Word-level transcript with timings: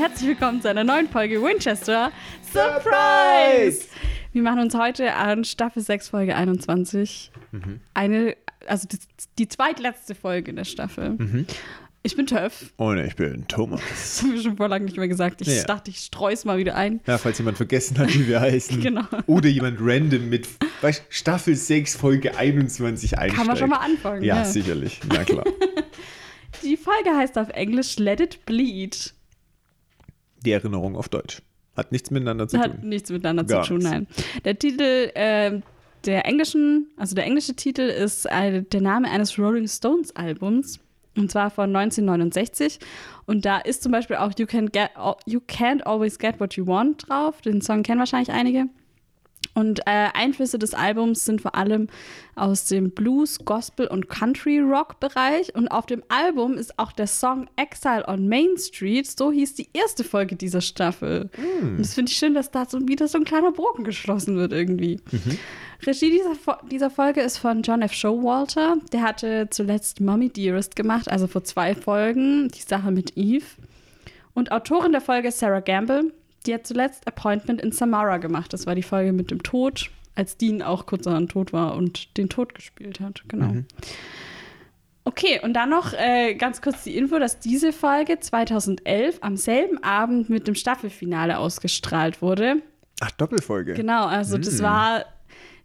herzlich 0.00 0.28
willkommen 0.30 0.62
zu 0.62 0.68
einer 0.68 0.84
neuen 0.84 1.08
Folge 1.08 1.42
Winchester 1.42 2.10
Surprise! 2.52 3.86
Wir 4.32 4.42
machen 4.42 4.60
uns 4.60 4.74
heute 4.74 5.12
an 5.14 5.44
Staffel 5.44 5.82
6, 5.82 6.08
Folge 6.08 6.34
21. 6.36 7.30
Mhm. 7.52 7.80
Eine, 7.94 8.36
also 8.66 8.86
die, 8.88 8.98
die 9.38 9.48
zweitletzte 9.48 10.14
Folge 10.14 10.54
der 10.54 10.64
Staffel. 10.64 11.10
Mhm. 11.10 11.46
Ich 12.02 12.16
bin 12.16 12.26
Töff. 12.26 12.72
Und 12.76 12.98
ich 12.98 13.14
bin 13.16 13.46
Thomas. 13.48 13.80
Das 13.90 14.22
haben 14.22 14.32
wir 14.32 14.40
schon 14.42 14.56
vor 14.56 14.68
lang 14.68 14.84
nicht 14.84 14.96
mehr 14.96 15.08
gesagt. 15.08 15.42
Ich 15.42 15.48
Ja. 15.48 15.64
dachte, 15.64 15.90
ich 15.90 15.98
streus 15.98 16.44
mal 16.46 16.56
wieder 16.58 16.76
ein. 16.76 17.00
Ja, 17.06 17.18
falls 17.18 17.36
jemand 17.38 17.56
vergessen 17.58 17.98
hat, 17.98 18.14
wie 18.14 18.26
wir 18.26 18.40
heißen. 18.40 18.80
Genau. 18.82 19.04
Oder 19.26 19.48
jemand 19.48 19.78
random 19.80 20.30
mit 20.30 20.48
weißt, 20.80 21.04
Staffel 21.10 21.54
6, 21.56 21.96
Folge 21.96 22.36
21 22.38 23.18
einsteigt. 23.18 23.36
Kann 23.36 23.46
man 23.46 23.56
schon 23.56 23.68
mal 23.70 23.78
anfangen. 23.78 24.22
Ja, 24.22 24.36
Ja. 24.36 24.44
sicherlich. 24.44 25.00
Na 25.08 25.24
klar. 25.24 25.44
Die 26.62 26.76
Folge 26.76 27.10
heißt 27.16 27.36
auf 27.38 27.48
Englisch 27.50 27.98
Let 27.98 28.20
It 28.20 28.46
Bleed. 28.46 29.12
Die 30.44 30.52
Erinnerung 30.52 30.96
auf 30.96 31.08
Deutsch. 31.08 31.42
Hat 31.76 31.92
nichts 31.92 32.10
miteinander 32.10 32.48
zu 32.48 32.58
Hat 32.58 32.72
tun. 32.80 32.88
nichts 32.88 33.10
miteinander 33.10 33.44
Gar 33.44 33.62
zu 33.62 33.74
tun, 33.74 33.82
nein. 33.82 34.06
Der 34.44 34.58
Titel 34.58 35.10
ähm, 35.14 35.62
der 36.06 36.26
englischen, 36.26 36.88
also 36.96 37.14
der 37.14 37.24
englische 37.24 37.54
Titel 37.54 37.82
ist 37.82 38.26
äh, 38.26 38.62
der 38.62 38.80
Name 38.80 39.10
eines 39.10 39.38
Rolling 39.38 39.68
Stones 39.68 40.14
Albums. 40.16 40.80
Und 41.16 41.30
zwar 41.30 41.50
von 41.50 41.74
1969. 41.74 42.78
Und 43.26 43.44
da 43.44 43.58
ist 43.58 43.82
zum 43.82 43.92
Beispiel 43.92 44.16
auch 44.16 44.32
You, 44.38 44.46
can 44.46 44.70
get, 44.70 44.90
you 45.26 45.40
Can't 45.40 45.82
Always 45.82 46.18
Get 46.18 46.38
What 46.40 46.54
You 46.54 46.66
Want 46.66 47.08
drauf. 47.08 47.40
Den 47.42 47.60
Song 47.60 47.82
kennen 47.82 47.98
wahrscheinlich 47.98 48.30
einige. 48.30 48.66
Und 49.52 49.80
äh, 49.80 50.08
Einflüsse 50.14 50.58
des 50.60 50.74
Albums 50.74 51.24
sind 51.24 51.40
vor 51.40 51.56
allem 51.56 51.88
aus 52.36 52.66
dem 52.66 52.92
Blues, 52.92 53.38
Gospel 53.44 53.88
und 53.88 54.08
Country 54.08 54.60
Rock 54.60 55.00
Bereich. 55.00 55.54
Und 55.54 55.68
auf 55.68 55.86
dem 55.86 56.02
Album 56.08 56.54
ist 56.54 56.78
auch 56.78 56.92
der 56.92 57.08
Song 57.08 57.48
Exile 57.56 58.06
on 58.06 58.28
Main 58.28 58.56
Street. 58.56 59.06
So 59.06 59.32
hieß 59.32 59.54
die 59.56 59.68
erste 59.72 60.04
Folge 60.04 60.36
dieser 60.36 60.60
Staffel. 60.60 61.30
Und 61.62 61.78
das 61.80 61.94
finde 61.94 62.12
ich 62.12 62.16
schön, 62.16 62.34
dass 62.34 62.50
da 62.52 62.64
so 62.64 62.86
wieder 62.86 63.08
so 63.08 63.18
ein 63.18 63.24
kleiner 63.24 63.50
Bogen 63.50 63.82
geschlossen 63.82 64.36
wird 64.36 64.52
irgendwie. 64.52 65.00
Regie 65.84 66.10
dieser, 66.10 66.34
Fo- 66.36 66.66
dieser 66.70 66.90
Folge 66.90 67.20
ist 67.20 67.38
von 67.38 67.62
John 67.62 67.82
F. 67.82 67.92
Showalter. 67.92 68.76
Der 68.92 69.02
hatte 69.02 69.48
zuletzt 69.50 70.00
Mommy 70.00 70.28
Dearest 70.28 70.76
gemacht, 70.76 71.10
also 71.10 71.26
vor 71.26 71.42
zwei 71.42 71.74
Folgen, 71.74 72.48
die 72.48 72.62
Sache 72.62 72.92
mit 72.92 73.16
Eve. 73.16 73.44
Und 74.32 74.52
Autorin 74.52 74.92
der 74.92 75.00
Folge 75.00 75.28
ist 75.28 75.40
Sarah 75.40 75.60
Gamble. 75.60 76.12
Die 76.46 76.54
hat 76.54 76.66
zuletzt 76.66 77.06
Appointment 77.06 77.60
in 77.60 77.72
Samara 77.72 78.16
gemacht. 78.18 78.52
Das 78.52 78.66
war 78.66 78.74
die 78.74 78.82
Folge 78.82 79.12
mit 79.12 79.30
dem 79.30 79.42
Tod, 79.42 79.90
als 80.14 80.36
Dean 80.36 80.62
auch 80.62 80.86
kurzerhand 80.86 81.30
tot 81.32 81.52
war 81.52 81.74
und 81.74 82.16
den 82.16 82.28
Tod 82.28 82.54
gespielt 82.54 83.00
hat. 83.00 83.22
Genau. 83.28 83.54
Okay, 85.04 85.40
und 85.42 85.54
dann 85.54 85.70
noch 85.70 85.92
äh, 85.94 86.34
ganz 86.34 86.60
kurz 86.62 86.84
die 86.84 86.96
Info, 86.96 87.18
dass 87.18 87.38
diese 87.40 87.72
Folge 87.72 88.20
2011 88.20 89.18
am 89.22 89.36
selben 89.36 89.82
Abend 89.82 90.28
mit 90.28 90.46
dem 90.46 90.54
Staffelfinale 90.54 91.38
ausgestrahlt 91.38 92.20
wurde. 92.22 92.56
Ach, 93.00 93.10
Doppelfolge. 93.12 93.74
Genau, 93.74 94.06
also 94.06 94.36
das 94.36 94.58
Hm. 94.58 94.62
war 94.64 95.04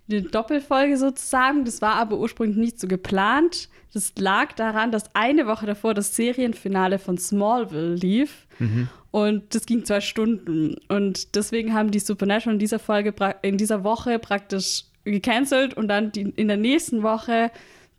eine 0.09 0.21
Doppelfolge 0.21 0.97
sozusagen. 0.97 1.65
Das 1.65 1.81
war 1.81 1.95
aber 1.95 2.17
ursprünglich 2.17 2.57
nicht 2.57 2.79
so 2.79 2.87
geplant. 2.87 3.69
Das 3.93 4.13
lag 4.17 4.53
daran, 4.53 4.91
dass 4.91 5.13
eine 5.15 5.47
Woche 5.47 5.65
davor 5.65 5.93
das 5.93 6.15
Serienfinale 6.15 6.97
von 6.97 7.17
Smallville 7.17 7.95
lief. 7.95 8.47
Mhm. 8.59 8.87
Und 9.15 9.55
das 9.55 9.65
ging 9.65 9.85
zwei 9.85 10.01
Stunden. 10.01 10.75
Und 10.89 11.35
deswegen 11.37 11.73
haben 11.73 11.89
die 11.89 11.99
Supernatural 11.99 12.55
in 12.55 12.59
dieser 12.59 12.79
Folge, 12.79 13.13
in 13.43 13.57
dieser 13.57 13.85
Woche 13.85 14.19
praktisch 14.19 14.83
gecancelt 15.05 15.73
und 15.75 15.87
dann 15.87 16.11
die, 16.11 16.23
in 16.35 16.49
der 16.49 16.57
nächsten 16.57 17.01
Woche 17.01 17.49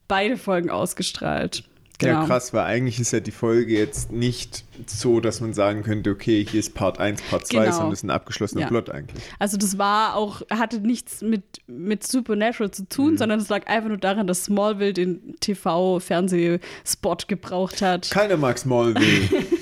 beide 0.09 0.37
Folgen 0.37 0.69
ausgestrahlt. 0.69 1.65
Genau. 1.99 2.21
Ja, 2.21 2.27
krass, 2.27 2.53
weil 2.53 2.65
eigentlich 2.65 3.01
ist 3.01 3.13
ja 3.13 3.21
die 3.21 3.31
Folge 3.31 3.73
jetzt 3.73 4.13
nicht 4.13 4.65
so, 4.85 5.21
dass 5.21 5.41
man 5.41 5.55
sagen 5.55 5.83
könnte, 5.85 6.11
okay, 6.11 6.45
hier 6.47 6.61
ist 6.61 6.75
Part 6.75 7.01
1, 7.01 7.23
Part 7.23 7.47
2, 7.47 7.59
Genau. 7.61 7.71
sondern 7.73 7.91
das 7.93 8.01
ist 8.01 8.05
ein 8.05 8.11
abgeschlossener 8.11 8.61
Ja. 8.61 8.67
Plot 8.69 8.91
eigentlich. 8.91 9.23
Also 9.39 9.57
das 9.57 9.79
war 9.79 10.17
auch, 10.17 10.43
hatte 10.51 10.81
nichts 10.81 11.23
mit, 11.23 11.43
mit 11.67 12.07
Supernatural 12.07 12.71
zu 12.73 12.87
tun, 12.87 13.13
Mhm. 13.13 13.17
sondern 13.17 13.41
es 13.41 13.49
lag 13.49 13.67
einfach 13.69 13.89
nur 13.89 13.97
daran, 13.97 14.27
dass 14.27 14.45
Smallville 14.45 14.93
den 14.93 15.37
TV-Fernsehspot 15.41 17.29
gebraucht 17.29 17.81
hat. 17.81 18.11
Keiner 18.11 18.37
mag 18.37 18.59
Smallville. 18.59 19.29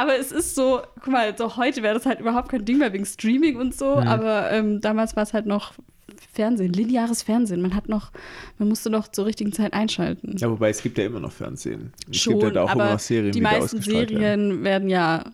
Aber 0.00 0.18
es 0.18 0.32
ist 0.32 0.54
so, 0.54 0.80
guck 1.02 1.08
mal, 1.12 1.36
so 1.36 1.56
heute 1.56 1.82
wäre 1.82 1.94
das 1.94 2.06
halt 2.06 2.20
überhaupt 2.20 2.48
kein 2.48 2.64
Ding 2.64 2.78
mehr 2.78 2.92
wegen 2.92 3.04
Streaming 3.06 3.56
und 3.56 3.74
so, 3.74 3.96
Mhm. 3.96 4.08
aber 4.08 4.50
ähm, 4.50 4.80
damals 4.80 5.14
war 5.16 5.22
es 5.24 5.32
halt 5.32 5.46
noch 5.46 5.74
Fernsehen, 6.32 6.72
lineares 6.72 7.22
Fernsehen. 7.22 7.60
Man 7.60 7.74
hat 7.74 7.88
noch, 7.88 8.10
man 8.58 8.68
musste 8.68 8.88
noch 8.90 9.08
zur 9.08 9.26
richtigen 9.26 9.52
Zeit 9.52 9.72
einschalten. 9.72 10.36
ja, 10.38 10.50
wobei 10.50 10.70
es 10.70 10.82
gibt 10.82 10.96
ja 10.98 11.04
immer 11.06 11.20
noch 11.20 11.32
Fernsehen. 11.32 11.92
Es 12.10 12.18
Schon, 12.18 12.34
gibt 12.34 12.44
ja 12.44 12.50
da 12.50 12.62
auch 12.64 12.70
aber 12.70 12.82
immer 12.84 12.92
noch 12.92 12.98
Serien, 13.00 13.32
die 13.32 13.40
da 13.40 13.50
meisten 13.50 13.78
ausgestrahlt 13.78 14.10
werden. 14.10 14.20
Serien 14.50 14.64
werden 14.64 14.88
ja 14.88 15.24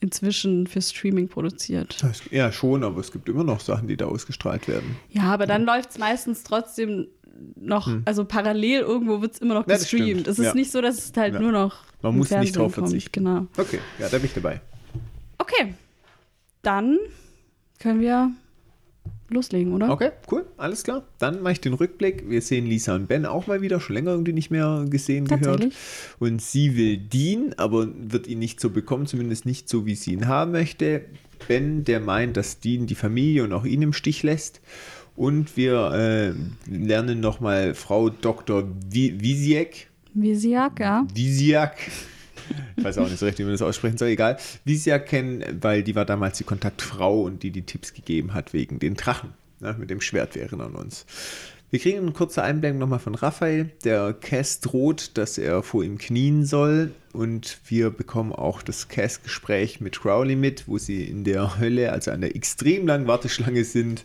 inzwischen 0.00 0.66
für 0.66 0.82
Streaming 0.82 1.28
produziert. 1.28 1.96
Das- 2.02 2.22
Ja, 2.30 2.52
schon, 2.52 2.84
aber 2.84 3.00
es 3.00 3.10
gibt 3.10 3.28
immer 3.28 3.44
noch 3.44 3.60
Sachen, 3.60 3.88
die 3.88 3.96
da 3.96 4.06
ausgestrahlt 4.06 4.68
werden. 4.68 4.96
Ja, 5.10 5.22
aber 5.24 5.46
dann 5.46 5.64
läuft 5.64 5.90
es 5.92 5.98
meistens 5.98 6.42
trotzdem 6.44 7.06
noch, 7.56 7.88
also 8.04 8.24
parallel 8.24 8.80
irgendwo 8.80 9.20
wird 9.20 9.34
es 9.34 9.38
immer 9.40 9.54
noch 9.54 9.64
Hm. 9.66 9.70
Ja, 9.72 9.76
gestreamt. 9.78 10.04
stimmt. 10.10 10.28
es 10.28 10.38
ist 10.38 10.44
Ja. 10.46 10.54
nicht 10.54 10.70
so, 10.70 10.80
dass 10.80 10.96
es 10.98 11.12
halt 11.16 11.34
Ja. 11.34 11.40
nur 11.40 11.52
noch. 11.52 11.76
Man 12.02 12.16
muss 12.16 12.24
nicht 12.26 12.28
Fernsehen 12.34 12.54
drauf 12.54 12.74
kommt. 12.74 12.88
verzichten. 12.88 13.24
Genau. 13.24 13.46
Okay, 13.56 13.78
ja, 13.98 14.08
da 14.08 14.16
bin 14.18 14.26
ich 14.26 14.34
dabei. 14.34 14.60
Okay. 15.38 15.74
Dann 16.62 16.98
können 17.80 18.00
wir 18.00 18.30
loslegen, 19.30 19.72
oder? 19.72 19.90
Okay, 19.90 20.10
cool, 20.30 20.46
alles 20.56 20.84
klar. 20.84 21.02
Dann 21.18 21.42
mache 21.42 21.54
ich 21.54 21.60
den 21.60 21.74
Rückblick. 21.74 22.28
Wir 22.28 22.40
sehen 22.40 22.66
Lisa 22.66 22.94
und 22.94 23.08
Ben 23.08 23.26
auch 23.26 23.46
mal 23.46 23.60
wieder, 23.62 23.80
schon 23.80 23.94
länger 23.94 24.12
irgendwie 24.12 24.32
nicht 24.32 24.50
mehr 24.50 24.84
gesehen, 24.88 25.26
gehört. 25.26 25.66
Und 26.18 26.40
sie 26.40 26.76
will 26.76 26.96
Dean, 26.98 27.54
aber 27.56 27.88
wird 27.96 28.26
ihn 28.26 28.38
nicht 28.38 28.60
so 28.60 28.70
bekommen, 28.70 29.06
zumindest 29.06 29.44
nicht 29.46 29.68
so, 29.68 29.86
wie 29.86 29.94
sie 29.94 30.12
ihn 30.12 30.28
haben 30.28 30.52
möchte. 30.52 31.02
Ben, 31.48 31.84
der 31.84 32.00
meint, 32.00 32.36
dass 32.36 32.60
Dean 32.60 32.86
die 32.86 32.94
Familie 32.94 33.44
und 33.44 33.52
auch 33.52 33.64
ihn 33.64 33.82
im 33.82 33.92
Stich 33.92 34.22
lässt. 34.22 34.60
Und 35.16 35.56
wir 35.56 35.92
äh, 35.92 36.32
lernen 36.70 37.20
nochmal 37.20 37.74
Frau 37.74 38.10
Dr. 38.10 38.64
Wi- 38.90 39.14
Wisiek 39.20 39.88
Visiak, 40.12 40.78
ja. 40.80 41.06
Visiak. 41.12 41.76
Ich 42.76 42.84
weiß 42.84 42.98
auch 42.98 43.08
nicht 43.08 43.18
so 43.18 43.26
recht, 43.26 43.38
wie 43.38 43.42
man 43.44 43.52
das 43.52 43.62
aussprechen 43.62 43.96
soll, 43.96 44.08
egal. 44.08 44.36
Visiak 44.64 45.06
kennen, 45.06 45.42
weil 45.60 45.82
die 45.82 45.94
war 45.94 46.04
damals 46.04 46.38
die 46.38 46.44
Kontaktfrau 46.44 47.22
und 47.22 47.42
die 47.42 47.50
die 47.50 47.62
Tipps 47.62 47.94
gegeben 47.94 48.34
hat 48.34 48.52
wegen 48.52 48.78
den 48.78 48.94
Drachen. 48.94 49.30
Ne, 49.60 49.74
mit 49.78 49.88
dem 49.90 50.00
Schwert, 50.00 50.34
wir 50.34 50.42
erinnern 50.42 50.74
uns. 50.74 51.06
Wir 51.70 51.80
kriegen 51.80 51.98
einen 51.98 52.12
kurzen 52.12 52.40
Einblick 52.40 52.74
nochmal 52.76 52.98
von 53.00 53.14
Raphael. 53.16 53.70
Der 53.84 54.12
Cass 54.12 54.60
droht, 54.60 55.12
dass 55.16 55.38
er 55.38 55.62
vor 55.62 55.82
ihm 55.82 55.98
knien 55.98 56.44
soll. 56.44 56.92
Und 57.12 57.58
wir 57.66 57.90
bekommen 57.90 58.32
auch 58.32 58.62
das 58.62 58.88
Cass-Gespräch 58.88 59.80
mit 59.80 60.00
Crowley 60.00 60.36
mit, 60.36 60.68
wo 60.68 60.78
sie 60.78 61.02
in 61.04 61.24
der 61.24 61.58
Hölle, 61.58 61.90
also 61.92 62.10
an 62.12 62.20
der 62.20 62.36
extrem 62.36 62.86
langen 62.86 63.06
Warteschlange 63.08 63.64
sind, 63.64 64.04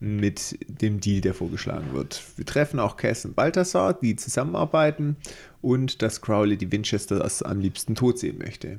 mit 0.00 0.58
dem 0.68 1.00
Deal, 1.00 1.20
der 1.20 1.34
vorgeschlagen 1.34 1.92
wird. 1.92 2.22
Wir 2.36 2.46
treffen 2.46 2.78
auch 2.78 2.96
Cass 2.96 3.24
und 3.24 3.34
Balthasar, 3.34 3.94
die 3.94 4.16
zusammenarbeiten 4.16 5.16
und 5.60 6.02
dass 6.02 6.20
Crowley 6.20 6.56
die 6.56 6.70
Winchesters 6.70 7.42
am 7.42 7.60
liebsten 7.60 7.94
tot 7.94 8.18
sehen 8.18 8.38
möchte. 8.38 8.78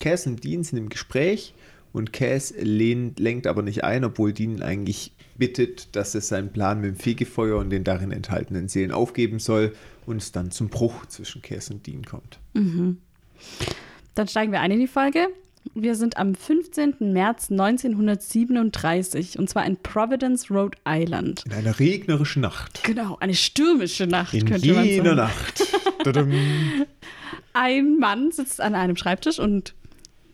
Cass 0.00 0.26
und 0.26 0.42
Dean 0.44 0.64
sind 0.64 0.78
im 0.78 0.88
Gespräch 0.88 1.54
und 1.92 2.12
Cass 2.12 2.54
lehnt, 2.58 3.18
lenkt 3.18 3.46
aber 3.46 3.62
nicht 3.62 3.84
ein, 3.84 4.04
obwohl 4.04 4.32
Dean 4.32 4.62
eigentlich 4.62 5.12
bittet, 5.36 5.94
dass 5.96 6.14
er 6.14 6.20
seinen 6.20 6.52
Plan 6.52 6.80
mit 6.80 6.90
dem 6.90 6.96
Fegefeuer 6.96 7.58
und 7.58 7.70
den 7.70 7.84
darin 7.84 8.10
enthaltenen 8.10 8.68
Seelen 8.68 8.92
aufgeben 8.92 9.38
soll 9.38 9.74
und 10.06 10.18
es 10.18 10.32
dann 10.32 10.50
zum 10.50 10.68
Bruch 10.68 11.06
zwischen 11.06 11.42
Cass 11.42 11.70
und 11.70 11.86
Dean 11.86 12.04
kommt. 12.04 12.38
Dann 14.14 14.28
steigen 14.28 14.52
wir 14.52 14.60
ein 14.60 14.70
in 14.70 14.80
die 14.80 14.88
Folge. 14.88 15.28
Wir 15.74 15.94
sind 15.94 16.16
am 16.16 16.34
15. 16.34 16.96
März 17.00 17.50
1937 17.50 19.38
und 19.38 19.48
zwar 19.48 19.66
in 19.66 19.76
Providence, 19.76 20.50
Rhode 20.50 20.78
Island. 20.86 21.44
In 21.46 21.52
einer 21.52 21.78
regnerischen 21.78 22.42
Nacht. 22.42 22.82
Genau, 22.84 23.16
eine 23.20 23.34
stürmische 23.34 24.06
Nacht, 24.06 24.34
In 24.34 24.46
könnte 24.46 24.72
man 24.72 24.88
sagen. 24.88 25.16
Nacht. 25.16 25.62
Ein 27.52 27.98
Mann 27.98 28.30
sitzt 28.30 28.60
an 28.60 28.74
einem 28.74 28.96
Schreibtisch 28.96 29.38
und 29.38 29.74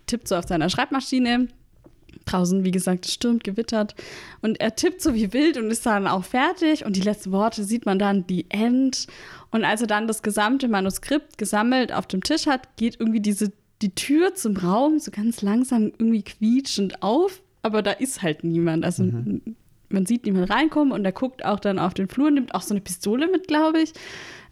tippt 0.06 0.28
so 0.28 0.36
auf 0.36 0.46
seiner 0.46 0.69
Schreibmaschine. 0.70 1.48
Draußen, 2.26 2.64
wie 2.64 2.70
gesagt, 2.70 3.06
es 3.06 3.14
stürmt, 3.14 3.44
gewittert. 3.44 3.94
Und 4.40 4.60
er 4.60 4.76
tippt 4.76 5.02
so 5.02 5.14
wie 5.14 5.32
wild 5.32 5.56
und 5.56 5.70
ist 5.70 5.84
dann 5.84 6.06
auch 6.06 6.25
fertig. 6.25 6.84
Und 6.84 6.96
die 6.96 7.02
letzten 7.02 7.32
Worte 7.32 7.64
sieht 7.64 7.87
man 7.87 7.98
dann, 7.98 8.26
die 8.26 8.46
End. 8.50 9.06
Und 9.50 9.64
als 9.64 9.80
er 9.80 9.87
dann 9.87 10.06
das 10.06 10.22
gesamte 10.22 10.69
Manuskript 10.69 11.38
gesammelt 11.38 11.92
auf 11.92 12.06
dem 12.06 12.22
Tisch 12.22 12.46
hat, 12.46 12.76
geht 12.76 12.98
irgendwie 13.00 13.20
diese, 13.20 13.52
die 13.84 13.94
Tür 13.94 14.34
zum 14.34 14.56
Raum 14.56 14.98
so 14.98 15.10
ganz 15.10 15.42
langsam 15.42 15.92
irgendwie 15.98 16.22
quietschend 16.22 17.02
auf. 17.02 17.42
Aber 17.62 17.82
da 17.82 17.92
ist 17.92 18.22
halt 18.22 18.44
niemand. 18.44 18.84
Also 18.84 19.04
man 19.90 20.06
sieht 20.06 20.25
niemand 20.25 20.50
reinkommen 20.50 20.92
und 20.92 21.04
er 21.04 21.12
guckt 21.12 21.44
auch 21.44 21.60
dann 21.60 21.78
auf 21.78 21.94
den 21.94 22.08
Flur, 22.08 22.31
nimmt 22.31 22.54
auch 22.54 22.62
so 22.62 22.75
eine 22.75 22.81
Pistole 22.81 23.28
mit, 23.31 23.46
glaube 23.46 23.81
ich. 23.81 23.92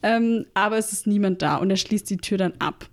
Ähm, 0.02 0.46
aber 0.55 0.76
es 0.76 0.93
ist 0.93 1.06
niemand 1.06 1.43
da 1.43 1.56
und 1.56 1.70
er 1.70 1.76
schließt 1.76 2.08
die 2.11 2.19
Tür 2.19 2.38
dann 2.38 2.52
ab. 2.58 2.88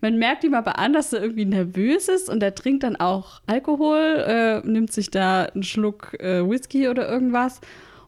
Man 0.00 0.18
merkt 0.18 0.42
ihm 0.42 0.54
aber 0.54 0.78
an, 0.78 0.92
dass 0.92 1.12
er 1.12 1.22
irgendwie 1.22 1.44
nervös 1.44 2.08
ist 2.08 2.28
und 2.28 2.42
er 2.42 2.54
trinkt 2.54 2.82
dann 2.82 2.96
auch 2.96 3.42
Alkohol, 3.46 4.24
äh, 4.26 4.60
nimmt 4.66 4.92
sich 4.92 5.10
da 5.10 5.44
einen 5.44 5.62
Schluck 5.62 6.14
äh, 6.18 6.48
Whisky 6.48 6.88
oder 6.88 7.08
irgendwas. 7.08 7.60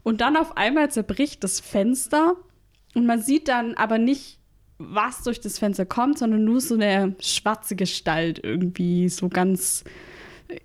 Und 0.02 0.20
dann 0.20 0.36
auf 0.36 0.56
einmal 0.56 0.90
zerbricht 0.90 1.44
das 1.44 1.60
Fenster 1.60 2.36
und 2.94 3.06
man 3.06 3.20
sieht 3.20 3.48
dann 3.48 3.74
aber 3.74 3.98
nicht 3.98 4.37
was 4.78 5.22
durch 5.22 5.40
das 5.40 5.58
Fenster 5.58 5.86
kommt, 5.86 6.18
sondern 6.18 6.44
nur 6.44 6.60
so 6.60 6.74
eine 6.74 7.16
schwarze 7.20 7.76
Gestalt 7.76 8.40
irgendwie, 8.42 9.08
so 9.08 9.28
ganz 9.28 9.84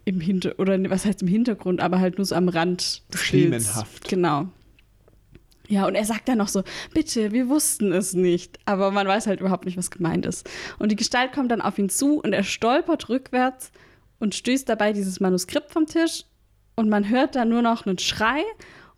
im 0.05 0.19
Hinter 0.21 0.57
oder 0.59 0.79
was 0.89 1.05
heißt 1.05 1.21
im 1.23 1.27
Hintergrund, 1.27 1.81
aber 1.81 1.99
halt 1.99 2.17
nur 2.17 2.25
so 2.25 2.35
am 2.35 2.47
Rand 2.47 3.01
des 3.13 3.21
Schemenhaft. 3.21 3.91
Bilds. 3.91 4.09
Genau. 4.09 4.47
Ja, 5.67 5.87
und 5.87 5.95
er 5.95 6.05
sagt 6.05 6.27
dann 6.27 6.37
noch 6.37 6.49
so, 6.49 6.63
bitte, 6.93 7.31
wir 7.31 7.47
wussten 7.49 7.93
es 7.93 8.13
nicht. 8.13 8.59
Aber 8.65 8.91
man 8.91 9.07
weiß 9.07 9.27
halt 9.27 9.39
überhaupt 9.39 9.65
nicht, 9.65 9.77
was 9.77 9.91
gemeint 9.91 10.25
ist. 10.25 10.49
Und 10.77 10.91
die 10.91 10.95
Gestalt 10.95 11.31
kommt 11.31 11.51
dann 11.51 11.61
auf 11.61 11.79
ihn 11.79 11.89
zu 11.89 12.19
und 12.19 12.33
er 12.33 12.43
stolpert 12.43 13.09
rückwärts 13.09 13.71
und 14.19 14.35
stößt 14.35 14.67
dabei 14.67 14.93
dieses 14.93 15.19
Manuskript 15.19 15.71
vom 15.71 15.85
Tisch. 15.85 16.25
Und 16.75 16.89
man 16.89 17.09
hört 17.09 17.35
dann 17.35 17.49
nur 17.49 17.61
noch 17.61 17.85
einen 17.85 17.97
Schrei 17.97 18.43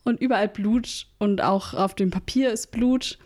und 0.03 0.19
überall 0.19 0.47
Blut 0.47 1.07
und 1.19 1.41
auch 1.41 1.73
auf 1.73 1.93
dem 1.93 2.09
Papier 2.09 2.51
ist 2.51 2.71
Blut. 2.71 3.19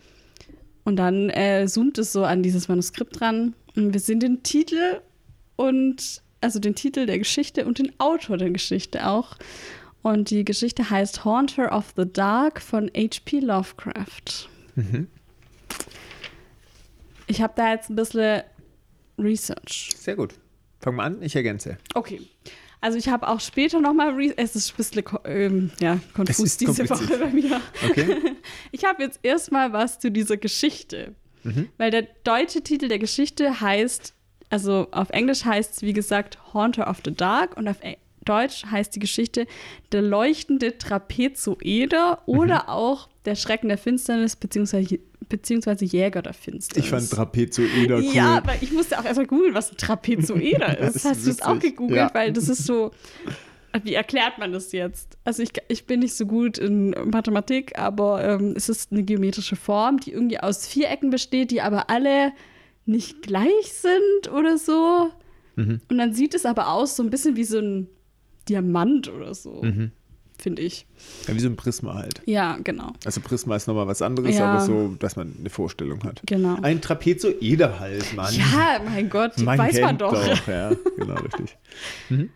Und 0.90 0.96
dann 0.96 1.30
äh, 1.30 1.68
zoomt 1.68 1.98
es 1.98 2.12
so 2.12 2.24
an 2.24 2.42
dieses 2.42 2.66
Manuskript 2.66 3.20
dran. 3.20 3.54
Und 3.76 3.92
wir 3.92 4.00
sehen 4.00 4.18
den 4.18 4.42
Titel 4.42 5.00
und 5.54 6.20
also 6.40 6.58
den 6.58 6.74
Titel 6.74 7.06
der 7.06 7.16
Geschichte 7.16 7.64
und 7.64 7.78
den 7.78 7.92
Autor 8.00 8.38
der 8.38 8.50
Geschichte 8.50 9.06
auch. 9.06 9.36
Und 10.02 10.30
die 10.30 10.44
Geschichte 10.44 10.90
heißt 10.90 11.24
Haunter 11.24 11.70
of 11.70 11.94
the 11.96 12.12
Dark 12.12 12.60
von 12.60 12.90
H.P. 12.96 13.38
Lovecraft. 13.38 14.48
Mhm. 14.74 15.06
Ich 17.28 17.40
habe 17.40 17.52
da 17.54 17.72
jetzt 17.72 17.88
ein 17.88 17.94
bisschen 17.94 18.42
Research. 19.16 19.90
Sehr 19.96 20.16
gut. 20.16 20.34
Fangen 20.80 20.96
wir 20.96 21.04
an, 21.04 21.22
ich 21.22 21.36
ergänze. 21.36 21.78
Okay. 21.94 22.20
Also 22.80 22.96
ich 22.96 23.08
habe 23.08 23.28
auch 23.28 23.40
später 23.40 23.80
nochmal, 23.80 24.14
es 24.36 24.56
ist 24.56 24.72
ein 24.72 24.76
bisschen 24.76 25.04
ähm, 25.24 25.70
ja, 25.80 25.98
konfus 26.14 26.56
diese 26.56 26.88
Woche 26.88 27.18
bei 27.18 27.30
mir. 27.30 27.60
Okay. 27.88 28.16
Ich 28.72 28.84
habe 28.84 29.02
jetzt 29.02 29.20
erstmal 29.22 29.72
was 29.72 29.98
zu 29.98 30.10
dieser 30.10 30.36
Geschichte. 30.36 31.14
Mhm. 31.42 31.68
Weil 31.76 31.90
der 31.90 32.06
deutsche 32.24 32.62
Titel 32.62 32.88
der 32.88 32.98
Geschichte 32.98 33.60
heißt, 33.60 34.14
also 34.48 34.88
auf 34.92 35.10
Englisch 35.10 35.44
heißt 35.44 35.76
es 35.76 35.82
wie 35.82 35.92
gesagt 35.92 36.38
Haunter 36.54 36.88
of 36.88 37.00
the 37.04 37.12
Dark 37.12 37.56
und 37.56 37.68
auf 37.68 37.82
e- 37.82 37.96
Deutsch 38.24 38.64
heißt 38.66 38.94
die 38.94 38.98
Geschichte 38.98 39.46
Der 39.92 40.02
leuchtende 40.02 40.76
Trapezoeder 40.78 42.22
mhm. 42.26 42.38
oder 42.38 42.68
auch 42.68 43.08
Der 43.24 43.34
Schrecken 43.34 43.68
der 43.68 43.78
Finsternis 43.78 44.36
beziehungsweise, 44.36 44.98
beziehungsweise 45.30 45.86
Jäger 45.86 46.20
der 46.20 46.34
Finsternis. 46.34 46.84
Ich 46.84 46.90
fand 46.90 47.08
Trapezoeder 47.10 47.96
cool. 47.96 48.12
Ja, 48.12 48.36
aber 48.36 48.54
ich 48.60 48.72
musste 48.72 48.98
auch 48.98 49.04
erstmal 49.04 49.26
googeln, 49.26 49.54
was 49.54 49.70
ein 49.70 49.78
Trapezoeder 49.78 50.78
ist. 50.80 50.96
ist. 50.96 51.04
Hast 51.06 51.26
du 51.26 51.30
es 51.30 51.40
auch 51.40 51.58
gegoogelt? 51.58 51.96
Ja. 51.96 52.10
Weil 52.12 52.32
das 52.32 52.50
ist 52.50 52.66
so, 52.66 52.90
wie 53.84 53.94
erklärt 53.94 54.36
man 54.38 54.52
das 54.52 54.72
jetzt? 54.72 55.16
Also 55.24 55.42
ich, 55.42 55.52
ich 55.68 55.86
bin 55.86 56.00
nicht 56.00 56.14
so 56.14 56.26
gut 56.26 56.58
in 56.58 56.90
Mathematik, 56.90 57.78
aber 57.78 58.22
ähm, 58.22 58.54
es 58.56 58.68
ist 58.68 58.92
eine 58.92 59.02
geometrische 59.02 59.56
Form, 59.56 59.98
die 59.98 60.12
irgendwie 60.12 60.40
aus 60.40 60.66
Vierecken 60.66 61.08
besteht, 61.08 61.50
die 61.50 61.62
aber 61.62 61.88
alle 61.88 62.32
nicht 62.84 63.22
gleich 63.22 63.72
sind 63.72 64.32
oder 64.32 64.58
so. 64.58 65.10
Mhm. 65.56 65.80
Und 65.88 65.98
dann 65.98 66.12
sieht 66.12 66.34
es 66.34 66.44
aber 66.44 66.68
aus 66.68 66.96
so 66.96 67.02
ein 67.02 67.10
bisschen 67.10 67.36
wie 67.36 67.44
so 67.44 67.58
ein 67.58 67.88
Diamant 68.48 69.08
oder 69.08 69.34
so. 69.34 69.62
Mhm. 69.62 69.92
Finde 70.40 70.62
ich. 70.62 70.86
Ja, 71.28 71.34
wie 71.34 71.40
so 71.40 71.48
ein 71.48 71.56
Prisma 71.56 71.94
halt. 71.94 72.22
Ja, 72.24 72.56
genau. 72.64 72.92
Also 73.04 73.20
Prisma 73.20 73.56
ist 73.56 73.66
nochmal 73.66 73.86
was 73.86 74.00
anderes, 74.00 74.36
ja. 74.36 74.52
aber 74.52 74.60
so, 74.64 74.96
dass 74.98 75.16
man 75.16 75.34
eine 75.38 75.50
Vorstellung 75.50 76.02
hat. 76.04 76.22
Genau. 76.24 76.56
Ein 76.62 76.80
Trapezoeder 76.80 77.78
halt, 77.78 78.14
Mann. 78.14 78.32
Ja, 78.34 78.80
mein 78.84 79.10
Gott, 79.10 79.38
man 79.38 79.58
weiß 79.58 79.80
man 79.80 79.98
doch. 79.98 80.12
doch. 80.12 80.48
Ja, 80.48 80.72
genau, 80.96 81.14
richtig. 81.14 81.56
Mhm. 82.08 82.30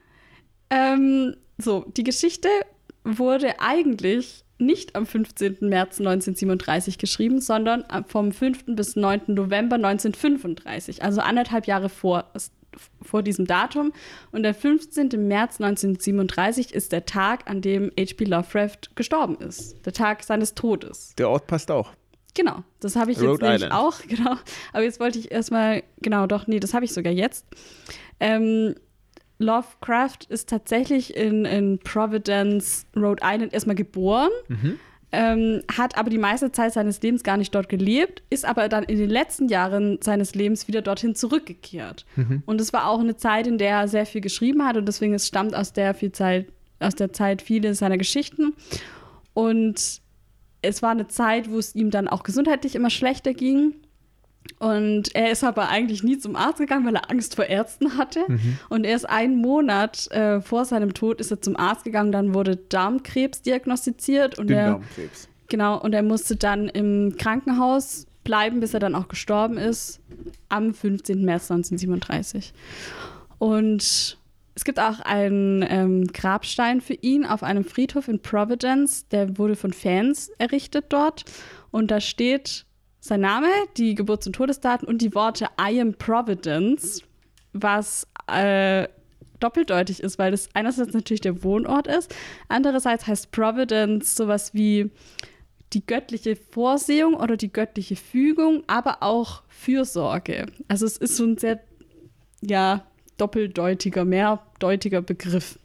Ähm, 0.70 1.36
so, 1.58 1.84
die 1.96 2.04
Geschichte 2.04 2.48
wurde 3.04 3.60
eigentlich 3.60 4.44
nicht 4.58 4.94
am 4.96 5.06
15. 5.06 5.58
März 5.60 5.98
1937 6.00 6.98
geschrieben, 6.98 7.40
sondern 7.40 7.84
vom 8.06 8.32
5. 8.32 8.64
bis 8.68 8.96
9. 8.96 9.22
November 9.28 9.76
1935, 9.76 11.02
also 11.02 11.20
anderthalb 11.20 11.66
Jahre 11.66 11.88
vor 11.88 12.30
vor 13.02 13.22
diesem 13.22 13.46
Datum. 13.46 13.92
Und 14.32 14.42
der 14.42 14.54
15. 14.54 15.08
März 15.26 15.60
1937 15.60 16.74
ist 16.74 16.92
der 16.92 17.06
Tag, 17.06 17.48
an 17.48 17.60
dem 17.60 17.90
H.P. 17.98 18.24
Lovecraft 18.24 18.94
gestorben 18.94 19.36
ist. 19.36 19.84
Der 19.86 19.92
Tag 19.92 20.22
seines 20.22 20.54
Todes. 20.54 21.14
Der 21.16 21.28
Ort 21.28 21.46
passt 21.46 21.70
auch. 21.70 21.92
Genau, 22.34 22.64
das 22.80 22.96
habe 22.96 23.12
ich 23.12 23.18
Rhode 23.18 23.30
jetzt 23.30 23.42
nämlich 23.42 23.62
Island. 23.62 23.72
auch, 23.72 24.00
genau. 24.08 24.36
Aber 24.72 24.82
jetzt 24.82 24.98
wollte 25.00 25.18
ich 25.18 25.30
erstmal, 25.30 25.82
genau, 26.00 26.26
doch, 26.26 26.46
nee, 26.46 26.60
das 26.60 26.74
habe 26.74 26.84
ich 26.84 26.92
sogar 26.92 27.12
jetzt. 27.12 27.46
Ähm, 28.18 28.74
Lovecraft 29.38 30.26
ist 30.28 30.48
tatsächlich 30.48 31.16
in, 31.16 31.44
in 31.44 31.78
Providence, 31.78 32.86
Rhode 32.96 33.22
Island 33.24 33.52
erstmal 33.52 33.76
geboren. 33.76 34.30
Mhm 34.48 34.78
ähm, 35.14 35.62
hat 35.76 35.96
aber 35.96 36.10
die 36.10 36.18
meiste 36.18 36.50
Zeit 36.50 36.72
seines 36.72 37.00
Lebens 37.00 37.22
gar 37.22 37.36
nicht 37.36 37.54
dort 37.54 37.68
gelebt, 37.68 38.22
ist 38.30 38.44
aber 38.44 38.68
dann 38.68 38.82
in 38.84 38.98
den 38.98 39.08
letzten 39.08 39.48
Jahren 39.48 39.98
seines 40.02 40.34
Lebens 40.34 40.66
wieder 40.66 40.82
dorthin 40.82 41.14
zurückgekehrt. 41.14 42.04
Mhm. 42.16 42.42
Und 42.46 42.60
es 42.60 42.72
war 42.72 42.88
auch 42.88 42.98
eine 42.98 43.16
Zeit, 43.16 43.46
in 43.46 43.58
der 43.58 43.70
er 43.70 43.88
sehr 43.88 44.06
viel 44.06 44.20
geschrieben 44.20 44.66
hat 44.66 44.76
und 44.76 44.86
deswegen 44.86 45.14
es 45.14 45.26
stammt 45.26 45.54
aus 45.54 45.72
der 45.72 45.94
viel 45.94 46.10
Zeit, 46.10 46.48
aus 46.80 46.96
der 46.96 47.12
Zeit 47.12 47.42
viele 47.42 47.74
seiner 47.74 47.96
Geschichten. 47.96 48.54
Und 49.32 50.00
es 50.62 50.82
war 50.82 50.90
eine 50.90 51.06
Zeit, 51.06 51.50
wo 51.50 51.58
es 51.58 51.74
ihm 51.74 51.90
dann 51.90 52.08
auch 52.08 52.24
gesundheitlich 52.24 52.74
immer 52.74 52.90
schlechter 52.90 53.34
ging. 53.34 53.74
Und 54.58 55.14
er 55.14 55.30
ist 55.30 55.44
aber 55.44 55.68
eigentlich 55.68 56.02
nie 56.02 56.18
zum 56.18 56.36
Arzt 56.36 56.58
gegangen, 56.58 56.86
weil 56.86 56.96
er 56.96 57.10
Angst 57.10 57.34
vor 57.34 57.46
Ärzten 57.46 57.96
hatte. 57.96 58.20
Mhm. 58.28 58.58
Und 58.68 58.84
erst 58.84 59.08
einen 59.08 59.36
Monat 59.36 60.10
äh, 60.10 60.40
vor 60.40 60.64
seinem 60.64 60.94
Tod 60.94 61.20
ist 61.20 61.30
er 61.30 61.40
zum 61.40 61.56
Arzt 61.56 61.84
gegangen, 61.84 62.12
dann 62.12 62.34
wurde 62.34 62.56
Darmkrebs 62.56 63.42
diagnostiziert. 63.42 64.38
Und 64.38 64.50
er, 64.50 64.72
Darmkrebs. 64.72 65.28
Genau, 65.48 65.80
und 65.80 65.92
er 65.92 66.02
musste 66.02 66.36
dann 66.36 66.68
im 66.68 67.16
Krankenhaus 67.18 68.06
bleiben, 68.22 68.60
bis 68.60 68.74
er 68.74 68.80
dann 68.80 68.94
auch 68.94 69.08
gestorben 69.08 69.58
ist, 69.58 70.00
am 70.48 70.72
15. 70.72 71.24
März 71.24 71.50
1937. 71.50 72.52
Und 73.38 74.18
es 74.54 74.64
gibt 74.64 74.78
auch 74.78 75.00
einen 75.00 75.64
ähm, 75.68 76.06
Grabstein 76.06 76.80
für 76.80 76.94
ihn 76.94 77.26
auf 77.26 77.42
einem 77.42 77.64
Friedhof 77.64 78.08
in 78.08 78.20
Providence. 78.20 79.08
Der 79.08 79.36
wurde 79.36 79.56
von 79.56 79.72
Fans 79.72 80.30
errichtet 80.38 80.86
dort. 80.90 81.24
Und 81.70 81.90
da 81.90 82.00
steht 82.00 82.64
sein 83.04 83.20
Name, 83.20 83.48
die 83.76 83.94
Geburts- 83.94 84.26
und 84.26 84.32
Todesdaten 84.32 84.88
und 84.88 85.02
die 85.02 85.14
Worte 85.14 85.48
I 85.60 85.78
am 85.78 85.92
Providence, 85.92 87.02
was 87.52 88.08
äh, 88.28 88.88
doppeldeutig 89.40 90.02
ist, 90.02 90.18
weil 90.18 90.30
das 90.30 90.48
einerseits 90.54 90.94
natürlich 90.94 91.20
der 91.20 91.42
Wohnort 91.42 91.86
ist, 91.86 92.14
andererseits 92.48 93.06
heißt 93.06 93.30
Providence 93.30 94.16
sowas 94.16 94.54
wie 94.54 94.90
die 95.74 95.84
göttliche 95.84 96.34
Vorsehung 96.34 97.12
oder 97.12 97.36
die 97.36 97.52
göttliche 97.52 97.94
Fügung, 97.94 98.62
aber 98.68 99.02
auch 99.02 99.42
Fürsorge. 99.48 100.46
Also 100.68 100.86
es 100.86 100.96
ist 100.96 101.16
so 101.16 101.24
ein 101.26 101.36
sehr, 101.36 101.60
ja, 102.40 102.86
doppeldeutiger, 103.18 104.06
mehrdeutiger 104.06 105.02
Begriff. 105.02 105.58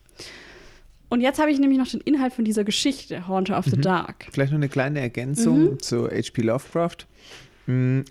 Und 1.09 1.21
jetzt 1.21 1.39
habe 1.39 1.51
ich 1.51 1.59
nämlich 1.59 1.79
noch 1.79 1.87
den 1.87 2.01
Inhalt 2.01 2.33
von 2.33 2.45
dieser 2.45 2.63
Geschichte, 2.63 3.27
Haunter 3.27 3.57
of 3.57 3.65
the 3.65 3.77
mhm. 3.77 3.81
Dark. 3.81 4.27
Vielleicht 4.31 4.51
noch 4.51 4.59
eine 4.59 4.69
kleine 4.69 4.99
Ergänzung 4.99 5.71
mhm. 5.71 5.79
zu 5.79 6.07
H.P. 6.07 6.41
Lovecraft. 6.43 7.07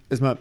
Erstmal 0.09 0.39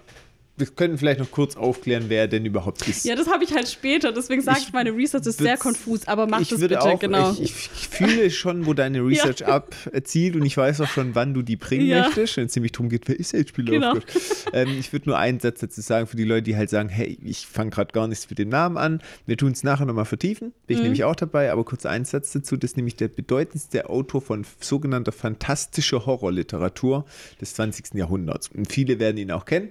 wir 0.57 0.65
können 0.67 0.97
vielleicht 0.97 1.19
noch 1.19 1.29
kurz 1.29 1.55
aufklären, 1.55 2.05
wer 2.07 2.27
denn 2.27 2.43
überhaupt 2.43 2.87
ist. 2.87 3.05
Ja, 3.05 3.15
das 3.15 3.27
habe 3.27 3.43
ich 3.43 3.53
halt 3.53 3.69
später, 3.69 4.11
deswegen 4.11 4.41
sage 4.41 4.57
ich, 4.59 4.67
ich, 4.67 4.73
meine 4.73 4.91
Research 4.91 5.27
ist 5.27 5.37
sehr 5.37 5.55
konfus, 5.55 6.07
aber 6.07 6.25
mach 6.25 6.39
das 6.45 6.59
bitte, 6.59 6.81
auch, 6.81 6.99
genau. 6.99 7.31
Ich, 7.33 7.41
ich, 7.51 7.87
fühle 7.89 8.31
schon, 8.31 8.65
wo 8.65 8.73
deine 8.73 9.05
Research 9.05 9.41
ja. 9.41 9.47
abzielt 9.47 10.35
und 10.35 10.45
ich 10.45 10.57
weiß 10.57 10.81
auch 10.81 10.87
schon, 10.87 11.13
wann 11.13 11.35
du 11.35 11.43
die 11.43 11.57
bringen 11.57 11.85
ja. 11.85 12.05
möchtest, 12.05 12.37
wenn 12.37 12.47
es 12.47 12.55
nämlich 12.55 12.71
darum 12.71 12.89
geht, 12.89 13.07
wer 13.07 13.19
ist 13.19 13.33
H.P. 13.33 13.61
Lovecraft. 13.61 14.01
Genau. 14.45 14.57
Ähm, 14.57 14.79
ich 14.79 14.91
würde 14.91 15.09
nur 15.09 15.19
einen 15.19 15.39
Satz 15.39 15.59
dazu 15.59 15.81
sagen 15.81 16.07
für 16.07 16.17
die 16.17 16.23
Leute, 16.23 16.43
die 16.43 16.57
halt 16.57 16.71
sagen, 16.71 16.89
hey, 16.89 17.19
ich 17.23 17.45
fange 17.45 17.69
gerade 17.69 17.91
gar 17.91 18.07
nichts 18.07 18.27
mit 18.27 18.39
dem 18.39 18.49
Namen 18.49 18.77
an. 18.77 19.01
Wir 19.27 19.37
tun 19.37 19.51
es 19.51 19.63
nachher 19.63 19.85
nochmal 19.85 20.05
vertiefen, 20.05 20.53
bin 20.65 20.75
ich 20.75 20.77
mhm. 20.77 20.83
nämlich 20.83 21.03
auch 21.03 21.15
dabei, 21.15 21.51
aber 21.51 21.65
kurz 21.65 21.85
einen 21.85 22.05
Satz 22.05 22.31
dazu, 22.31 22.57
das 22.57 22.71
ist 22.71 22.77
nämlich 22.77 22.95
der 22.95 23.09
bedeutendste 23.09 23.89
Autor 23.89 24.21
von 24.21 24.43
sogenannter 24.59 25.11
fantastischer 25.11 26.05
Horrorliteratur 26.07 27.05
des 27.39 27.53
20. 27.53 27.93
Jahrhunderts. 27.93 28.49
Und 28.49 28.71
viele 28.71 28.99
werden 28.99 29.17
ihn 29.17 29.31
auch 29.31 29.45
kennen. 29.45 29.69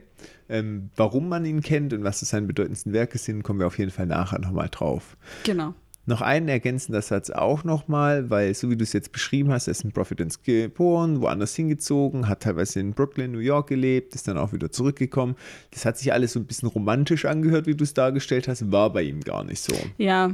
Ähm, 0.49 0.91
warum 0.97 1.29
man 1.29 1.45
ihn 1.45 1.61
kennt 1.61 1.93
und 1.93 2.05
was 2.05 2.21
seine 2.21 2.47
bedeutendsten 2.47 2.93
Werke 2.93 3.19
sind, 3.19 3.43
kommen 3.43 3.59
wir 3.59 3.67
auf 3.67 3.79
jeden 3.79 3.91
Fall 3.91 4.07
nachher 4.07 4.39
nochmal 4.39 4.69
drauf. 4.71 5.17
Genau. 5.45 5.75
Noch 6.09 6.21
einen 6.21 6.49
ergänzender 6.49 7.03
Satz 7.03 7.31
auch 7.31 7.65
nochmal, 7.65 8.31
weil 8.31 8.55
so 8.55 8.71
wie 8.71 8.77
du 8.77 8.85
es 8.85 8.93
jetzt 8.93 9.11
beschrieben 9.11 9.51
hast, 9.51 9.67
er 9.67 9.73
ist 9.73 9.83
in 9.83 9.91
Providence 9.91 10.41
geboren, 10.41 11.21
woanders 11.21 11.57
hingezogen, 11.57 12.29
hat 12.29 12.45
teilweise 12.45 12.79
in 12.79 12.93
Brooklyn, 12.93 13.33
New 13.33 13.41
York 13.41 13.69
gelebt, 13.69 14.15
ist 14.15 14.29
dann 14.29 14.39
auch 14.39 14.53
wieder 14.53 14.71
zurückgekommen. 14.71 15.35
Das 15.73 15.85
hat 15.85 15.99
sich 15.99 16.13
alles 16.13 16.35
so 16.35 16.39
ein 16.39 16.47
bisschen 16.47 16.69
romantisch 16.69 17.25
angehört, 17.25 17.67
wie 17.67 17.75
du 17.75 17.83
es 17.83 17.93
dargestellt 17.93 18.47
hast, 18.47 18.71
war 18.71 18.93
bei 18.93 19.03
ihm 19.03 19.21
gar 19.21 19.43
nicht 19.43 19.61
so. 19.61 19.75
Ja, 19.99 20.31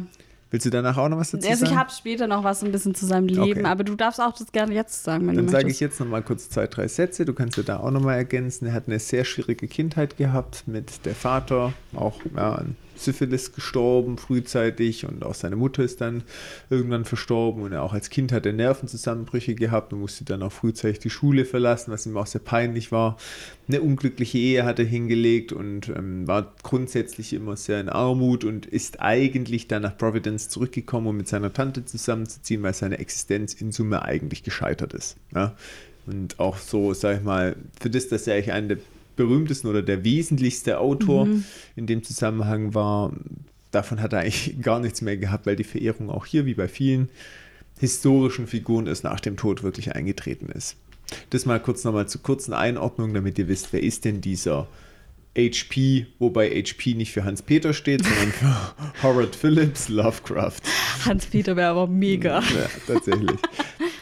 Willst 0.52 0.66
du 0.66 0.70
danach 0.70 0.98
auch 0.98 1.08
noch 1.08 1.18
was 1.18 1.30
dazu 1.30 1.48
also 1.48 1.60
sagen? 1.60 1.72
Ich 1.72 1.78
habe 1.78 1.90
später 1.90 2.26
noch 2.26 2.44
was 2.44 2.62
ein 2.62 2.70
bisschen 2.72 2.94
zu 2.94 3.06
seinem 3.06 3.26
Leben, 3.26 3.60
okay. 3.60 3.64
aber 3.64 3.84
du 3.84 3.96
darfst 3.96 4.20
auch 4.20 4.34
das 4.34 4.52
gerne 4.52 4.74
jetzt 4.74 5.02
sagen, 5.02 5.26
wenn 5.26 5.34
Dann 5.34 5.48
sage 5.48 5.70
ich 5.70 5.80
jetzt 5.80 5.98
noch 5.98 6.06
mal 6.06 6.20
kurz 6.20 6.50
zwei, 6.50 6.66
drei 6.66 6.88
Sätze. 6.88 7.24
Du 7.24 7.32
kannst 7.32 7.56
ja 7.56 7.62
da 7.62 7.78
auch 7.78 7.90
noch 7.90 8.02
mal 8.02 8.16
ergänzen. 8.16 8.66
Er 8.66 8.74
hat 8.74 8.86
eine 8.86 8.98
sehr 8.98 9.24
schwierige 9.24 9.66
Kindheit 9.66 10.18
gehabt 10.18 10.64
mit 10.66 11.06
der 11.06 11.14
Vater, 11.14 11.72
auch 11.96 12.20
ja, 12.36 12.56
ein 12.56 12.76
Syphilis 13.04 13.52
gestorben 13.52 14.18
frühzeitig 14.18 15.06
und 15.06 15.24
auch 15.24 15.34
seine 15.34 15.56
Mutter 15.56 15.82
ist 15.82 16.00
dann 16.00 16.22
irgendwann 16.70 17.04
verstorben 17.04 17.62
und 17.62 17.72
er 17.72 17.82
auch 17.82 17.92
als 17.92 18.10
Kind 18.10 18.32
hat 18.32 18.46
er 18.46 18.52
Nervenzusammenbrüche 18.52 19.54
gehabt 19.54 19.92
und 19.92 20.00
musste 20.00 20.24
dann 20.24 20.42
auch 20.42 20.52
frühzeitig 20.52 21.00
die 21.00 21.10
Schule 21.10 21.44
verlassen, 21.44 21.92
was 21.92 22.06
ihm 22.06 22.16
auch 22.16 22.26
sehr 22.26 22.40
peinlich 22.40 22.92
war. 22.92 23.16
Eine 23.68 23.82
unglückliche 23.82 24.38
Ehe 24.38 24.64
hat 24.64 24.78
er 24.78 24.84
hingelegt 24.84 25.52
und 25.52 25.88
ähm, 25.88 26.26
war 26.26 26.52
grundsätzlich 26.62 27.32
immer 27.32 27.56
sehr 27.56 27.80
in 27.80 27.88
Armut 27.88 28.44
und 28.44 28.66
ist 28.66 29.00
eigentlich 29.00 29.68
dann 29.68 29.82
nach 29.82 29.96
Providence 29.96 30.48
zurückgekommen, 30.48 31.06
um 31.06 31.16
mit 31.16 31.28
seiner 31.28 31.52
Tante 31.52 31.84
zusammenzuziehen, 31.84 32.62
weil 32.62 32.74
seine 32.74 32.98
Existenz 32.98 33.54
in 33.54 33.72
Summe 33.72 34.02
eigentlich 34.02 34.42
gescheitert 34.42 34.94
ist. 34.94 35.16
Ja? 35.34 35.54
Und 36.06 36.40
auch 36.40 36.56
so, 36.56 36.94
sag 36.94 37.18
ich 37.18 37.22
mal, 37.22 37.56
für 37.80 37.90
das, 37.90 38.08
dass 38.08 38.26
er 38.26 38.34
eigentlich 38.34 38.52
einer 38.52 38.68
der 38.68 38.78
berühmtesten 39.16 39.68
oder 39.68 39.82
der 39.82 40.04
wesentlichste 40.04 40.78
Autor 40.78 41.26
mhm. 41.26 41.44
in 41.76 41.86
dem 41.86 42.02
Zusammenhang 42.02 42.74
war, 42.74 43.12
davon 43.70 44.00
hat 44.00 44.12
er 44.12 44.20
eigentlich 44.20 44.56
gar 44.62 44.80
nichts 44.80 45.02
mehr 45.02 45.16
gehabt, 45.16 45.46
weil 45.46 45.56
die 45.56 45.64
Verehrung 45.64 46.10
auch 46.10 46.26
hier, 46.26 46.46
wie 46.46 46.54
bei 46.54 46.68
vielen 46.68 47.08
historischen 47.78 48.46
Figuren, 48.46 48.86
erst 48.86 49.04
nach 49.04 49.20
dem 49.20 49.36
Tod 49.36 49.62
wirklich 49.62 49.94
eingetreten 49.94 50.46
ist. 50.46 50.76
Das 51.30 51.46
mal 51.46 51.60
kurz 51.60 51.84
nochmal 51.84 52.08
zur 52.08 52.22
kurzen 52.22 52.52
Einordnung, 52.52 53.12
damit 53.12 53.38
ihr 53.38 53.48
wisst, 53.48 53.72
wer 53.72 53.82
ist 53.82 54.04
denn 54.04 54.20
dieser 54.20 54.68
HP, 55.36 56.06
wobei 56.18 56.50
HP 56.50 56.94
nicht 56.94 57.12
für 57.12 57.24
Hans-Peter 57.24 57.72
steht, 57.72 58.04
sondern 58.04 58.32
für 58.32 58.74
Howard 59.02 59.34
Phillips 59.34 59.88
Lovecraft. 59.88 60.60
Hans-Peter 61.04 61.56
wäre 61.56 61.70
aber 61.70 61.86
mega. 61.86 62.40
Ja, 62.40 62.70
tatsächlich. 62.86 63.38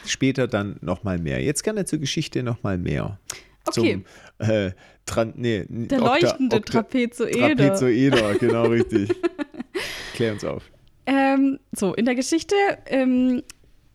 Später 0.05 0.47
dann 0.47 0.77
nochmal 0.81 1.19
mehr. 1.19 1.41
Jetzt 1.41 1.63
gerne 1.63 1.85
zur 1.85 1.99
Geschichte 1.99 2.43
nochmal 2.43 2.77
mehr. 2.77 3.19
Okay. 3.65 4.03
Zum, 4.39 4.47
äh, 4.47 4.71
Tran 5.05 5.33
nee, 5.35 5.65
Der 5.67 6.01
Okta, 6.01 6.13
leuchtende 6.13 6.55
Okta, 6.57 6.71
Trapezoeder. 6.71 7.55
Trapezoeder, 7.55 8.35
genau 8.35 8.63
richtig. 8.67 9.09
Klär 10.13 10.33
uns 10.33 10.45
auf. 10.45 10.63
Ähm, 11.05 11.59
so, 11.71 11.93
in 11.93 12.05
der 12.05 12.15
Geschichte 12.15 12.55
ähm, 12.85 13.41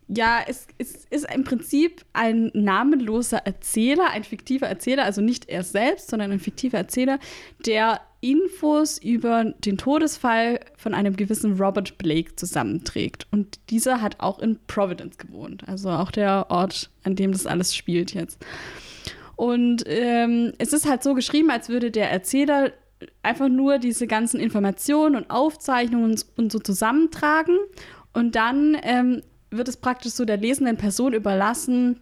ja, 0.09 0.41
es, 0.47 0.69
es, 0.79 1.05
ist 1.07 1.27
im 1.33 1.45
Prinzip 1.45 2.05
ein 2.13 2.51
namenloser 2.55 3.39
Erzähler, 3.39 4.11
ein 4.11 4.23
fiktiver 4.23 4.67
Erzähler, 4.67 5.05
also 5.05 5.21
nicht 5.21 5.49
er 5.49 5.65
selbst, 5.65 6.09
sondern 6.09 6.31
ein 6.31 6.39
fiktiver 6.39 6.79
Erzähler, 6.79 7.19
der 7.67 8.01
Infos 8.21 8.99
über 8.99 9.53
den 9.65 9.79
Todesfall 9.79 10.61
von 10.77 10.95
einem 10.95 11.17
gewissen 11.17 11.61
Robert 11.61 11.99
Blake 11.99 12.37
zusammenträgt. 12.37 13.27
Und 13.31 13.59
dieser 13.71 14.01
hat 14.01 14.21
auch 14.21 14.39
in 14.39 14.59
Providence 14.69 15.19
gewohnt, 15.19 15.69
also 15.69 15.91
auch 15.91 16.11
der 16.11 16.47
Ort, 16.51 16.91
an 17.03 17.17
dem 17.17 17.33
das 17.33 17.47
alles 17.47 17.75
spielt 17.75 18.15
jetzt. 18.15 18.45
Und 19.37 19.85
ähm, 19.87 20.53
es 20.59 20.73
ist 20.73 20.89
halt 20.89 21.03
so 21.03 21.15
geschrieben, 21.15 21.51
als 21.51 21.69
würde 21.69 21.91
der 21.91 22.11
Erzähler 22.11 22.73
einfach 23.23 23.49
nur 23.49 23.79
diese 23.79 24.07
ganzen 24.07 24.41
Informationen 24.41 25.17
und 25.17 25.31
Aufzeichnungen 25.31 26.11
und, 26.13 26.27
und 26.37 26.53
so 26.53 26.59
zusammentragen 26.59 27.59
und 28.15 28.35
dann 28.35 28.79
ähm, 28.83 29.23
wird 29.51 29.69
es 29.69 29.77
praktisch 29.77 30.13
so 30.13 30.25
der 30.25 30.39
lesenden 30.39 30.79
Person 30.79 31.13
überlassen, 31.13 32.01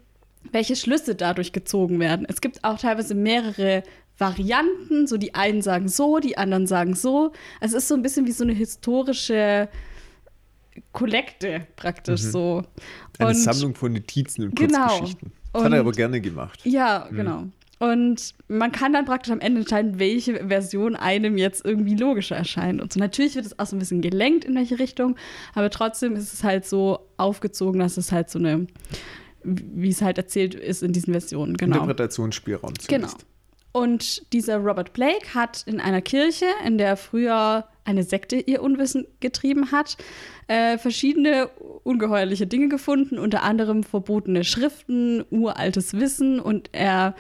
welche 0.53 0.77
Schlüsse 0.77 1.17
dadurch 1.17 1.53
gezogen 1.53 1.99
werden. 1.99 2.27
Es 2.29 2.41
gibt 2.41 2.63
auch 2.63 2.79
teilweise 2.79 3.15
mehrere 3.17 3.83
Varianten, 4.17 5.09
so 5.09 5.17
die 5.17 5.35
einen 5.35 5.61
sagen 5.61 5.89
so, 5.89 6.19
die 6.21 6.39
anderen 6.39 6.69
sagen 6.69 6.95
so. 6.95 7.33
Also 7.61 7.77
es 7.77 7.85
ist 7.85 7.89
so 7.89 7.95
ein 7.95 8.03
bisschen 8.03 8.27
wie 8.27 8.33
so 8.33 8.45
eine 8.45 8.53
historische 8.53 9.69
Kollekte 10.93 11.67
praktisch 11.75 12.23
mhm. 12.23 12.31
so. 12.31 12.63
Eine 13.19 13.31
und 13.31 13.35
Sammlung 13.35 13.75
von 13.75 13.93
Notizen 13.93 14.45
und 14.45 14.57
genau. 14.57 14.87
Kurzgeschichten. 14.87 15.33
Das 15.55 15.63
und, 15.63 15.67
hat 15.67 15.73
er 15.75 15.81
aber 15.81 15.93
gerne 15.93 16.21
gemacht. 16.21 16.61
Ja, 16.65 17.07
mhm. 17.11 17.17
genau. 17.17 17.45
Und 17.79 18.35
man 18.49 18.73
kann 18.73 18.93
dann 18.93 19.05
praktisch 19.05 19.33
am 19.33 19.41
Ende 19.41 19.61
entscheiden, 19.61 19.99
welche 19.99 20.49
Version 20.49 20.97
einem 20.97 21.39
jetzt 21.39 21.65
irgendwie 21.65 21.95
logischer 21.95 22.37
erscheint. 22.37 22.81
Und 22.81 22.93
so 22.93 22.99
natürlich 22.99 23.37
wird 23.37 23.47
es 23.47 23.59
auch 23.59 23.67
so 23.67 23.77
ein 23.77 23.79
bisschen 23.79 24.01
gelenkt, 24.01 24.45
in 24.45 24.55
welche 24.55 24.79
Richtung, 24.79 25.17
aber 25.55 25.71
trotzdem 25.71 26.17
ist 26.17 26.33
es 26.33 26.45
halt 26.45 26.67
so 26.67 27.01
aufgezogen, 27.17 27.81
dass 27.81 27.97
es 27.97 28.11
halt 28.11 28.31
so 28.31 28.39
eine, 28.39 28.67
wie 29.43 29.89
es 29.89 30.03
halt 30.03 30.19
erzählt 30.19 30.55
ist 30.55 30.83
in 30.83 30.93
diesen 30.93 31.13
Versionen. 31.13 31.57
Genau. 31.57 31.77
Interpretationsspielraum 31.77 32.79
zumindest. 32.79 33.19
Genau. 33.19 33.34
Und 33.77 34.33
dieser 34.33 34.59
Robert 34.59 34.93
Blake 34.93 35.35
hat 35.35 35.65
in 35.67 35.81
einer 35.81 36.01
Kirche, 36.01 36.47
in 36.65 36.79
der 36.79 36.97
früher 36.97 37.65
eine 37.85 38.05
Sekte 38.05 38.37
ihr 38.37 38.63
Unwissen 38.63 39.05
getrieben 39.19 39.73
hat, 39.73 39.97
äh, 40.47 40.79
verschiedene 40.79 41.49
ungeheuerliche 41.83 42.47
Dinge 42.47 42.69
gefunden, 42.69 43.19
unter 43.19 43.43
anderem 43.43 43.83
verbotene 43.83 44.45
Schriften, 44.45 45.25
uraltes 45.29 45.95
Wissen 45.95 46.39
und 46.39 46.71
er 46.71 47.17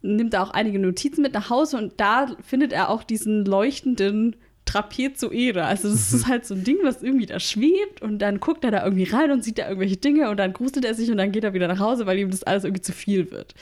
nimmt 0.00 0.32
er 0.32 0.44
auch 0.44 0.50
einige 0.50 0.78
Notizen 0.78 1.20
mit 1.20 1.34
nach 1.34 1.50
Hause 1.50 1.76
und 1.76 2.00
da 2.00 2.34
findet 2.40 2.72
er 2.72 2.88
auch 2.88 3.04
diesen 3.04 3.44
leuchtenden 3.44 4.34
Trapezoeder. 4.64 5.66
Also 5.66 5.90
das 5.90 6.14
ist 6.14 6.26
mhm. 6.26 6.30
halt 6.30 6.46
so 6.46 6.54
ein 6.54 6.64
Ding, 6.64 6.78
was 6.84 7.02
irgendwie 7.02 7.26
da 7.26 7.38
schwebt 7.38 8.00
und 8.00 8.20
dann 8.20 8.40
guckt 8.40 8.64
er 8.64 8.70
da 8.70 8.82
irgendwie 8.82 9.04
rein 9.04 9.30
und 9.30 9.44
sieht 9.44 9.58
da 9.58 9.64
irgendwelche 9.68 9.98
Dinge 9.98 10.30
und 10.30 10.38
dann 10.38 10.54
gruselt 10.54 10.86
er 10.86 10.94
sich 10.94 11.10
und 11.10 11.18
dann 11.18 11.32
geht 11.32 11.44
er 11.44 11.52
wieder 11.52 11.68
nach 11.68 11.80
Hause, 11.80 12.06
weil 12.06 12.18
ihm 12.18 12.30
das 12.30 12.44
alles 12.44 12.64
irgendwie 12.64 12.80
zu 12.80 12.92
viel 12.92 13.30
wird. 13.30 13.54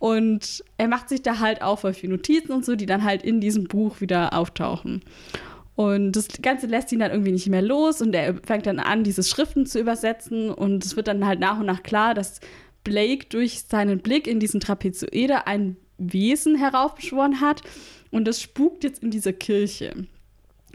Und 0.00 0.64
er 0.78 0.88
macht 0.88 1.10
sich 1.10 1.20
da 1.22 1.38
halt 1.38 1.60
auch 1.60 1.80
voll 1.80 1.92
viele 1.92 2.14
Notizen 2.14 2.52
und 2.52 2.64
so, 2.64 2.74
die 2.74 2.86
dann 2.86 3.04
halt 3.04 3.22
in 3.22 3.40
diesem 3.40 3.64
Buch 3.64 4.00
wieder 4.00 4.32
auftauchen. 4.32 5.02
Und 5.76 6.12
das 6.12 6.28
Ganze 6.42 6.66
lässt 6.66 6.90
ihn 6.90 6.98
dann 6.98 7.10
irgendwie 7.10 7.32
nicht 7.32 7.48
mehr 7.48 7.62
los 7.62 8.00
und 8.00 8.14
er 8.14 8.34
fängt 8.34 8.66
dann 8.66 8.80
an, 8.80 9.04
diese 9.04 9.22
Schriften 9.22 9.66
zu 9.66 9.78
übersetzen 9.78 10.50
und 10.50 10.84
es 10.84 10.96
wird 10.96 11.06
dann 11.06 11.24
halt 11.26 11.38
nach 11.38 11.60
und 11.60 11.66
nach 11.66 11.82
klar, 11.82 12.14
dass 12.14 12.40
Blake 12.82 13.26
durch 13.28 13.62
seinen 13.62 14.00
Blick 14.00 14.26
in 14.26 14.40
diesen 14.40 14.60
Trapezoeder 14.60 15.46
ein 15.46 15.76
Wesen 15.98 16.56
heraufbeschworen 16.56 17.40
hat 17.42 17.62
und 18.10 18.26
das 18.26 18.40
spukt 18.40 18.84
jetzt 18.84 19.02
in 19.02 19.10
dieser 19.10 19.34
Kirche. 19.34 20.06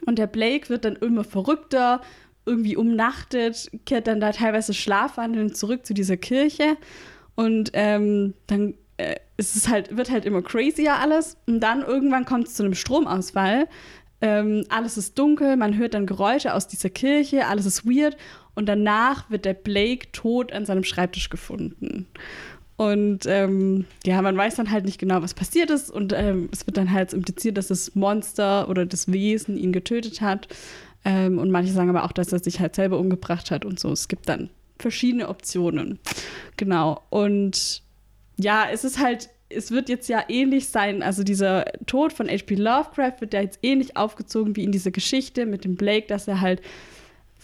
Und 0.05 0.19
der 0.19 0.27
Blake 0.27 0.69
wird 0.69 0.85
dann 0.85 0.97
immer 0.97 1.23
verrückter, 1.23 2.01
irgendwie 2.45 2.75
umnachtet, 2.75 3.71
kehrt 3.85 4.05
dann 4.05 4.19
da 4.19 4.31
teilweise 4.31 4.75
schlafwandelnd 4.75 5.57
zurück 5.57 5.85
zu 5.85 5.95
dieser 5.95 6.17
Kirche 6.17 6.77
und 7.35 7.71
ähm, 7.73 8.35
dann 8.47 8.75
äh, 8.97 9.15
ist 9.37 9.55
es 9.55 9.67
halt, 9.67 9.95
wird 9.95 10.09
halt 10.09 10.25
immer 10.25 10.41
crazier 10.41 10.95
alles 10.95 11.37
und 11.47 11.59
dann 11.59 11.81
irgendwann 11.81 12.25
kommt 12.25 12.47
es 12.47 12.55
zu 12.55 12.63
einem 12.63 12.73
Stromausfall. 12.73 13.67
Ähm, 14.21 14.65
alles 14.69 14.97
ist 14.97 15.19
dunkel, 15.19 15.57
man 15.57 15.77
hört 15.77 15.93
dann 15.93 16.05
Geräusche 16.05 16.53
aus 16.53 16.67
dieser 16.67 16.89
Kirche, 16.89 17.47
alles 17.47 17.65
ist 17.65 17.85
weird 17.85 18.15
und 18.55 18.67
danach 18.67 19.29
wird 19.29 19.45
der 19.45 19.53
Blake 19.53 20.11
tot 20.13 20.53
an 20.53 20.65
seinem 20.65 20.83
Schreibtisch 20.83 21.29
gefunden. 21.29 22.07
Und 22.77 23.25
ähm, 23.25 23.85
ja, 24.05 24.21
man 24.21 24.35
weiß 24.35 24.55
dann 24.55 24.71
halt 24.71 24.85
nicht 24.85 24.99
genau, 24.99 25.21
was 25.21 25.33
passiert 25.33 25.69
ist. 25.69 25.89
Und 25.89 26.13
ähm, 26.13 26.49
es 26.51 26.67
wird 26.67 26.77
dann 26.77 26.91
halt 26.91 27.13
impliziert, 27.13 27.57
dass 27.57 27.67
das 27.67 27.95
Monster 27.95 28.67
oder 28.67 28.85
das 28.85 29.11
Wesen 29.11 29.57
ihn 29.57 29.71
getötet 29.71 30.21
hat. 30.21 30.47
Ähm, 31.05 31.37
und 31.37 31.51
manche 31.51 31.71
sagen 31.71 31.89
aber 31.89 32.03
auch, 32.03 32.11
dass 32.11 32.33
er 32.33 32.39
sich 32.39 32.59
halt 32.59 32.75
selber 32.75 32.99
umgebracht 32.99 33.49
hat 33.51 33.63
und 33.63 33.79
so. 33.79 33.91
Es 33.91 34.07
gibt 34.07 34.27
dann 34.27 34.49
verschiedene 34.77 35.29
Optionen. 35.29 35.99
Genau. 36.57 37.01
Und 37.09 37.81
ja, 38.37 38.67
es 38.71 38.83
ist 38.83 38.99
halt, 38.99 39.29
es 39.49 39.71
wird 39.71 39.89
jetzt 39.89 40.09
ja 40.09 40.23
ähnlich 40.27 40.67
sein. 40.69 41.03
Also 41.03 41.23
dieser 41.23 41.65
Tod 41.85 42.13
von 42.13 42.27
H.P. 42.27 42.55
Lovecraft 42.55 43.21
wird 43.21 43.33
ja 43.33 43.41
jetzt 43.41 43.59
ähnlich 43.61 43.95
aufgezogen 43.97 44.55
wie 44.55 44.63
in 44.63 44.71
dieser 44.71 44.91
Geschichte 44.91 45.45
mit 45.45 45.63
dem 45.65 45.75
Blake, 45.75 46.07
dass 46.07 46.27
er 46.27 46.41
halt 46.41 46.61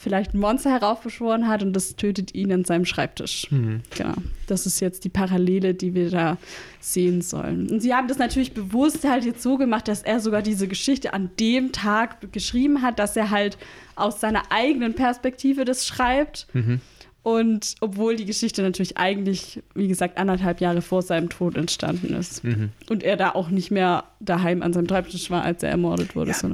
vielleicht 0.02 0.34
ein 0.34 0.40
Monster 0.40 0.72
heraufbeschworen 0.72 1.48
hat 1.48 1.62
und 1.62 1.74
das 1.74 1.96
tötet 1.96 2.34
ihn 2.34 2.52
an 2.52 2.66
seinem 2.66 2.86
Schreibtisch. 2.86 3.52
Mhm. 3.52 3.82
Genau. 3.96 4.16
Das 4.48 4.66
ist 4.66 4.80
jetzt 4.80 5.04
die 5.04 5.10
Parallele, 5.10 5.76
die 5.76 5.94
wir 5.94 6.10
da 6.10 6.38
sehen 6.80 7.22
sollen. 7.22 7.70
Und 7.70 7.82
sie 7.82 7.94
haben 7.94 8.08
das 8.08 8.18
natürlich 8.18 8.54
bewusst 8.54 9.08
halt 9.08 9.24
jetzt 9.26 9.44
so 9.44 9.58
gemacht, 9.58 9.88
dass 9.88 10.02
er 10.02 10.20
sogar 10.20 10.42
diese 10.42 10.68
Geschichte 10.68 11.14
an 11.14 11.30
dem 11.40 11.72
Tag 11.72 12.32
geschrieben 12.32 12.82
hat, 12.82 12.98
dass 12.98 13.16
er 13.16 13.30
halt 13.30 13.58
aus 13.96 14.20
seiner 14.20 14.52
eigenen 14.52 14.96
Perspektive 14.96 15.66
das 15.66 15.86
schreibt. 15.86 16.48
Mhm. 16.54 16.82
Und 17.24 17.76
obwohl 17.82 18.16
die 18.16 18.26
Geschichte 18.26 18.64
natürlich 18.64 18.98
eigentlich, 18.98 19.62
wie 19.76 19.88
gesagt, 19.88 20.18
anderthalb 20.18 20.60
Jahre 20.60 20.82
vor 20.82 21.04
seinem 21.04 21.30
Tod 21.30 21.56
entstanden 21.56 22.16
ist. 22.16 22.44
Mhm. 22.44 22.70
Und 22.90 23.04
er 23.04 23.16
da 23.16 23.32
auch 23.32 23.50
nicht 23.50 23.70
mehr 23.70 24.06
daheim 24.20 24.64
an 24.64 24.74
seinem 24.74 24.88
Schreibtisch 24.88 25.30
war, 25.30 25.44
als 25.44 25.62
er 25.62 25.70
ermordet 25.70 26.16
wurde. 26.16 26.32
Ja, 26.32 26.50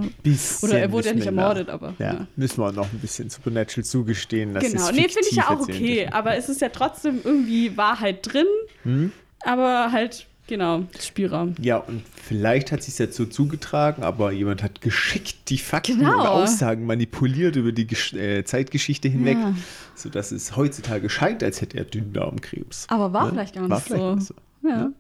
oder 0.62 0.80
er 0.80 0.92
wurde 0.92 1.08
ja 1.08 1.14
nicht 1.14 1.26
ermordet, 1.26 1.70
aber. 1.70 1.94
Ja, 2.00 2.14
ja, 2.14 2.28
Müssen 2.36 2.62
wir 2.62 2.74
noch 2.74 2.92
ein 2.92 3.00
bisschen 3.00 3.30
Supernatural 3.30 3.86
zugestehen. 3.86 4.54
Dass 4.54 4.70
genau, 4.70 4.92
nee, 4.92 5.08
finde 5.08 5.30
ich 5.32 5.38
ja 5.38 5.50
auch 5.50 5.62
okay. 5.62 6.08
Aber 6.12 6.36
es 6.36 6.50
ist 6.50 6.60
ja 6.60 6.68
trotzdem 6.68 7.22
irgendwie 7.24 7.78
Wahrheit 7.78 8.34
drin. 8.34 8.48
Mhm. 8.84 9.14
Aber 9.46 9.94
halt 9.94 10.28
Genau, 10.48 10.86
Spielraum. 10.98 11.56
Ja, 11.62 11.78
und 11.78 12.04
vielleicht 12.08 12.72
hat 12.72 12.82
sich 12.82 12.98
jetzt 12.98 13.18
so 13.18 13.26
zugetragen, 13.26 14.04
aber 14.04 14.32
jemand 14.32 14.64
hat 14.64 14.80
geschickt 14.80 15.50
die 15.50 15.58
Fakten 15.58 16.00
genau. 16.00 16.22
und 16.22 16.28
Aussagen 16.28 16.86
manipuliert 16.86 17.58
über 17.58 17.74
die 17.74 17.86
Gesch 17.86 18.14
äh, 18.14 18.46
Zeitgeschichte 18.46 19.10
hinweg, 19.10 19.38
ja. 19.38 19.54
sodass 19.94 20.32
es 20.32 20.56
heutzutage 20.56 21.10
scheint, 21.10 21.44
als 21.44 21.60
hätte 21.60 21.78
er 21.78 21.84
Dünndarmkrebs. 21.84 22.86
Aber 22.90 23.12
war 23.12 23.26
ne? 23.26 23.32
vielleicht 23.32 23.56
gar 23.56 23.68
nicht 23.68 23.90
war 23.90 24.20
so. 24.20 24.20
so. 24.20 24.34
Ja. 24.68 24.78
Ne? 24.78 24.94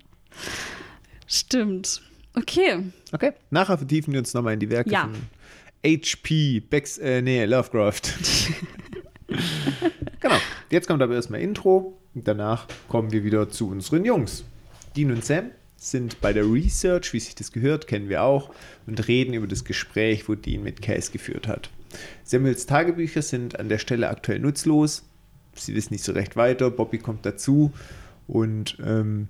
Stimmt. 1.27 2.01
Okay. 2.33 2.83
Okay, 3.13 3.31
nachher 3.49 3.77
vertiefen 3.77 4.11
wir 4.11 4.19
uns 4.19 4.33
nochmal 4.33 4.53
in 4.53 4.59
die 4.59 4.69
Werke 4.69 4.91
ja. 4.91 5.03
von 5.03 5.13
HP, 5.85 6.59
Becks, 6.59 6.97
äh, 6.97 7.21
nee, 7.21 7.45
Lovecraft. 7.45 8.01
genau. 10.19 10.35
Jetzt 10.69 10.87
kommt 10.87 11.01
aber 11.01 11.15
erstmal 11.15 11.39
Intro 11.39 11.97
und 12.13 12.27
danach 12.27 12.67
kommen 12.89 13.11
wir 13.11 13.23
wieder 13.23 13.49
zu 13.49 13.69
unseren 13.69 14.03
Jungs. 14.03 14.43
Dean 14.97 15.11
und 15.11 15.23
Sam 15.23 15.51
sind 15.77 16.19
bei 16.21 16.33
der 16.33 16.51
Research, 16.51 17.13
wie 17.13 17.19
sich 17.19 17.35
das 17.35 17.51
gehört, 17.51 17.85
kennen 17.85 18.09
wir 18.09 18.23
auch, 18.23 18.51
und 18.87 19.07
reden 19.07 19.35
über 19.35 19.45
das 19.45 19.63
Gespräch, 19.63 20.27
wo 20.27 20.33
Dean 20.33 20.63
mit 20.63 20.81
Cass 20.81 21.11
geführt 21.11 21.47
hat. 21.47 21.69
Samuels 22.23 22.65
Tagebücher 22.65 23.21
sind 23.21 23.59
an 23.59 23.69
der 23.69 23.77
Stelle 23.77 24.09
aktuell 24.09 24.39
nutzlos. 24.39 25.03
Sie 25.53 25.75
wissen 25.75 25.93
nicht 25.93 26.03
so 26.03 26.13
recht 26.13 26.35
weiter. 26.35 26.71
Bobby 26.71 26.97
kommt 26.97 27.25
dazu 27.25 27.71
und 28.27 28.77
ähm, 28.83 29.27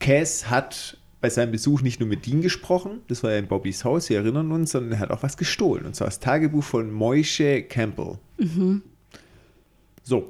Cass 0.00 0.50
hat 0.50 0.98
bei 1.20 1.30
seinem 1.30 1.52
Besuch 1.52 1.82
nicht 1.82 2.00
nur 2.00 2.08
mit 2.08 2.26
Dean 2.26 2.40
gesprochen, 2.40 3.00
das 3.08 3.22
war 3.22 3.30
ja 3.30 3.38
in 3.38 3.46
Bobbys 3.46 3.84
Haus, 3.84 4.08
wir 4.08 4.18
erinnern 4.18 4.50
uns, 4.52 4.72
sondern 4.72 4.92
er 4.92 4.98
hat 5.00 5.10
auch 5.10 5.22
was 5.22 5.36
gestohlen. 5.36 5.84
Und 5.84 5.94
zwar 5.94 6.06
das 6.08 6.18
Tagebuch 6.18 6.64
von 6.64 6.90
Moishe 6.90 7.62
Campbell. 7.62 8.18
Mhm. 8.38 8.82
So. 10.02 10.26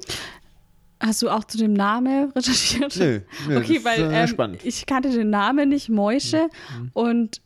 Hast 1.01 1.21
du 1.21 1.29
auch 1.29 1.43
zu 1.43 1.57
dem 1.57 1.73
Namen 1.73 2.31
recherchiert? 2.31 2.95
Nö, 2.97 3.21
nö 3.47 3.57
okay, 3.57 3.83
weil 3.83 4.11
ähm, 4.11 4.57
ich 4.63 4.85
kannte 4.85 5.09
den 5.09 5.31
Namen 5.31 5.69
nicht, 5.69 5.89
Moishe. 5.89 6.49
Mhm. 6.77 6.91
Und 6.93 7.41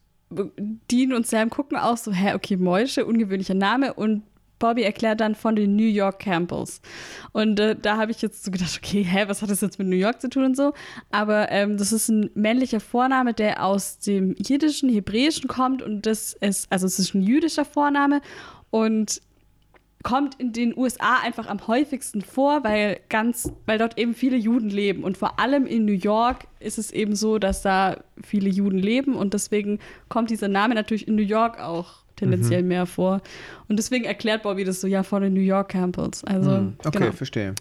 Dean 0.91 1.13
und 1.13 1.25
Sam 1.25 1.49
gucken 1.49 1.77
auch 1.77 1.97
so, 1.97 2.11
hä, 2.11 2.33
okay, 2.33 2.57
Moishe, 2.57 3.05
ungewöhnlicher 3.05 3.53
Name. 3.53 3.93
Und 3.93 4.23
Bobby 4.59 4.83
erklärt 4.83 5.21
dann 5.21 5.35
von 5.35 5.55
den 5.55 5.75
New 5.75 5.83
York 5.87 6.19
Campbells. 6.19 6.81
Und 7.31 7.59
äh, 7.59 7.75
da 7.75 7.97
habe 7.97 8.11
ich 8.11 8.21
jetzt 8.21 8.43
so 8.43 8.51
gedacht, 8.51 8.79
okay, 8.81 9.03
hä, 9.03 9.25
was 9.27 9.41
hat 9.41 9.49
das 9.49 9.61
jetzt 9.61 9.79
mit 9.79 9.87
New 9.87 9.95
York 9.95 10.21
zu 10.21 10.29
tun 10.29 10.45
und 10.45 10.57
so? 10.57 10.73
Aber 11.11 11.51
ähm, 11.51 11.77
das 11.77 11.91
ist 11.91 12.09
ein 12.09 12.29
männlicher 12.35 12.79
Vorname, 12.79 13.33
der 13.33 13.63
aus 13.63 13.99
dem 13.99 14.35
jiddischen, 14.37 14.89
hebräischen 14.89 15.47
kommt 15.47 15.81
und 15.81 16.05
das 16.05 16.33
ist, 16.33 16.71
also 16.71 16.85
es 16.87 16.99
ist 16.99 17.13
ein 17.13 17.21
jüdischer 17.21 17.65
Vorname 17.65 18.21
und 18.69 19.21
kommt 20.05 20.39
in 20.39 20.53
den 20.53 20.77
USA 20.77 21.17
einfach 21.23 21.47
am 21.47 21.65
häufigsten 21.65 22.21
vor, 22.21 22.63
weil 22.63 22.99
ganz, 23.09 23.51
weil 23.65 23.79
dort 23.79 23.97
eben 23.97 24.13
viele 24.13 24.37
Juden 24.37 24.69
leben. 24.69 25.03
Und 25.03 25.17
vor 25.17 25.39
allem 25.39 25.65
in 25.65 25.83
New 25.85 25.93
York 25.93 26.45
ist 26.59 26.77
es 26.77 26.91
eben 26.91 27.15
so, 27.15 27.39
dass 27.39 27.63
da 27.63 27.97
viele 28.23 28.47
Juden 28.47 28.77
leben 28.77 29.15
und 29.15 29.33
deswegen 29.33 29.79
kommt 30.07 30.29
dieser 30.29 30.47
Name 30.47 30.75
natürlich 30.75 31.07
in 31.07 31.15
New 31.15 31.23
York 31.23 31.59
auch 31.59 32.03
tendenziell 32.17 32.61
mhm. 32.61 32.67
mehr 32.67 32.85
vor. 32.85 33.19
Und 33.67 33.77
deswegen 33.77 34.05
erklärt 34.05 34.43
Bobby 34.43 34.63
das 34.63 34.79
so, 34.79 34.85
ja, 34.85 35.01
von 35.01 35.23
den 35.23 35.33
New 35.33 35.39
York 35.39 35.69
Campbells. 35.69 36.23
Also, 36.23 36.51
mhm. 36.51 36.75
Okay, 36.85 36.99
genau. 36.99 37.11
verstehe. 37.11 37.55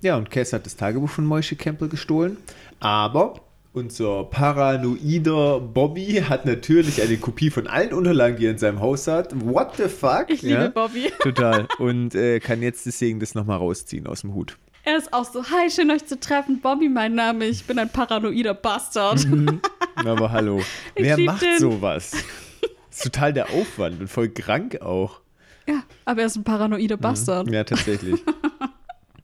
Ja, 0.00 0.16
und 0.16 0.30
Cass 0.30 0.54
hat 0.54 0.64
das 0.64 0.76
Tagebuch 0.76 1.10
von 1.10 1.26
Moishe 1.26 1.56
Campbell 1.56 1.88
gestohlen, 1.88 2.38
aber 2.80 3.34
unser 3.72 4.24
paranoider 4.24 5.60
Bobby 5.60 6.22
hat 6.28 6.44
natürlich 6.44 7.00
eine 7.00 7.16
Kopie 7.16 7.50
von 7.50 7.66
allen 7.66 7.92
Unterlagen, 7.92 8.36
die 8.36 8.46
er 8.46 8.52
in 8.52 8.58
seinem 8.58 8.80
Haus 8.80 9.06
hat. 9.06 9.32
What 9.44 9.76
the 9.76 9.88
fuck? 9.88 10.26
Ich 10.28 10.42
liebe 10.42 10.62
ja? 10.62 10.68
Bobby. 10.68 11.10
Total. 11.20 11.66
Und 11.78 12.14
äh, 12.14 12.40
kann 12.40 12.60
jetzt 12.62 12.84
deswegen 12.84 13.20
das 13.20 13.34
nochmal 13.34 13.58
rausziehen 13.58 14.06
aus 14.06 14.22
dem 14.22 14.34
Hut. 14.34 14.58
Er 14.84 14.98
ist 14.98 15.12
auch 15.12 15.24
so, 15.24 15.44
hi, 15.44 15.70
schön 15.70 15.90
euch 15.90 16.04
zu 16.04 16.18
treffen. 16.18 16.60
Bobby, 16.60 16.88
mein 16.88 17.14
Name, 17.14 17.46
ich 17.46 17.64
bin 17.64 17.78
ein 17.78 17.88
paranoider 17.88 18.54
Bastard. 18.54 19.26
Mhm. 19.26 19.60
Aber 19.96 20.32
hallo, 20.32 20.60
ich 20.94 21.04
wer 21.04 21.18
macht 21.18 21.42
den. 21.42 21.58
sowas? 21.58 22.10
Das 22.60 22.98
ist 22.98 23.04
total 23.04 23.32
der 23.32 23.50
Aufwand 23.50 24.00
und 24.00 24.08
voll 24.08 24.28
krank 24.28 24.82
auch. 24.82 25.20
Ja, 25.66 25.84
aber 26.04 26.22
er 26.22 26.26
ist 26.26 26.36
ein 26.36 26.44
paranoider 26.44 26.96
mhm. 26.96 27.00
Bastard. 27.00 27.50
Ja, 27.50 27.62
tatsächlich. 27.62 28.20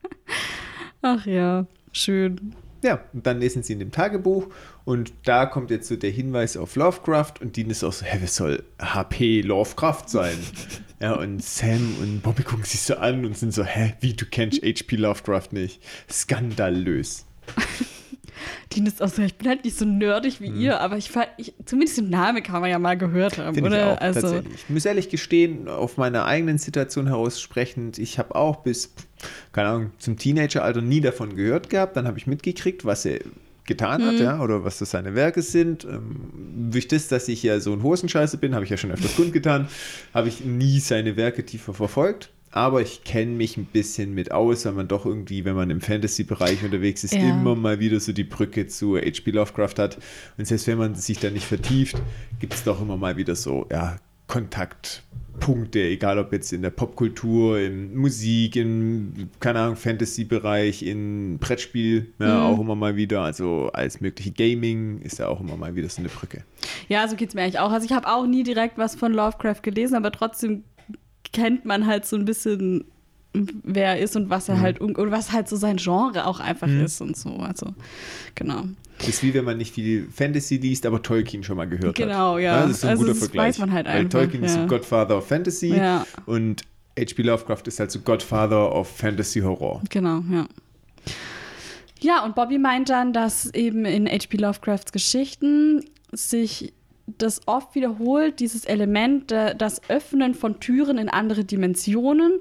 Ach 1.03 1.27
ja, 1.27 1.67
schön. 1.93 2.55
Ja, 2.83 3.01
und 3.13 3.27
dann 3.27 3.41
lesen 3.41 3.63
sie 3.63 3.73
in 3.73 3.79
dem 3.81 3.91
Tagebuch 3.91 4.49
und 4.85 5.13
da 5.25 5.47
kommt 5.47 5.71
jetzt 5.71 5.89
so 5.89 5.97
der 5.97 6.11
Hinweis 6.11 6.57
auf 6.57 6.77
Lovecraft 6.77 7.35
und 7.41 7.57
Dean 7.57 7.71
ist 7.71 7.83
auch 7.83 7.93
so, 7.93 8.05
hä, 8.05 8.19
wer 8.21 8.29
soll 8.29 8.63
HP 8.81 9.41
Lovecraft 9.41 10.05
sein? 10.07 10.39
ja, 11.01 11.15
und 11.15 11.43
Sam 11.43 11.97
und 12.01 12.23
Bobby 12.23 12.43
gucken 12.45 12.65
sich 12.65 12.81
so 12.81 12.97
an 12.97 13.25
und 13.25 13.37
sind 13.37 13.53
so, 13.53 13.65
hä, 13.65 13.95
wie, 14.01 14.15
du 14.15 14.27
kennst 14.27 14.63
HP 14.63 14.97
Lovecraft 14.97 15.49
nicht? 15.53 15.83
Skandalös. 16.11 17.27
Dean 18.73 18.87
ist 18.87 19.03
auch 19.03 19.09
so, 19.09 19.23
ich 19.23 19.37
bin 19.37 19.49
halt 19.49 19.65
nicht 19.65 19.77
so 19.77 19.85
nerdig 19.85 20.41
wie 20.41 20.51
mhm. 20.51 20.61
ihr, 20.61 20.81
aber 20.81 20.97
ich, 20.97 21.11
ich, 21.37 21.55
zumindest 21.65 21.99
den 21.99 22.11
Namen 22.11 22.43
kann 22.43 22.61
man 22.61 22.71
ja 22.71 22.79
mal 22.79 22.97
gehört 22.97 23.39
haben, 23.39 23.55
Find 23.55 23.67
oder? 23.67 23.95
Ich, 23.95 23.99
auch, 23.99 24.01
also, 24.01 24.21
tatsächlich. 24.21 24.55
ich 24.55 24.71
muss 24.71 24.85
ehrlich 24.85 25.09
gestehen, 25.09 25.69
auf 25.69 25.97
meiner 25.97 26.25
eigenen 26.25 26.59
Situation 26.59 27.07
heraus 27.09 27.41
sprechend, 27.41 27.99
ich 27.99 28.19
habe 28.19 28.35
auch 28.35 28.57
bis, 28.57 28.95
keine 29.53 29.69
Ahnung, 29.69 29.91
zum 29.99 30.17
Teenageralter 30.17 30.81
nie 30.81 31.01
davon 31.01 31.37
gehört 31.37 31.71
gehabt. 31.71 31.97
Dann 31.97 32.07
habe 32.07 32.19
ich 32.19 32.27
mitgekriegt, 32.27 32.85
was 32.85 33.05
er 33.05 33.21
getan 33.65 34.03
hat, 34.05 34.15
mhm. 34.15 34.23
ja, 34.23 34.41
oder 34.41 34.65
was 34.65 34.79
das 34.79 34.91
seine 34.91 35.15
Werke 35.15 35.43
sind. 35.43 35.85
Ähm, 35.85 36.71
durch 36.71 36.89
das, 36.89 37.09
dass 37.09 37.29
ich 37.29 37.43
ja 37.43 37.61
so 37.61 37.73
ein 37.73 37.83
Hosenscheiße 37.83 38.39
bin, 38.39 38.55
habe 38.55 38.65
ich 38.65 38.71
ja 38.71 38.77
schon 38.77 38.91
öfters 38.91 39.15
kundgetan, 39.17 39.69
habe 40.15 40.29
ich 40.29 40.45
nie 40.45 40.81
seine 40.81 41.17
Werke 41.17 41.45
tiefer 41.45 41.75
verfolgt 41.75 42.31
aber 42.51 42.81
ich 42.81 43.05
kenne 43.05 43.33
mich 43.33 43.57
ein 43.57 43.67
bisschen 43.67 44.15
mit 44.15 44.33
aus, 44.33 44.65
weil 44.65 44.73
man 44.73 44.89
doch 44.89 45.05
irgendwie, 45.05 45.45
wenn 45.45 45.55
man 45.55 45.71
im 45.71 45.81
Fantasy-Bereich 45.81 46.65
unterwegs 46.65 47.05
ist, 47.05 47.15
ja. 47.15 47.21
immer 47.21 47.55
mal 47.55 47.79
wieder 47.81 48.01
so 48.01 48.13
die 48.13 48.25
Brücke 48.25 48.67
zu 48.67 48.97
H.P. 48.97 49.31
Lovecraft 49.33 49.75
hat. 49.79 49.99
Und 50.37 50.47
selbst 50.47 50.67
wenn 50.67 50.79
man 50.79 50.95
sich 50.95 51.19
da 51.19 51.31
nicht 51.31 51.45
vertieft, 51.45 51.97
gibt 52.41 52.55
es 52.55 52.65
doch 52.65 52.81
immer 52.81 52.97
mal 52.97 53.17
wieder 53.17 53.37
so, 53.37 53.67
ja, 53.71 53.97
Kontaktpunkte, 55.39 55.81
egal 55.81 56.19
ob 56.19 56.33
jetzt 56.33 56.53
in 56.53 56.63
der 56.63 56.71
Popkultur, 56.71 57.59
in 57.59 57.97
Musik, 57.97 58.57
im, 58.57 59.31
keine 59.41 59.61
Ahnung, 59.61 59.77
Fantasy-Bereich, 59.77 60.83
in 60.83 61.39
Brettspiel, 61.39 62.13
ja, 62.19 62.27
mhm. 62.27 62.43
auch 62.43 62.61
immer 62.61 62.75
mal 62.75 62.97
wieder. 62.97 63.23
Also 63.23 63.71
alles 63.73 64.01
mögliche 64.01 64.33
Gaming 64.33 65.01
ist 65.03 65.19
ja 65.19 65.29
auch 65.29 65.41
immer 65.41 65.57
mal 65.57 65.75
wieder 65.75 65.89
so 65.89 66.01
eine 66.01 66.09
Brücke. 66.09 66.45
Ja, 66.89 67.07
so 67.09 67.17
geht 67.17 67.31
es 67.31 67.35
mir 67.35 67.43
eigentlich 67.43 67.59
auch. 67.59 67.71
Also 67.71 67.87
ich 67.87 67.93
habe 67.93 68.09
auch 68.09 68.27
nie 68.27 68.43
direkt 68.43 68.79
was 68.79 68.95
von 68.95 69.13
Lovecraft 69.13 69.63
gelesen, 69.63 69.95
aber 69.95 70.13
trotzdem 70.13 70.65
kennt 71.33 71.65
man 71.65 71.87
halt 71.87 72.07
so 72.07 72.17
ein 72.17 72.25
bisschen, 72.25 72.85
wer 73.33 73.95
er 73.95 73.99
ist 73.99 74.17
und 74.17 74.31
was 74.31 74.49
er 74.49 74.57
mhm. 74.57 74.61
halt 74.61 74.81
und 74.81 74.97
was 74.97 75.33
halt 75.33 75.49
so 75.49 75.57
sein 75.57 75.77
Genre 75.77 76.27
auch 76.27 76.41
einfach 76.41 76.67
mhm. 76.67 76.85
ist 76.85 77.01
und 77.01 77.17
so. 77.17 77.31
Also, 77.37 77.75
genau. 78.35 78.65
Das 78.99 79.09
ist 79.09 79.23
wie 79.23 79.33
wenn 79.33 79.45
man 79.45 79.59
nicht 79.59 79.75
viel 79.75 80.09
Fantasy 80.11 80.57
liest, 80.57 80.85
aber 80.85 81.03
Tolkien 81.03 81.45
schon 81.45 81.57
mal 81.57 81.69
gehört 81.69 81.97
genau, 81.97 82.09
hat. 82.09 82.19
Genau, 82.19 82.39
ja. 82.39 82.63
Das 82.63 82.71
ist 82.71 82.85
ein 82.85 82.91
also 82.91 83.05
guter 83.05 83.15
Vergleich. 83.15 83.49
Weiß 83.49 83.59
man 83.59 83.73
halt 83.73 83.87
Weil 83.87 83.97
einfach, 83.97 84.21
Tolkien 84.21 84.43
ja. 84.43 84.49
ist 84.49 84.55
so 84.55 84.67
Godfather 84.67 85.19
of 85.19 85.29
Fantasy 85.29 85.75
ja. 85.75 86.07
und 86.27 86.63
H.P. 86.99 87.23
Lovecraft 87.23 87.63
ist 87.67 87.79
halt 87.79 87.93
so 87.93 88.01
Godfather 88.01 88.75
of 88.75 88.89
Fantasy 88.89 89.41
Horror. 89.41 89.83
Genau, 89.89 90.23
ja. 90.33 90.47
Ja, 92.01 92.25
und 92.25 92.35
Bobby 92.35 92.59
meint 92.59 92.89
dann, 92.89 93.13
dass 93.13 93.53
eben 93.55 93.85
in 93.85 94.09
H.P. 94.09 94.37
Lovecrafts 94.37 94.93
Geschichten 94.93 95.85
sich 96.13 96.73
das 97.07 97.41
oft 97.47 97.75
wiederholt, 97.75 98.41
dieses 98.41 98.65
Element, 98.65 99.31
das 99.31 99.81
Öffnen 99.89 100.35
von 100.35 100.61
Türen 100.61 100.99
in 100.99 101.09
andere 101.09 101.45
Dimensionen. 101.45 102.33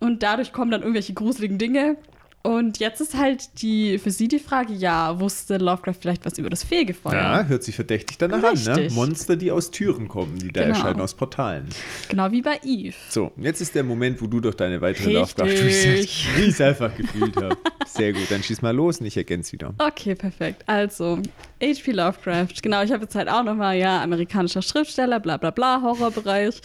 Und 0.00 0.22
dadurch 0.22 0.52
kommen 0.52 0.70
dann 0.70 0.80
irgendwelche 0.80 1.12
gruseligen 1.12 1.58
Dinge. 1.58 1.96
Und 2.42 2.78
jetzt 2.78 3.00
ist 3.02 3.16
halt 3.16 3.60
die, 3.60 3.98
für 3.98 4.10
sie 4.10 4.26
die 4.26 4.38
Frage, 4.38 4.72
ja, 4.72 5.20
wusste 5.20 5.58
Lovecraft 5.58 5.96
vielleicht 6.00 6.24
was 6.24 6.38
über 6.38 6.48
das 6.48 6.64
Fegefeuer? 6.64 7.12
Ja, 7.12 7.44
hört 7.44 7.62
sich 7.62 7.74
verdächtig 7.74 8.16
danach 8.16 8.42
Richtig. 8.52 8.68
an, 8.68 8.82
ne? 8.82 8.90
Monster, 8.90 9.36
die 9.36 9.50
aus 9.50 9.70
Türen 9.70 10.08
kommen, 10.08 10.38
die 10.38 10.48
da 10.48 10.62
genau. 10.62 10.74
erscheinen 10.74 11.00
aus 11.00 11.14
Portalen. 11.14 11.68
Genau 12.08 12.32
wie 12.32 12.40
bei 12.40 12.58
Eve. 12.64 12.94
So, 13.10 13.32
jetzt 13.36 13.60
ist 13.60 13.74
der 13.74 13.84
Moment, 13.84 14.22
wo 14.22 14.26
du 14.26 14.40
durch 14.40 14.54
deine 14.54 14.80
weitere 14.80 15.12
Lovecraft-Research 15.12 16.60
einfach 16.60 16.96
gefühlt 16.96 17.36
hast. 17.36 17.58
Sehr 17.94 18.12
gut, 18.12 18.30
dann 18.30 18.42
schieß 18.42 18.62
mal 18.62 18.74
los 18.74 19.00
und 19.00 19.06
ich 19.06 19.16
ergänze 19.16 19.52
wieder. 19.52 19.74
Okay, 19.78 20.14
perfekt. 20.14 20.62
Also, 20.66 21.18
H.P. 21.62 21.92
Lovecraft. 21.92 22.62
Genau, 22.62 22.82
ich 22.82 22.92
habe 22.92 23.02
jetzt 23.02 23.14
halt 23.14 23.28
auch 23.28 23.42
nochmal, 23.42 23.76
ja, 23.76 24.02
amerikanischer 24.02 24.62
Schriftsteller, 24.62 25.20
bla 25.20 25.36
bla 25.36 25.50
bla, 25.50 25.82
Horrorbereich. 25.82 26.60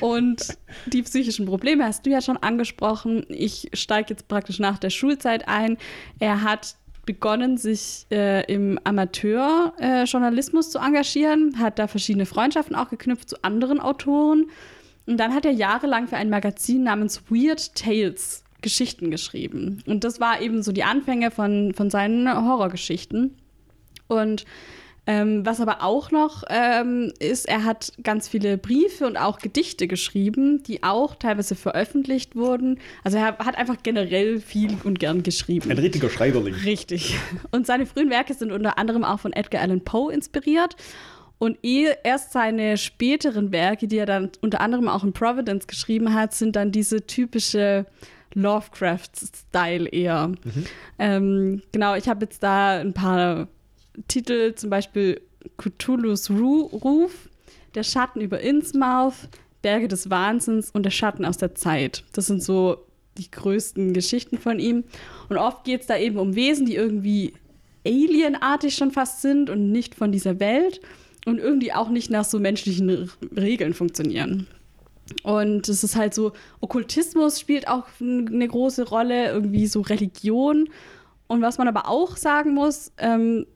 Und 0.00 0.48
die 0.86 1.02
psychischen 1.02 1.46
Probleme 1.46 1.84
hast 1.84 2.04
du 2.04 2.10
ja 2.10 2.20
schon 2.20 2.36
angesprochen. 2.36 3.24
Ich 3.28 3.70
steige 3.72 4.10
jetzt 4.10 4.28
praktisch 4.28 4.58
nach 4.58 4.78
der 4.78 4.90
Schulzeit 5.14 5.48
ein. 5.48 5.78
Er 6.18 6.42
hat 6.42 6.76
begonnen, 7.06 7.58
sich 7.58 8.06
äh, 8.10 8.50
im 8.52 8.78
Amateurjournalismus 8.82 10.68
äh, 10.68 10.70
zu 10.70 10.78
engagieren, 10.78 11.58
hat 11.58 11.78
da 11.78 11.86
verschiedene 11.86 12.26
Freundschaften 12.26 12.74
auch 12.74 12.88
geknüpft 12.88 13.28
zu 13.28 13.44
anderen 13.44 13.78
Autoren. 13.78 14.46
Und 15.06 15.18
dann 15.18 15.34
hat 15.34 15.44
er 15.44 15.52
jahrelang 15.52 16.08
für 16.08 16.16
ein 16.16 16.30
Magazin 16.30 16.82
namens 16.82 17.22
Weird 17.30 17.74
Tales 17.74 18.42
Geschichten 18.62 19.10
geschrieben. 19.10 19.82
Und 19.86 20.04
das 20.04 20.18
war 20.18 20.40
eben 20.40 20.62
so 20.62 20.72
die 20.72 20.84
Anfänge 20.84 21.30
von, 21.30 21.74
von 21.74 21.90
seinen 21.90 22.26
Horrorgeschichten. 22.26 23.36
Und 24.08 24.46
ähm, 25.06 25.44
was 25.44 25.60
aber 25.60 25.82
auch 25.82 26.10
noch 26.10 26.44
ähm, 26.48 27.12
ist, 27.18 27.46
er 27.46 27.64
hat 27.64 27.92
ganz 28.02 28.26
viele 28.28 28.56
Briefe 28.56 29.06
und 29.06 29.18
auch 29.18 29.38
Gedichte 29.38 29.86
geschrieben, 29.86 30.62
die 30.62 30.82
auch 30.82 31.14
teilweise 31.14 31.54
veröffentlicht 31.54 32.36
wurden. 32.36 32.78
Also 33.02 33.18
er 33.18 33.36
hat 33.38 33.58
einfach 33.58 33.76
generell 33.82 34.40
viel 34.40 34.76
und 34.84 34.98
gern 34.98 35.22
geschrieben. 35.22 35.70
Ein 35.70 35.78
richtiger 35.78 36.08
Schreiberling. 36.08 36.54
Richtig. 36.54 37.18
Und 37.50 37.66
seine 37.66 37.84
frühen 37.84 38.08
Werke 38.08 38.32
sind 38.32 38.50
unter 38.50 38.78
anderem 38.78 39.04
auch 39.04 39.20
von 39.20 39.34
Edgar 39.34 39.60
Allan 39.62 39.82
Poe 39.82 40.12
inspiriert. 40.12 40.76
Und 41.38 41.58
erst 41.62 42.32
seine 42.32 42.78
späteren 42.78 43.52
Werke, 43.52 43.86
die 43.86 43.98
er 43.98 44.06
dann 44.06 44.30
unter 44.40 44.62
anderem 44.62 44.88
auch 44.88 45.04
in 45.04 45.12
Providence 45.12 45.66
geschrieben 45.66 46.14
hat, 46.14 46.32
sind 46.32 46.56
dann 46.56 46.72
diese 46.72 47.06
typische 47.06 47.84
Lovecraft-Style 48.32 49.88
eher. 49.88 50.28
Mhm. 50.28 50.64
Ähm, 50.98 51.62
genau, 51.72 51.94
ich 51.96 52.08
habe 52.08 52.24
jetzt 52.24 52.42
da 52.42 52.78
ein 52.78 52.94
paar 52.94 53.48
Titel, 54.08 54.54
zum 54.54 54.70
Beispiel 54.70 55.20
Cthulhu's 55.56 56.30
Ruf, 56.30 57.28
Der 57.74 57.82
Schatten 57.82 58.20
über 58.20 58.40
Innsmouth, 58.40 59.28
Berge 59.62 59.88
des 59.88 60.10
Wahnsinns 60.10 60.70
und 60.70 60.84
Der 60.84 60.90
Schatten 60.90 61.24
aus 61.24 61.38
der 61.38 61.54
Zeit. 61.54 62.04
Das 62.12 62.26
sind 62.26 62.42
so 62.42 62.86
die 63.16 63.30
größten 63.30 63.92
Geschichten 63.92 64.38
von 64.38 64.58
ihm. 64.58 64.84
Und 65.28 65.38
oft 65.38 65.64
geht 65.64 65.82
es 65.82 65.86
da 65.86 65.96
eben 65.96 66.18
um 66.18 66.34
Wesen, 66.34 66.66
die 66.66 66.74
irgendwie 66.74 67.34
alienartig 67.86 68.74
schon 68.74 68.90
fast 68.90 69.22
sind 69.22 69.50
und 69.50 69.70
nicht 69.70 69.94
von 69.94 70.10
dieser 70.10 70.40
Welt 70.40 70.80
und 71.26 71.38
irgendwie 71.38 71.72
auch 71.72 71.88
nicht 71.88 72.10
nach 72.10 72.24
so 72.24 72.38
menschlichen 72.38 73.10
Regeln 73.36 73.74
funktionieren. 73.74 74.46
Und 75.22 75.68
es 75.68 75.84
ist 75.84 75.96
halt 75.96 76.14
so, 76.14 76.32
Okkultismus 76.60 77.38
spielt 77.38 77.68
auch 77.68 77.86
eine 78.00 78.48
große 78.48 78.88
Rolle, 78.88 79.28
irgendwie 79.28 79.66
so 79.66 79.82
Religion. 79.82 80.68
Und 81.26 81.42
was 81.42 81.58
man 81.58 81.68
aber 81.68 81.88
auch 81.88 82.16
sagen 82.16 82.54
muss, 82.54 82.92
ähm, 82.98 83.46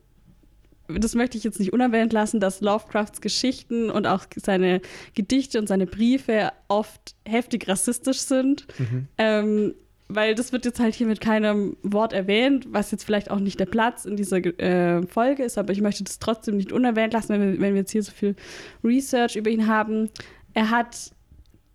das 0.88 1.14
möchte 1.14 1.36
ich 1.36 1.44
jetzt 1.44 1.58
nicht 1.58 1.72
unerwähnt 1.72 2.12
lassen, 2.12 2.40
dass 2.40 2.60
Lovecrafts 2.60 3.20
Geschichten 3.20 3.90
und 3.90 4.06
auch 4.06 4.24
seine 4.36 4.80
Gedichte 5.14 5.58
und 5.58 5.66
seine 5.66 5.86
Briefe 5.86 6.50
oft 6.68 7.14
heftig 7.26 7.68
rassistisch 7.68 8.20
sind. 8.20 8.66
Mhm. 8.78 9.08
Ähm, 9.18 9.74
weil 10.08 10.34
das 10.34 10.52
wird 10.52 10.64
jetzt 10.64 10.80
halt 10.80 10.94
hier 10.94 11.06
mit 11.06 11.20
keinem 11.20 11.76
Wort 11.82 12.14
erwähnt, 12.14 12.66
was 12.70 12.90
jetzt 12.90 13.04
vielleicht 13.04 13.30
auch 13.30 13.40
nicht 13.40 13.60
der 13.60 13.66
Platz 13.66 14.06
in 14.06 14.16
dieser 14.16 14.38
äh, 14.38 15.06
Folge 15.06 15.44
ist, 15.44 15.58
aber 15.58 15.72
ich 15.72 15.82
möchte 15.82 16.02
das 16.02 16.18
trotzdem 16.18 16.56
nicht 16.56 16.72
unerwähnt 16.72 17.12
lassen, 17.12 17.28
wenn 17.28 17.40
wir, 17.40 17.60
wenn 17.60 17.74
wir 17.74 17.80
jetzt 17.80 17.92
hier 17.92 18.02
so 18.02 18.12
viel 18.12 18.34
Research 18.82 19.36
über 19.36 19.50
ihn 19.50 19.66
haben. 19.66 20.08
Er 20.54 20.70
hat 20.70 21.12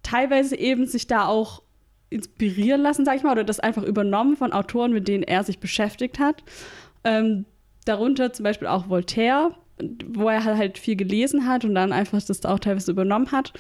teilweise 0.02 0.58
eben 0.58 0.88
sich 0.88 1.06
da 1.06 1.28
auch 1.28 1.62
inspirieren 2.10 2.82
lassen, 2.82 3.06
sag 3.06 3.18
ich 3.18 3.24
mal, 3.24 3.34
oder 3.34 3.44
das 3.44 3.60
einfach 3.60 3.84
übernommen 3.84 4.36
von 4.36 4.52
Autoren, 4.52 4.94
mit 4.94 5.08
denen 5.08 5.24
er 5.24 5.44
sich 5.44 5.60
beschäftigt 5.60 6.18
hat. 6.18 6.44
Ähm, 7.04 7.46
darunter 7.86 8.34
zum 8.34 8.44
Beispiel 8.44 8.68
auch 8.68 8.90
Voltaire, 8.90 9.52
wo 10.08 10.30
er 10.30 10.44
halt 10.44 10.78
viel 10.78 10.96
gelesen 10.96 11.48
hat 11.48 11.66
und 11.66 11.76
dann 11.76 11.92
einfach 11.92 12.22
das 12.22 12.46
auch 12.46 12.60
teilweise 12.60 12.92
übernommen 12.92 13.32
hat. 13.32 13.54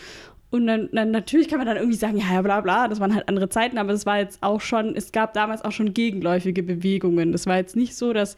Und 0.51 0.67
dann, 0.67 0.89
dann, 0.91 1.09
natürlich 1.09 1.47
kann 1.47 1.57
man 1.57 1.65
dann 1.65 1.77
irgendwie 1.77 1.97
sagen, 1.97 2.17
ja, 2.17 2.31
ja, 2.31 2.41
bla 2.43 2.61
bla, 2.61 2.87
das 2.87 2.99
waren 2.99 3.15
halt 3.15 3.27
andere 3.27 3.49
Zeiten, 3.49 3.79
aber 3.79 3.91
es 3.91 4.05
war 4.05 4.19
jetzt 4.19 4.43
auch 4.43 4.61
schon, 4.61 4.95
es 4.95 5.11
gab 5.11 5.33
damals 5.33 5.65
auch 5.65 5.71
schon 5.71 5.95
gegenläufige 5.95 6.61
Bewegungen. 6.61 7.31
Das 7.31 7.47
war 7.47 7.57
jetzt 7.57 7.75
nicht 7.75 7.95
so, 7.95 8.13
dass 8.13 8.37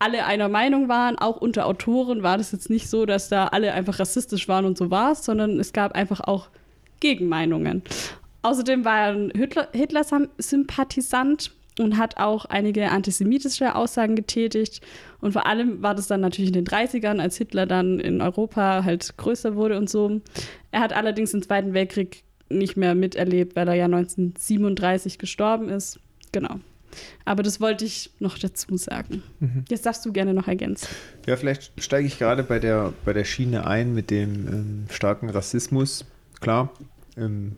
alle 0.00 0.26
einer 0.26 0.48
Meinung 0.48 0.88
waren, 0.88 1.16
auch 1.16 1.36
unter 1.36 1.66
Autoren 1.66 2.24
war 2.24 2.36
das 2.36 2.50
jetzt 2.50 2.68
nicht 2.68 2.90
so, 2.90 3.06
dass 3.06 3.28
da 3.28 3.46
alle 3.46 3.72
einfach 3.72 4.00
rassistisch 4.00 4.48
waren 4.48 4.64
und 4.64 4.76
so 4.76 4.90
war 4.90 5.12
es, 5.12 5.24
sondern 5.24 5.60
es 5.60 5.72
gab 5.72 5.92
einfach 5.92 6.20
auch 6.20 6.48
Gegenmeinungen. 6.98 7.84
Außerdem 8.42 8.84
war 8.84 8.98
er 8.98 9.12
ein 9.12 9.30
Hitler-Sympathisant 9.72 11.52
und 11.78 11.98
hat 11.98 12.18
auch 12.18 12.44
einige 12.44 12.90
antisemitische 12.90 13.74
Aussagen 13.74 14.16
getätigt. 14.16 14.80
Und 15.20 15.32
vor 15.32 15.46
allem 15.46 15.82
war 15.82 15.94
das 15.94 16.06
dann 16.06 16.20
natürlich 16.20 16.48
in 16.54 16.64
den 16.64 16.66
30ern, 16.66 17.20
als 17.20 17.36
Hitler 17.38 17.66
dann 17.66 17.98
in 17.98 18.20
Europa 18.20 18.84
halt 18.84 19.16
größer 19.16 19.54
wurde 19.56 19.78
und 19.78 19.88
so. 19.88 20.20
Er 20.70 20.80
hat 20.80 20.92
allerdings 20.92 21.32
im 21.34 21.42
Zweiten 21.42 21.74
Weltkrieg 21.74 22.24
nicht 22.48 22.76
mehr 22.76 22.94
miterlebt, 22.94 23.56
weil 23.56 23.68
er 23.68 23.74
ja 23.74 23.84
1937 23.86 25.18
gestorben 25.18 25.68
ist. 25.68 26.00
Genau. 26.32 26.60
Aber 27.24 27.42
das 27.42 27.60
wollte 27.60 27.84
ich 27.84 28.10
noch 28.18 28.38
dazu 28.38 28.76
sagen. 28.76 29.22
Mhm. 29.40 29.64
Jetzt 29.70 29.86
darfst 29.86 30.04
du 30.04 30.12
gerne 30.12 30.34
noch 30.34 30.48
ergänzen. 30.48 30.88
Ja, 31.26 31.36
vielleicht 31.36 31.72
steige 31.82 32.06
ich 32.06 32.18
gerade 32.18 32.42
bei 32.42 32.58
der, 32.58 32.92
bei 33.04 33.14
der 33.14 33.24
Schiene 33.24 33.66
ein 33.66 33.94
mit 33.94 34.10
dem 34.10 34.48
ähm, 34.48 34.84
starken 34.90 35.30
Rassismus. 35.30 36.04
Klar, 36.40 36.70
ähm, 37.16 37.56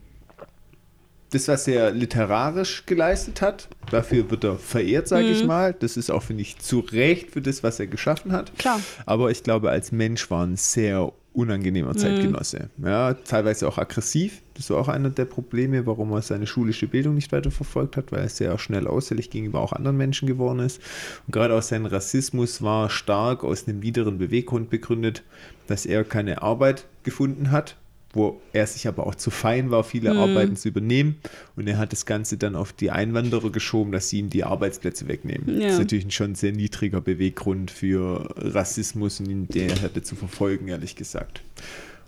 das, 1.34 1.48
was 1.48 1.66
er 1.66 1.90
literarisch 1.90 2.84
geleistet 2.86 3.42
hat, 3.42 3.68
dafür 3.90 4.30
wird 4.30 4.44
er 4.44 4.56
verehrt, 4.56 5.08
sage 5.08 5.26
mhm. 5.26 5.32
ich 5.32 5.44
mal. 5.44 5.74
Das 5.74 5.96
ist 5.96 6.10
auch, 6.10 6.22
finde 6.22 6.42
ich, 6.42 6.58
zu 6.58 6.80
Recht 6.80 7.32
für 7.32 7.42
das, 7.42 7.62
was 7.62 7.80
er 7.80 7.86
geschaffen 7.86 8.32
hat. 8.32 8.56
Klar. 8.58 8.80
Aber 9.04 9.30
ich 9.30 9.42
glaube, 9.42 9.70
als 9.70 9.92
Mensch 9.92 10.30
war 10.30 10.46
ein 10.46 10.56
sehr 10.56 11.12
unangenehmer 11.32 11.90
mhm. 11.90 11.98
Zeitgenosse. 11.98 12.70
Ja, 12.82 13.14
teilweise 13.14 13.66
auch 13.66 13.76
aggressiv. 13.76 14.42
Das 14.54 14.70
war 14.70 14.78
auch 14.78 14.86
einer 14.86 15.10
der 15.10 15.24
Probleme, 15.24 15.84
warum 15.84 16.12
er 16.12 16.22
seine 16.22 16.46
schulische 16.46 16.86
Bildung 16.86 17.16
nicht 17.16 17.32
weiter 17.32 17.50
verfolgt 17.50 17.96
hat, 17.96 18.12
weil 18.12 18.20
er 18.20 18.28
sehr 18.28 18.56
schnell 18.58 18.86
aussällig 18.86 19.30
gegenüber 19.30 19.60
auch 19.60 19.72
anderen 19.72 19.96
Menschen 19.96 20.28
geworden 20.28 20.60
ist. 20.60 20.80
Und 21.26 21.32
gerade 21.32 21.54
auch 21.54 21.62
sein 21.62 21.86
Rassismus 21.86 22.62
war 22.62 22.88
stark 22.88 23.42
aus 23.42 23.66
einem 23.66 23.80
niederen 23.80 24.18
Beweggrund 24.18 24.70
begründet, 24.70 25.24
dass 25.66 25.86
er 25.86 26.04
keine 26.04 26.42
Arbeit 26.42 26.86
gefunden 27.02 27.50
hat 27.50 27.76
wo 28.14 28.40
er 28.52 28.66
sich 28.66 28.86
aber 28.86 29.06
auch 29.06 29.14
zu 29.14 29.30
fein 29.30 29.70
war, 29.70 29.84
viele 29.84 30.12
mhm. 30.12 30.20
Arbeiten 30.20 30.56
zu 30.56 30.68
übernehmen. 30.68 31.16
Und 31.56 31.66
er 31.66 31.78
hat 31.78 31.92
das 31.92 32.06
Ganze 32.06 32.36
dann 32.36 32.56
auf 32.56 32.72
die 32.72 32.90
Einwanderer 32.90 33.50
geschoben, 33.50 33.92
dass 33.92 34.08
sie 34.08 34.18
ihm 34.18 34.30
die 34.30 34.44
Arbeitsplätze 34.44 35.08
wegnehmen. 35.08 35.60
Ja. 35.60 35.66
Das 35.66 35.72
ist 35.74 35.78
natürlich 35.80 36.04
ein 36.06 36.10
schon 36.10 36.34
sehr 36.34 36.52
niedriger 36.52 37.00
Beweggrund 37.00 37.70
für 37.70 38.34
Rassismus 38.36 39.20
und 39.20 39.28
ihn 39.28 39.48
der 39.48 39.70
hätte 39.76 40.02
zu 40.02 40.16
verfolgen, 40.16 40.68
ehrlich 40.68 40.96
gesagt. 40.96 41.42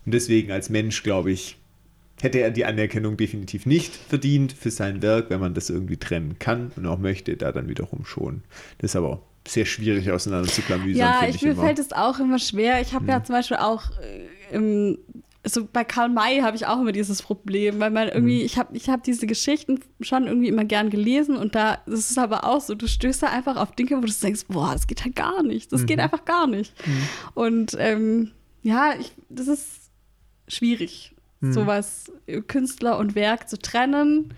Und 0.04 0.14
deswegen 0.14 0.52
als 0.52 0.70
Mensch, 0.70 1.02
glaube 1.02 1.32
ich, 1.32 1.56
hätte 2.20 2.38
er 2.38 2.50
die 2.50 2.64
Anerkennung 2.64 3.16
definitiv 3.16 3.66
nicht 3.66 3.94
verdient 3.94 4.52
für 4.52 4.70
sein 4.70 5.02
Werk, 5.02 5.30
wenn 5.30 5.40
man 5.40 5.54
das 5.54 5.68
irgendwie 5.68 5.96
trennen 5.96 6.36
kann 6.38 6.72
und 6.76 6.86
auch 6.86 6.98
möchte, 6.98 7.36
da 7.36 7.52
dann 7.52 7.68
wiederum 7.68 8.04
schon. 8.04 8.42
Das 8.78 8.92
ist 8.92 8.96
aber 8.96 9.20
sehr 9.46 9.66
schwierig 9.66 10.10
auseinander 10.10 10.48
zu 10.48 10.62
klamüsern. 10.62 10.96
Ja, 10.96 11.28
ich, 11.28 11.42
mir 11.42 11.52
immer. 11.52 11.64
fällt 11.64 11.78
es 11.78 11.92
auch 11.92 12.18
immer 12.18 12.38
schwer. 12.38 12.80
Ich 12.80 12.92
habe 12.92 13.04
hm. 13.04 13.10
ja 13.10 13.24
zum 13.24 13.34
Beispiel 13.34 13.58
auch 13.58 13.90
äh, 14.00 14.54
im 14.54 14.98
so 15.48 15.66
bei 15.72 15.84
Karl 15.84 16.08
May 16.08 16.40
habe 16.40 16.56
ich 16.56 16.66
auch 16.66 16.80
immer 16.80 16.92
dieses 16.92 17.22
Problem, 17.22 17.78
weil 17.78 17.90
man 17.90 18.08
irgendwie, 18.08 18.40
mhm. 18.40 18.44
ich 18.44 18.58
habe 18.58 18.76
ich 18.76 18.88
hab 18.88 19.02
diese 19.04 19.26
Geschichten 19.26 19.80
schon 20.00 20.26
irgendwie 20.26 20.48
immer 20.48 20.64
gern 20.64 20.90
gelesen 20.90 21.36
und 21.36 21.54
da, 21.54 21.78
das 21.86 22.10
ist 22.10 22.18
aber 22.18 22.44
auch 22.44 22.60
so, 22.60 22.74
du 22.74 22.88
stößt 22.88 23.22
da 23.22 23.28
einfach 23.28 23.56
auf 23.56 23.72
Dinge, 23.72 23.96
wo 23.96 24.06
du 24.06 24.12
denkst, 24.12 24.46
boah, 24.48 24.72
das 24.72 24.86
geht 24.86 25.04
halt 25.04 25.16
gar 25.16 25.42
nicht, 25.42 25.72
das 25.72 25.82
mhm. 25.82 25.86
geht 25.86 26.00
einfach 26.00 26.24
gar 26.24 26.46
nicht. 26.46 26.74
Mhm. 26.86 27.08
Und 27.34 27.76
ähm, 27.78 28.32
ja, 28.62 28.94
ich, 28.98 29.12
das 29.28 29.46
ist 29.46 29.90
schwierig, 30.48 31.14
mhm. 31.40 31.52
sowas 31.52 32.12
Künstler 32.48 32.98
und 32.98 33.14
Werk 33.14 33.48
zu 33.48 33.58
trennen 33.58 34.34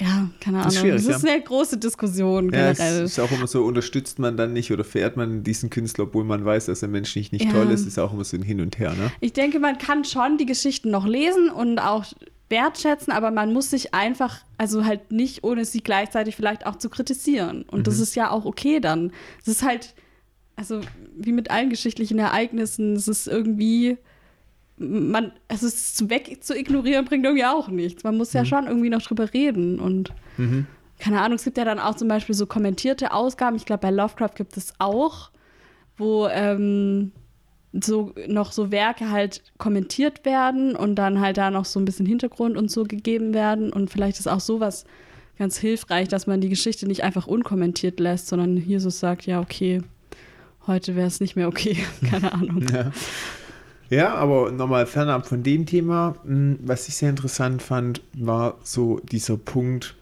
ja, 0.00 0.30
keine 0.40 0.60
Ahnung. 0.60 0.72
Das 0.72 0.82
ist, 0.82 1.08
das 1.08 1.16
ist 1.18 1.28
eine 1.28 1.42
große 1.42 1.76
Diskussion 1.76 2.50
generell. 2.50 2.74
Ja, 2.78 3.02
es 3.02 3.12
ist 3.12 3.18
auch 3.18 3.30
immer 3.30 3.46
so, 3.46 3.64
unterstützt 3.64 4.18
man 4.18 4.36
dann 4.36 4.54
nicht 4.54 4.72
oder 4.72 4.82
verehrt 4.82 5.18
man 5.18 5.44
diesen 5.44 5.68
Künstler, 5.68 6.04
obwohl 6.04 6.24
man 6.24 6.42
weiß, 6.42 6.66
dass 6.66 6.82
er 6.82 6.88
menschlich 6.88 7.32
nicht 7.32 7.44
ja. 7.44 7.52
toll 7.52 7.70
ist, 7.70 7.86
ist 7.86 7.98
auch 7.98 8.12
immer 8.12 8.24
so 8.24 8.36
ein 8.36 8.42
Hin 8.42 8.62
und 8.62 8.78
Her. 8.78 8.94
Ne? 8.94 9.12
Ich 9.20 9.34
denke, 9.34 9.60
man 9.60 9.76
kann 9.76 10.04
schon 10.04 10.38
die 10.38 10.46
Geschichten 10.46 10.90
noch 10.90 11.06
lesen 11.06 11.50
und 11.50 11.78
auch 11.78 12.06
wertschätzen, 12.48 13.12
aber 13.12 13.30
man 13.30 13.52
muss 13.52 13.70
sich 13.70 13.92
einfach, 13.92 14.38
also 14.56 14.86
halt 14.86 15.12
nicht, 15.12 15.44
ohne 15.44 15.66
sie 15.66 15.82
gleichzeitig 15.82 16.34
vielleicht 16.34 16.64
auch 16.64 16.76
zu 16.76 16.88
kritisieren. 16.88 17.62
Und 17.62 17.80
mhm. 17.80 17.84
das 17.84 17.98
ist 17.98 18.16
ja 18.16 18.30
auch 18.30 18.46
okay 18.46 18.80
dann. 18.80 19.12
Es 19.42 19.48
ist 19.48 19.62
halt, 19.62 19.94
also 20.56 20.80
wie 21.14 21.32
mit 21.32 21.50
allen 21.50 21.68
geschichtlichen 21.68 22.18
Ereignissen, 22.18 22.96
es 22.96 23.06
ist 23.06 23.28
irgendwie 23.28 23.98
man, 24.80 25.32
also 25.48 25.66
es 25.66 26.08
weg 26.08 26.38
zu 26.40 26.56
ignorieren 26.56 27.04
bringt 27.04 27.24
irgendwie 27.24 27.44
auch 27.44 27.68
nichts. 27.68 28.02
Man 28.02 28.16
muss 28.16 28.32
ja 28.32 28.42
mhm. 28.42 28.46
schon 28.46 28.66
irgendwie 28.66 28.90
noch 28.90 29.02
drüber 29.02 29.32
reden 29.32 29.78
und 29.78 30.12
mhm. 30.38 30.66
keine 30.98 31.20
Ahnung, 31.20 31.36
es 31.36 31.44
gibt 31.44 31.58
ja 31.58 31.64
dann 31.64 31.78
auch 31.78 31.94
zum 31.94 32.08
Beispiel 32.08 32.34
so 32.34 32.46
kommentierte 32.46 33.12
Ausgaben. 33.12 33.56
Ich 33.56 33.66
glaube, 33.66 33.82
bei 33.82 33.90
Lovecraft 33.90 34.34
gibt 34.34 34.56
es 34.56 34.72
auch, 34.78 35.30
wo 35.96 36.26
ähm, 36.28 37.12
so 37.72 38.14
noch 38.26 38.52
so 38.52 38.72
Werke 38.72 39.10
halt 39.10 39.42
kommentiert 39.58 40.24
werden 40.24 40.74
und 40.74 40.96
dann 40.96 41.20
halt 41.20 41.36
da 41.36 41.50
noch 41.50 41.66
so 41.66 41.78
ein 41.78 41.84
bisschen 41.84 42.06
Hintergrund 42.06 42.56
und 42.56 42.70
so 42.70 42.84
gegeben 42.84 43.34
werden. 43.34 43.72
Und 43.72 43.90
vielleicht 43.90 44.18
ist 44.18 44.26
auch 44.26 44.40
sowas 44.40 44.84
ganz 45.38 45.58
hilfreich, 45.58 46.08
dass 46.08 46.26
man 46.26 46.40
die 46.40 46.48
Geschichte 46.48 46.86
nicht 46.86 47.04
einfach 47.04 47.26
unkommentiert 47.26 48.00
lässt, 48.00 48.28
sondern 48.28 48.56
hier 48.56 48.80
so 48.80 48.90
sagt, 48.90 49.26
ja, 49.26 49.40
okay, 49.40 49.82
heute 50.66 50.96
wäre 50.96 51.06
es 51.06 51.20
nicht 51.20 51.36
mehr 51.36 51.48
okay. 51.48 51.76
Keine 52.10 52.32
Ahnung. 52.32 52.66
Ja. 52.72 52.90
Ja, 53.90 54.14
aber 54.14 54.52
nochmal 54.52 54.86
fernab 54.86 55.26
von 55.26 55.42
dem 55.42 55.66
Thema, 55.66 56.14
hm, 56.24 56.60
was 56.62 56.88
ich 56.88 56.94
sehr 56.96 57.10
interessant 57.10 57.60
fand, 57.60 58.02
war 58.14 58.58
so 58.62 59.00
dieser 59.00 59.36
Punkt, 59.36 59.96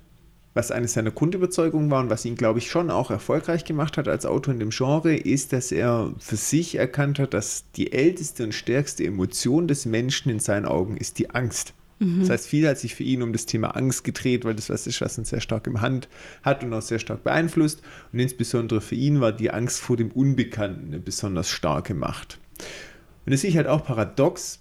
was 0.52 0.70
eine 0.70 0.88
seiner 0.88 1.10
Grundüberzeugungen 1.10 1.90
war 1.90 2.00
und 2.00 2.10
was 2.10 2.24
ihn, 2.24 2.34
glaube 2.34 2.58
ich, 2.58 2.70
schon 2.70 2.90
auch 2.90 3.10
erfolgreich 3.10 3.64
gemacht 3.64 3.96
hat 3.96 4.06
als 4.06 4.26
Autor 4.26 4.52
in 4.52 4.60
dem 4.60 4.70
Genre, 4.70 5.16
ist, 5.16 5.54
dass 5.54 5.72
er 5.72 6.12
für 6.18 6.36
sich 6.36 6.74
erkannt 6.74 7.18
hat, 7.18 7.32
dass 7.32 7.64
die 7.76 7.92
älteste 7.92 8.44
und 8.44 8.52
stärkste 8.52 9.04
Emotion 9.04 9.68
des 9.68 9.86
Menschen 9.86 10.30
in 10.30 10.40
seinen 10.40 10.66
Augen 10.66 10.98
ist 10.98 11.18
die 11.18 11.30
Angst. 11.30 11.72
Mhm. 11.98 12.20
Das 12.20 12.30
heißt, 12.30 12.46
viel 12.46 12.68
hat 12.68 12.78
sich 12.78 12.94
für 12.94 13.04
ihn 13.04 13.22
um 13.22 13.32
das 13.32 13.46
Thema 13.46 13.68
Angst 13.68 14.04
gedreht, 14.04 14.44
weil 14.44 14.54
das 14.54 14.68
was 14.68 14.86
ist, 14.86 15.00
was 15.00 15.16
uns 15.16 15.30
sehr 15.30 15.40
stark 15.40 15.66
im 15.66 15.80
Hand 15.80 16.08
hat 16.42 16.62
und 16.62 16.74
auch 16.74 16.82
sehr 16.82 16.98
stark 16.98 17.24
beeinflusst. 17.24 17.80
Und 18.12 18.18
insbesondere 18.18 18.82
für 18.82 18.96
ihn 18.96 19.20
war 19.20 19.32
die 19.32 19.50
Angst 19.50 19.80
vor 19.80 19.96
dem 19.96 20.10
Unbekannten 20.10 20.88
eine 20.88 20.98
besonders 20.98 21.48
starke 21.48 21.94
Macht. 21.94 22.38
Und 23.28 23.32
das 23.32 23.42
sehe 23.42 23.50
ich 23.50 23.58
halt 23.58 23.66
auch 23.66 23.84
paradox, 23.84 24.60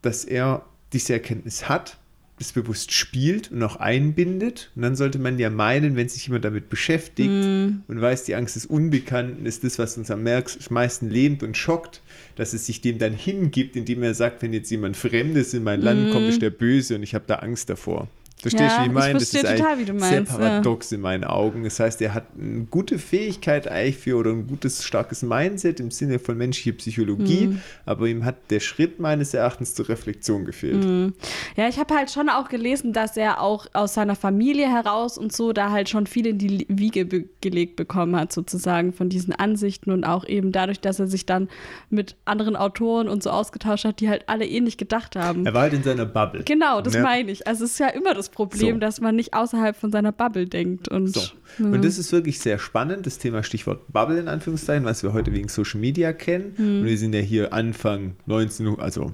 dass 0.00 0.24
er 0.24 0.64
diese 0.94 1.12
Erkenntnis 1.12 1.68
hat, 1.68 1.98
das 2.38 2.52
bewusst 2.52 2.90
spielt 2.90 3.52
und 3.52 3.62
auch 3.62 3.76
einbindet. 3.76 4.70
Und 4.74 4.80
dann 4.80 4.96
sollte 4.96 5.18
man 5.18 5.38
ja 5.38 5.50
meinen, 5.50 5.94
wenn 5.94 6.08
sich 6.08 6.26
jemand 6.26 6.46
damit 6.46 6.70
beschäftigt 6.70 7.28
mm. 7.28 7.82
und 7.86 8.00
weiß, 8.00 8.24
die 8.24 8.34
Angst 8.34 8.56
des 8.56 8.64
Unbekannten 8.64 9.44
ist 9.44 9.62
das, 9.62 9.78
was 9.78 9.98
uns 9.98 10.10
am 10.10 10.22
meisten 10.22 11.10
lähmt 11.10 11.42
und 11.42 11.54
schockt, 11.54 12.00
dass 12.36 12.54
es 12.54 12.64
sich 12.64 12.80
dem 12.80 12.96
dann 12.96 13.12
hingibt, 13.12 13.76
indem 13.76 14.02
er 14.02 14.14
sagt, 14.14 14.40
wenn 14.40 14.54
jetzt 14.54 14.70
jemand 14.70 14.96
Fremdes 14.96 15.52
in 15.52 15.62
mein 15.62 15.82
Land 15.82 16.08
mm. 16.08 16.12
kommt, 16.12 16.28
ist 16.28 16.40
der 16.40 16.48
böse 16.48 16.94
und 16.94 17.02
ich 17.02 17.14
habe 17.14 17.24
da 17.26 17.34
Angst 17.34 17.68
davor. 17.68 18.08
Verstehst 18.40 18.62
Ja, 18.62 18.76
du, 18.78 18.82
wie 18.84 18.86
ich 18.86 18.92
meine? 18.92 19.14
Das 19.14 19.22
ist 19.34 19.40
total, 19.40 19.76
du 19.78 19.84
sehr 19.86 19.94
meinst, 19.94 20.32
ja. 20.32 20.38
paradox 20.38 20.92
in 20.92 21.00
meinen 21.00 21.24
Augen. 21.24 21.64
Das 21.64 21.80
heißt, 21.80 22.00
er 22.02 22.14
hat 22.14 22.26
eine 22.40 22.64
gute 22.70 22.98
Fähigkeit 23.00 23.66
eigentlich 23.66 23.96
für 23.98 24.16
oder 24.16 24.30
ein 24.30 24.46
gutes, 24.46 24.84
starkes 24.84 25.22
Mindset 25.22 25.80
im 25.80 25.90
Sinne 25.90 26.20
von 26.20 26.38
menschlicher 26.38 26.76
Psychologie, 26.76 27.48
Mhm. 27.48 27.60
aber 27.84 28.06
ihm 28.06 28.24
hat 28.24 28.36
der 28.50 28.60
Schritt 28.60 29.00
meines 29.00 29.34
Erachtens 29.34 29.74
zur 29.74 29.88
Reflexion 29.88 30.44
gefehlt. 30.44 30.84
Mhm. 30.84 31.14
Ja, 31.56 31.68
ich 31.68 31.80
habe 31.80 31.92
halt 31.96 32.12
schon 32.12 32.28
auch 32.28 32.48
gelesen, 32.48 32.92
dass 32.92 33.16
er 33.16 33.40
auch 33.40 33.66
aus 33.72 33.94
seiner 33.94 34.14
Familie 34.14 34.70
heraus 34.70 35.18
und 35.18 35.32
so 35.32 35.52
da 35.52 35.70
halt 35.70 35.88
schon 35.88 36.06
viel 36.06 36.26
in 36.28 36.38
die 36.38 36.64
Wiege 36.68 37.04
be 37.06 37.24
gelegt 37.40 37.74
bekommen 37.74 38.14
hat, 38.14 38.32
sozusagen 38.32 38.92
von 38.92 39.08
diesen 39.08 39.32
Ansichten 39.34 39.90
und 39.90 40.04
auch 40.04 40.24
eben 40.24 40.52
dadurch, 40.52 40.80
dass 40.80 41.00
er 41.00 41.08
sich 41.08 41.26
dann 41.26 41.48
mit 41.90 42.14
anderen 42.24 42.54
Autoren 42.56 43.08
und 43.08 43.22
so 43.22 43.30
ausgetauscht 43.30 43.84
hat, 43.84 43.98
die 44.00 44.08
halt 44.08 44.28
alle 44.28 44.46
ähnlich 44.46 44.76
gedacht 44.76 45.16
haben. 45.16 45.44
Er 45.46 45.54
war 45.54 45.62
halt 45.62 45.72
in 45.72 45.82
seiner 45.82 46.04
Bubble. 46.06 46.42
Genau, 46.44 46.80
das 46.80 46.94
Ja. 46.94 47.02
meine 47.02 47.30
ich. 47.32 47.46
Also 47.48 47.64
es 47.64 47.72
ist 47.72 47.78
ja 47.80 47.88
immer 47.88 48.14
das 48.14 48.27
Problem, 48.30 48.76
So. 48.76 48.80
dass 48.80 49.00
man 49.00 49.16
nicht 49.16 49.34
außerhalb 49.34 49.76
von 49.76 49.90
seiner 49.90 50.12
Bubble 50.12 50.46
denkt. 50.46 50.88
Und, 50.88 51.14
So. 51.14 51.20
Und 51.58 51.84
das 51.84 51.98
ist 51.98 52.12
wirklich 52.12 52.38
sehr 52.38 52.58
spannend, 52.58 53.06
das 53.06 53.18
Thema 53.18 53.42
Stichwort 53.42 53.92
Bubble 53.92 54.18
in 54.18 54.28
Anführungszeichen, 54.28 54.84
was 54.84 55.02
wir 55.02 55.12
heute 55.12 55.32
wegen 55.32 55.48
Social 55.48 55.80
Media 55.80 56.12
kennen. 56.12 56.54
Mhm. 56.56 56.80
Und 56.80 56.86
wir 56.86 56.98
sind 56.98 57.14
ja 57.14 57.20
hier 57.20 57.52
Anfang 57.52 58.16
19, 58.26 58.78
also 58.78 59.12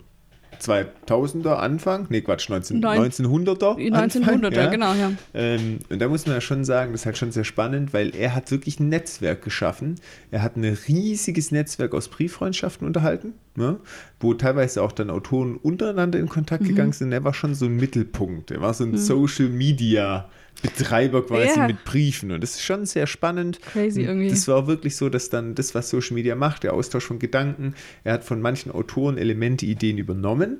2000er 0.60 1.54
Anfang, 1.54 2.06
nee 2.10 2.20
Quatsch, 2.20 2.48
19, 2.48 2.80
Neun- 2.80 2.98
1900er. 3.10 3.76
1900er, 3.76 3.92
Anfang, 3.94 4.52
ja. 4.52 4.66
genau, 4.70 4.94
ja. 4.94 5.12
Ähm, 5.34 5.78
und 5.88 5.98
da 6.00 6.08
muss 6.08 6.26
man 6.26 6.36
ja 6.36 6.40
schon 6.40 6.64
sagen, 6.64 6.92
das 6.92 7.02
ist 7.02 7.06
halt 7.06 7.18
schon 7.18 7.32
sehr 7.32 7.44
spannend, 7.44 7.92
weil 7.92 8.14
er 8.14 8.34
hat 8.34 8.50
wirklich 8.50 8.80
ein 8.80 8.88
Netzwerk 8.88 9.42
geschaffen. 9.42 9.96
Er 10.30 10.42
hat 10.42 10.56
ein 10.56 10.64
riesiges 10.64 11.50
Netzwerk 11.52 11.94
aus 11.94 12.08
Brieffreundschaften 12.08 12.86
unterhalten, 12.86 13.34
ne? 13.56 13.76
wo 14.20 14.34
teilweise 14.34 14.82
auch 14.82 14.92
dann 14.92 15.10
Autoren 15.10 15.56
untereinander 15.56 16.18
in 16.18 16.28
Kontakt 16.28 16.62
Mhm. 16.64 16.68
gegangen 16.68 16.92
sind. 16.92 17.12
Er 17.12 17.24
war 17.24 17.34
schon 17.34 17.54
so 17.54 17.66
ein 17.66 17.76
Mittelpunkt. 17.76 18.50
Er 18.50 18.60
war 18.60 18.74
so 18.74 18.84
ein 18.84 18.96
Social 18.96 19.48
Media 19.48 20.28
Betreiber 20.62 21.26
quasi 21.26 21.58
Ja. 21.58 21.66
mit 21.66 21.84
Briefen. 21.84 22.32
Und 22.32 22.42
das 22.42 22.54
ist 22.54 22.62
schon 22.62 22.86
sehr 22.86 23.06
spannend. 23.06 23.60
Crazy 23.60 24.02
irgendwie. 24.02 24.30
Das 24.30 24.48
war 24.48 24.66
wirklich 24.66 24.96
so, 24.96 25.08
dass 25.08 25.30
dann 25.30 25.54
das, 25.54 25.74
was 25.74 25.90
Social 25.90 26.14
Media 26.14 26.34
macht, 26.34 26.62
der 26.62 26.72
Austausch 26.72 27.04
von 27.04 27.18
Gedanken, 27.18 27.74
er 28.02 28.14
hat 28.14 28.24
von 28.24 28.40
manchen 28.40 28.72
Autoren 28.72 29.18
Elemente, 29.18 29.66
Ideen 29.66 29.98
übernommen 29.98 30.58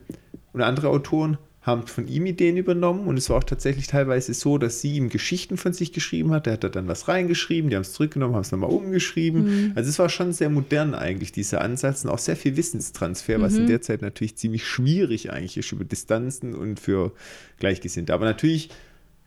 und 0.53 0.61
andere 0.63 0.89
Autoren 0.89 1.39
haben 1.63 1.87
von 1.87 2.07
ihm 2.07 2.27
Ideen 2.27 2.59
übernommen 2.59 3.07
und 3.07 3.17
es 3.17 3.31
war 3.31 3.39
auch 3.39 3.45
tatsächlich 3.45 3.87
teilweise 3.87 4.35
so, 4.35 4.59
dass 4.59 4.83
sie 4.83 4.97
ihm 4.97 5.09
Geschichten 5.09 5.57
von 5.57 5.73
sich 5.73 5.95
geschrieben 5.95 6.31
hat. 6.33 6.45
Der 6.45 6.53
hat 6.55 6.65
da 6.65 6.69
dann 6.69 6.89
was 6.89 7.09
reingeschrieben, 7.09 7.71
die 7.71 7.77
haben 7.77 7.83
es 7.83 7.95
zurückgenommen, 7.95 8.35
haben 8.35 8.43
es 8.43 8.53
nochmal 8.53 8.69
umgeschrieben. 8.69 9.73
Also 9.75 9.89
es 9.89 9.99
war 9.99 10.11
schon 10.11 10.35
sehr 10.35 10.51
modern 10.51 10.95
eigentlich, 10.95 11.33
dieser 11.33 11.63
Ansatz 11.63 12.05
und 12.05 12.11
auch 12.11 12.19
sehr 12.19 12.37
viel 12.37 12.59
Wissenstransfer, 12.59 13.41
was 13.41 13.57
in 13.57 13.67
der 13.67 13.81
Zeit 13.81 14.03
natürlich 14.03 14.37
ziemlich 14.37 14.67
schwierig 14.67 15.33
eigentlich 15.33 15.57
ist 15.57 15.73
über 15.73 15.85
Distanzen 15.85 16.55
und 16.55 16.79
für 16.81 17.13
Gleichgesinnte. 17.61 18.13
Aber 18.13 18.27
natürlich 18.27 18.69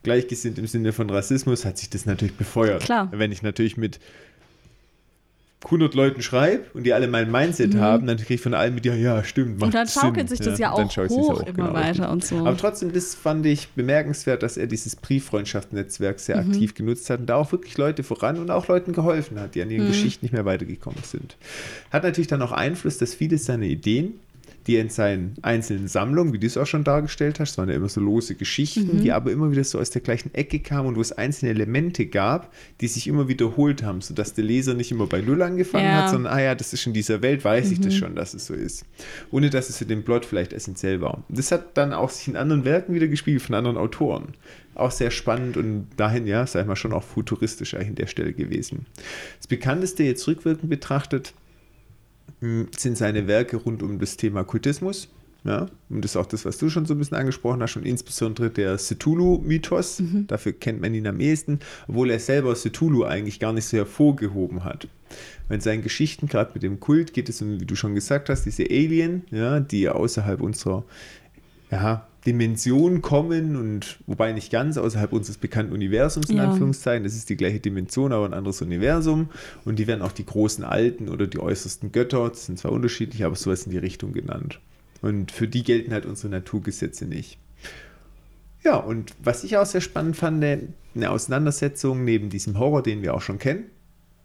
gleichgesinnt 0.07 0.57
im 0.57 0.67
Sinne 0.67 0.93
von 0.93 1.09
Rassismus 1.09 1.65
hat 1.65 1.77
sich 1.77 1.89
das 1.89 2.05
natürlich 2.05 2.35
befeuert. 2.35 2.81
Klar. 2.83 3.09
Wenn 3.11 3.31
ich 3.33 3.41
natürlich 3.41 3.75
mit 3.75 3.99
100 5.65 5.95
Leuten 5.95 6.21
schreibe 6.21 6.63
und 6.75 6.83
die 6.83 6.93
alle 6.93 7.07
mein 7.07 7.31
Mindset 7.31 7.75
haben, 7.75 8.05
dann 8.07 8.15
kriege 8.17 8.35
ich 8.35 8.41
von 8.41 8.53
allen 8.53 8.75
mit, 8.75 8.85
ja, 8.85 8.93
ja, 8.93 9.23
stimmt. 9.23 9.57
Mhm. 9.57 9.63
Und 9.63 9.73
dann 9.73 9.85
macht 9.85 9.93
schaukelt 9.93 10.29
Sinn. 10.29 10.37
sich 10.37 10.45
das 10.45 10.59
ja, 10.59 10.73
dann 10.73 10.87
auch 10.87 10.97
hoch 11.09 11.29
auch, 11.31 11.41
immer 11.41 11.51
genau, 11.51 11.73
weiter 11.73 12.11
und 12.11 12.23
so. 12.23 12.37
Aber 12.37 12.55
trotzdem, 12.55 12.93
das 12.93 13.15
fand 13.15 13.45
ich 13.45 13.67
bemerkenswert, 13.69 14.43
dass 14.43 14.55
er 14.55 14.67
dieses 14.67 14.95
Brieffreundschaftsnetzwerk 14.95 16.19
sehr 16.19 16.41
Mhm. 16.41 16.51
aktiv 16.51 16.75
genutzt 16.75 17.09
hat 17.09 17.21
und 17.21 17.25
da 17.25 17.35
auch 17.35 17.51
wirklich 17.51 17.75
Leute 17.77 18.03
voran 18.03 18.37
und 18.37 18.51
auch 18.51 18.67
Leuten 18.67 18.93
geholfen 18.93 19.39
hat, 19.39 19.55
die 19.55 19.61
an 19.63 19.71
ihren 19.71 19.85
Mhm. 19.85 19.89
Geschichten 19.89 20.25
nicht 20.25 20.31
mehr 20.31 20.45
weitergekommen 20.45 20.99
sind. 21.03 21.35
Hat 21.91 22.03
natürlich 22.03 22.27
dann 22.27 22.41
auch 22.43 22.51
Einfluss, 22.51 22.99
dass 22.99 23.15
viele 23.15 23.37
seiner 23.39 23.65
Ideen, 23.65 24.19
die 24.67 24.75
in 24.77 24.89
seinen 24.89 25.35
einzelnen 25.41 25.87
Sammlungen, 25.87 26.33
wie 26.33 26.39
du 26.39 26.47
es 26.47 26.57
auch 26.57 26.65
schon 26.67 26.83
dargestellt 26.83 27.39
hast, 27.39 27.57
waren 27.57 27.69
ja 27.69 27.75
immer 27.75 27.87
so 27.89 28.01
lose 28.01 28.35
Geschichten, 28.35 28.97
Mhm. 28.97 29.01
die 29.01 29.11
aber 29.13 29.31
immer 29.31 29.49
wieder 29.51 29.63
so 29.63 29.79
aus 29.79 29.89
der 29.91 30.01
gleichen 30.01 30.33
Ecke 30.33 30.59
kamen 30.59 30.89
und 30.89 30.95
wo 30.97 31.01
es 31.01 31.11
einzelne 31.13 31.51
Elemente 31.51 32.05
gab, 32.05 32.53
die 32.81 32.87
sich 32.87 33.07
immer 33.07 33.27
wiederholt 33.27 33.83
haben, 33.83 34.01
sodass 34.01 34.33
der 34.33 34.43
Leser 34.43 34.73
nicht 34.73 34.91
immer 34.91 35.07
bei 35.07 35.21
Null 35.21 35.41
angefangen 35.41 35.85
Ja. 35.85 36.03
hat, 36.03 36.09
sondern, 36.09 36.33
ah 36.33 36.41
ja, 36.41 36.55
das 36.55 36.73
ist 36.73 36.85
in 36.85 36.93
dieser 36.93 37.21
Welt, 37.21 37.45
weiß 37.45 37.71
ich 37.71 37.79
das 37.79 37.95
schon, 37.95 38.15
dass 38.15 38.33
es 38.33 38.45
so 38.45 38.53
ist. 38.53 38.85
Ohne 39.31 39.49
dass 39.49 39.69
es 39.69 39.77
für 39.77 39.85
den 39.85 40.03
Plot 40.03 40.25
vielleicht 40.25 40.51
essentiell 40.53 40.99
war. 41.01 41.23
Das 41.29 41.51
hat 41.51 41.77
dann 41.77 41.93
auch 41.93 42.09
sich 42.09 42.27
in 42.27 42.35
anderen 42.35 42.65
Werken 42.65 42.93
wieder 42.93 43.07
gespielt, 43.07 43.41
von 43.41 43.55
anderen 43.55 43.77
Autoren. 43.77 44.33
Auch 44.75 44.91
sehr 44.91 45.09
spannend 45.11 45.57
und 45.57 45.87
dahin, 45.97 46.27
ja, 46.27 46.45
sag 46.45 46.61
ich 46.61 46.67
mal, 46.67 46.75
schon 46.75 46.93
auch 46.93 47.03
futuristisch 47.03 47.73
eigentlich 47.73 47.87
an 47.89 47.95
der 47.95 48.07
Stelle 48.07 48.33
gewesen. 48.33 48.85
Das 49.37 49.47
bekannteste 49.47 50.03
jetzt 50.03 50.27
rückwirkend 50.27 50.69
betrachtet, 50.69 51.33
sind 52.39 52.97
seine 52.97 53.27
Werke 53.27 53.57
rund 53.57 53.83
um 53.83 53.99
das 53.99 54.17
Thema 54.17 54.43
Kultismus. 54.43 55.09
Ja, 55.43 55.67
und 55.89 56.03
das 56.03 56.11
ist 56.11 56.17
auch 56.17 56.25
das, 56.25 56.43
was 56.43 56.57
du 56.57 56.69
schon 56.69 56.85
so 56.85 56.93
ein 56.93 56.97
bisschen 56.97 57.15
angesprochen 57.15 57.61
hast, 57.61 57.77
und 57.77 57.85
insbesondere 57.85 58.49
der 58.49 58.75
Cthulhu-Mythos. 58.75 60.01
Dafür 60.27 60.51
kennt 60.51 60.81
man 60.81 60.93
ihn 60.93 61.07
am 61.07 61.21
ehesten, 61.21 61.59
obwohl 61.87 62.09
er 62.09 62.19
selber 62.19 62.53
Cthulhu 62.53 63.05
eigentlich 63.05 63.39
gar 63.39 63.53
nicht 63.53 63.65
so 63.65 63.77
hervorgehoben 63.77 64.65
hat. 64.65 64.89
In 65.49 65.61
seinen 65.61 65.83
Geschichten, 65.83 66.27
gerade 66.27 66.51
mit 66.53 66.63
dem 66.63 66.81
Kult, 66.81 67.13
geht 67.13 67.29
es 67.29 67.41
um, 67.41 67.61
wie 67.61 67.65
du 67.65 67.75
schon 67.75 67.95
gesagt 67.95 68.27
hast, 68.27 68.43
diese 68.43 68.63
Alien, 68.63 69.23
ja, 69.31 69.61
die 69.61 69.87
außerhalb 69.87 70.41
unserer 70.41 70.83
ja, 71.71 72.06
Dimension 72.25 73.01
kommen 73.01 73.55
und 73.55 73.99
wobei 74.05 74.33
nicht 74.33 74.51
ganz 74.51 74.77
außerhalb 74.77 75.13
unseres 75.13 75.37
bekannten 75.37 75.73
Universums 75.73 76.29
in 76.29 76.37
Ja. 76.37 76.49
Anführungszeichen. 76.49 77.03
Das 77.03 77.15
ist 77.15 77.29
die 77.29 77.37
gleiche 77.37 77.59
Dimension, 77.59 78.11
aber 78.11 78.25
ein 78.25 78.33
anderes 78.33 78.61
Universum. 78.61 79.29
Und 79.65 79.79
die 79.79 79.87
werden 79.87 80.01
auch 80.01 80.11
die 80.11 80.25
großen 80.25 80.63
Alten 80.63 81.09
oder 81.09 81.27
die 81.27 81.39
äußersten 81.39 81.91
Götter, 81.91 82.29
das 82.29 82.45
sind 82.45 82.59
zwar 82.59 82.71
unterschiedlich, 82.71 83.23
aber 83.23 83.35
sowas 83.35 83.65
in 83.65 83.71
die 83.71 83.77
Richtung 83.77 84.11
genannt. 84.13 84.59
Und 85.01 85.31
für 85.31 85.47
die 85.47 85.63
gelten 85.63 85.93
halt 85.93 86.05
unsere 86.05 86.29
Naturgesetze 86.29 87.05
nicht. 87.05 87.37
Ja, 88.63 88.77
und 88.77 89.13
was 89.23 89.43
ich 89.43 89.55
auch 89.57 89.65
sehr 89.65 89.81
spannend 89.81 90.17
fand, 90.17 90.43
eine 90.43 91.11
Auseinandersetzung 91.11 92.03
neben 92.03 92.29
diesem 92.29 92.57
Horror, 92.59 92.83
den 92.83 93.01
wir 93.01 93.13
auch 93.13 93.21
schon 93.21 93.39
kennen, 93.39 93.65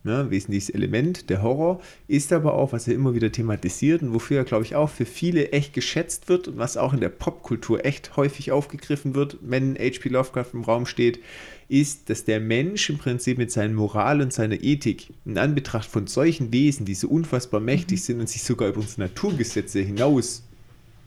ne, 0.05 0.31
wesentliches 0.31 0.71
Element, 0.71 1.31
der 1.31 1.43
Horror, 1.43 1.81
ist 2.09 2.33
aber 2.33 2.55
auch, 2.55 2.73
was 2.73 2.89
er 2.89 2.95
immer 2.95 3.15
wieder 3.15 3.31
thematisiert 3.31 4.03
und 4.03 4.15
wofür 4.15 4.39
er, 4.39 4.45
glaube 4.45 4.65
ich, 4.65 4.75
auch 4.75 4.91
für 4.91 5.05
viele 5.05 5.53
echt 5.53 5.73
geschätzt 5.75 6.29
wird 6.29 6.49
und 6.49 6.59
was 6.59 6.77
auch 6.77 6.93
in 6.93 7.01
der 7.01 7.09
Popkultur 7.09 7.85
echt 7.85 8.17
häufig 8.17 8.53
aufgegriffen 8.53 9.15
wird, 9.15 9.39
wenn 9.41 9.77
H.P. 9.77 10.09
Lovecraft 10.09 10.55
im 10.55 10.65
Raum 10.65 10.87
steht, 10.87 11.21
ist, 11.69 12.11
dass 12.11 12.25
der 12.25 12.41
Mensch 12.41 12.91
im 12.91 12.99
Prinzip 12.99 13.39
mit 13.39 13.51
seiner 13.51 13.73
Moral 13.75 14.21
und 14.21 14.33
seiner 14.33 14.63
Ethik 14.63 15.11
in 15.25 15.39
Anbetracht 15.39 15.89
von 15.89 16.07
solchen 16.07 16.53
Wesen, 16.53 16.85
die 16.85 16.95
so 16.95 17.09
unfassbar 17.09 17.61
mächtig 17.61 18.03
sind 18.05 18.21
und 18.21 18.29
sich 18.29 18.43
sogar 18.43 18.69
über 18.69 18.81
unsere 18.81 19.03
Naturgesetze 19.03 19.81
hinaus 19.81 20.43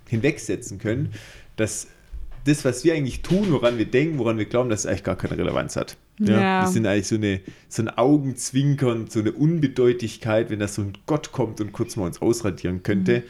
hinwegsetzen 0.08 0.80
können, 0.80 1.14
dass 1.56 1.88
das, 2.46 2.64
was 2.64 2.84
wir 2.84 2.94
eigentlich 2.94 3.22
tun, 3.22 3.52
woran 3.52 3.78
wir 3.78 3.86
denken, 3.86 4.20
woran 4.20 4.38
wir 4.38 4.46
glauben, 4.46 4.70
dass 4.70 4.82
es 4.82 4.86
eigentlich 4.86 5.04
gar 5.04 5.18
keine 5.18 5.38
Relevanz 5.38 5.76
hat. 5.76 5.98
Ja, 6.20 6.40
Ja. 6.40 6.62
Wir 6.62 6.72
sind 6.72 6.86
eigentlich 6.86 7.08
so, 7.08 7.16
eine, 7.16 7.42
so 7.68 7.82
ein 7.82 7.90
Augenzwinkern, 7.90 9.08
so 9.10 9.20
eine 9.20 9.34
Unbedeutigkeit, 9.34 10.50
wenn 10.50 10.60
da 10.60 10.68
so 10.68 10.84
ein 10.84 10.94
Gott 11.08 11.32
kommt 11.32 11.60
und 11.60 11.74
kurz 11.74 11.96
mal 11.96 12.06
uns 12.06 12.22
ausradieren 12.22 12.84
könnte. 12.84 13.24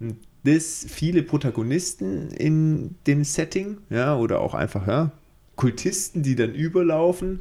Und 0.00 0.16
Das 0.44 0.86
viele 0.88 1.22
Protagonisten 1.22 2.30
in 2.30 2.94
dem 3.06 3.24
Setting, 3.24 3.78
ja, 3.90 4.16
oder 4.16 4.40
auch 4.40 4.54
einfach, 4.54 4.86
ja, 4.86 5.12
Kultisten, 5.56 6.22
die 6.22 6.36
dann 6.36 6.54
überlaufen, 6.54 7.40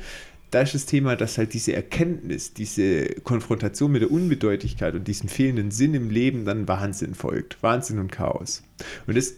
da 0.49 0.61
ist 0.61 0.73
das 0.75 0.85
Thema, 0.85 1.15
dass 1.15 1.37
halt 1.37 1.53
diese 1.53 1.73
Erkenntnis, 1.73 2.53
diese 2.53 3.05
Konfrontation 3.23 3.91
mit 3.91 4.01
der 4.01 4.11
Unbedeutigkeit 4.11 4.95
und 4.95 5.07
diesem 5.07 5.29
fehlenden 5.29 5.71
Sinn 5.71 5.93
im 5.93 6.09
Leben 6.09 6.43
dann 6.43 6.67
Wahnsinn 6.67 7.15
folgt. 7.15 7.63
Wahnsinn 7.63 7.99
und 7.99 8.11
Chaos. 8.11 8.61
Und 9.07 9.15
das 9.15 9.35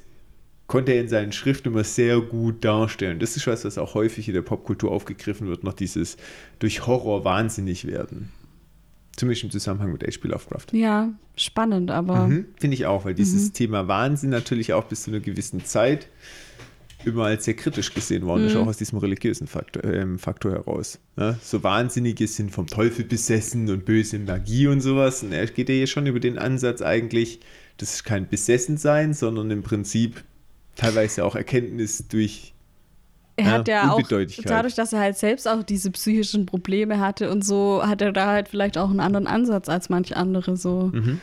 konnte 0.68 0.94
er 0.94 1.02
in 1.02 1.08
seinen 1.08 1.32
Schriften 1.32 1.70
immer 1.70 1.84
sehr 1.84 2.20
gut 2.22 2.64
darstellen. 2.64 3.20
Das 3.20 3.36
ist 3.36 3.46
was, 3.48 3.66
was 3.66 3.78
auch 3.78 3.94
häufig 3.94 4.28
in 4.28 4.34
der 4.34 4.42
Popkultur 4.42 4.92
aufgegriffen 4.92 5.48
wird, 5.48 5.64
noch 5.64 5.74
dieses 5.74 6.18
durch 6.60 6.88
Horror 6.88 7.26
wahnsinnig 7.26 7.86
werden. 7.86 8.32
Zumindest 9.16 9.44
im 9.44 9.52
Zusammenhang 9.52 9.92
mit 9.92 10.02
H.P. 10.04 10.28
Lovecraft. 10.28 10.68
Ja, 10.72 11.14
spannend, 11.36 11.92
aber 11.92 12.28
Mhm, 12.28 12.46
Finde 12.60 12.76
ich 12.76 12.88
auch, 12.88 13.06
weil 13.06 13.14
dieses 13.14 13.52
Thema 13.52 13.88
Wahnsinn 13.88 14.32
natürlich 14.32 14.74
auch 14.74 14.86
bis 14.86 15.04
zu 15.04 15.12
einer 15.12 15.20
gewissen 15.20 15.64
Zeit 15.66 16.08
immer 17.06 17.26
als 17.26 17.46
sehr 17.46 17.54
kritisch 17.54 17.94
gesehen 17.94 18.26
worden 18.26 18.46
ist, 18.48 18.56
auch 18.56 18.66
aus 18.66 18.78
diesem 18.78 18.98
religiösen 18.98 19.46
Faktor, 19.46 19.84
ähm, 19.84 20.18
Faktor 20.18 20.54
heraus. 20.54 21.00
Ja, 21.18 21.38
so 21.44 21.62
Wahnsinnige 21.62 22.28
sind 22.28 22.52
vom 22.52 22.66
Teufel 22.66 23.06
besessen 23.06 23.70
und 23.70 23.86
böse 23.86 24.18
Magie 24.20 24.68
und 24.68 24.82
sowas. 24.82 25.22
Und 25.22 25.34
er 25.34 25.46
geht 25.48 25.70
ja 25.70 25.76
hier 25.76 25.88
schon 25.88 26.08
über 26.08 26.20
den 26.20 26.38
Ansatz 26.40 26.82
eigentlich, 26.82 27.42
das 27.78 27.94
ist 27.96 28.04
kein 28.06 28.28
Besessensein, 28.30 29.14
sondern 29.14 29.52
im 29.52 29.64
Prinzip 29.64 30.24
teilweise 30.76 31.24
auch 31.26 31.36
Erkenntnis 31.36 32.08
durch 32.08 32.54
er 33.36 33.46
Ja, 33.46 33.52
hat 33.54 33.68
ja 33.68 33.92
auch 33.92 33.98
Unbedeutigkeit. 33.98 34.50
dadurch, 34.52 34.76
dass 34.76 34.94
er 34.94 35.00
halt 35.00 35.18
selbst 35.18 35.48
auch 35.48 35.64
diese 35.64 35.90
psychischen 35.92 36.46
Probleme 36.46 37.00
hatte 37.00 37.32
und 37.32 37.44
so, 37.44 37.82
hat 37.84 38.02
er 38.02 38.12
da 38.12 38.28
halt 38.28 38.48
vielleicht 38.48 38.78
auch 38.78 38.90
einen 38.90 39.00
anderen 39.00 39.26
Ansatz 39.26 39.70
als 39.70 39.90
manche 39.90 40.16
andere 40.16 40.56
so. 40.56 40.92
Mhm. 40.94 41.20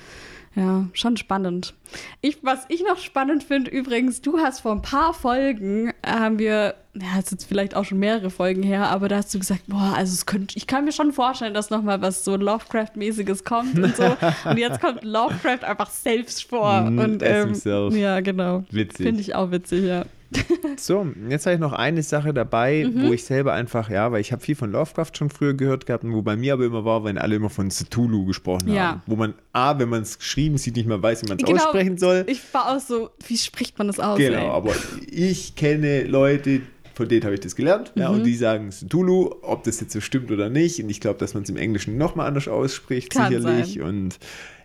Ja, 0.56 0.88
schon 0.94 1.16
spannend. 1.16 1.74
Ich, 2.22 2.38
was 2.42 2.66
ich 2.68 2.82
noch 2.82 2.98
spannend 2.98 3.44
finde, 3.44 3.70
übrigens, 3.70 4.20
du 4.20 4.38
hast 4.38 4.60
vor 4.60 4.72
ein 4.72 4.82
paar 4.82 5.14
Folgen, 5.14 5.92
äh, 6.02 6.10
haben 6.10 6.40
wir, 6.40 6.74
ja, 6.94 7.18
ist 7.20 7.30
jetzt 7.30 7.44
vielleicht 7.44 7.76
auch 7.76 7.84
schon 7.84 7.98
mehrere 8.00 8.30
Folgen 8.30 8.64
her, 8.64 8.88
aber 8.88 9.08
da 9.08 9.18
hast 9.18 9.32
du 9.32 9.38
gesagt, 9.38 9.62
boah, 9.68 9.94
also 9.96 10.12
es 10.12 10.26
könnte, 10.26 10.56
ich 10.56 10.66
kann 10.66 10.84
mir 10.84 10.92
schon 10.92 11.12
vorstellen, 11.12 11.54
dass 11.54 11.70
nochmal 11.70 12.02
was 12.02 12.24
so 12.24 12.36
Lovecraft-mäßiges 12.36 13.44
kommt 13.44 13.78
und 13.78 13.94
so. 13.96 14.04
und 14.44 14.58
jetzt 14.58 14.80
kommt 14.80 15.04
Lovecraft 15.04 15.62
einfach 15.62 15.90
selbst 15.90 16.42
vor. 16.42 16.80
Mhm, 16.82 16.98
und 16.98 17.22
ähm, 17.24 17.54
ja, 17.96 18.18
genau. 18.20 18.64
Witzig. 18.70 19.06
Finde 19.06 19.20
ich 19.20 19.36
auch 19.36 19.52
witzig, 19.52 19.84
ja. 19.84 20.04
So, 20.76 21.06
jetzt 21.28 21.46
habe 21.46 21.54
ich 21.54 21.60
noch 21.60 21.72
eine 21.72 22.02
Sache 22.02 22.32
dabei, 22.32 22.86
Mhm. 22.90 23.02
wo 23.08 23.12
ich 23.12 23.24
selber 23.24 23.52
einfach, 23.52 23.90
ja, 23.90 24.10
weil 24.12 24.20
ich 24.20 24.32
habe 24.32 24.42
viel 24.42 24.54
von 24.54 24.70
Lovecraft 24.72 25.10
schon 25.16 25.28
früher 25.30 25.54
gehört 25.54 25.86
gehabt 25.86 26.04
und 26.04 26.12
wo 26.14 26.22
bei 26.22 26.36
mir 26.36 26.54
aber 26.54 26.64
immer 26.64 26.84
war, 26.84 27.04
wenn 27.04 27.18
alle 27.18 27.36
immer 27.36 27.50
von 27.50 27.68
Cthulhu 27.68 28.24
gesprochen 28.24 28.72
Ja. 28.72 28.82
haben. 28.92 29.02
Wo 29.06 29.16
man 29.16 29.34
A, 29.52 29.78
wenn 29.78 29.88
man 29.88 30.02
es 30.02 30.18
geschrieben 30.18 30.56
sieht, 30.58 30.76
nicht 30.76 30.86
mehr 30.86 31.02
weiß, 31.02 31.22
wie 31.24 31.28
man 31.28 31.38
es 31.38 31.44
Genau. 31.44 31.62
aussprechen 31.62 31.98
soll. 31.98 32.24
Ich 32.28 32.40
war 32.54 32.74
auch 32.74 32.80
so, 32.80 33.10
wie 33.26 33.36
spricht 33.36 33.76
man 33.78 33.88
das 33.88 33.98
aus? 34.00 34.18
Genau, 34.18 34.38
ey? 34.38 34.48
aber 34.50 34.72
ich 35.10 35.54
kenne 35.56 36.04
Leute, 36.04 36.62
von 36.94 37.08
denen 37.08 37.24
habe 37.24 37.34
ich 37.34 37.40
das 37.40 37.56
gelernt, 37.56 37.92
ja, 37.94 38.08
Mhm. 38.10 38.16
und 38.18 38.24
die 38.24 38.34
sagen 38.36 38.70
Cthulhu, 38.70 39.34
ob 39.42 39.64
das 39.64 39.80
jetzt 39.80 39.92
so 39.92 40.00
stimmt 40.00 40.30
oder 40.30 40.48
nicht. 40.50 40.82
Und 40.82 40.90
ich 40.90 41.00
glaube, 41.00 41.18
dass 41.18 41.34
man 41.34 41.42
es 41.44 41.48
im 41.50 41.56
Englischen 41.56 41.96
nochmal 41.98 42.26
anders 42.28 42.48
ausspricht, 42.48 43.10
Kann 43.10 43.32
sicherlich. 43.32 43.74
sein. 43.74 43.82
Und 43.82 44.18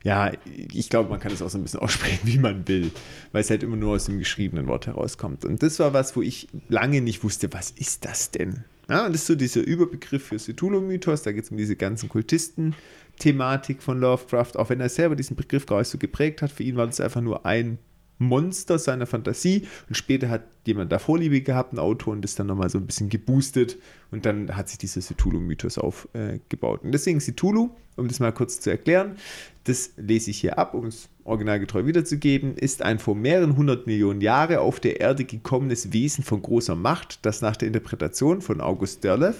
ja, 0.03 0.31
ich 0.73 0.89
glaube, 0.89 1.09
man 1.09 1.19
kann 1.19 1.31
es 1.31 1.41
auch 1.41 1.49
so 1.49 1.57
ein 1.57 1.63
bisschen 1.63 1.79
aussprechen, 1.81 2.19
wie 2.23 2.37
man 2.39 2.67
will, 2.67 2.91
weil 3.31 3.41
es 3.41 3.49
halt 3.49 3.63
immer 3.63 3.75
nur 3.77 3.93
aus 3.95 4.05
dem 4.05 4.19
geschriebenen 4.19 4.67
Wort 4.67 4.87
herauskommt. 4.87 5.45
Und 5.45 5.63
das 5.63 5.79
war 5.79 5.93
was, 5.93 6.15
wo 6.15 6.21
ich 6.21 6.47
lange 6.69 7.01
nicht 7.01 7.23
wusste, 7.23 7.51
was 7.53 7.71
ist 7.71 8.05
das 8.05 8.31
denn? 8.31 8.63
Ja, 8.89 9.05
und 9.07 9.13
das 9.13 9.21
ist 9.21 9.27
so 9.27 9.35
dieser 9.35 9.61
Überbegriff 9.61 10.25
für 10.27 10.37
Cthulhu-Mythos, 10.37 11.23
da 11.23 11.31
geht 11.31 11.43
es 11.45 11.49
um 11.51 11.57
diese 11.57 11.75
ganzen 11.75 12.07
Kultisten-Thematik 12.07 13.81
von 13.81 13.99
Lovecraft, 13.99 14.51
auch 14.57 14.69
wenn 14.69 14.79
er 14.79 14.89
selber 14.89 15.15
diesen 15.15 15.35
Begriff 15.35 15.65
gar 15.65 15.79
nicht 15.79 15.87
so 15.87 15.97
geprägt 15.97 16.41
hat. 16.41 16.51
Für 16.51 16.63
ihn 16.63 16.75
war 16.75 16.85
das 16.85 16.99
einfach 17.01 17.21
nur 17.21 17.45
ein 17.45 17.79
Monster 18.17 18.79
seiner 18.79 19.05
Fantasie 19.05 19.67
und 19.89 19.95
später 19.95 20.29
hat 20.29 20.43
jemand 20.65 20.91
da 20.91 20.99
Vorliebe 20.99 21.41
gehabt, 21.41 21.73
ein 21.73 21.79
Autor, 21.79 22.13
und 22.13 22.21
das 22.21 22.35
dann 22.35 22.47
nochmal 22.47 22.69
so 22.69 22.77
ein 22.77 22.85
bisschen 22.85 23.09
geboostet 23.09 23.77
und 24.11 24.25
dann 24.25 24.55
hat 24.55 24.69
sich 24.69 24.77
dieser 24.77 25.01
Cthulhu-Mythos 25.01 25.77
aufgebaut. 25.77 26.83
und 26.83 26.91
deswegen 26.91 27.19
Cthulhu, 27.19 27.69
um 27.97 28.07
das 28.07 28.19
mal 28.19 28.31
kurz 28.31 28.59
zu 28.61 28.69
erklären, 28.69 29.17
das 29.65 29.91
lese 29.97 30.29
ich 30.29 30.39
hier 30.39 30.57
ab, 30.59 30.73
um 30.73 30.85
es 30.85 31.09
originalgetreu 31.23 31.85
wiederzugeben, 31.85 32.55
ist 32.55 32.83
ein 32.83 32.99
vor 32.99 33.15
mehreren 33.15 33.57
hundert 33.57 33.87
Millionen 33.87 34.21
Jahre 34.21 34.61
auf 34.61 34.79
der 34.79 35.01
Erde 35.01 35.25
gekommenes 35.25 35.91
Wesen 35.91 36.23
von 36.23 36.41
großer 36.41 36.75
Macht, 36.75 37.25
das 37.25 37.41
nach 37.41 37.55
der 37.55 37.67
Interpretation 37.67 38.41
von 38.41 38.61
August 38.61 39.03
Derleth 39.03 39.35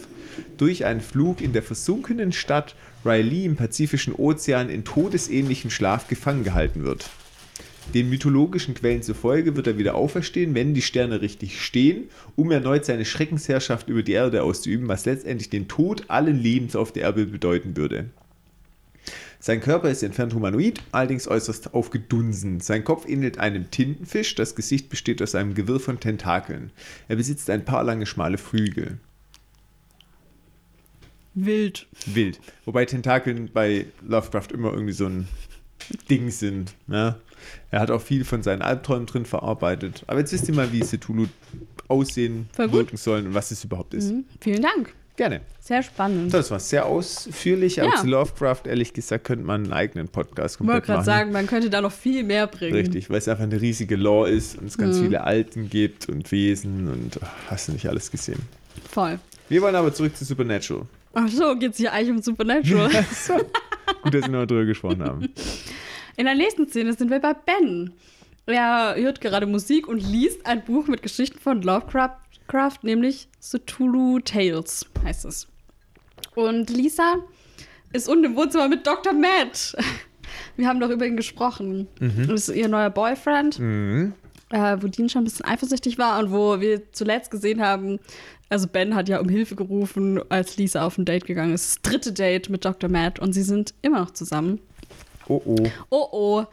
durch 0.57 0.83
einen 0.85 1.01
Flug 1.01 1.41
in 1.41 1.53
der 1.53 1.63
versunkenen 1.63 2.31
Stadt 2.31 2.75
Riley 3.05 3.45
im 3.45 3.55
Pazifischen 3.55 4.15
Ozean 4.15 4.69
in 4.69 4.83
todesähnlichem 4.83 5.69
Schlaf 5.69 6.07
gefangen 6.07 6.43
gehalten 6.43 6.83
wird. 6.83 7.09
Den 7.93 8.09
mythologischen 8.09 8.73
Quellen 8.73 9.03
zufolge 9.03 9.55
wird 9.55 9.67
er 9.67 9.77
wieder 9.77 9.95
auferstehen, 9.95 10.55
wenn 10.55 10.73
die 10.73 10.81
Sterne 10.81 11.21
richtig 11.21 11.61
stehen, 11.61 12.09
um 12.35 12.51
erneut 12.51 12.85
seine 12.85 13.05
Schreckensherrschaft 13.05 13.89
über 13.89 14.03
die 14.03 14.13
Erde 14.13 14.43
auszuüben, 14.43 14.87
was 14.87 15.05
letztendlich 15.05 15.49
den 15.49 15.67
Tod 15.67 16.05
allen 16.09 16.37
Lebens 16.37 16.75
auf 16.75 16.91
der 16.91 17.03
Erde 17.03 17.25
bedeuten 17.25 17.77
würde. 17.77 18.09
Sein 19.39 19.61
Körper 19.61 19.91
ist 19.91 20.01
entfernt 20.01 20.33
humanoid, 20.33 20.81
allerdings 20.91 21.27
äußerst 21.27 21.75
aufgedunsen. 21.75 22.61
Sein 22.61 22.83
Kopf 22.83 23.07
ähnelt 23.07 23.37
einem 23.37 23.69
Tintenfisch, 23.69 24.33
das 24.33 24.55
Gesicht 24.55 24.89
besteht 24.89 25.21
aus 25.21 25.35
einem 25.35 25.53
Gewirr 25.53 25.79
von 25.79 25.99
Tentakeln. 25.99 26.71
Er 27.07 27.15
besitzt 27.15 27.49
ein 27.51 27.63
paar 27.63 27.83
lange 27.83 28.07
schmale 28.07 28.39
Flügel. 28.39 28.97
Wild. 31.35 31.85
Wild. 32.07 32.39
Wobei 32.63 32.85
Tentakeln 32.85 33.51
bei 33.53 33.85
Lovecraft 34.01 34.51
immer 34.51 34.71
irgendwie 34.71 34.93
so 34.93 35.05
ein 35.05 35.27
Ding 36.09 36.29
sind. 36.31 36.73
Ne? 36.87 37.15
Er 37.71 37.79
hat 37.79 37.91
auch 37.91 38.01
viel 38.01 38.25
von 38.25 38.41
seinen 38.43 38.61
Albträumen 38.61 39.05
drin 39.05 39.25
verarbeitet. 39.25 40.03
Aber 40.07 40.19
jetzt 40.19 40.33
wisst 40.33 40.47
ihr 40.47 40.55
mal, 40.55 40.71
wie 40.71 40.79
Cthulhu 40.81 41.27
aussehen, 41.87 42.49
wirken 42.57 42.97
sollen 42.97 43.27
und 43.27 43.33
was 43.33 43.51
es 43.51 43.63
überhaupt 43.63 43.93
ist. 43.93 44.11
Mhm. 44.11 44.25
Vielen 44.41 44.61
Dank. 44.61 44.93
Gerne. 45.17 45.41
Sehr 45.61 45.81
spannend. 45.81 46.33
Das 46.33 46.51
war 46.51 46.59
sehr 46.59 46.85
ausführlich, 46.85 47.81
aber 47.81 47.91
Ja. 47.93 48.01
zu 48.01 48.07
Lovecraft, 48.07 48.61
ehrlich 48.65 48.91
gesagt, 48.91 49.23
könnte 49.23 49.45
man 49.45 49.63
einen 49.63 49.71
eigenen 49.73 50.09
Podcast 50.09 50.55
Ich 50.55 50.59
wollte 50.67 50.73
komplett 50.81 50.85
gerade 50.85 50.97
machen. 50.97 51.05
sagen, 51.05 51.31
man 51.31 51.47
könnte 51.47 51.69
da 51.69 51.79
noch 51.79 51.91
viel 51.93 52.23
mehr 52.23 52.47
bringen. 52.47 52.73
Richtig, 52.75 53.09
weil 53.09 53.19
es 53.19 53.27
einfach 53.29 53.43
eine 53.45 53.61
riesige 53.61 53.95
Lore 53.95 54.29
ist 54.29 54.57
und 54.57 54.65
es 54.67 54.77
Mhm. 54.77 54.81
ganz 54.81 54.99
viele 54.99 55.23
Alten 55.23 55.69
gibt 55.69 56.09
und 56.09 56.29
Wesen 56.33 56.89
und 56.89 57.19
ach, 57.23 57.29
hast 57.51 57.69
du 57.69 57.71
nicht 57.71 57.87
alles 57.87 58.11
gesehen. 58.11 58.39
Voll. 58.91 59.19
Wir 59.47 59.61
wollen 59.61 59.75
aber 59.75 59.93
zurück 59.93 60.17
zu 60.17 60.25
Supernatural. 60.25 60.85
Ach 61.13 61.29
so, 61.29 61.55
geht 61.55 61.71
es 61.71 61.77
hier 61.77 61.93
eigentlich 61.93 62.09
um 62.17 62.21
Supernatural. 62.21 62.89
Gut, 64.03 64.13
dass 64.13 64.21
wir 64.23 64.29
noch 64.29 64.45
drüber 64.45 64.65
gesprochen 64.65 65.03
haben. 65.03 65.29
In 66.17 66.25
der 66.25 66.35
nächsten 66.35 66.67
Szene 66.67 66.93
sind 66.93 67.09
wir 67.09 67.19
bei 67.19 67.33
Ben. 67.33 67.93
Er 68.45 68.95
hört 68.97 69.21
gerade 69.21 69.45
Musik 69.47 69.87
und 69.87 69.99
liest 69.99 70.45
ein 70.45 70.63
Buch 70.63 70.87
mit 70.87 71.01
Geschichten 71.01 71.39
von 71.39 71.61
Lovecraft, 71.61 72.17
Craft, 72.47 72.79
nämlich 72.83 73.27
Cthulhu 73.41 74.19
Tales 74.19 74.85
heißt 75.03 75.25
es. 75.25 75.47
Und 76.35 76.69
Lisa 76.69 77.15
ist 77.91 78.07
unten 78.07 78.25
im 78.25 78.35
Wohnzimmer 78.35 78.67
mit 78.69 78.85
Dr. 78.85 79.13
Matt. 79.13 79.75
Wir 80.57 80.67
haben 80.67 80.79
doch 80.79 80.89
über 80.89 81.05
ihn 81.07 81.17
gesprochen. 81.17 81.87
Das 81.99 82.49
ist 82.49 82.55
ihr 82.55 82.67
neuer 82.67 82.89
Boyfriend, 82.89 83.57
Mhm. 83.59 84.13
äh, 84.51 84.77
wo 84.79 84.87
Dean 84.87 85.09
schon 85.09 85.21
ein 85.21 85.25
bisschen 85.25 85.45
eifersüchtig 85.45 85.97
war 85.97 86.19
und 86.19 86.31
wo 86.31 86.59
wir 86.59 86.91
zuletzt 86.91 87.31
gesehen 87.31 87.61
haben, 87.61 87.99
also 88.49 88.67
Ben 88.67 88.95
hat 88.95 89.09
ja 89.09 89.19
um 89.19 89.29
Hilfe 89.29 89.55
gerufen, 89.55 90.19
als 90.29 90.57
Lisa 90.57 90.85
auf 90.85 90.97
ein 90.97 91.05
Date 91.05 91.25
gegangen 91.25 91.53
ist. 91.53 91.65
Das 91.85 91.91
dritte 91.91 92.13
Date 92.13 92.49
mit 92.49 92.63
Dr. 92.65 92.89
Matt 92.89 93.19
und 93.19 93.33
sie 93.33 93.43
sind 93.43 93.73
immer 93.81 93.99
noch 93.99 94.11
zusammen. 94.11 94.59
Oh 95.27 95.41
oh. 95.45 95.55
Oh 95.89 96.07
oh. 96.11 96.45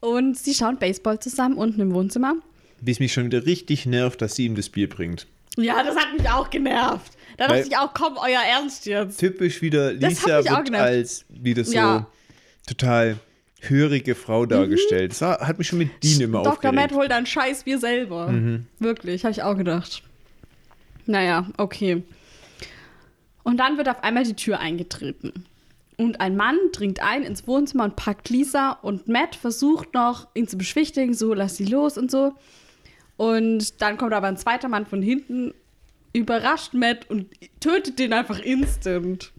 Und 0.00 0.36
sie 0.38 0.54
schauen 0.54 0.78
Baseball 0.78 1.18
zusammen 1.18 1.56
unten 1.56 1.80
im 1.80 1.92
Wohnzimmer. 1.94 2.34
Wie 2.80 2.90
es 2.92 3.00
mich 3.00 3.12
schon 3.12 3.24
wieder 3.24 3.44
richtig 3.46 3.86
nervt, 3.86 4.22
dass 4.22 4.36
sie 4.36 4.44
ihm 4.46 4.54
das 4.54 4.68
Bier 4.68 4.88
bringt. 4.88 5.26
Ja, 5.56 5.82
das 5.82 5.96
hat 5.96 6.16
mich 6.16 6.28
auch 6.30 6.50
genervt. 6.50 7.12
Da 7.36 7.48
dachte 7.48 7.66
ich 7.68 7.76
auch, 7.76 7.92
komm, 7.94 8.16
euer 8.16 8.40
Ernst 8.40 8.86
jetzt. 8.86 9.18
Typisch 9.18 9.60
wieder, 9.62 9.94
Das 9.94 10.10
Lisa 10.24 10.44
wird 10.44 10.74
als 10.74 11.24
wieder 11.28 11.64
so 11.64 11.72
Ja. 11.72 12.06
total 12.68 13.16
hörige 13.60 14.14
Frau 14.14 14.46
dargestellt. 14.46 15.10
Das 15.12 15.20
war- 15.22 15.40
hat 15.40 15.58
mich 15.58 15.66
schon 15.66 15.78
mit 15.80 15.90
Dean 16.04 16.20
immer 16.20 16.42
Dr. 16.44 16.70
Matt 16.72 16.84
aufgeregt. 16.92 16.94
holt 16.94 17.10
ein 17.12 17.26
Scheiß 17.26 17.64
Bier 17.64 17.78
selber. 17.78 18.32
Wirklich, 18.78 19.24
habe 19.24 19.32
ich 19.32 19.42
auch 19.42 19.56
gedacht. 19.56 20.02
Naja, 21.08 21.46
okay. 21.56 22.02
Und 23.42 23.56
dann 23.56 23.78
wird 23.78 23.88
auf 23.88 24.04
einmal 24.04 24.24
die 24.24 24.34
Tür 24.34 24.60
eingetreten. 24.60 25.46
Und 25.96 26.20
ein 26.20 26.36
Mann 26.36 26.58
dringt 26.70 27.02
ein 27.02 27.22
ins 27.22 27.46
Wohnzimmer 27.46 27.84
und 27.84 27.96
packt 27.96 28.28
Lisa 28.28 28.72
und 28.82 29.08
Matt 29.08 29.34
versucht 29.34 29.94
noch, 29.94 30.28
ihn 30.34 30.46
zu 30.46 30.58
beschwichtigen, 30.58 31.14
so 31.14 31.32
lass 31.34 31.56
sie 31.56 31.64
los 31.64 31.96
und 31.96 32.10
so. 32.10 32.34
Und 33.16 33.80
dann 33.80 33.96
kommt 33.96 34.12
aber 34.12 34.28
ein 34.28 34.36
zweiter 34.36 34.68
Mann 34.68 34.86
von 34.86 35.02
hinten, 35.02 35.54
überrascht 36.12 36.74
Matt 36.74 37.10
und 37.10 37.26
tötet 37.58 37.98
den 37.98 38.12
einfach 38.12 38.38
instant. 38.38 39.32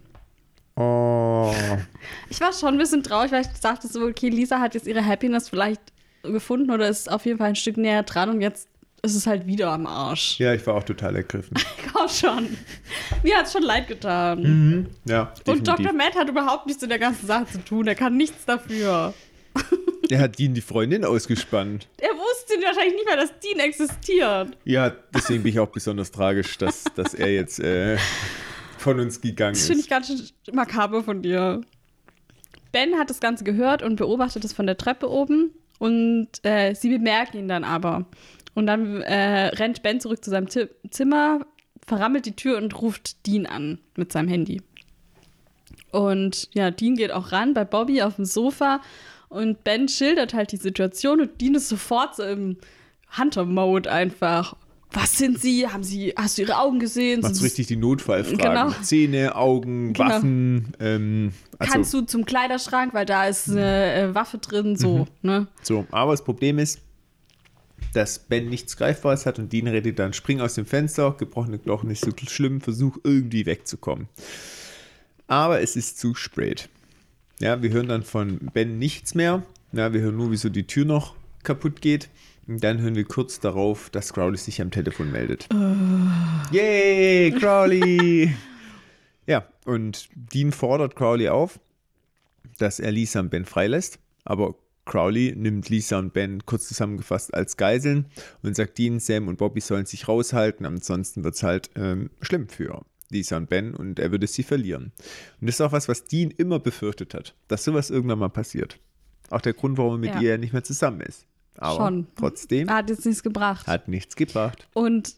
Oh. 0.76 1.54
Ich 2.30 2.42
war 2.42 2.52
schon 2.54 2.70
ein 2.70 2.78
bisschen 2.78 3.04
traurig, 3.04 3.32
weil 3.32 3.42
ich 3.42 3.60
dachte 3.62 3.88
so, 3.88 4.06
okay, 4.06 4.30
Lisa 4.30 4.60
hat 4.60 4.74
jetzt 4.74 4.88
ihre 4.88 5.06
Happiness 5.06 5.50
vielleicht 5.50 5.82
gefunden 6.24 6.72
oder 6.72 6.88
ist 6.90 7.12
auf 7.12 7.26
jeden 7.26 7.38
Fall 7.38 7.50
ein 7.50 7.56
Stück 7.56 7.78
näher 7.78 8.04
dran 8.04 8.30
und 8.30 8.42
jetzt 8.42 8.68
ist 9.02 9.16
es 9.16 9.28
halt 9.28 9.46
wieder 9.48 9.72
am 9.72 9.86
Arsch. 9.88 10.40
Ja, 10.40 10.54
ich 10.54 10.66
war 10.68 10.76
auch 10.76 10.84
total 10.84 11.16
ergriffen. 11.16 11.56
Komm 11.94 12.10
schon. 12.10 12.58
Mir 13.24 13.38
hat 13.38 13.46
es 13.46 13.54
schon 13.54 13.64
leid 13.64 13.88
getan. 13.88 14.88
Ja, 15.06 15.34
Und. 15.48 15.68
Dr. 15.68 15.94
Matt 15.94 16.16
hat 16.16 16.30
überhaupt 16.30 16.66
nichts 16.68 16.84
in 16.84 16.90
der 16.90 17.00
ganzen 17.00 17.26
Sache 17.28 17.46
zu 17.48 17.64
tun. 17.64 17.88
Er 17.88 17.96
kann 17.96 18.18
nichts 18.18 18.46
dafür. 18.46 19.14
Der 20.10 20.20
hat 20.22 20.38
Dean 20.40 20.54
die 20.54 20.62
Freundin 20.62 21.06
ausgespannt. 21.06 21.88
Er 21.98 22.10
wusste 22.10 22.54
wahrscheinlich 22.64 22.94
nicht 22.96 23.06
mal, 23.08 23.18
dass 23.18 23.32
Dean 23.40 23.60
existiert. 23.60 24.58
Ja, 24.66 24.92
deswegen 25.14 25.44
bin 25.44 25.54
ich 25.54 25.60
auch 25.60 25.70
besonders 25.70 26.12
tragisch, 26.12 26.58
dass, 26.58 26.84
dass 26.96 27.14
er 27.14 27.32
jetzt 27.34 27.60
äh, 27.60 27.98
von 28.78 29.00
uns 29.00 29.22
gegangen 29.22 29.54
Das 29.54 29.66
finde 29.68 29.80
ich 29.80 29.86
ist. 29.86 29.90
ganz 29.90 30.08
schön 30.08 30.20
makaber 30.54 31.04
von 31.04 31.22
dir. 31.22 31.62
Ben 32.72 32.96
hat 32.98 33.10
das 33.10 33.20
Ganze 33.20 33.44
gehört 33.44 33.82
und 33.82 33.96
beobachtet 33.96 34.44
es 34.46 34.54
von 34.54 34.68
der 34.68 34.78
Treppe 34.78 35.10
oben. 35.10 35.52
Und 35.80 36.28
äh, 36.44 36.74
sie 36.76 36.90
bemerken 36.90 37.38
ihn 37.38 37.48
dann 37.48 37.64
aber. 37.64 38.06
Und 38.60 38.68
dann 38.68 39.02
äh, 39.04 39.46
rennt 39.56 39.84
Ben 39.84 40.02
zurück 40.02 40.22
zu 40.22 40.30
seinem 40.32 40.50
Ti- 40.50 40.68
Zimmer, 40.92 41.40
verrammelt 41.88 42.26
die 42.26 42.36
Tür 42.36 42.58
und 42.58 42.82
ruft 42.82 43.26
Dean 43.26 43.46
an 43.46 43.80
mit 43.96 44.12
seinem 44.12 44.28
Handy. 44.28 44.62
Und 45.92 46.50
ja, 46.54 46.70
Dean 46.70 46.96
geht 46.96 47.12
auch 47.12 47.32
ran 47.32 47.54
bei 47.54 47.64
Bobby 47.64 48.02
auf 48.02 48.18
dem 48.18 48.26
Sofa. 48.26 48.82
Und 49.30 49.64
Ben 49.64 49.88
schildert 49.88 50.34
halt 50.34 50.52
die 50.52 50.58
Situation 50.58 51.22
und 51.22 51.40
Dean 51.40 51.56
ist 51.56 51.70
sofort 51.70 52.16
so 52.18 52.24
im 52.24 52.58
Hunter-Mode 53.18 53.90
einfach. 53.92 54.56
Was 54.92 55.18
sind 55.18 55.40
sie? 55.40 55.68
Haben 55.68 55.84
sie, 55.84 56.14
hast 56.18 56.38
du 56.38 56.42
ihre 56.42 56.58
Augen 56.58 56.80
gesehen? 56.80 57.22
Sind- 57.24 57.42
richtig 57.42 57.68
die 57.68 57.76
Notfallfragen. 57.78 58.40
Genau. 58.40 58.70
Zähne, 58.82 59.36
Augen, 59.36 59.94
Genau. 59.94 60.10
Waffen. 60.10 60.74
Ähm, 60.80 61.32
also, 61.60 61.72
kannst 61.74 61.94
du 61.94 62.02
zum 62.02 62.26
Kleiderschrank, 62.26 62.94
weil 62.94 63.06
da 63.06 63.26
ist 63.28 63.50
eine 63.50 63.94
äh, 63.94 64.16
Waffe 64.16 64.40
drin, 64.40 64.76
so, 64.76 65.08
ne? 65.22 65.48
so. 65.62 65.86
Aber 65.92 66.12
das 66.12 66.24
Problem 66.24 66.58
ist, 66.60 66.82
dass 67.94 68.20
Ben 68.20 68.50
nichts 68.50 68.78
Greifbares 68.78 69.26
hat 69.26 69.40
und 69.40 69.52
Dean 69.52 69.68
redet 69.68 70.00
dann, 70.00 70.14
spring 70.14 70.42
aus 70.42 70.56
dem 70.56 70.66
Fenster, 70.66 71.16
gebrochene 71.18 71.60
Knochen 71.60 71.90
nicht 71.90 72.04
so 72.04 72.12
schlimm, 72.28 72.62
versuch 72.62 72.98
irgendwie 73.04 73.46
wegzukommen. 73.46 74.08
Aber 75.28 75.62
es 75.62 75.76
ist 75.76 76.00
zu 76.00 76.16
spät. 76.16 76.70
Ja, 77.40 77.62
wir 77.62 77.70
hören 77.70 77.88
dann 77.88 78.04
von 78.04 78.40
Ben 78.54 78.80
nichts 78.80 79.16
mehr. 79.16 79.44
Ja, 79.72 79.94
wir 79.94 80.02
hören 80.02 80.18
nur, 80.18 80.32
wie 80.32 80.38
so 80.38 80.50
die 80.50 80.68
Tür 80.68 80.86
noch 80.86 81.16
kaputt 81.44 81.82
geht. 81.82 82.10
Und 82.48 82.64
dann 82.64 82.82
hören 82.82 82.96
wir 82.96 83.06
kurz 83.06 83.40
darauf, 83.40 83.90
dass 83.92 84.12
Crowley 84.12 84.38
sich 84.38 84.60
am 84.62 84.72
Telefon 84.72 85.12
meldet. 85.12 85.48
Yay, 86.52 87.32
Crowley! 87.40 88.34
ja, 89.28 89.48
und 89.66 90.10
Dean 90.16 90.52
fordert 90.52 90.96
Crowley 90.96 91.30
auf, 91.30 91.60
dass 92.58 92.80
er 92.80 92.92
Lisa 92.92 93.20
und 93.20 93.30
Ben 93.30 93.46
freilässt. 93.46 94.00
Aber 94.26 94.56
Crowley 94.90 95.34
nimmt 95.38 95.70
Lisa 95.70 96.00
und 96.00 96.14
Ben 96.14 96.46
kurz 96.46 96.68
zusammengefasst 96.68 97.34
als 97.34 97.56
Geiseln 97.58 98.08
und 98.42 98.56
sagt 98.56 98.78
Dean, 98.78 99.00
Sam 99.00 99.28
und 99.28 99.38
Bobby 99.38 99.62
sollen 99.62 99.86
sich 99.86 100.08
raushalten, 100.08 100.66
ansonsten 100.66 101.24
wird 101.24 101.36
es 101.36 101.44
halt 101.44 101.70
ähm, 101.76 102.10
schlimm 102.22 102.50
für 102.50 102.82
Lisa 103.12 103.38
und 103.38 103.50
Ben 103.50 103.74
und 103.76 104.00
er 104.00 104.12
würde 104.12 104.28
sie 104.28 104.44
verlieren. 104.44 104.92
Und 105.40 105.48
das 105.48 105.56
ist 105.56 105.62
auch 105.62 105.72
was, 105.72 105.88
was 105.88 106.06
Dean 106.06 106.32
immer 106.32 106.60
befürchtet 106.60 107.14
hat, 107.14 107.36
dass 107.48 107.64
sowas 107.64 107.90
irgendwann 107.90 108.20
mal 108.20 108.30
passiert. 108.30 108.80
Auch 109.30 109.42
der 109.42 109.54
Grund, 109.54 109.78
warum 109.78 109.94
er 109.94 109.98
mit 110.00 110.16
Ja. 110.16 110.22
ihr 110.22 110.38
nicht 110.40 110.54
mehr 110.54 110.64
zusammen 110.64 111.02
ist. 111.02 111.26
Aber 111.58 111.86
Schon. 111.88 112.08
trotzdem 112.18 112.70
Hat 112.70 112.90
jetzt 112.90 113.06
nichts 113.06 113.22
gebracht. 113.24 113.68
hat 113.68 113.88
nichts 113.88 114.16
gebracht. 114.16 114.68
Und 114.74 115.16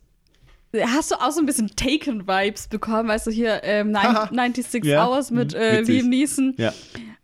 hast 0.74 1.12
du 1.12 1.16
auch 1.16 1.32
so 1.32 1.40
ein 1.42 1.46
bisschen 1.46 1.70
Taken-Vibes 1.76 2.68
bekommen, 2.68 3.10
weißt 3.10 3.28
du, 3.28 3.32
hier 3.32 3.62
ähm, 3.64 3.96
Haha. 3.96 4.28
96 4.28 4.84
Ja. 4.86 5.08
Hours 5.08 5.32
mit 5.32 5.54
Mhm. 5.54 5.60
äh. 5.60 5.82
Liam 5.82 6.10
Neeson. 6.10 6.54
Ja. 6.58 6.74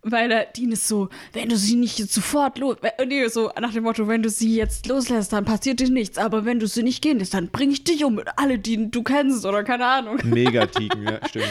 Weil 0.10 0.30
der 0.30 0.46
Dean 0.46 0.72
ist 0.72 0.88
so, 0.88 1.10
wenn 1.34 1.50
du 1.50 1.58
sie 1.58 1.76
nicht 1.76 2.00
jetzt 2.00 2.14
sofort 2.14 2.58
los, 2.58 2.78
äh, 2.82 3.06
nee, 3.06 3.28
so 3.28 3.52
nach 3.60 3.74
dem 3.74 3.84
Motto, 3.84 4.08
wenn 4.08 4.24
du 4.24 4.30
sie 4.30 4.56
jetzt 4.56 4.88
loslässt, 4.88 5.34
dann 5.34 5.44
passiert 5.44 5.82
dir 5.82 5.90
nichts, 5.90 6.18
aber 6.18 6.46
wenn 6.46 6.60
du 6.60 6.68
sie 6.68 6.82
nicht 6.84 7.02
gehen 7.02 7.20
lässt, 7.20 7.34
dann 7.34 7.50
bring 7.50 7.72
ich 7.72 7.84
dich 7.84 8.06
um 8.06 8.16
mit 8.16 8.28
alle, 8.38 8.58
die 8.58 8.90
du 8.90 9.04
kennst 9.04 9.46
oder 9.46 9.66
keine 9.66 9.86
Ahnung. 9.86 10.20
Megatiken, 10.24 11.04
ja, 11.08 11.20
stimmt. 11.28 11.50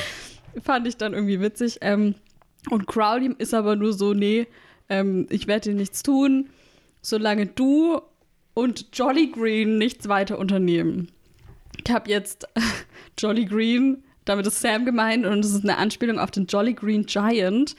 Fand 0.62 0.88
ich 0.88 0.96
dann 0.96 1.12
irgendwie 1.12 1.40
witzig. 1.40 1.78
Ähm, 1.82 2.14
und 2.70 2.86
Crowley 2.86 3.34
ist 3.36 3.52
aber 3.52 3.76
nur 3.76 3.92
so, 3.92 4.14
nee, 4.14 4.46
ähm, 4.88 5.26
ich 5.28 5.46
werde 5.46 5.70
dir 5.70 5.76
nichts 5.76 6.02
tun, 6.02 6.48
solange 7.02 7.46
du 7.46 8.00
und 8.54 8.86
Jolly 8.94 9.30
Green 9.30 9.76
nichts 9.76 10.09
weiter 10.09 10.38
unternehmen. 10.38 11.09
Ich 11.84 11.92
habe 11.92 12.11
jetzt 12.11 12.48
Jolly 13.18 13.44
Green, 13.44 14.02
damit 14.24 14.46
ist 14.46 14.61
Sam 14.61 14.86
gemeint 14.86 15.26
und 15.26 15.44
es 15.44 15.52
ist 15.52 15.62
eine 15.64 15.76
Anspielung 15.76 16.18
auf 16.18 16.30
den 16.30 16.46
Jolly 16.46 16.72
Green 16.72 17.04
Giant. 17.04 17.76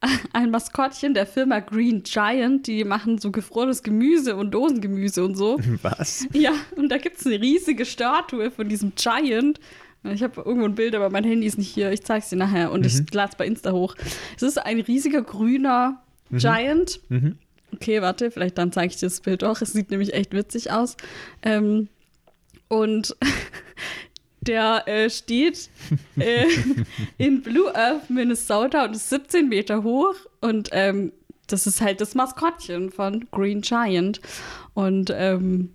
Ein 0.32 0.50
Maskottchen 0.50 1.14
der 1.14 1.26
Firma 1.26 1.60
Green 1.60 2.02
Giant, 2.02 2.66
die 2.66 2.84
machen 2.84 3.18
so 3.18 3.30
gefrorenes 3.30 3.82
Gemüse 3.82 4.36
und 4.36 4.52
Dosengemüse 4.52 5.24
und 5.24 5.34
so. 5.34 5.58
Was? 5.82 6.26
Ja, 6.32 6.52
und 6.76 6.90
da 6.90 6.98
gibt 6.98 7.18
es 7.18 7.26
eine 7.26 7.40
riesige 7.40 7.84
Statue 7.84 8.50
von 8.50 8.68
diesem 8.68 8.92
Giant. 8.94 9.58
Ich 10.04 10.22
habe 10.22 10.40
irgendwo 10.42 10.66
ein 10.66 10.76
Bild, 10.76 10.94
aber 10.94 11.10
mein 11.10 11.24
Handy 11.24 11.46
ist 11.46 11.58
nicht 11.58 11.68
hier. 11.68 11.90
Ich 11.90 12.04
zeige 12.04 12.22
es 12.22 12.28
dir 12.28 12.36
nachher 12.36 12.70
und 12.70 12.86
ich 12.86 13.12
lade 13.12 13.30
es 13.32 13.36
bei 13.36 13.46
Insta 13.46 13.72
hoch. 13.72 13.96
Es 14.36 14.42
ist 14.42 14.58
ein 14.58 14.78
riesiger 14.80 15.22
grüner 15.22 16.02
Giant. 16.30 17.00
Mhm. 17.08 17.36
Okay, 17.74 18.00
warte, 18.00 18.30
vielleicht 18.30 18.56
dann 18.58 18.72
zeige 18.72 18.92
ich 18.92 19.00
dir 19.00 19.06
das 19.06 19.20
Bild 19.20 19.42
auch. 19.44 19.60
Es 19.60 19.72
sieht 19.72 19.90
nämlich 19.90 20.14
echt 20.14 20.32
witzig 20.32 20.70
aus. 20.70 20.96
Ähm, 21.42 21.88
und 22.68 23.16
der 24.40 24.86
äh, 24.86 25.10
steht 25.10 25.70
äh, 26.18 26.46
in 27.18 27.42
Blue 27.42 27.74
Earth, 27.74 28.10
Minnesota 28.10 28.84
und 28.84 28.96
ist 28.96 29.08
17 29.10 29.48
Meter 29.48 29.82
hoch. 29.82 30.14
Und 30.40 30.70
ähm, 30.72 31.12
das 31.46 31.66
ist 31.66 31.80
halt 31.80 32.00
das 32.00 32.14
Maskottchen 32.14 32.90
von 32.90 33.26
Green 33.30 33.60
Giant. 33.62 34.20
Und 34.74 35.10
ähm, 35.14 35.70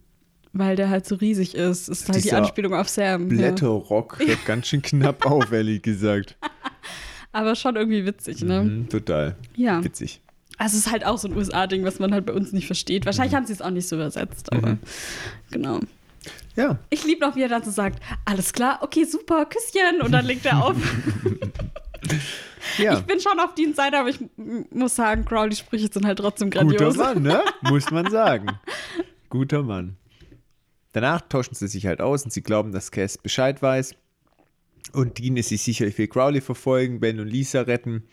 weil 0.53 0.75
der 0.75 0.89
halt 0.89 1.05
so 1.05 1.15
riesig 1.15 1.55
ist, 1.55 1.89
ist 1.89 2.07
halt 2.07 2.19
die 2.19 2.23
Dieser 2.23 2.37
Anspielung 2.37 2.73
auf 2.73 2.87
Sam. 2.87 3.23
Ja. 3.23 3.27
Blätterrock 3.27 4.19
hört 4.25 4.45
ganz 4.45 4.67
schön 4.67 4.81
knapp 4.81 5.25
auf, 5.25 5.51
ehrlich 5.51 5.81
gesagt. 5.81 6.37
Aber 7.31 7.55
schon 7.55 7.75
irgendwie 7.75 8.05
witzig, 8.05 8.43
ne? 8.43 8.61
Mhm, 8.61 8.89
total. 8.89 9.35
Ja. 9.55 9.83
Witzig. 9.83 10.21
Also 10.59 10.77
es 10.77 10.85
ist 10.85 10.91
halt 10.91 11.03
auch 11.03 11.17
so 11.17 11.27
ein 11.27 11.35
USA-Ding, 11.35 11.83
was 11.83 11.97
man 11.97 12.13
halt 12.13 12.27
bei 12.27 12.33
uns 12.33 12.53
nicht 12.53 12.67
versteht. 12.67 13.07
Wahrscheinlich 13.07 13.33
haben 13.33 13.47
sie 13.47 13.53
es 13.53 13.61
auch 13.61 13.71
nicht 13.71 13.87
so 13.87 13.95
übersetzt, 13.95 14.53
aber 14.53 14.77
genau. 15.49 15.79
Ja, 16.55 16.79
Ich 16.89 17.03
liebe 17.03 17.25
noch, 17.25 17.35
wie 17.35 17.41
er 17.41 17.49
dann 17.49 17.63
so 17.63 17.71
sagt, 17.71 18.01
alles 18.25 18.53
klar, 18.53 18.79
okay, 18.81 19.05
super, 19.05 19.45
Küsschen. 19.45 20.01
Und 20.01 20.11
dann 20.11 20.25
legt 20.25 20.45
er 20.45 20.63
auf. 20.63 20.75
ja. 22.77 22.97
Ich 22.97 23.03
bin 23.05 23.19
schon 23.19 23.39
auf 23.39 23.55
Deans 23.55 23.75
Seite, 23.75 23.99
aber 23.99 24.09
ich 24.09 24.19
muss 24.71 24.95
sagen, 24.95 25.25
Crowley-Sprüche 25.25 25.89
sind 25.91 26.05
halt 26.05 26.19
trotzdem 26.19 26.51
Guter 26.51 26.65
grandios. 26.65 26.97
Mann, 26.97 27.23
ne? 27.23 27.41
Muss 27.63 27.89
man 27.89 28.09
sagen. 28.11 28.47
Guter 29.29 29.63
Mann. 29.63 29.97
Danach 30.91 31.21
tauschen 31.21 31.55
sie 31.55 31.67
sich 31.67 31.87
halt 31.87 32.01
aus 32.01 32.23
und 32.23 32.31
sie 32.31 32.43
glauben, 32.43 32.71
dass 32.71 32.91
Cass 32.91 33.17
Bescheid 33.17 33.61
weiß. 33.61 33.95
Und 34.91 35.17
Dean 35.17 35.37
ist 35.37 35.49
sich 35.49 35.63
sicher, 35.63 35.87
ich 35.87 35.97
will 35.97 36.07
Crowley 36.07 36.41
verfolgen, 36.41 36.99
Ben 36.99 37.19
und 37.19 37.27
Lisa 37.27 37.61
retten. 37.61 38.03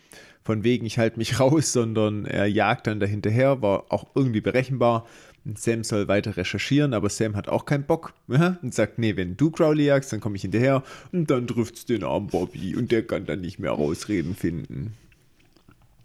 Von 0.43 0.63
wegen, 0.63 0.87
ich 0.87 0.97
halte 0.97 1.19
mich 1.19 1.39
raus, 1.39 1.73
sondern 1.73 2.25
er 2.25 2.47
jagt 2.47 2.87
dann 2.87 2.99
dahinterher, 2.99 3.61
war 3.61 3.85
auch 3.89 4.05
irgendwie 4.15 4.41
berechenbar. 4.41 5.05
Und 5.43 5.59
Sam 5.59 5.83
soll 5.83 6.07
weiter 6.07 6.37
recherchieren, 6.37 6.93
aber 6.93 7.09
Sam 7.09 7.35
hat 7.35 7.49
auch 7.49 7.65
keinen 7.65 7.85
Bock 7.85 8.13
ja, 8.27 8.57
und 8.61 8.73
sagt, 8.75 8.99
nee, 8.99 9.15
wenn 9.15 9.37
du 9.37 9.49
Crowley 9.49 9.85
jagst, 9.85 10.13
dann 10.13 10.19
komme 10.19 10.35
ich 10.35 10.43
hinterher 10.43 10.83
und 11.11 11.31
dann 11.31 11.47
trifft's 11.47 11.85
den 11.85 12.03
armen 12.03 12.27
Bobby 12.27 12.75
und 12.75 12.91
der 12.91 13.05
kann 13.05 13.25
dann 13.25 13.41
nicht 13.41 13.57
mehr 13.57 13.73
Ausreden 13.73 14.35
finden. 14.35 14.93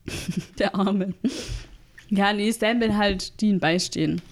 Der 0.59 0.75
Arme. 0.75 1.15
Ja, 2.09 2.33
nee, 2.33 2.51
Sam 2.53 2.81
will 2.81 2.97
halt 2.97 3.41
Dean 3.41 3.59
beistehen. 3.59 4.23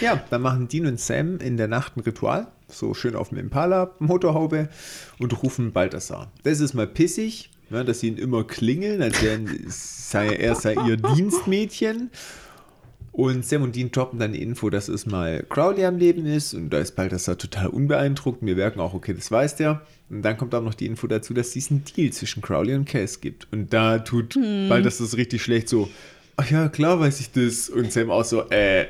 Ja, 0.00 0.22
dann 0.30 0.42
machen 0.42 0.68
Dean 0.68 0.86
und 0.86 1.00
Sam 1.00 1.38
in 1.38 1.56
der 1.56 1.68
Nacht 1.68 1.96
ein 1.96 2.00
Ritual, 2.00 2.48
so 2.68 2.94
schön 2.94 3.16
auf 3.16 3.30
dem 3.30 3.38
Impala-Motorhaube 3.38 4.68
und 5.18 5.42
rufen 5.42 5.72
Balthasar. 5.72 6.30
Das 6.42 6.60
ist 6.60 6.74
mal 6.74 6.86
pissig, 6.86 7.50
ne, 7.70 7.84
dass 7.84 8.00
sie 8.00 8.08
ihn 8.08 8.18
immer 8.18 8.44
klingeln, 8.44 9.02
als 9.02 9.20
sei, 10.10 10.28
er 10.28 10.54
sei 10.54 10.74
ihr 10.86 10.96
Dienstmädchen. 11.16 12.10
Und 13.18 13.44
Sam 13.44 13.62
und 13.62 13.74
Dean 13.74 13.90
droppen 13.90 14.20
dann 14.20 14.32
die 14.32 14.40
Info, 14.40 14.70
dass 14.70 14.86
es 14.86 15.04
mal 15.04 15.44
Crowley 15.48 15.84
am 15.84 15.98
Leben 15.98 16.24
ist 16.24 16.54
und 16.54 16.70
da 16.70 16.78
ist 16.78 16.94
Balthasar 16.94 17.36
total 17.36 17.66
unbeeindruckt. 17.66 18.46
Wir 18.46 18.54
merken 18.54 18.78
auch, 18.78 18.94
okay, 18.94 19.12
das 19.12 19.28
weiß 19.28 19.56
der. 19.56 19.82
Und 20.08 20.22
dann 20.22 20.36
kommt 20.36 20.54
auch 20.54 20.62
noch 20.62 20.74
die 20.74 20.86
Info 20.86 21.08
dazu, 21.08 21.34
dass 21.34 21.48
es 21.48 21.52
diesen 21.54 21.82
Deal 21.82 22.12
zwischen 22.12 22.42
Crowley 22.42 22.76
und 22.76 22.84
Cass 22.84 23.20
gibt. 23.20 23.52
Und 23.52 23.72
da 23.72 23.98
tut 23.98 24.34
Balthasar 24.68 25.04
es 25.04 25.16
richtig 25.16 25.42
schlecht 25.42 25.68
so, 25.68 25.90
ach 26.36 26.48
ja, 26.48 26.68
klar 26.68 27.00
weiß 27.00 27.18
ich 27.18 27.32
das. 27.32 27.68
Und 27.68 27.90
Sam 27.90 28.12
auch 28.12 28.24
so, 28.24 28.48
äh, 28.50 28.86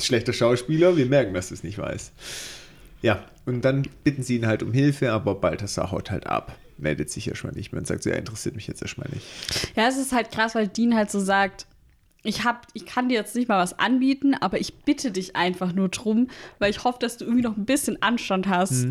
schlechter 0.00 0.32
Schauspieler, 0.32 0.96
wir 0.96 1.06
merken, 1.06 1.34
dass 1.34 1.48
du 1.48 1.54
es 1.54 1.64
nicht 1.64 1.78
weiß. 1.78 2.12
Ja, 3.02 3.24
und 3.46 3.64
dann 3.64 3.82
bitten 4.04 4.22
sie 4.22 4.36
ihn 4.36 4.46
halt 4.46 4.62
um 4.62 4.72
Hilfe, 4.72 5.10
aber 5.10 5.34
Balthasar 5.34 5.90
haut 5.90 6.12
halt 6.12 6.28
ab. 6.28 6.56
Meldet 6.78 7.10
sich 7.10 7.26
erstmal 7.26 7.52
nicht 7.52 7.72
mehr 7.72 7.80
und 7.80 7.86
sagt 7.88 8.04
so, 8.04 8.10
er 8.10 8.18
interessiert 8.18 8.54
mich 8.54 8.68
jetzt 8.68 8.82
erstmal 8.82 9.08
nicht. 9.12 9.26
Ja, 9.74 9.88
es 9.88 9.96
ist 9.96 10.12
halt 10.12 10.30
krass, 10.30 10.54
weil 10.54 10.68
Dean 10.68 10.94
halt 10.94 11.10
so 11.10 11.18
sagt, 11.18 11.66
ich, 12.26 12.44
hab, 12.44 12.66
ich 12.74 12.86
kann 12.86 13.08
dir 13.08 13.14
jetzt 13.14 13.34
nicht 13.34 13.48
mal 13.48 13.58
was 13.58 13.78
anbieten, 13.78 14.34
aber 14.34 14.60
ich 14.60 14.74
bitte 14.74 15.10
dich 15.10 15.36
einfach 15.36 15.72
nur 15.72 15.88
drum, 15.88 16.28
weil 16.58 16.70
ich 16.70 16.84
hoffe, 16.84 16.98
dass 17.00 17.16
du 17.16 17.24
irgendwie 17.24 17.42
noch 17.42 17.56
ein 17.56 17.64
bisschen 17.64 18.02
Anstand 18.02 18.48
hast, 18.48 18.86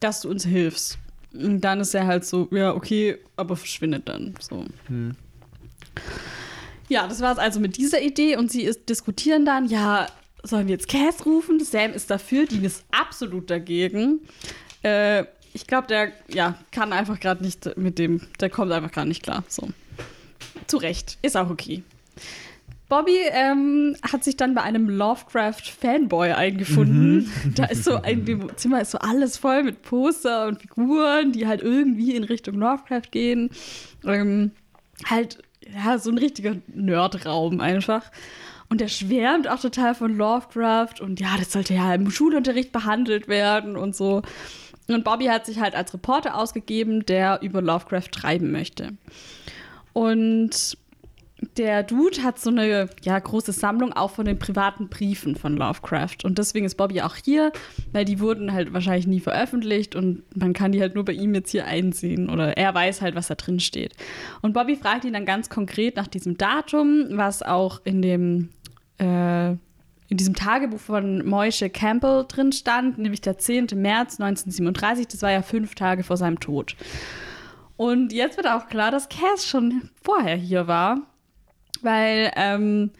dass 0.00 0.20
du 0.20 0.30
uns 0.30 0.44
hilfst. 0.44 0.98
Und 1.32 1.62
dann 1.62 1.80
ist 1.80 1.94
er 1.94 2.06
halt 2.06 2.24
so, 2.24 2.48
ja, 2.52 2.74
okay, 2.74 3.18
aber 3.36 3.56
verschwindet 3.56 4.08
dann. 4.08 4.34
So. 4.38 4.64
Ja, 6.88 7.08
das 7.08 7.20
war 7.20 7.32
es 7.32 7.38
also 7.38 7.60
mit 7.60 7.76
dieser 7.76 8.00
Idee 8.02 8.36
und 8.36 8.50
sie 8.50 8.62
ist, 8.62 8.88
diskutieren 8.88 9.44
dann, 9.44 9.66
ja, 9.66 10.06
sollen 10.42 10.68
wir 10.68 10.74
jetzt 10.74 10.88
Cass 10.88 11.26
rufen? 11.26 11.58
Sam 11.58 11.92
ist 11.92 12.10
dafür, 12.10 12.46
Dean 12.46 12.64
ist 12.64 12.84
absolut 12.92 13.50
dagegen. 13.50 14.20
Äh, 14.82 15.24
ich 15.54 15.66
glaube, 15.66 15.86
der 15.86 16.12
ja, 16.28 16.58
kann 16.70 16.92
einfach 16.92 17.18
gerade 17.18 17.42
nicht 17.42 17.76
mit 17.76 17.98
dem, 17.98 18.20
der 18.40 18.50
kommt 18.50 18.70
einfach 18.72 18.92
gerade 18.92 19.08
nicht 19.08 19.22
klar. 19.22 19.44
So. 19.48 19.70
Zu 20.66 20.76
Recht. 20.76 21.18
Ist 21.22 21.36
auch 21.36 21.50
okay. 21.50 21.82
Bobby 22.88 23.16
ähm, 23.30 23.96
hat 24.02 24.24
sich 24.24 24.36
dann 24.36 24.54
bei 24.54 24.62
einem 24.62 24.88
Lovecraft-Fanboy 24.88 26.32
eingefunden. 26.32 27.30
Da 27.54 27.64
ist 27.64 27.84
so, 27.84 27.96
in 27.98 28.24
dem 28.24 28.50
Zimmer 28.56 28.82
ist 28.82 28.90
so 28.90 28.98
alles 28.98 29.38
voll 29.38 29.62
mit 29.62 29.82
Poster 29.82 30.46
und 30.46 30.60
Figuren, 30.60 31.32
die 31.32 31.46
halt 31.46 31.62
irgendwie 31.62 32.14
in 32.14 32.24
Richtung 32.24 32.56
Lovecraft 32.56 33.10
gehen. 33.10 33.50
Ähm, 34.04 34.50
halt, 35.06 35.38
ja, 35.74 35.98
so 35.98 36.10
ein 36.10 36.18
richtiger 36.18 36.56
Nerdraum 36.68 37.60
einfach. 37.60 38.10
Und 38.68 38.80
der 38.80 38.88
schwärmt 38.88 39.48
auch 39.48 39.60
total 39.60 39.94
von 39.94 40.16
Lovecraft 40.16 41.00
und 41.00 41.20
ja, 41.20 41.36
das 41.38 41.52
sollte 41.52 41.74
ja 41.74 41.94
im 41.94 42.10
Schulunterricht 42.10 42.72
behandelt 42.72 43.28
werden 43.28 43.76
und 43.76 43.94
so. 43.94 44.22
Und 44.88 45.04
Bobby 45.04 45.26
hat 45.26 45.46
sich 45.46 45.60
halt 45.60 45.74
als 45.74 45.94
Reporter 45.94 46.36
ausgegeben, 46.36 47.06
der 47.06 47.40
über 47.42 47.62
Lovecraft 47.62 48.10
schreiben 48.14 48.52
möchte. 48.52 48.92
Und 49.92 50.76
der 51.56 51.82
Dude 51.82 52.22
hat 52.22 52.38
so 52.38 52.50
eine 52.50 52.88
ja, 53.02 53.18
große 53.18 53.52
Sammlung 53.52 53.92
auch 53.92 54.12
von 54.12 54.24
den 54.24 54.38
privaten 54.38 54.88
Briefen 54.88 55.34
von 55.36 55.56
Lovecraft. 55.56 56.18
Und 56.24 56.38
deswegen 56.38 56.64
ist 56.64 56.76
Bobby 56.76 57.02
auch 57.02 57.16
hier, 57.16 57.52
weil 57.92 58.04
die 58.04 58.20
wurden 58.20 58.52
halt 58.52 58.72
wahrscheinlich 58.72 59.06
nie 59.06 59.20
veröffentlicht 59.20 59.96
und 59.96 60.22
man 60.36 60.52
kann 60.52 60.72
die 60.72 60.80
halt 60.80 60.94
nur 60.94 61.04
bei 61.04 61.12
ihm 61.12 61.34
jetzt 61.34 61.50
hier 61.50 61.66
einsehen. 61.66 62.30
Oder 62.30 62.56
er 62.56 62.74
weiß 62.74 63.02
halt, 63.02 63.14
was 63.14 63.28
da 63.28 63.34
drin 63.34 63.60
steht. 63.60 63.94
Und 64.42 64.52
Bobby 64.52 64.76
fragt 64.76 65.04
ihn 65.04 65.12
dann 65.12 65.26
ganz 65.26 65.48
konkret 65.48 65.96
nach 65.96 66.06
diesem 66.06 66.38
Datum, 66.38 67.06
was 67.10 67.42
auch 67.42 67.80
in 67.84 68.00
dem 68.00 68.48
äh, 68.98 69.56
in 70.08 70.18
diesem 70.18 70.34
Tagebuch 70.34 70.78
von 70.78 71.26
Moishe 71.26 71.70
Campbell 71.70 72.26
drin 72.28 72.52
stand, 72.52 72.98
nämlich 72.98 73.22
der 73.22 73.38
10. 73.38 73.68
März 73.74 74.20
1937. 74.20 75.08
Das 75.08 75.22
war 75.22 75.32
ja 75.32 75.42
fünf 75.42 75.74
Tage 75.74 76.04
vor 76.04 76.16
seinem 76.16 76.38
Tod. 76.38 76.76
Und 77.76 78.12
jetzt 78.12 78.36
wird 78.36 78.46
auch 78.46 78.68
klar, 78.68 78.90
dass 78.90 79.08
Cass 79.08 79.46
schon 79.46 79.90
vorher 80.02 80.36
hier 80.36 80.68
war, 80.68 80.98
weil 81.84 82.32
ähm, 82.36 82.90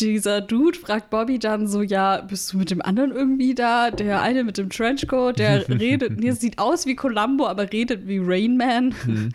dieser 0.00 0.40
Dude 0.40 0.78
fragt 0.78 1.10
Bobby 1.10 1.38
dann 1.38 1.68
so, 1.68 1.82
ja, 1.82 2.20
bist 2.20 2.52
du 2.52 2.58
mit 2.58 2.70
dem 2.70 2.82
anderen 2.82 3.12
irgendwie 3.12 3.54
da? 3.54 3.90
Der 3.90 4.22
eine 4.22 4.42
mit 4.42 4.58
dem 4.58 4.70
Trenchcoat, 4.70 5.38
der 5.38 5.68
redet, 5.68 6.18
nee, 6.18 6.32
sieht 6.32 6.58
aus 6.58 6.86
wie 6.86 6.96
Columbo, 6.96 7.46
aber 7.46 7.70
redet 7.72 8.08
wie 8.08 8.18
Rain 8.18 8.56
Man. 8.56 8.94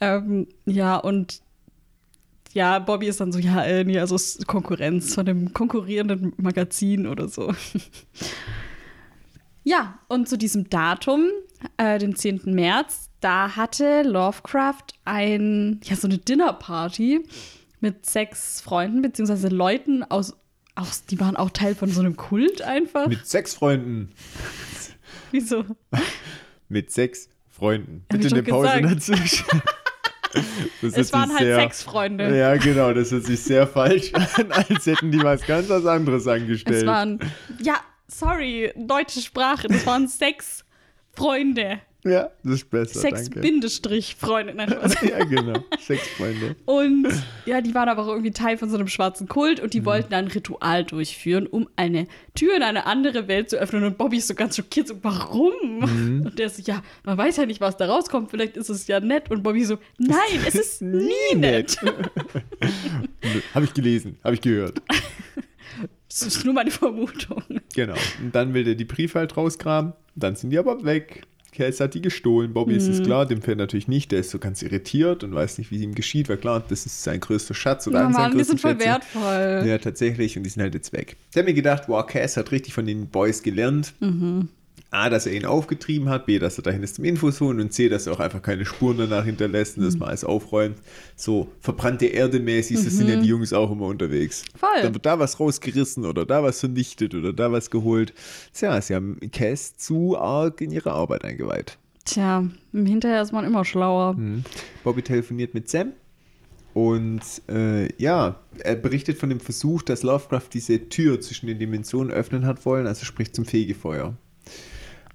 ähm, 0.00 0.46
ja, 0.64 0.96
und 0.96 1.42
ja, 2.52 2.78
Bobby 2.78 3.06
ist 3.06 3.20
dann 3.20 3.32
so, 3.32 3.38
ja, 3.38 3.62
äh, 3.62 3.84
nee, 3.84 3.98
also 3.98 4.16
ist 4.16 4.46
Konkurrenz 4.46 5.14
von 5.14 5.26
dem 5.26 5.52
konkurrierenden 5.52 6.32
Magazin 6.38 7.06
oder 7.06 7.28
so. 7.28 7.52
ja, 9.64 9.98
und 10.08 10.28
zu 10.28 10.36
diesem 10.36 10.68
Datum, 10.68 11.26
äh, 11.76 11.98
den 11.98 12.16
10. 12.16 12.40
März, 12.46 13.10
da 13.20 13.54
hatte 13.54 14.02
Lovecraft 14.02 14.94
ein, 15.04 15.80
ja, 15.84 15.94
so 15.94 16.08
eine 16.08 16.18
Dinnerparty 16.18 17.20
mit 17.80 18.06
sechs 18.06 18.60
Freunden, 18.60 19.02
beziehungsweise 19.02 19.48
Leuten 19.48 20.02
aus, 20.04 20.34
aus, 20.74 21.04
die 21.06 21.18
waren 21.20 21.36
auch 21.36 21.50
Teil 21.50 21.74
von 21.74 21.90
so 21.90 22.00
einem 22.00 22.16
Kult 22.16 22.62
einfach. 22.62 23.06
Mit 23.08 23.26
sechs 23.26 23.54
Freunden. 23.54 24.10
Wieso? 25.30 25.64
Mit 26.68 26.90
sechs 26.92 27.28
Freunden. 27.48 28.04
Hab 28.12 28.20
Bitte 28.20 28.34
eine 28.34 28.42
Pause 28.42 28.80
dazwischen. 28.82 29.44
Es 30.80 31.12
waren 31.12 31.30
halt 31.30 31.40
sehr- 31.40 31.56
sechs 31.56 31.82
Freunde. 31.82 32.38
Ja, 32.38 32.54
genau, 32.56 32.92
das 32.94 33.10
hört 33.10 33.24
sich 33.24 33.42
sehr 33.42 33.66
falsch 33.66 34.12
an, 34.14 34.28
als 34.52 34.86
hätten 34.86 35.10
die 35.10 35.20
was 35.20 35.44
ganz 35.44 35.68
was 35.68 35.84
anderes 35.86 36.22
Es 36.22 36.28
angestellt. 36.28 36.86
waren, 36.86 37.18
ja, 37.60 37.80
sorry, 38.06 38.72
deutsche 38.76 39.20
Sprache, 39.22 39.66
das 39.66 39.84
waren 39.86 40.06
sechs 40.06 40.64
Freunde. 41.12 41.80
Ja, 42.04 42.30
das 42.42 42.54
ist 42.54 42.70
besser, 42.70 42.98
Sechs 43.00 43.24
danke. 43.24 43.40
Bindestrich 43.40 44.16
Freunde. 44.18 44.54
Nein, 44.54 44.70
Spaß. 44.70 44.96
ja, 45.08 45.24
genau, 45.24 45.62
sechs 45.78 46.08
Freunde. 46.08 46.56
Und 46.64 47.06
ja, 47.46 47.60
die 47.60 47.74
waren 47.74 47.88
aber 47.88 48.02
auch 48.04 48.08
irgendwie 48.08 48.30
Teil 48.30 48.56
von 48.58 48.70
so 48.70 48.76
einem 48.76 48.88
schwarzen 48.88 49.28
Kult 49.28 49.60
und 49.60 49.66
Mhm. 49.66 49.70
die 49.70 49.84
wollten 49.84 50.14
ein 50.14 50.26
Ritual 50.28 50.84
durchführen, 50.84 51.46
um 51.46 51.68
eine 51.76 52.06
Tür 52.34 52.56
in 52.56 52.62
eine 52.62 52.86
andere 52.86 53.28
Welt 53.28 53.50
zu 53.50 53.56
öffnen. 53.56 53.84
Und 53.84 53.98
Bobby 53.98 54.16
ist 54.18 54.28
so 54.28 54.34
ganz 54.34 54.56
schockiert, 54.56 54.88
so, 54.88 54.94
warum? 55.02 55.52
Mhm. 55.80 56.26
Und 56.26 56.38
der 56.38 56.46
ist 56.46 56.56
so, 56.56 56.62
ja, 56.64 56.82
man 57.04 57.18
weiß 57.18 57.36
ja 57.36 57.46
nicht, 57.46 57.60
was 57.60 57.76
da 57.76 57.86
rauskommt, 57.86 58.30
vielleicht 58.30 58.56
ist 58.56 58.68
es 58.70 58.86
ja 58.86 59.00
nett. 59.00 59.30
Und 59.30 59.42
Bobby 59.42 59.64
so, 59.64 59.78
nein, 59.98 60.16
es 60.46 60.54
ist 60.54 60.82
nie 60.82 61.34
nett. 61.36 61.76
Habe 63.54 63.64
ich 63.64 63.74
gelesen, 63.74 64.18
habe 64.24 64.34
ich 64.34 64.40
gehört. 64.40 64.80
Das 66.08 66.22
ist 66.22 66.44
nur 66.44 66.54
meine 66.54 66.70
Vermutung. 66.70 67.42
Genau. 67.74 67.94
Und 68.22 68.34
dann 68.34 68.52
will 68.54 68.64
der 68.64 68.74
die 68.74 68.84
Briefe 68.84 69.18
halt 69.20 69.36
rauskramen. 69.36 69.92
Dann 70.16 70.34
sind 70.34 70.50
die 70.50 70.58
aber 70.58 70.84
weg. 70.84 71.22
Cass 71.52 71.80
hat 71.80 71.94
die 71.94 72.00
gestohlen. 72.02 72.52
Bobby 72.52 72.74
ist 72.74 72.86
Mhm. 72.86 72.92
es 72.94 73.02
klar, 73.02 73.26
dem 73.26 73.42
fällt 73.42 73.58
natürlich 73.58 73.88
nicht. 73.88 74.12
Der 74.12 74.20
ist 74.20 74.30
so 74.30 74.38
ganz 74.38 74.62
irritiert 74.62 75.24
und 75.24 75.34
weiß 75.34 75.58
nicht, 75.58 75.70
wie 75.70 75.76
es 75.76 75.82
ihm 75.82 75.94
geschieht, 75.94 76.28
weil 76.28 76.36
klar, 76.36 76.62
das 76.68 76.86
ist 76.86 77.02
sein 77.02 77.20
größter 77.20 77.54
Schatz 77.54 77.86
oder 77.86 78.00
Ja, 78.00 78.06
einer 78.08 78.18
Mann, 78.18 78.38
die 78.38 78.44
sind 78.44 78.60
voll 78.60 78.72
Schätze. 78.72 78.84
wertvoll. 78.86 79.64
Ja, 79.68 79.78
tatsächlich. 79.78 80.36
Und 80.36 80.44
die 80.44 80.50
sind 80.50 80.62
halt 80.62 80.74
jetzt 80.74 80.92
weg. 80.92 81.16
Ich 81.30 81.36
habe 81.36 81.46
mir 81.46 81.54
gedacht, 81.54 81.84
wow, 81.88 82.06
Cass 82.06 82.36
hat 82.36 82.52
richtig 82.52 82.72
von 82.74 82.86
den 82.86 83.08
Boys 83.08 83.42
gelernt. 83.42 83.94
Mhm. 84.00 84.48
A, 84.92 85.08
dass 85.08 85.26
er 85.26 85.32
ihn 85.34 85.44
aufgetrieben 85.44 86.08
hat, 86.08 86.26
B, 86.26 86.38
dass 86.40 86.58
er 86.58 86.62
dahin 86.62 86.82
ist 86.82 86.96
zum 86.96 87.04
Infos 87.04 87.40
holen 87.40 87.60
und 87.60 87.72
C, 87.72 87.88
dass 87.88 88.08
er 88.08 88.12
auch 88.14 88.18
einfach 88.20 88.42
keine 88.42 88.64
Spuren 88.64 88.98
danach 88.98 89.24
hinterlässt 89.24 89.78
und 89.78 89.84
das 89.84 89.94
Mhm. 89.94 90.00
mal 90.00 90.06
alles 90.08 90.24
aufräumt. 90.24 90.78
So 91.14 91.46
verbrannte 91.60 92.06
Erde 92.06 92.40
mäßig, 92.40 92.82
das 92.84 92.96
sind 92.96 93.08
ja 93.08 93.16
die 93.16 93.28
Jungs 93.28 93.52
auch 93.52 93.70
immer 93.70 93.86
unterwegs. 93.86 94.42
Mhm. 94.54 94.58
Voll. 94.58 94.82
Dann 94.82 94.94
wird 94.94 95.06
da 95.06 95.18
was 95.18 95.38
rausgerissen 95.38 96.04
oder 96.04 96.26
da 96.26 96.42
was 96.42 96.58
vernichtet 96.60 97.14
oder 97.14 97.32
da 97.32 97.52
was 97.52 97.70
geholt. 97.70 98.12
Tja, 98.52 98.80
sie 98.80 98.94
haben 98.96 99.18
Cass 99.30 99.76
zu 99.76 100.18
arg 100.18 100.60
in 100.60 100.72
ihre 100.72 100.90
Arbeit 100.90 101.24
eingeweiht. 101.24 101.78
Tja, 102.04 102.44
hinterher 102.72 103.22
ist 103.22 103.32
man 103.32 103.44
immer 103.44 103.64
schlauer. 103.64 104.14
Mhm. 104.14 104.42
Bobby 104.82 105.02
telefoniert 105.02 105.54
mit 105.54 105.68
Sam 105.70 105.92
und 106.74 107.20
äh, 107.48 107.92
ja, 108.02 108.40
er 108.58 108.74
berichtet 108.76 109.18
von 109.18 109.28
dem 109.28 109.38
Versuch, 109.40 109.82
dass 109.82 110.02
Lovecraft 110.02 110.48
diese 110.52 110.88
Tür 110.88 111.20
zwischen 111.20 111.46
den 111.46 111.58
Dimensionen 111.58 112.10
öffnen 112.12 112.46
hat 112.46 112.64
wollen, 112.64 112.86
also 112.88 113.04
sprich 113.04 113.32
zum 113.32 113.44
Fegefeuer. 113.44 114.16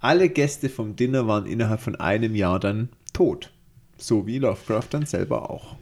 Alle 0.05 0.29
Gäste 0.29 0.69
vom 0.69 0.95
Dinner 0.95 1.27
waren 1.27 1.47
innerhalb 1.47 1.81
von 1.81 1.95
einem 1.95 2.35
Jahr 2.35 2.59
dann 2.59 2.89
tot. 3.11 3.51
So 3.97 4.27
wie 4.27 4.37
Lovecraft 4.37 4.87
dann 4.91 5.07
selber 5.07 5.49
auch. 5.49 5.77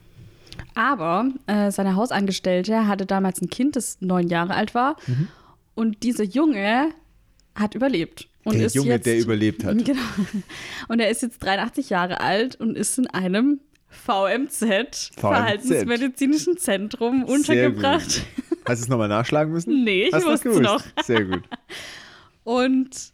Aber 0.75 1.29
äh, 1.47 1.71
seine 1.71 1.97
Hausangestellte 1.97 2.87
hatte 2.87 3.05
damals 3.05 3.41
ein 3.41 3.49
Kind, 3.49 3.75
das 3.75 3.97
neun 3.99 4.29
Jahre 4.29 4.53
alt 4.53 4.73
war. 4.73 4.95
Mhm. 5.07 5.27
Und 5.75 6.03
dieser 6.03 6.23
Junge 6.23 6.91
hat 7.53 7.75
überlebt. 7.75 8.29
Und 8.45 8.55
Der 8.55 8.67
ist 8.67 8.75
Junge, 8.75 8.91
jetzt, 8.91 9.05
der 9.07 9.19
überlebt 9.19 9.65
hat. 9.65 9.77
Genau. 9.83 9.99
Und 10.87 11.01
er 11.01 11.09
ist 11.09 11.21
jetzt 11.21 11.43
83 11.43 11.89
Jahre 11.89 12.21
alt 12.21 12.55
und 12.55 12.77
ist 12.77 12.97
in 12.97 13.07
einem 13.07 13.59
VMZ, 13.89 15.11
Verhaltensmedizinischen 15.17 16.57
Zentrum, 16.57 17.25
untergebracht. 17.25 18.23
Hast 18.65 18.79
du 18.79 18.83
es 18.85 18.87
nochmal 18.87 19.09
nachschlagen 19.09 19.51
müssen? 19.51 19.73
Nee, 19.83 20.05
ich 20.05 20.13
Hast 20.13 20.25
wusste 20.25 20.49
es 20.49 20.59
noch. 20.61 20.81
Sehr 21.03 21.25
gut. 21.25 21.43
Und 22.45 23.12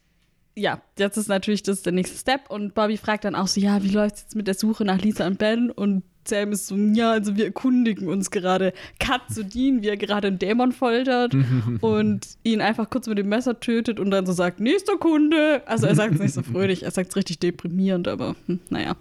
ja, 0.59 0.81
jetzt 0.97 1.17
ist 1.17 1.29
natürlich 1.29 1.63
das 1.63 1.81
der 1.81 1.93
nächste 1.93 2.17
Step. 2.17 2.49
Und 2.49 2.73
Bobby 2.73 2.97
fragt 2.97 3.23
dann 3.23 3.35
auch 3.35 3.47
so: 3.47 3.59
Ja, 3.59 3.81
wie 3.83 3.89
läuft 3.89 4.15
es 4.15 4.21
jetzt 4.23 4.35
mit 4.35 4.47
der 4.47 4.53
Suche 4.53 4.85
nach 4.85 5.01
Lisa 5.01 5.25
und 5.25 5.39
Ben? 5.39 5.71
Und 5.71 6.03
Sam 6.25 6.51
ist 6.51 6.67
so: 6.67 6.75
Ja, 6.75 7.11
also 7.11 7.35
wir 7.37 7.45
erkundigen 7.45 8.07
uns 8.07 8.29
gerade. 8.29 8.73
Cut 8.99 9.21
zu 9.31 9.45
Dean, 9.45 9.81
wie 9.81 9.87
er 9.87 9.97
gerade 9.97 10.27
einen 10.27 10.39
Dämon 10.39 10.71
foltert 10.71 11.33
und 11.81 12.27
ihn 12.43 12.61
einfach 12.61 12.89
kurz 12.89 13.07
mit 13.07 13.17
dem 13.17 13.29
Messer 13.29 13.59
tötet 13.59 13.99
und 13.99 14.11
dann 14.11 14.25
so 14.25 14.33
sagt: 14.33 14.59
Nächster 14.59 14.97
Kunde. 14.97 15.63
Also 15.65 15.87
er 15.87 15.95
sagt 15.95 16.15
es 16.15 16.19
nicht 16.19 16.33
so 16.33 16.43
fröhlich, 16.43 16.83
er 16.83 16.91
sagt 16.91 17.09
es 17.09 17.15
richtig 17.15 17.39
deprimierend, 17.39 18.07
aber 18.07 18.35
hm, 18.47 18.59
naja. 18.69 18.95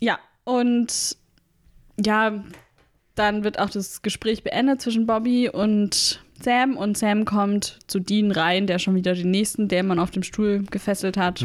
Ja, 0.00 0.18
und 0.44 1.16
ja, 2.04 2.44
dann 3.14 3.44
wird 3.44 3.58
auch 3.58 3.70
das 3.70 4.02
Gespräch 4.02 4.42
beendet 4.42 4.82
zwischen 4.82 5.06
Bobby 5.06 5.48
und 5.48 6.20
Sam 6.44 6.76
und 6.76 6.96
Sam 6.98 7.24
kommt 7.24 7.78
zu 7.86 8.00
Dean 8.00 8.30
rein, 8.30 8.66
der 8.66 8.78
schon 8.78 8.94
wieder 8.94 9.14
den 9.14 9.30
nächsten 9.30 9.68
Dämon 9.68 9.98
auf 9.98 10.10
dem 10.10 10.22
Stuhl 10.22 10.64
gefesselt 10.70 11.16
hat. 11.16 11.42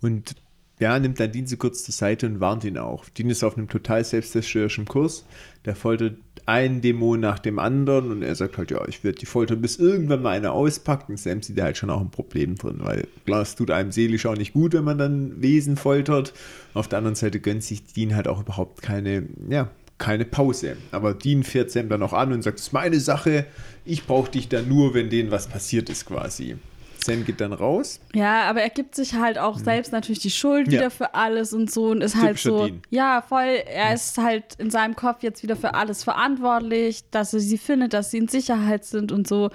Und 0.00 0.34
ja, 0.80 0.98
nimmt 0.98 1.18
dann 1.18 1.32
Dean 1.32 1.46
so 1.46 1.56
kurz 1.56 1.82
zur 1.82 1.92
Seite 1.92 2.26
und 2.26 2.40
warnt 2.40 2.64
ihn 2.64 2.78
auch. 2.78 3.08
Dean 3.08 3.30
ist 3.30 3.42
auf 3.42 3.56
einem 3.56 3.68
total 3.68 4.04
selbstzerstörerischen 4.04 4.84
Kurs. 4.84 5.24
Der 5.64 5.74
foltert 5.74 6.18
einen 6.46 6.80
Dämon 6.80 7.20
nach 7.20 7.40
dem 7.40 7.58
anderen 7.58 8.10
und 8.10 8.22
er 8.22 8.34
sagt 8.34 8.58
halt, 8.58 8.70
ja, 8.70 8.86
ich 8.86 9.02
werde 9.02 9.18
die 9.18 9.26
foltern, 9.26 9.60
bis 9.60 9.76
irgendwann 9.76 10.22
mal 10.22 10.30
einer 10.30 10.52
auspackt. 10.52 11.08
Und 11.08 11.18
Sam 11.18 11.42
sieht 11.42 11.58
da 11.58 11.64
halt 11.64 11.76
schon 11.76 11.90
auch 11.90 12.00
ein 12.00 12.10
Problem 12.10 12.54
drin, 12.54 12.76
weil 12.78 13.08
klar, 13.26 13.42
es 13.42 13.56
tut 13.56 13.70
einem 13.70 13.92
seelisch 13.92 14.24
auch 14.26 14.36
nicht 14.36 14.52
gut, 14.52 14.72
wenn 14.72 14.84
man 14.84 14.98
dann 14.98 15.42
Wesen 15.42 15.76
foltert. 15.76 16.32
Auf 16.74 16.88
der 16.88 16.98
anderen 16.98 17.16
Seite 17.16 17.40
gönnt 17.40 17.64
sich 17.64 17.84
Dean 17.84 18.14
halt 18.14 18.28
auch 18.28 18.40
überhaupt 18.40 18.80
keine, 18.80 19.24
ja, 19.50 19.70
keine 19.98 20.24
Pause. 20.24 20.76
Aber 20.92 21.14
Dean 21.14 21.42
fährt 21.42 21.70
Sam 21.70 21.88
dann 21.88 22.02
auch 22.02 22.12
an 22.12 22.32
und 22.32 22.42
sagt, 22.42 22.58
das 22.58 22.68
ist 22.68 22.72
meine 22.72 23.00
Sache, 23.00 23.46
ich 23.84 24.06
brauche 24.06 24.30
dich 24.30 24.48
dann 24.48 24.68
nur, 24.68 24.94
wenn 24.94 25.10
denen 25.10 25.30
was 25.30 25.46
passiert 25.46 25.90
ist 25.90 26.06
quasi. 26.06 26.56
Sam 27.00 27.24
geht 27.24 27.40
dann 27.40 27.52
raus. 27.52 28.00
Ja, 28.14 28.42
aber 28.42 28.60
er 28.60 28.70
gibt 28.70 28.94
sich 28.94 29.14
halt 29.14 29.38
auch 29.38 29.58
selbst 29.58 29.92
natürlich 29.92 30.18
die 30.18 30.30
Schuld. 30.30 30.66
Ja. 30.66 30.80
wieder 30.80 30.90
für 30.90 31.14
alles 31.14 31.52
und 31.52 31.70
so 31.70 31.86
und 31.90 32.02
ist 32.02 32.16
halt 32.16 32.38
so. 32.38 32.66
Dean. 32.66 32.82
Ja, 32.90 33.22
voll. 33.26 33.62
Er 33.66 33.94
ist 33.94 34.18
halt 34.18 34.56
in 34.58 34.70
seinem 34.70 34.94
Kopf 34.94 35.22
jetzt 35.22 35.42
wieder 35.42 35.56
für 35.56 35.74
alles 35.74 36.04
verantwortlich, 36.04 37.04
dass 37.10 37.32
er 37.32 37.40
sie 37.40 37.58
findet, 37.58 37.92
dass 37.94 38.10
sie 38.10 38.18
in 38.18 38.28
Sicherheit 38.28 38.84
sind 38.84 39.12
und 39.12 39.26
so. 39.26 39.50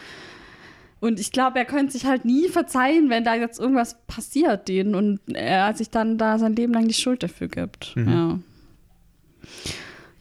Und 0.99 1.19
ich 1.19 1.31
glaube, 1.31 1.59
er 1.59 1.65
könnte 1.65 1.91
sich 1.91 2.05
halt 2.05 2.23
nie 2.23 2.47
verzeihen, 2.47 3.09
wenn 3.09 3.25
da 3.25 3.35
jetzt 3.35 3.59
irgendwas 3.59 3.97
passiert 4.07 4.69
denen 4.69 4.95
und 4.95 5.19
er 5.33 5.75
sich 5.75 5.89
dann 5.89 6.17
da 6.17 6.39
sein 6.39 6.55
Leben 6.55 6.73
lang 6.73 6.87
die 6.87 6.93
Schuld 6.93 7.23
dafür 7.23 7.49
gibt. 7.49 7.93
Mhm. 7.95 8.09
Ja. 8.09 8.39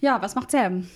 Ja, 0.02 0.20
was 0.20 0.34
macht 0.34 0.50
Sam? 0.50 0.88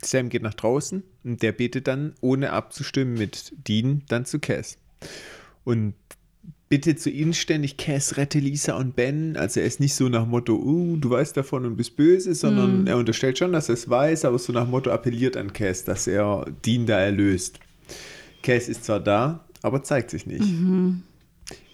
Sam 0.00 0.28
geht 0.28 0.42
nach 0.42 0.54
draußen 0.54 1.02
und 1.24 1.42
der 1.42 1.50
betet 1.50 1.88
dann, 1.88 2.14
ohne 2.20 2.52
abzustimmen 2.52 3.14
mit 3.14 3.52
Dean, 3.66 4.02
dann 4.08 4.24
zu 4.24 4.38
Cass. 4.38 4.78
Und 5.64 5.94
bittet 6.68 7.00
zu 7.00 7.10
inständig, 7.10 7.76
Cass, 7.76 8.16
rette 8.16 8.38
Lisa 8.38 8.76
und 8.76 8.94
Ben. 8.94 9.36
Also 9.36 9.58
er 9.58 9.66
ist 9.66 9.80
nicht 9.80 9.94
so 9.94 10.08
nach 10.08 10.24
Motto, 10.24 10.54
uh, 10.54 10.96
du 10.98 11.10
weißt 11.10 11.36
davon 11.36 11.66
und 11.66 11.76
bist 11.76 11.96
böse, 11.96 12.36
sondern 12.36 12.86
er 12.86 12.96
unterstellt 12.96 13.38
schon, 13.38 13.52
dass 13.52 13.68
er 13.68 13.74
es 13.74 13.90
weiß, 13.90 14.24
aber 14.24 14.38
so 14.38 14.52
nach 14.52 14.68
Motto 14.68 14.92
appelliert 14.92 15.36
an 15.36 15.52
Cass, 15.52 15.84
dass 15.84 16.06
er 16.06 16.46
Dean 16.64 16.86
da 16.86 17.00
erlöst. 17.00 17.58
Cass 18.42 18.68
ist 18.68 18.84
zwar 18.84 19.00
da, 19.00 19.44
aber 19.62 19.82
zeigt 19.82 20.10
sich 20.10 20.26
nicht. 20.26 20.46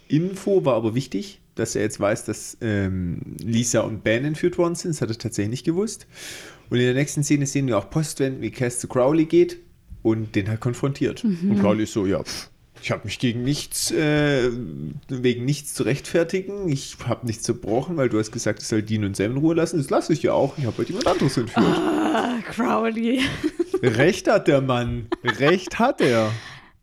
Info 0.08 0.64
war 0.64 0.76
aber 0.76 0.94
wichtig, 0.94 1.40
dass 1.58 1.74
er 1.74 1.82
jetzt 1.82 2.00
weiß, 2.00 2.24
dass 2.24 2.56
ähm, 2.60 3.20
Lisa 3.40 3.80
und 3.80 4.04
Ben 4.04 4.24
entführt 4.24 4.58
worden 4.58 4.74
sind. 4.74 4.92
Das 4.92 5.00
hat 5.00 5.10
er 5.10 5.18
tatsächlich 5.18 5.50
nicht 5.50 5.64
gewusst. 5.64 6.06
Und 6.70 6.78
in 6.78 6.84
der 6.84 6.94
nächsten 6.94 7.24
Szene 7.24 7.46
sehen 7.46 7.66
wir 7.66 7.78
auch 7.78 7.90
Postwenden, 7.90 8.42
wie 8.42 8.50
Cass 8.50 8.78
zu 8.78 8.88
Crowley 8.88 9.24
geht 9.24 9.58
und 10.02 10.34
den 10.34 10.48
halt 10.48 10.60
konfrontiert. 10.60 11.24
Und 11.24 11.60
Crowley 11.60 11.84
ist 11.84 11.92
so, 11.92 12.06
ja, 12.06 12.22
pff, 12.22 12.50
ich 12.82 12.90
habe 12.90 13.02
mich 13.04 13.18
gegen 13.18 13.42
nichts, 13.42 13.90
äh, 13.90 14.50
wegen 15.08 15.44
nichts 15.44 15.74
zu 15.74 15.82
rechtfertigen. 15.82 16.68
Ich 16.68 16.96
habe 17.06 17.26
nichts 17.26 17.42
zerbrochen, 17.42 17.96
weil 17.96 18.08
du 18.08 18.18
hast 18.18 18.30
gesagt, 18.30 18.62
ich 18.62 18.68
soll 18.68 18.82
Dean 18.82 19.04
und 19.04 19.16
Sam 19.16 19.32
in 19.32 19.36
Ruhe 19.38 19.54
lassen. 19.54 19.78
Das 19.78 19.90
lasse 19.90 20.12
ich 20.12 20.22
ja 20.22 20.32
auch. 20.32 20.56
Ich 20.58 20.64
habe 20.64 20.76
halt 20.78 20.88
jemand 20.88 21.06
anderes 21.06 21.36
entführt. 21.36 21.66
Ah, 21.66 22.38
Crowley. 22.50 23.20
Recht 23.82 24.28
hat 24.28 24.48
der 24.48 24.60
Mann. 24.60 25.08
Recht 25.24 25.78
hat 25.78 26.00
er. 26.00 26.30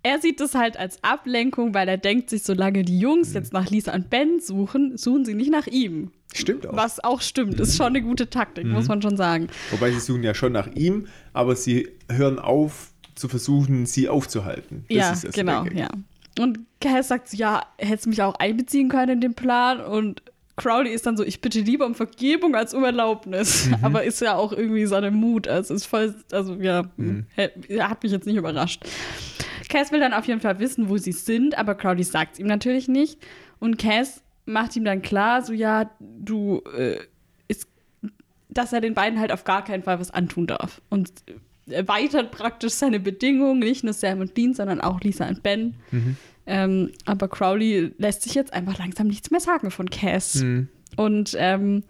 Er 0.05 0.21
sieht 0.21 0.39
es 0.39 0.53
halt 0.53 0.77
als 0.77 1.03
Ablenkung, 1.03 1.73
weil 1.73 1.87
er 1.87 1.97
denkt 1.97 2.29
sich, 2.29 2.43
solange 2.43 2.83
die 2.83 2.99
Jungs 2.99 3.29
Mhm. 3.29 3.35
jetzt 3.37 3.53
nach 3.53 3.71
Lisa 3.71 3.91
und 3.91 4.11
Ben 4.11 4.39
suchen, 4.39 4.97
suchen 4.97 5.25
sie 5.25 5.33
nicht 5.33 5.49
nach 5.49 5.65
ihm. 5.65 6.11
Stimmt 6.31 6.67
auch. 6.67 6.75
Was 6.75 7.03
auch 7.03 7.21
stimmt, 7.21 7.59
ist 7.59 7.75
schon 7.75 7.87
eine 7.87 8.03
gute 8.03 8.29
Taktik, 8.29 8.65
Mhm. 8.65 8.73
muss 8.73 8.87
man 8.87 9.01
schon 9.01 9.17
sagen. 9.17 9.47
Wobei 9.71 9.89
sie 9.89 9.99
suchen 9.99 10.21
ja 10.21 10.35
schon 10.35 10.51
nach 10.51 10.67
ihm, 10.75 11.07
aber 11.33 11.55
sie 11.55 11.89
hören 12.11 12.37
auf 12.37 12.91
zu 13.15 13.27
versuchen, 13.27 13.87
sie 13.87 14.07
aufzuhalten. 14.07 14.85
Das 14.89 14.95
ja, 14.97 15.11
ist 15.13 15.23
das 15.23 15.33
genau, 15.33 15.65
ja. 15.73 15.89
Und 16.37 16.59
Cass 16.81 17.07
sagt 17.07 17.33
ja, 17.33 17.63
hättest 17.79 18.05
mich 18.05 18.21
auch 18.21 18.35
einbeziehen 18.35 18.89
können 18.89 19.13
in 19.13 19.21
den 19.21 19.33
Plan 19.33 19.79
und 19.79 20.21
Crowley 20.57 20.91
ist 20.91 21.05
dann 21.05 21.17
so, 21.17 21.23
ich 21.23 21.41
bitte 21.41 21.59
lieber 21.59 21.85
um 21.85 21.95
Vergebung 21.95 22.55
als 22.55 22.73
um 22.73 22.83
Erlaubnis. 22.83 23.67
Mhm. 23.67 23.75
Aber 23.81 24.03
ist 24.03 24.21
ja 24.21 24.35
auch 24.35 24.51
irgendwie 24.53 24.85
seine 24.85 25.11
Mut. 25.11 25.47
Also 25.47 25.73
ist 25.73 25.85
voll, 25.85 26.15
also 26.31 26.55
ja, 26.55 26.83
Mhm. 26.97 27.25
hat 27.79 28.03
mich 28.03 28.11
jetzt 28.11 28.25
nicht 28.25 28.37
überrascht. 28.37 28.83
Cass 29.69 29.91
will 29.91 29.99
dann 29.99 30.13
auf 30.13 30.25
jeden 30.25 30.39
Fall 30.41 30.59
wissen, 30.59 30.89
wo 30.89 30.97
sie 30.97 31.11
sind, 31.11 31.57
aber 31.57 31.75
Crowley 31.75 32.03
sagt 32.03 32.33
es 32.33 32.39
ihm 32.39 32.47
natürlich 32.47 32.87
nicht. 32.87 33.19
Und 33.59 33.77
Cass 33.77 34.21
macht 34.45 34.75
ihm 34.75 34.85
dann 34.85 35.01
klar, 35.01 35.41
so 35.41 35.51
ja, 35.53 35.89
du, 35.99 36.61
äh, 36.77 36.99
ist, 37.47 37.67
dass 38.49 38.71
er 38.73 38.79
den 38.81 38.93
beiden 38.93 39.19
halt 39.19 39.31
auf 39.31 39.43
gar 39.43 39.63
keinen 39.63 39.83
Fall 39.83 39.99
was 39.99 40.11
antun 40.11 40.47
darf. 40.47 40.81
Und 40.89 41.11
erweitert 41.67 42.31
praktisch 42.31 42.73
seine 42.73 42.99
Bedingungen, 42.99 43.59
nicht 43.59 43.83
nur 43.83 43.93
Sam 43.93 44.19
und 44.21 44.37
Dean, 44.37 44.53
sondern 44.53 44.79
auch 44.81 45.01
Lisa 45.01 45.27
und 45.27 45.41
Ben. 45.41 45.73
Ähm, 46.47 46.91
aber 47.05 47.27
Crowley 47.27 47.93
lässt 47.97 48.21
sich 48.23 48.35
jetzt 48.35 48.53
einfach 48.53 48.77
langsam 48.77 49.07
nichts 49.07 49.31
mehr 49.31 49.39
sagen 49.39 49.71
von 49.71 49.89
Cass. 49.89 50.35
Mhm. 50.43 50.67
Und 50.95 51.35
ähm, 51.39 51.83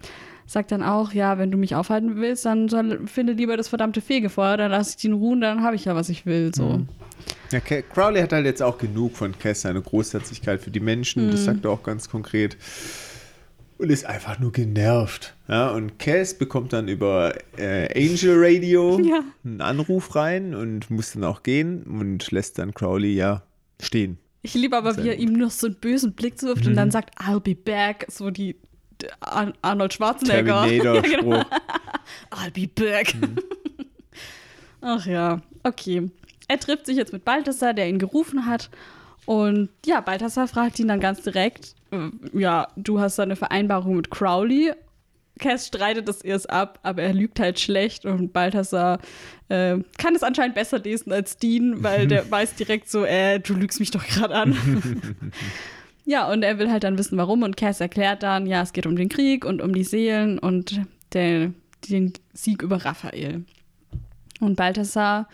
sagt 0.46 0.72
dann 0.72 0.82
auch, 0.82 1.12
ja, 1.12 1.38
wenn 1.38 1.50
du 1.50 1.58
mich 1.58 1.74
aufhalten 1.74 2.16
willst, 2.16 2.44
dann 2.44 2.68
soll, 2.68 3.06
finde 3.06 3.32
lieber 3.34 3.56
das 3.56 3.68
verdammte 3.68 4.00
Fegefeuer, 4.00 4.56
dann 4.56 4.70
lasse 4.70 4.94
ich 4.98 5.04
ihn 5.04 5.12
ruhen, 5.12 5.40
dann 5.40 5.62
habe 5.62 5.76
ich 5.76 5.84
ja, 5.84 5.94
was 5.94 6.08
ich 6.08 6.24
will. 6.24 6.52
So. 6.54 6.82
Ja, 7.50 7.60
Ca- 7.60 7.82
Crowley 7.82 8.20
hat 8.20 8.32
halt 8.32 8.46
jetzt 8.46 8.62
auch 8.62 8.78
genug 8.78 9.16
von 9.16 9.36
Cass, 9.38 9.62
seine 9.62 9.80
Großherzigkeit 9.82 10.60
für 10.60 10.70
die 10.70 10.80
Menschen, 10.80 11.26
Mhm. 11.26 11.30
das 11.32 11.44
sagt 11.44 11.64
er 11.64 11.70
auch 11.72 11.82
ganz 11.82 12.08
konkret. 12.08 12.56
Und 13.78 13.90
ist 13.90 14.06
einfach 14.06 14.38
nur 14.38 14.52
genervt. 14.52 15.34
Ja, 15.48 15.68
und 15.70 15.98
Cass 15.98 16.32
bekommt 16.38 16.72
dann 16.72 16.88
über 16.88 17.34
äh, 17.58 17.88
Angel 17.94 18.36
Radio 18.42 18.98
Ja. 19.04 19.20
einen 19.44 19.60
Anruf 19.60 20.14
rein 20.14 20.54
und 20.54 20.90
muss 20.90 21.12
dann 21.12 21.24
auch 21.24 21.42
gehen 21.42 21.82
und 21.82 22.30
lässt 22.30 22.58
dann 22.58 22.72
Crowley 22.72 23.14
ja 23.14 23.42
stehen. 23.82 24.16
Ich 24.46 24.54
liebe 24.54 24.76
aber, 24.76 24.94
Sehr 24.94 25.04
wie 25.04 25.08
er 25.08 25.16
gut. 25.16 25.24
Mhm. 25.28 25.34
ihm 25.34 25.38
noch 25.40 25.50
so 25.50 25.66
einen 25.66 25.76
bösen 25.76 26.12
Blick 26.12 26.38
zuwirft 26.38 26.66
und 26.66 26.74
dann 26.74 26.90
sagt, 26.90 27.18
I'll 27.20 27.40
be 27.40 27.54
back, 27.54 28.06
so 28.08 28.30
die 28.30 28.56
Ar 29.20 29.52
Arnold 29.60 29.92
Schwarzenegger. 29.92 30.62
Terminator-Spruch. 30.64 31.04
Ja, 31.10 31.20
genau. 31.20 31.44
I'll 32.30 32.50
be 32.52 32.68
back. 32.68 33.14
Mhm. 33.14 33.36
Ach 34.80 35.04
ja, 35.06 35.40
okay. 35.64 36.10
Er 36.48 36.60
trifft 36.60 36.86
sich 36.86 36.96
jetzt 36.96 37.12
mit 37.12 37.24
Balthasar, 37.24 37.74
der 37.74 37.88
ihn 37.88 37.98
gerufen 37.98 38.46
hat. 38.46 38.70
Und 39.24 39.68
ja, 39.84 40.00
Balthasar 40.00 40.46
fragt 40.46 40.78
ihn 40.78 40.86
dann 40.86 41.00
ganz 41.00 41.22
direkt, 41.22 41.74
äh, 41.90 42.10
ja, 42.38 42.68
du 42.76 43.00
hast 43.00 43.18
da 43.18 43.24
eine 43.24 43.34
Vereinbarung 43.34 43.96
mit 43.96 44.10
Crowley. 44.10 44.72
Cass 45.38 45.66
streitet 45.66 46.08
das 46.08 46.22
erst 46.22 46.48
ab, 46.50 46.78
aber 46.82 47.02
er 47.02 47.12
lügt 47.12 47.40
halt 47.40 47.60
schlecht 47.60 48.06
und 48.06 48.32
Balthasar 48.32 48.98
äh, 49.48 49.78
kann 49.98 50.14
es 50.14 50.22
anscheinend 50.22 50.54
besser 50.54 50.78
lesen 50.78 51.12
als 51.12 51.36
Dean, 51.36 51.82
weil 51.82 52.06
der 52.06 52.30
weiß 52.30 52.54
direkt 52.54 52.90
so, 52.90 53.04
äh, 53.04 53.38
du 53.38 53.54
lügst 53.54 53.80
mich 53.80 53.90
doch 53.90 54.06
gerade 54.06 54.34
an. 54.34 54.56
ja, 56.04 56.30
und 56.30 56.42
er 56.42 56.58
will 56.58 56.70
halt 56.70 56.84
dann 56.84 56.98
wissen, 56.98 57.18
warum 57.18 57.42
und 57.42 57.56
Cass 57.56 57.80
erklärt 57.80 58.22
dann, 58.22 58.46
ja, 58.46 58.62
es 58.62 58.72
geht 58.72 58.86
um 58.86 58.96
den 58.96 59.08
Krieg 59.08 59.44
und 59.44 59.60
um 59.60 59.74
die 59.74 59.84
Seelen 59.84 60.38
und 60.38 60.80
der, 61.12 61.52
den 61.88 62.12
Sieg 62.32 62.62
über 62.62 62.84
Raphael. 62.84 63.44
Und 64.40 64.56
Balthasar 64.56 65.28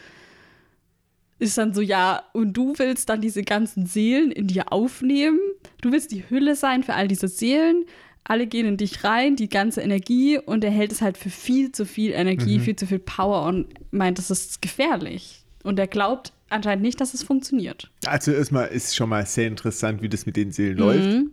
ist 1.39 1.59
dann 1.59 1.75
so, 1.75 1.81
ja, 1.81 2.23
und 2.33 2.53
du 2.53 2.75
willst 2.79 3.09
dann 3.09 3.21
diese 3.21 3.43
ganzen 3.43 3.87
Seelen 3.87 4.31
in 4.31 4.47
dir 4.47 4.73
aufnehmen. 4.73 5.41
Du 5.81 5.91
willst 5.91 6.13
die 6.13 6.29
Hülle 6.31 6.55
sein 6.55 6.85
für 6.85 6.95
all 6.95 7.09
diese 7.09 7.27
Seelen. 7.27 7.85
Alle 8.25 8.47
gehen 8.47 8.67
in 8.67 8.77
dich 8.77 9.03
rein, 9.05 9.37
die 9.37 9.49
ganze 9.49 9.81
Energie, 9.81 10.39
und 10.39 10.63
er 10.63 10.71
hält 10.71 10.93
es 10.93 11.03
halt 11.03 11.19
für 11.19 11.31
viel 11.31 11.73
zu 11.73 11.85
viel 11.85 12.13
Energie, 12.13 12.61
viel 12.61 12.77
zu 12.77 12.87
viel 12.87 13.01
Power 13.01 13.47
und 13.47 13.67
meint, 13.93 14.19
das 14.19 14.31
ist 14.31 14.63
gefährlich. 14.63 15.45
Und 15.65 15.79
er 15.79 15.87
glaubt 15.89 16.33
anscheinend 16.49 16.83
nicht, 16.83 17.01
dass 17.01 17.15
es 17.15 17.23
funktioniert. 17.23 17.91
Also 18.07 18.33
erstmal 18.33 18.69
ist 18.69 18.95
schon 18.95 19.09
mal 19.09 19.27
sehr 19.27 19.49
interessant, 19.49 20.03
wie 20.03 20.09
das 20.09 20.25
mit 20.25 20.37
den 20.37 20.53
Seelen 20.53 20.79
läuft. 20.79 21.27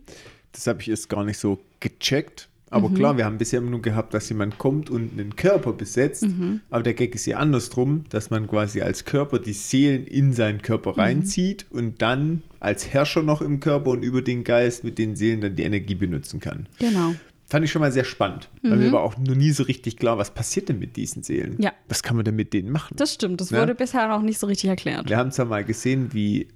Das 0.52 0.66
habe 0.66 0.82
ich 0.82 0.90
erst 0.90 1.08
gar 1.08 1.24
nicht 1.24 1.38
so 1.38 1.60
gecheckt. 1.78 2.48
Aber 2.72 2.88
klar, 2.90 3.16
wir 3.16 3.24
haben 3.24 3.36
bisher 3.38 3.58
immer 3.58 3.70
nur 3.70 3.82
gehabt, 3.82 4.14
dass 4.14 4.28
jemand 4.28 4.58
kommt 4.58 4.90
und 4.90 5.12
einen 5.18 5.34
Körper 5.34 5.72
besetzt. 5.72 6.24
Aber 6.70 6.82
der 6.84 6.94
Gag 6.94 7.14
ist 7.16 7.26
ja 7.26 7.38
andersrum, 7.38 8.04
dass 8.10 8.30
man 8.30 8.46
quasi 8.46 8.80
als 8.80 9.04
Körper 9.04 9.38
die 9.40 9.52
Seelen 9.52 10.06
in 10.06 10.32
seinen 10.32 10.62
Körper 10.62 10.96
reinzieht 10.96 11.66
und 11.70 12.00
dann 12.00 12.42
als 12.60 12.88
Herrscher 12.92 13.22
noch 13.22 13.42
im 13.42 13.58
Körper 13.60 13.90
und 13.90 14.02
über 14.04 14.22
den 14.22 14.44
Geist 14.44 14.84
mit 14.84 14.98
den 14.98 15.16
Seelen 15.16 15.40
dann 15.40 15.56
die 15.56 15.64
Energie 15.64 15.94
benutzen 15.96 16.38
kann. 16.40 16.68
Genau. 16.78 17.14
Fand 17.46 17.64
ich 17.64 17.72
schon 17.72 17.80
mal 17.80 17.90
sehr 17.90 18.04
spannend. 18.04 18.48
Weil 18.62 18.76
mir 18.76 18.92
war 18.92 19.00
auch 19.00 19.18
noch 19.18 19.34
nie 19.34 19.50
so 19.50 19.64
richtig 19.64 19.96
klar, 19.96 20.16
was 20.18 20.30
passiert 20.30 20.68
denn 20.68 20.78
mit 20.78 20.94
diesen 20.96 21.24
Seelen? 21.24 21.56
Ja. 21.58 21.72
Was 21.88 22.04
kann 22.04 22.14
man 22.14 22.24
denn 22.24 22.36
mit 22.36 22.52
denen 22.52 22.70
machen? 22.70 22.94
Das 22.96 23.14
stimmt. 23.14 23.40
Das 23.40 23.50
Ja. 23.50 23.60
wurde 23.60 23.74
bisher 23.74 24.06
noch 24.06 24.22
nicht 24.22 24.38
so 24.38 24.46
richtig 24.46 24.70
erklärt. 24.70 25.08
Wir 25.08 25.16
haben 25.16 25.32
zwar 25.32 25.46
mal 25.46 25.64
gesehen, 25.64 26.10
wie 26.12 26.46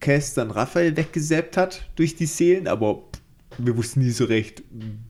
Cass 0.00 0.32
dann 0.32 0.50
Raphael 0.50 0.96
weggesäppt 0.96 1.58
hat 1.58 1.82
durch 1.96 2.16
die 2.16 2.24
Seelen, 2.24 2.66
aber 2.66 3.02
wir 3.58 3.76
wussten 3.76 4.00
nie 4.00 4.10
so 4.10 4.24
recht, 4.24 4.62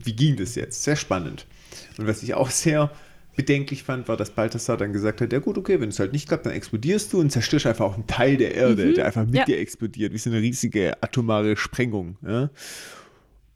wie 0.02 0.14
ging 0.14 0.36
das 0.36 0.54
jetzt. 0.54 0.82
Sehr 0.82 0.96
spannend. 0.96 1.46
Und 1.98 2.06
was 2.06 2.22
ich 2.22 2.34
auch 2.34 2.50
sehr 2.50 2.90
bedenklich 3.36 3.82
fand, 3.82 4.08
war, 4.08 4.16
dass 4.16 4.30
Balthasar 4.30 4.76
dann 4.78 4.92
gesagt 4.94 5.20
hat, 5.20 5.32
ja 5.32 5.40
gut, 5.40 5.58
okay, 5.58 5.78
wenn 5.80 5.90
es 5.90 5.98
halt 5.98 6.12
nicht 6.12 6.26
klappt, 6.28 6.46
dann 6.46 6.54
explodierst 6.54 7.12
du 7.12 7.20
und 7.20 7.30
zerstörst 7.30 7.66
einfach 7.66 7.84
auch 7.84 7.94
einen 7.94 8.06
Teil 8.06 8.36
der 8.38 8.54
Erde, 8.54 8.94
der 8.94 9.04
einfach 9.06 9.26
mit 9.26 9.34
Ja. 9.34 9.44
dir 9.44 9.58
explodiert, 9.58 10.12
wie 10.14 10.18
so 10.18 10.30
eine 10.30 10.40
riesige 10.40 11.02
atomare 11.02 11.56
Sprengung. 11.56 12.16
Ja? 12.26 12.48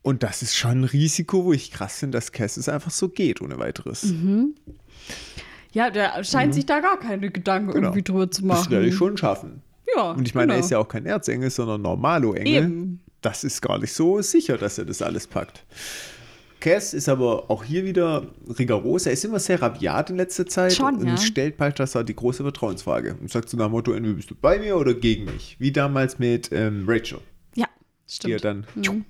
Und 0.02 0.22
das 0.22 0.42
ist 0.42 0.54
schon 0.56 0.80
ein 0.80 0.84
Risiko, 0.84 1.44
wo 1.44 1.52
ich 1.54 1.70
krass 1.70 1.98
finde, 1.98 2.18
dass 2.18 2.32
Cass 2.32 2.56
es 2.58 2.68
einfach 2.68 2.90
so 2.90 3.08
geht, 3.08 3.40
ohne 3.40 3.58
weiteres. 3.58 4.02
Mhm. 4.04 4.54
Ja, 5.72 5.90
der 5.90 6.22
scheint 6.24 6.54
sich 6.54 6.66
da 6.66 6.80
gar 6.80 6.98
keine 6.98 7.30
Gedanken 7.30 7.70
Genau. 7.72 7.88
irgendwie 7.88 8.02
drüber 8.02 8.30
zu 8.30 8.42
Das 8.46 8.70
werde 8.70 8.76
machen. 8.82 8.88
ich 8.88 8.94
schon 8.94 9.16
schaffen. 9.16 9.62
Ja, 9.96 10.10
Und 10.12 10.26
ich 10.26 10.34
meine, 10.34 10.52
er 10.52 10.56
genau. 10.56 10.64
ist 10.66 10.70
ja 10.70 10.78
auch 10.78 10.88
kein 10.88 11.06
Erzengel, 11.06 11.48
sondern 11.50 11.82
Normalo-Engel. 11.82 12.64
Eben. 12.64 13.00
Das 13.20 13.44
ist 13.44 13.60
gar 13.60 13.78
nicht 13.78 13.92
so 13.92 14.20
sicher, 14.22 14.56
dass 14.58 14.78
er 14.78 14.84
das 14.86 15.02
alles 15.02 15.26
packt. 15.26 15.64
Cass 16.60 16.92
ist 16.92 17.08
aber 17.08 17.50
auch 17.50 17.64
hier 17.64 17.84
wieder 17.86 18.26
rigoros. 18.58 19.06
Er 19.06 19.12
ist 19.12 19.24
immer 19.24 19.38
sehr 19.38 19.60
rabiat 19.62 20.10
in 20.10 20.16
letzter 20.16 20.44
Zeit 20.46 20.74
Schon, 20.74 20.96
und 20.96 21.06
ja. 21.06 21.16
stellt 21.16 21.56
Balthasar 21.56 22.04
die 22.04 22.14
große 22.14 22.42
Vertrauensfrage 22.42 23.16
und 23.18 23.30
sagt 23.30 23.48
so 23.48 23.56
nach 23.56 23.66
dem 23.66 23.72
Motto, 23.72 23.92
entweder 23.92 24.14
bist 24.14 24.30
du 24.30 24.34
bei 24.34 24.58
mir 24.58 24.76
oder 24.76 24.92
gegen 24.92 25.24
mich. 25.24 25.56
Wie 25.58 25.72
damals 25.72 26.18
mit 26.18 26.50
ähm, 26.52 26.84
Rachel, 26.86 27.20
Ja, 27.54 27.66
die 28.24 28.32
er 28.32 28.38
stimmt. 28.38 28.44
dann, 28.76 29.04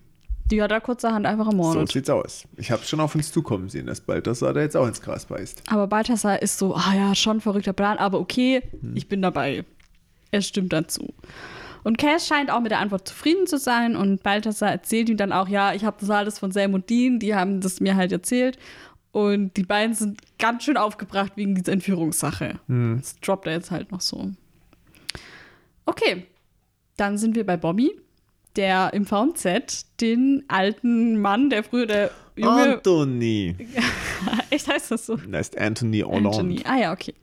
Die 0.46 0.62
hat 0.62 0.70
er 0.70 0.80
kurzerhand 0.80 1.26
einfach 1.26 1.46
so 1.46 1.50
ermordet. 1.50 1.90
sieht's 1.90 2.08
aus. 2.10 2.44
Ich 2.56 2.70
habe 2.70 2.84
schon 2.84 3.00
auf 3.00 3.16
uns 3.16 3.32
zukommen 3.32 3.68
sehen, 3.68 3.86
dass 3.86 4.00
Balthasar 4.00 4.52
da 4.54 4.60
jetzt 4.60 4.76
auch 4.76 4.86
ins 4.86 5.02
Gras 5.02 5.26
beißt. 5.26 5.64
Aber 5.68 5.88
Balthasar 5.88 6.40
ist 6.42 6.56
so, 6.56 6.76
ah 6.76 6.94
ja, 6.94 7.14
schon 7.16 7.40
verrückter 7.40 7.72
Plan, 7.72 7.98
aber 7.98 8.20
okay, 8.20 8.62
Hm. 8.80 8.92
ich 8.96 9.08
bin 9.08 9.22
dabei. 9.22 9.64
Er 10.30 10.42
stimmt 10.42 10.72
dazu. 10.72 11.12
Und 11.82 11.98
Cass 11.98 12.26
scheint 12.26 12.50
auch 12.50 12.60
mit 12.60 12.70
der 12.70 12.78
Antwort 12.80 13.08
zufrieden 13.08 13.46
zu 13.46 13.58
sein 13.58 13.96
und 13.96 14.22
Balthasar 14.22 14.70
erzählt 14.70 15.08
ihm 15.08 15.16
dann 15.16 15.32
auch, 15.32 15.48
ja, 15.48 15.72
ich 15.74 15.84
habe 15.84 15.96
das 16.00 16.10
alles 16.10 16.38
von 16.38 16.52
Sam 16.52 16.74
und 16.74 16.90
Dean, 16.90 17.18
die 17.18 17.34
haben 17.34 17.60
das 17.60 17.80
mir 17.80 17.96
halt 17.96 18.12
erzählt. 18.12 18.58
Und 19.12 19.56
die 19.56 19.64
beiden 19.64 19.94
sind 19.94 20.20
ganz 20.38 20.64
schön 20.64 20.76
aufgebracht 20.76 21.32
wegen 21.34 21.54
dieser 21.54 21.72
Entführungssache. 21.72 22.60
Hm. 22.66 22.98
Das 23.00 23.18
droppt 23.20 23.46
er 23.46 23.54
jetzt 23.54 23.70
halt 23.70 23.90
noch 23.90 24.00
so. 24.00 24.30
Okay, 25.86 26.26
dann 26.96 27.18
sind 27.18 27.34
wir 27.34 27.44
bei 27.44 27.56
Bobby, 27.56 27.90
der 28.56 28.92
im 28.92 29.06
VZ 29.06 29.86
den 30.00 30.44
alten 30.48 31.20
Mann, 31.20 31.50
der 31.50 31.64
früher 31.64 31.86
der 31.86 32.10
junge. 32.36 32.74
Anthony. 32.74 33.56
Echt 34.50 34.68
heißt 34.68 34.92
das 34.92 35.06
so? 35.06 35.14
Ist 35.14 35.58
Anthony 35.58 36.00
Hollande. 36.00 36.28
Anthony. 36.28 36.60
Ah 36.64 36.76
ja, 36.76 36.92
okay. 36.92 37.14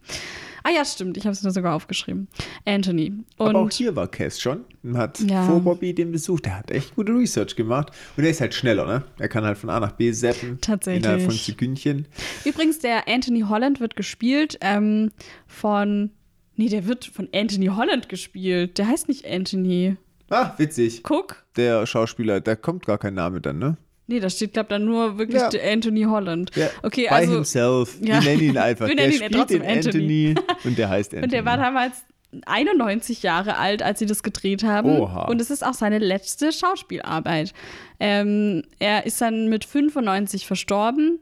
Ah 0.67 0.71
ja, 0.75 0.83
stimmt. 0.83 1.15
Ich 1.15 1.23
habe 1.23 1.31
es 1.31 1.43
mir 1.43 1.51
sogar 1.51 1.75
aufgeschrieben. 1.75 2.27
Anthony. 2.65 3.13
Und 3.37 3.47
Aber 3.55 3.59
auch 3.59 3.71
hier 3.71 3.95
war 3.95 4.09
Cass 4.09 4.41
schon 4.41 4.65
und 4.83 4.97
hat 4.97 5.17
Ja. 5.21 5.45
vor 5.45 5.61
Bobby 5.61 5.93
den 5.93 6.11
besucht. 6.11 6.43
Der 6.45 6.57
hat 6.57 6.71
echt 6.71 6.93
gute 6.95 7.13
Research 7.13 7.55
gemacht. 7.55 7.91
Und 8.17 8.25
er 8.25 8.31
ist 8.31 8.41
halt 8.41 8.53
schneller, 8.53 8.85
ne? 8.85 9.03
Er 9.17 9.29
kann 9.29 9.45
halt 9.45 9.57
von 9.57 9.69
A 9.69 9.79
nach 9.79 9.93
B 9.93 10.11
zappen. 10.11 10.57
Tatsächlich. 10.59 11.03
Innerhalb 11.05 11.21
von 11.23 11.31
Sekündchen. 11.31 12.05
übrigens, 12.43 12.79
der 12.79 13.07
Anthony 13.07 13.41
Holland 13.47 13.79
wird 13.79 13.95
gespielt 13.95 14.57
ähm, 14.59 15.11
von. 15.45 16.11
Nee, 16.57 16.67
der 16.67 16.85
wird 16.85 17.05
von 17.05 17.29
Anthony 17.33 17.67
Holland 17.67 18.09
gespielt. 18.09 18.77
Der 18.77 18.87
heißt 18.87 19.07
nicht 19.07 19.25
Anthony. 19.25 19.95
Ah, 20.29 20.51
witzig. 20.57 21.01
Guck. 21.03 21.45
Der 21.55 21.85
Schauspieler, 21.85 22.41
da 22.41 22.55
kommt 22.57 22.85
gar 22.85 22.97
kein 22.97 23.13
Name 23.13 23.39
dann, 23.39 23.59
ne? 23.59 23.77
Nee, 24.07 24.19
da 24.21 24.29
steht, 24.29 24.53
glaube 24.53 24.69
dann 24.69 24.85
nur 24.85 25.17
wirklich 25.17 25.41
Ja. 25.41 25.49
der 25.49 25.69
Anthony 25.71 26.03
Holland. 26.03 26.55
Der 26.55 26.71
okay, 26.81 27.07
by 27.09 27.15
also. 27.15 27.33
himself. 27.33 27.97
Ja. 28.01 28.23
Wir 28.23 28.31
nennen 28.31 28.49
ihn 28.49 28.57
einfach. 28.57 28.87
Wir 28.87 28.95
der 28.95 29.07
nennen 29.07 29.13
ihn 29.13 29.25
spielt 29.25 29.33
trotzdem 29.33 29.61
den 29.61 29.69
Anthony. 29.69 30.35
und 30.63 30.77
der 30.77 30.89
heißt 30.89 31.13
Anthony. 31.13 31.23
Und 31.27 31.31
der 31.33 31.45
war 31.45 31.57
damals 31.57 32.03
91 32.45 33.23
Jahre 33.23 33.57
alt, 33.57 33.81
als 33.83 33.99
sie 33.99 34.05
das 34.05 34.23
gedreht 34.23 34.63
haben. 34.63 34.99
Oha. 34.99 35.25
Und 35.25 35.41
es 35.41 35.49
ist 35.49 35.65
auch 35.65 35.73
seine 35.73 35.99
letzte 35.99 36.51
Schauspielarbeit. 36.51 37.53
Ähm, 37.99 38.63
er 38.79 39.05
ist 39.05 39.21
dann 39.21 39.49
mit 39.49 39.65
95 39.65 40.45
verstorben 40.45 41.19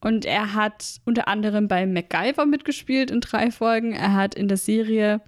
und 0.00 0.24
er 0.24 0.54
hat 0.54 1.00
unter 1.04 1.28
anderem 1.28 1.68
bei 1.68 1.86
MacGyver 1.86 2.46
mitgespielt 2.46 3.10
in 3.10 3.20
drei 3.20 3.50
Folgen. 3.50 3.92
Er 3.92 4.14
hat 4.14 4.34
in 4.34 4.48
der 4.48 4.56
Serie 4.56 5.20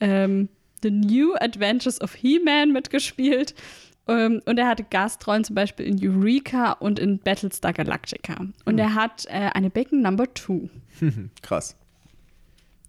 ähm, 0.00 0.48
The 0.82 0.90
New 0.90 1.34
Adventures 1.34 2.00
of 2.00 2.14
He-Man 2.14 2.72
mitgespielt. 2.72 3.54
Ähm, 4.06 4.42
und 4.44 4.58
er 4.58 4.68
hatte 4.68 4.84
Gastrollen 4.84 5.44
zum 5.44 5.54
Beispiel 5.54 5.86
in 5.86 5.98
Eureka 6.02 6.72
und 6.72 6.98
in 6.98 7.18
Battlestar 7.18 7.72
Galactica. 7.72 8.46
Und 8.64 8.78
er 8.78 8.94
hat 8.94 9.26
äh, 9.26 9.50
eine 9.54 9.70
Becken 9.70 10.02
Number 10.02 10.32
Two. 10.34 10.68
Krass. 11.42 11.76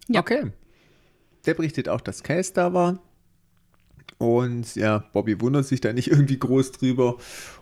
Ja. 0.08 0.20
Okay. 0.20 0.52
Der 1.46 1.54
berichtet 1.54 1.90
auch, 1.90 2.02
dass 2.02 2.24
Cass 2.24 2.54
da 2.54 2.74
war. 2.74 3.00
Und 4.18 4.76
ja, 4.76 5.00
Bobby 5.14 5.40
wundert 5.42 5.66
sich 5.66 5.82
da 5.82 5.94
nicht 5.94 6.08
irgendwie 6.12 6.40
groß 6.40 6.74
drüber. 6.74 7.18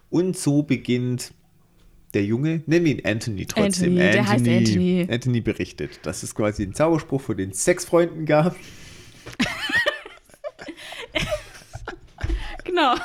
Und 0.10 0.38
so 0.38 0.64
beginnt 0.64 1.34
der 2.14 2.24
Junge, 2.24 2.62
nennen 2.68 2.86
wir 2.86 2.92
ihn 2.92 3.06
Anthony 3.06 3.46
trotzdem. 3.46 3.94
Anthony, 3.94 4.12
der 4.12 4.28
heißt 4.28 4.48
Anthony. 4.48 5.08
Anthony 5.10 5.42
berichtet, 5.42 6.00
dass 6.04 6.22
es 6.22 6.36
quasi 6.36 6.64
einen 6.64 6.74
Zauberspruch 6.74 7.22
von 7.22 7.38
den 7.38 7.54
Sexfreunden 7.54 8.26
gab. 8.26 8.56
Genau. 12.74 12.96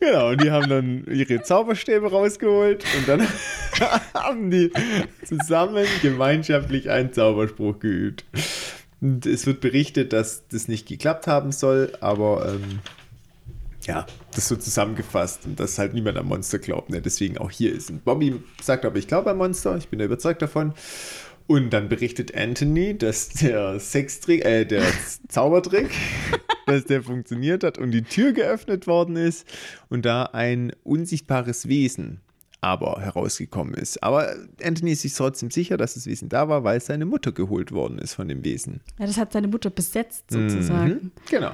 Genau, 0.00 0.30
und 0.30 0.42
die 0.42 0.50
haben 0.50 0.68
dann 0.68 1.04
ihre 1.10 1.42
Zauberstäbe 1.42 2.10
rausgeholt 2.10 2.84
und 2.96 3.08
dann 3.08 3.26
haben 4.14 4.50
die 4.50 4.72
zusammen 5.24 5.86
gemeinschaftlich 6.00 6.88
einen 6.88 7.12
Zauberspruch 7.12 7.78
geübt. 7.80 8.24
Und 9.00 9.26
es 9.26 9.46
wird 9.46 9.60
berichtet, 9.60 10.12
dass 10.12 10.46
das 10.48 10.68
nicht 10.68 10.86
geklappt 10.88 11.26
haben 11.26 11.52
soll, 11.52 11.92
aber 12.00 12.46
ähm, 12.48 12.80
ja, 13.82 14.06
das 14.34 14.48
so 14.48 14.56
zusammengefasst 14.56 15.44
und 15.44 15.60
dass 15.60 15.78
halt 15.78 15.94
niemand 15.94 16.16
am 16.18 16.26
Monster 16.26 16.58
glaubt. 16.58 16.90
Ne? 16.90 17.00
Deswegen 17.00 17.38
auch 17.38 17.50
hier 17.50 17.72
ist. 17.72 17.90
Und 17.90 18.04
Bobby 18.04 18.40
sagt 18.62 18.84
aber, 18.84 18.96
ich 18.96 19.06
glaube 19.06 19.30
am 19.30 19.38
Monster, 19.38 19.76
ich 19.76 19.88
bin 19.88 19.98
da 19.98 20.04
überzeugt 20.06 20.42
davon. 20.42 20.74
Und 21.46 21.70
dann 21.70 21.88
berichtet 21.88 22.34
Anthony, 22.34 22.96
dass 22.96 23.30
der 23.30 23.80
Sextrick, 23.80 24.44
äh, 24.44 24.64
der 24.64 24.84
Zaubertrick, 25.28 25.90
dass 26.70 26.84
der 26.84 27.02
funktioniert 27.02 27.64
hat 27.64 27.78
und 27.78 27.90
die 27.90 28.02
Tür 28.02 28.32
geöffnet 28.32 28.86
worden 28.86 29.16
ist 29.16 29.46
und 29.88 30.04
da 30.06 30.24
ein 30.24 30.72
unsichtbares 30.84 31.68
Wesen 31.68 32.20
aber 32.62 33.00
herausgekommen 33.00 33.72
ist. 33.72 34.02
Aber 34.02 34.34
Anthony 34.62 34.92
ist 34.92 35.00
sich 35.00 35.14
trotzdem 35.14 35.50
sicher, 35.50 35.78
dass 35.78 35.94
das 35.94 36.04
Wesen 36.06 36.28
da 36.28 36.46
war, 36.50 36.62
weil 36.62 36.78
seine 36.82 37.06
Mutter 37.06 37.32
geholt 37.32 37.72
worden 37.72 37.98
ist 37.98 38.12
von 38.12 38.28
dem 38.28 38.44
Wesen. 38.44 38.80
Ja, 38.98 39.06
das 39.06 39.16
hat 39.16 39.32
seine 39.32 39.48
Mutter 39.48 39.70
besetzt 39.70 40.24
sozusagen. 40.30 40.90
Mhm, 40.90 41.10
genau. 41.30 41.52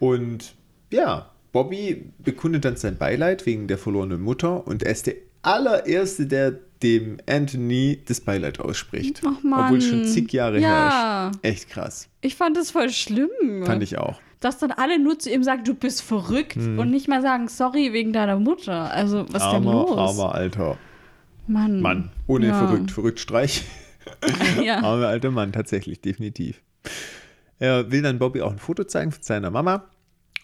Und 0.00 0.56
ja, 0.90 1.30
Bobby 1.52 2.10
bekundet 2.18 2.64
dann 2.64 2.74
sein 2.76 2.96
Beileid 2.96 3.46
wegen 3.46 3.68
der 3.68 3.78
verlorenen 3.78 4.20
Mutter 4.20 4.66
und 4.66 4.82
er 4.82 4.90
ist 4.90 5.06
der 5.06 5.14
allererste, 5.42 6.26
der 6.26 6.58
dem 6.82 7.18
Anthony 7.28 8.00
das 8.04 8.20
Beileid 8.20 8.58
ausspricht. 8.58 9.22
Ach 9.24 9.42
Mann. 9.44 9.66
Obwohl 9.66 9.78
es 9.78 9.86
schon 9.86 10.04
zig 10.06 10.32
Jahre 10.32 10.58
Ja. 10.58 11.30
herrscht. 11.30 11.38
Echt 11.42 11.68
krass. 11.68 12.08
Ich 12.20 12.34
fand 12.34 12.56
das 12.56 12.72
voll 12.72 12.90
schlimm. 12.90 13.30
Fand 13.64 13.82
ich 13.84 13.96
auch. 13.98 14.20
Dass 14.42 14.58
dann 14.58 14.72
alle 14.72 14.98
nur 14.98 15.18
zu 15.18 15.30
ihm 15.30 15.42
sagen, 15.42 15.64
du 15.64 15.72
bist 15.74 16.02
verrückt 16.02 16.56
Mhm. 16.56 16.78
und 16.78 16.90
nicht 16.90 17.08
mal 17.08 17.22
sagen, 17.22 17.48
sorry 17.48 17.92
wegen 17.92 18.12
deiner 18.12 18.38
Mutter. 18.38 18.90
Also, 18.92 19.20
was 19.32 19.42
ist 19.42 19.50
denn 19.52 19.66
armer, 19.66 19.72
los? 19.72 19.96
armer 19.96 20.34
alter 20.34 20.76
Mann. 21.46 21.80
Mann. 21.80 22.10
Ohne 22.26 22.48
Ja. 22.48 22.58
verrückt, 22.66 22.90
verrückt 22.90 23.20
Streich. 23.20 23.64
Ja. 24.62 24.78
Armer 24.82 25.06
alter 25.06 25.30
Mann, 25.30 25.52
tatsächlich, 25.52 26.00
definitiv. 26.00 26.60
Er 27.60 27.90
will 27.92 28.02
dann 28.02 28.18
Bobby 28.18 28.42
auch 28.42 28.50
ein 28.50 28.58
Foto 28.58 28.82
zeigen 28.84 29.12
von 29.12 29.22
seiner 29.22 29.50
Mama. 29.50 29.84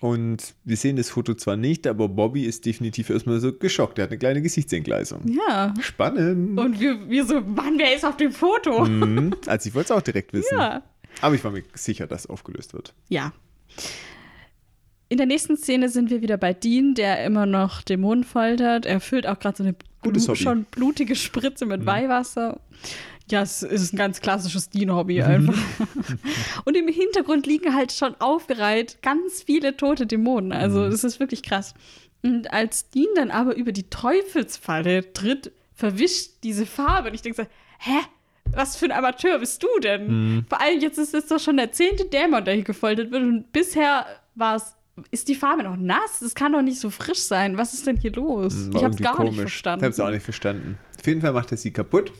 Und 0.01 0.55
wir 0.65 0.77
sehen 0.77 0.95
das 0.95 1.11
Foto 1.11 1.35
zwar 1.35 1.57
nicht, 1.57 1.89
aber 1.89 2.09
Bobby 2.09 2.45
ist 2.45 2.65
definitiv 2.67 3.11
erstmal 3.11 3.41
so 3.41 3.53
geschockt. 3.53 3.99
Er 3.99 4.05
hat 4.05 4.11
eine 4.11 4.19
kleine 4.19 4.41
Gesichtsentgleisung. 4.43 5.23
ja. 5.27 5.75
Spannend. 5.81 6.59
Und 6.61 6.79
wir, 6.79 7.09
wir 7.11 7.25
so, 7.27 7.41
Mann, 7.41 7.79
wer 7.79 7.97
ist 7.97 8.05
auf 8.05 8.17
dem 8.17 8.31
Foto? 8.31 8.85
Mhm. 8.85 9.35
Also 9.49 9.69
ich 9.69 9.75
wollte 9.75 9.93
es 9.93 9.99
auch 9.99 10.03
direkt 10.03 10.33
wissen. 10.33 10.57
Ja. 10.57 10.83
Aber 11.21 11.35
ich 11.35 11.43
war 11.43 11.51
mir 11.51 11.65
sicher, 11.75 12.07
dass 12.07 12.29
aufgelöst 12.29 12.75
wird. 12.75 12.95
Ja. 13.09 13.33
In 15.11 15.17
der 15.17 15.27
nächsten 15.27 15.57
Szene 15.57 15.89
sind 15.89 16.11
wir 16.11 16.21
wieder 16.21 16.37
bei 16.37 16.53
Dean, 16.53 16.95
der 16.95 17.25
immer 17.25 17.47
noch 17.47 17.81
Dämonen 17.83 18.25
foltert. 18.25 18.85
Er 18.85 19.01
füllt 19.01 19.27
auch 19.27 19.39
gerade 19.39 19.57
so 19.57 19.63
eine 19.65 19.75
Gutes 20.03 20.27
blu- 20.27 20.35
schon 20.37 20.65
blutige 20.65 21.17
Spritze 21.17 21.65
mit 21.65 21.87
Weihwasser. 21.87 22.61
Ja, 23.31 23.43
es 23.43 23.63
ist 23.63 23.93
ein 23.93 23.97
ganz 23.97 24.21
klassisches 24.21 24.69
Dean-Hobby 24.71 25.23
einfach. 25.23 25.57
Und 26.65 26.77
im 26.77 26.89
Hintergrund 26.89 27.47
liegen 27.47 27.75
halt 27.75 27.93
schon 27.93 28.15
aufgereiht 28.21 29.03
ganz 29.03 29.43
viele 29.43 29.77
tote 29.77 30.07
Dämonen. 30.07 30.53
Also 30.53 30.89
das 30.91 31.05
ist 31.05 31.21
wirklich 31.21 31.43
krass. 31.43 31.75
Und 32.23 32.53
als 32.53 32.91
Dean 32.91 33.07
dann 33.17 33.31
aber 33.31 33.55
über 33.57 33.73
die 33.73 33.89
Teufelsfalle 33.91 35.13
tritt, 35.13 35.53
verwischt 35.75 36.33
diese 36.43 36.67
Farbe. 36.67 37.09
Und 37.09 37.15
ich 37.15 37.23
denke 37.23 37.43
so, 37.43 37.49
hä? 37.79 37.99
Was 38.55 38.77
für 38.77 38.87
ein 38.87 38.93
Amateur 38.93 39.39
bist 39.39 39.63
du 39.63 39.69
denn? 39.83 40.45
Vor 40.49 40.61
allem 40.61 40.81
jetzt 40.81 40.99
ist 40.99 41.15
es 41.15 41.27
doch 41.27 41.39
schon 41.39 41.57
der 41.57 41.73
zehnte 41.73 42.05
Dämon, 42.07 42.45
der 42.45 42.55
hier 42.55 42.65
gefoltert 42.65 43.11
wird. 43.11 43.23
Und 43.23 43.53
bisher 43.53 44.07
war 44.35 44.57
es, 44.57 44.75
ist 45.11 45.29
die 45.29 45.35
Farbe 45.35 45.63
noch 45.63 45.77
nass? 45.77 46.23
Es 46.23 46.35
kann 46.35 46.53
doch 46.53 46.63
nicht 46.63 46.81
so 46.81 46.91
frisch 46.91 47.21
sein. 47.21 47.57
Was 47.57 47.75
ist 47.75 47.87
denn 47.87 47.97
hier 47.97 48.13
los? 48.13 48.71
War 48.73 48.77
ich 48.77 48.85
habe 48.85 48.95
es 48.95 49.01
irgendwie 49.01 49.03
gar 49.03 49.23
nicht 49.23 49.31
komisch. 49.31 49.41
verstanden. 49.41 49.81
Ich 49.81 49.85
habe 49.85 49.93
es 49.93 50.01
auch 50.01 50.11
nicht 50.11 50.25
verstanden. 50.25 50.79
Auf 50.99 51.07
jeden 51.07 51.21
Fall 51.21 51.33
macht 51.33 51.53
er 51.53 51.57
sie 51.57 51.71
kaputt. 51.71 52.13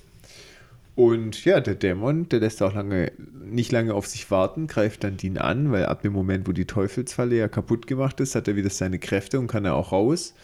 Und 0.95 1.45
ja, 1.45 1.61
der 1.61 1.77
Dämon, 1.77 2.29
der 2.29 2.41
lässt 2.41 2.61
auch 2.61 2.75
lange, 2.75 3.13
nicht 3.45 3.71
lange 3.71 3.95
auf 3.95 4.07
sich 4.07 4.31
warten, 4.33 4.67
greift 4.67 5.05
dann 5.05 5.17
Dean 5.17 5.39
an, 5.39 5.71
weil 5.71 5.87
ab 5.87 6.03
dem 6.03 6.13
Moment, 6.13 6.49
wo 6.49 6.53
die 6.53 6.65
Teufelsfalle 6.65 7.37
ja 7.37 7.47
kaputt 7.47 7.87
gemacht 7.87 8.19
ist, 8.19 8.35
hat 8.35 8.49
er 8.49 8.57
wieder 8.57 8.71
seine 8.71 8.99
Kräfte 8.99 9.39
und 9.39 9.47
kann 9.47 9.65
er 9.65 9.75
auch 9.75 9.93
raus. 9.93 10.35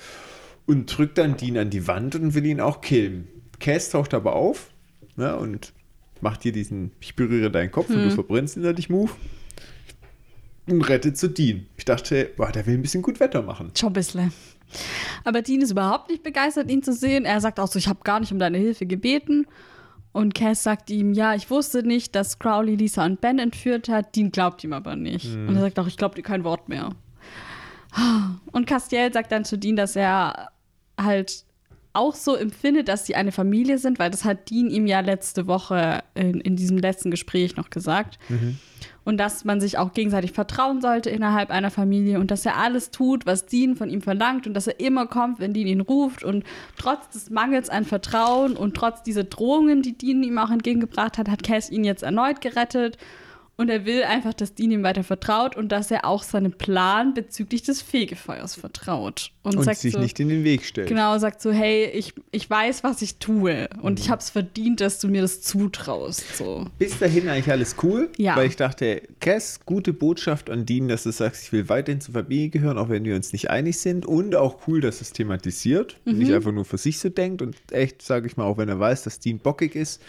Und 0.66 0.97
drückt 0.97 1.18
dann 1.18 1.37
Dean 1.37 1.59
an 1.59 1.70
die 1.70 1.89
Wand 1.89 2.14
und 2.14 2.35
will 2.35 2.47
ihn 2.47 2.61
auch 2.61 2.80
killen. 2.80 3.26
Cass 3.59 3.91
taucht 3.91 4.14
aber 4.14 4.35
auf 4.35 4.70
ja, 5.16 5.34
und 5.34 5.72
macht 6.20 6.42
hier 6.42 6.52
diesen 6.52 6.92
Ich 7.00 7.16
berühre 7.16 7.50
deinen 7.50 7.70
Kopf 7.70 7.90
und 7.90 7.96
du 7.96 8.10
verbrennst 8.10 8.56
innerlich 8.56 8.88
Move. 8.88 9.10
Und 10.66 10.82
rettet 10.88 11.18
zu 11.18 11.28
Dean. 11.28 11.66
Ich 11.76 11.84
dachte, 11.84 12.30
boah, 12.36 12.50
der 12.50 12.66
will 12.66 12.74
ein 12.74 12.82
bisschen 12.82 13.02
gut 13.02 13.20
Wetter 13.20 13.42
machen. 13.42 13.70
Schon 13.76 13.90
ein 13.90 13.92
bisschen. 13.92 14.32
Aber 15.22 15.42
Dean 15.42 15.60
ist 15.60 15.72
überhaupt 15.72 16.08
nicht 16.08 16.22
begeistert, 16.22 16.70
ihn 16.70 16.82
zu 16.82 16.94
sehen. 16.94 17.26
Er 17.26 17.40
sagt 17.40 17.60
auch 17.60 17.68
so, 17.68 17.78
ich 17.78 17.86
habe 17.86 18.00
gar 18.02 18.18
nicht 18.20 18.32
um 18.32 18.38
deine 18.38 18.56
Hilfe 18.56 18.86
gebeten. 18.86 19.46
Und 20.12 20.34
Cass 20.34 20.62
sagt 20.62 20.90
ihm, 20.90 21.12
ja, 21.12 21.34
ich 21.34 21.50
wusste 21.50 21.82
nicht, 21.82 22.14
dass 22.14 22.38
Crowley 22.38 22.76
Lisa 22.76 23.04
und 23.04 23.20
Ben 23.20 23.38
entführt 23.38 23.88
hat. 23.88 24.16
Dean 24.16 24.30
glaubt 24.30 24.64
ihm 24.64 24.72
aber 24.72 24.96
nicht. 24.96 25.34
Und 25.34 25.56
er 25.56 25.60
sagt 25.60 25.78
auch, 25.78 25.86
ich 25.86 25.98
glaube 25.98 26.14
dir 26.14 26.22
kein 26.22 26.44
Wort 26.44 26.68
mehr. 26.68 26.90
Und 28.52 28.66
Castiel 28.66 29.12
sagt 29.12 29.32
dann 29.32 29.44
zu 29.44 29.58
Dean, 29.58 29.76
dass 29.76 29.96
er 29.96 30.50
halt 30.98 31.44
auch 31.95 32.14
so 32.14 32.34
empfindet, 32.34 32.88
dass 32.88 33.07
sie 33.07 33.14
eine 33.14 33.32
Familie 33.32 33.78
sind, 33.78 33.99
weil 33.99 34.11
das 34.11 34.24
hat 34.24 34.51
Dean 34.51 34.68
ihm 34.68 34.86
ja 34.86 35.01
letzte 35.01 35.47
Woche 35.47 36.03
in, 36.14 36.40
in 36.40 36.57
diesem 36.57 36.76
letzten 36.76 37.11
Gespräch 37.11 37.57
noch 37.57 37.70
gesagt. 37.70 38.18
Und 39.05 39.18
dass 39.18 39.45
man 39.45 39.61
sich 39.61 39.78
auch 39.78 39.92
gegenseitig 39.92 40.32
vertrauen 40.32 40.80
sollte 40.80 41.09
innerhalb 41.11 41.51
einer 41.51 41.70
Familie 41.70 42.18
und 42.18 42.30
dass 42.30 42.45
er 42.45 42.57
alles 42.57 42.90
tut, 42.90 43.26
was 43.26 43.47
Dean 43.47 43.76
von 43.76 43.90
ihm 43.90 44.03
verlangt 44.03 44.47
und 44.47 44.55
dass 44.55 44.66
er 44.66 44.80
immer 44.80 45.07
kommt, 45.07 45.38
wenn 45.38 45.53
Dean 45.53 45.68
ihn 45.68 45.80
ruft. 45.80 46.24
Und 46.24 46.45
trotz 46.76 47.09
des 47.11 47.30
Mangels 47.30 47.70
an 47.70 47.84
Vertrauen 47.84 48.57
und 48.57 48.74
trotz 48.74 49.03
dieser 49.03 49.24
Drohungen, 49.24 49.82
die 49.82 49.97
Dean 49.97 50.22
ihm 50.22 50.38
auch 50.38 50.51
entgegengebracht 50.51 51.16
hat, 51.16 51.28
hat 51.28 51.42
Cass 51.45 51.70
ihn 51.70 51.84
jetzt 51.84 52.03
erneut 52.03 52.40
gerettet. 52.40 52.99
Und 53.57 53.68
er 53.68 53.84
will 53.84 54.02
einfach, 54.02 54.34
dass 54.34 54.55
Dean 54.55 54.72
ihm 54.72 54.82
weiter 54.82 55.05
vertraut 55.05 55.55
und 55.57 55.70
dass 55.70 55.90
er 55.92 56.05
auch 56.05 56.24
seinem 56.24 56.52
Plan 56.52 57.14
bezüglich 57.14 57.62
des 57.62 57.82
Fegefeuers 57.82 58.57
vertraut. 58.57 59.30
Und, 59.44 59.57
Und 59.57 59.62
sagt 59.64 59.78
sich 59.78 59.92
so, 59.92 60.00
nicht 60.00 60.18
in 60.18 60.28
den 60.28 60.42
Weg 60.42 60.64
stellt. 60.64 60.88
Genau, 60.88 61.16
sagt 61.18 61.40
so, 61.40 61.52
hey, 61.52 61.84
ich, 61.86 62.14
ich 62.32 62.50
weiß, 62.50 62.82
was 62.82 63.00
ich 63.02 63.18
tue 63.18 63.68
und 63.80 64.00
ich 64.00 64.11
habe 64.11 64.20
es 64.20 64.30
verdient, 64.30 64.80
dass 64.80 64.98
du 64.98 65.07
mir 65.07 65.22
das 65.22 65.40
zutraust. 65.42 66.36
So. 66.36 66.66
Bis 66.78 66.98
dahin 66.98 67.28
eigentlich 67.28 67.50
alles 67.50 67.76
cool, 67.84 68.11
Ja. 68.16 68.34
weil 68.36 68.48
ich 68.48 68.57
dachte, 68.57 69.02
Cass, 69.20 69.61
gute 69.64 69.92
Botschaft 69.92 70.50
an 70.50 70.66
Dean, 70.66 70.88
dass 70.88 71.05
du 71.05 71.12
sagst, 71.12 71.44
ich 71.44 71.52
will 71.52 71.68
weiterhin 71.68 72.00
zur 72.00 72.14
Familie 72.14 72.48
gehören, 72.48 72.76
auch 72.76 72.88
wenn 72.88 73.05
wir 73.05 73.14
uns 73.14 73.32
nicht 73.32 73.50
einig 73.50 73.78
sind. 73.78 74.05
Und 74.05 74.34
auch 74.34 74.66
cool, 74.66 74.80
dass 74.80 75.00
es 75.00 75.12
thematisiert 75.12 75.96
und 76.05 76.14
Mhm. 76.14 76.18
nicht 76.18 76.32
einfach 76.32 76.50
nur 76.52 76.64
für 76.64 76.78
sich 76.78 76.98
so 76.98 77.09
denkt. 77.09 77.40
Und 77.40 77.57
echt, 77.70 78.02
sage 78.02 78.26
ich 78.26 78.36
mal, 78.36 78.44
auch 78.44 78.59
wenn 78.59 78.68
er 78.68 78.80
weiß, 78.80 79.05
dass 79.05 79.20
Dean 79.20 79.38
bockig 79.38 79.76
ist, 79.76 80.02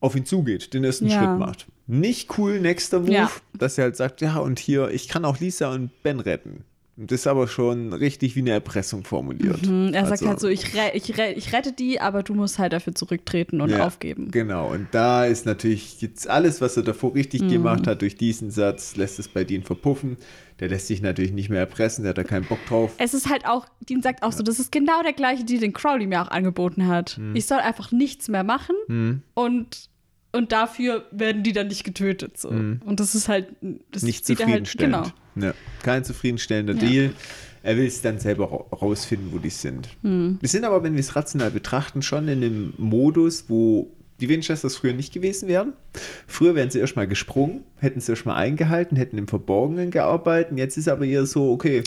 auf 0.00 0.14
ihn 0.14 0.24
zugeht, 0.24 0.72
den 0.74 0.84
ersten 0.84 1.06
Ja. 1.06 1.18
Schritt 1.18 1.38
macht. 1.38 1.66
Nicht 1.86 2.38
cool, 2.38 2.60
nächster 2.60 3.00
Move, 3.00 3.12
Ja. 3.12 3.30
dass 3.54 3.78
er 3.78 3.84
halt 3.84 3.96
sagt, 3.96 4.20
ja, 4.20 4.36
und 4.38 4.58
hier, 4.58 4.90
ich 4.90 5.08
kann 5.08 5.24
auch 5.24 5.38
Lisa 5.40 5.72
und 5.72 5.90
Ben 6.02 6.20
retten. 6.20 6.64
Das 7.00 7.20
ist 7.20 7.26
aber 7.28 7.46
schon 7.46 7.92
richtig 7.92 8.34
wie 8.34 8.40
eine 8.40 8.50
Erpressung 8.50 9.04
formuliert. 9.04 9.64
Mhm, 9.66 9.94
Er 9.94 10.02
sagt 10.06 10.10
Also- 10.22 10.28
halt 10.28 10.40
so, 10.40 10.48
ich, 10.48 10.74
re 10.74 10.90
ich, 10.94 11.16
re 11.16 11.32
ich 11.32 11.52
rette 11.52 11.72
die, 11.72 12.00
aber 12.00 12.24
du 12.24 12.34
musst 12.34 12.58
halt 12.58 12.72
dafür 12.72 12.92
zurücktreten 12.94 13.60
und 13.60 13.70
Ja, 13.70 13.86
aufgeben. 13.86 14.32
Genau, 14.32 14.72
und 14.72 14.88
da 14.90 15.24
ist 15.24 15.46
natürlich 15.46 16.00
jetzt 16.00 16.28
alles, 16.28 16.60
was 16.60 16.76
er 16.76 16.82
davor 16.82 17.14
richtig 17.14 17.42
Mhm. 17.42 17.48
gemacht 17.50 17.86
hat, 17.86 18.02
durch 18.02 18.16
diesen 18.16 18.50
Satz, 18.50 18.96
lässt 18.96 19.20
es 19.20 19.28
bei 19.28 19.44
Dean 19.44 19.62
verpuffen. 19.62 20.16
Der 20.58 20.68
lässt 20.68 20.88
sich 20.88 21.00
natürlich 21.00 21.30
nicht 21.30 21.50
mehr 21.50 21.60
erpressen, 21.60 22.02
der 22.02 22.10
hat 22.10 22.18
da 22.18 22.24
keinen 22.24 22.44
Bock 22.46 22.58
drauf. 22.66 22.92
Es 22.98 23.14
ist 23.14 23.28
halt 23.28 23.46
auch, 23.46 23.66
Dean 23.88 24.02
sagt 24.02 24.24
auch 24.24 24.32
so, 24.32 24.42
das 24.42 24.58
ist 24.58 24.72
genau 24.72 25.00
der 25.04 25.12
gleiche, 25.12 25.44
die 25.44 25.58
den 25.58 25.72
Crowley 25.72 26.08
mir 26.08 26.20
auch 26.20 26.32
angeboten 26.32 26.88
hat. 26.88 27.10
Hm. 27.10 27.36
Ich 27.36 27.46
soll 27.46 27.58
einfach 27.58 27.92
nichts 27.92 28.26
mehr 28.28 28.42
machen 28.42 29.22
und, 29.34 29.88
und 30.32 30.52
dafür 30.52 31.06
werden 31.10 31.42
die 31.42 31.52
dann 31.52 31.68
nicht 31.68 31.84
getötet. 31.84 32.38
So. 32.38 32.48
Und 32.48 32.82
das 32.96 33.14
ist 33.14 33.28
halt, 33.28 33.48
das. 33.92 34.02
Nicht 34.02 34.28
halt, 34.28 34.38
zufriedenstellend. 34.38 35.12
genau. 35.34 35.46
Ja, 35.48 35.54
kein 35.82 36.04
zufriedenstellender 36.04 36.74
Ja. 36.74 36.80
Deal. 36.80 37.10
Er 37.62 37.76
will 37.76 37.86
es 37.86 38.00
dann 38.02 38.18
selber 38.20 38.50
ra- 38.50 38.76
rausfinden, 38.76 39.32
wo 39.32 39.38
die 39.38 39.50
sind. 39.50 39.88
Hm. 40.02 40.38
Wir 40.40 40.48
sind 40.48 40.64
aber, 40.64 40.82
wenn 40.84 40.94
wir 40.94 41.00
es 41.00 41.16
rational 41.16 41.50
betrachten, 41.50 42.02
schon 42.02 42.28
in 42.28 42.42
einem 42.42 42.72
Modus, 42.78 43.46
wo 43.48 43.90
die 44.20 44.28
Winchesters 44.28 44.76
früher 44.76 44.94
nicht 44.94 45.12
gewesen 45.12 45.48
wären. 45.48 45.72
Früher 46.26 46.54
wären 46.54 46.70
sie 46.70 46.78
erstmal 46.78 47.06
gesprungen, 47.08 47.64
hätten 47.76 48.00
sie 48.00 48.12
erstmal 48.12 48.36
eingehalten, 48.36 48.96
hätten 48.96 49.16
im 49.18 49.28
Verborgenen 49.28 49.90
gearbeitet. 49.90 50.56
Jetzt 50.58 50.76
ist 50.76 50.88
aber 50.88 51.04
eher 51.04 51.24
so, 51.26 51.50
okay, 51.52 51.82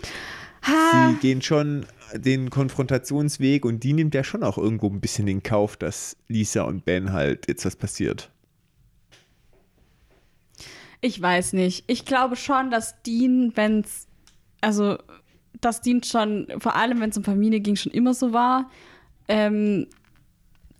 sie 0.63 1.15
gehen 1.21 1.41
schon 1.41 1.85
den 2.13 2.49
Konfrontationsweg 2.49 3.65
und 3.65 3.83
die 3.83 3.93
nimmt 3.93 4.13
ja 4.15 4.23
schon 4.23 4.43
auch 4.43 4.57
irgendwo 4.57 4.87
ein 4.87 4.99
bisschen 5.01 5.27
in 5.27 5.43
Kauf, 5.43 5.77
dass 5.77 6.15
Lisa 6.27 6.63
und 6.63 6.85
Ben 6.85 7.13
halt 7.13 7.47
jetzt 7.47 7.65
was 7.65 7.75
passiert. 7.75 8.29
Ich 11.01 11.19
weiß 11.19 11.53
nicht. 11.53 11.83
Ich 11.87 12.05
glaube 12.05 12.35
schon, 12.35 12.69
dass 12.69 13.01
Dean, 13.01 13.51
wenn 13.55 13.81
es, 13.81 14.07
also, 14.61 14.97
dass 15.59 15.81
Dean 15.81 16.03
schon, 16.03 16.47
vor 16.59 16.75
allem 16.75 17.01
wenn 17.01 17.09
es 17.09 17.17
um 17.17 17.23
Familie 17.23 17.59
ging, 17.59 17.75
schon 17.75 17.91
immer 17.91 18.13
so 18.13 18.33
war. 18.33 18.69
ähm, 19.27 19.87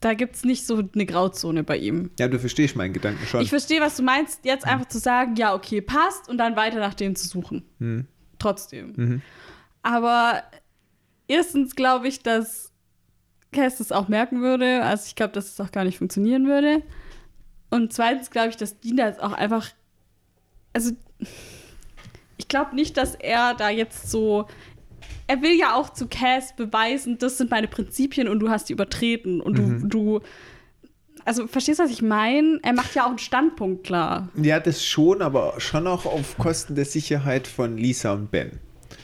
da 0.02 0.16
gibt 0.16 0.36
es 0.36 0.44
nicht 0.44 0.66
so 0.66 0.82
eine 0.96 1.06
Grauzone 1.06 1.64
bei 1.64 1.78
ihm. 1.78 2.10
Ja, 2.18 2.28
du 2.28 2.40
verstehst 2.40 2.76
meinen 2.76 2.92
Gedanken 2.92 3.24
schon. 3.28 3.42
Ich 3.42 3.50
verstehe, 3.50 3.80
was 3.82 3.98
du 3.98 4.04
meinst, 4.04 4.44
jetzt 4.44 4.66
einfach 4.66 4.88
zu 4.88 4.98
sagen, 4.98 5.36
ja, 5.36 5.54
okay, 5.54 5.80
passt 5.80 6.28
und 6.28 6.40
dann 6.40 6.56
weiter 6.56 6.80
nach 6.80 6.96
dem 6.96 7.16
zu 7.16 7.28
suchen. 7.28 7.64
Hm. 7.78 8.08
Trotzdem. 8.40 8.94
Mhm. 8.96 9.22
Aber 9.84 10.42
erstens 11.28 11.76
glaube 11.76 12.08
ich, 12.08 12.24
dass 12.24 12.72
Cass 13.52 13.78
das 13.78 13.92
auch 13.92 14.08
merken 14.08 14.42
würde. 14.42 14.82
Also 14.82 15.04
ich 15.06 15.16
glaube, 15.16 15.34
dass 15.34 15.52
es 15.52 15.62
auch 15.62 15.72
gar 15.72 15.84
nicht 15.84 16.00
funktionieren 16.00 16.48
würde. 16.48 16.82
Und 17.70 17.94
zweitens 17.94 18.32
glaube 18.32 18.50
ich, 18.50 18.58
dass 18.58 18.80
Dina 18.80 19.08
jetzt 19.08 19.22
auch 19.22 19.34
einfach. 19.34 19.70
Also 20.74 20.92
ich 22.38 22.48
glaube 22.48 22.76
nicht, 22.76 22.98
dass 22.98 23.16
er 23.16 23.54
da 23.56 23.70
jetzt 23.70 24.10
so. 24.10 24.48
Er 25.28 25.42
will 25.42 25.58
ja 25.58 25.76
auch 25.76 25.92
zu 25.92 26.08
Cass 26.08 26.56
beweisen, 26.56 27.18
das 27.18 27.38
sind 27.38 27.52
meine 27.52 27.68
Prinzipien 27.68 28.28
und 28.28 28.40
du 28.40 28.50
hast 28.50 28.68
die 28.70 28.74
übertreten. 28.74 29.40
Und 29.42 29.58
du, 29.58 29.62
Mhm. 29.62 29.90
du. 29.90 30.20
Also 31.24 31.46
verstehst 31.48 31.80
du, 31.80 31.84
was 31.84 31.92
ich 31.92 32.02
meine? 32.02 32.60
Er 32.64 32.74
macht 32.74 32.96
ja 32.96 33.04
auch 33.04 33.10
einen 33.10 33.20
Standpunkt 33.20 33.84
klar. 33.86 34.30
Ja, 34.36 34.60
das 34.60 34.84
schon, 34.84 35.22
aber 35.22 35.54
schon 35.60 35.86
auch 35.88 36.06
auf 36.06 36.38
Kosten 36.38 36.74
der 36.76 36.86
Sicherheit 36.86 37.48
von 37.48 37.78
Lisa 37.78 38.14
und 38.14 38.32
Ben. 38.32 38.60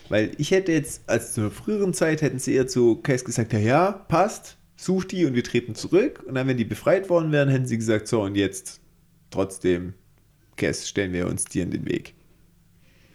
Weil 0.10 0.32
ich 0.38 0.52
hätte 0.52 0.72
jetzt, 0.72 1.08
als 1.08 1.34
zu 1.34 1.42
einer 1.42 1.52
früheren 1.52 1.94
Zeit, 1.94 2.22
hätten 2.22 2.40
sie 2.40 2.56
eher 2.56 2.68
zu 2.68 2.96
Case 2.98 3.24
gesagt, 3.24 3.54
ja, 3.54 3.60
ja, 3.60 3.92
passt, 3.92 4.58
such 4.76 5.06
die 5.06 5.26
und 5.26 5.36
wir 5.36 5.44
treten 5.44 5.76
zurück. 5.76 6.24
Und 6.28 6.36
dann, 6.36 6.48
wenn 6.48 6.58
die 6.58 6.66
befreit 6.66 7.10
worden 7.10 7.32
wären, 7.32 7.50
hätten 7.50 7.68
sie 7.68 7.78
gesagt, 7.78 8.08
so 8.08 8.22
und 8.24 8.36
jetzt 8.36 8.82
trotzdem, 9.30 9.94
Cass, 10.58 10.88
stellen 10.88 11.14
wir 11.14 11.28
uns 11.28 11.46
dir 11.46 11.64
in 11.64 11.72
den 11.72 11.86
Weg. 11.86 12.14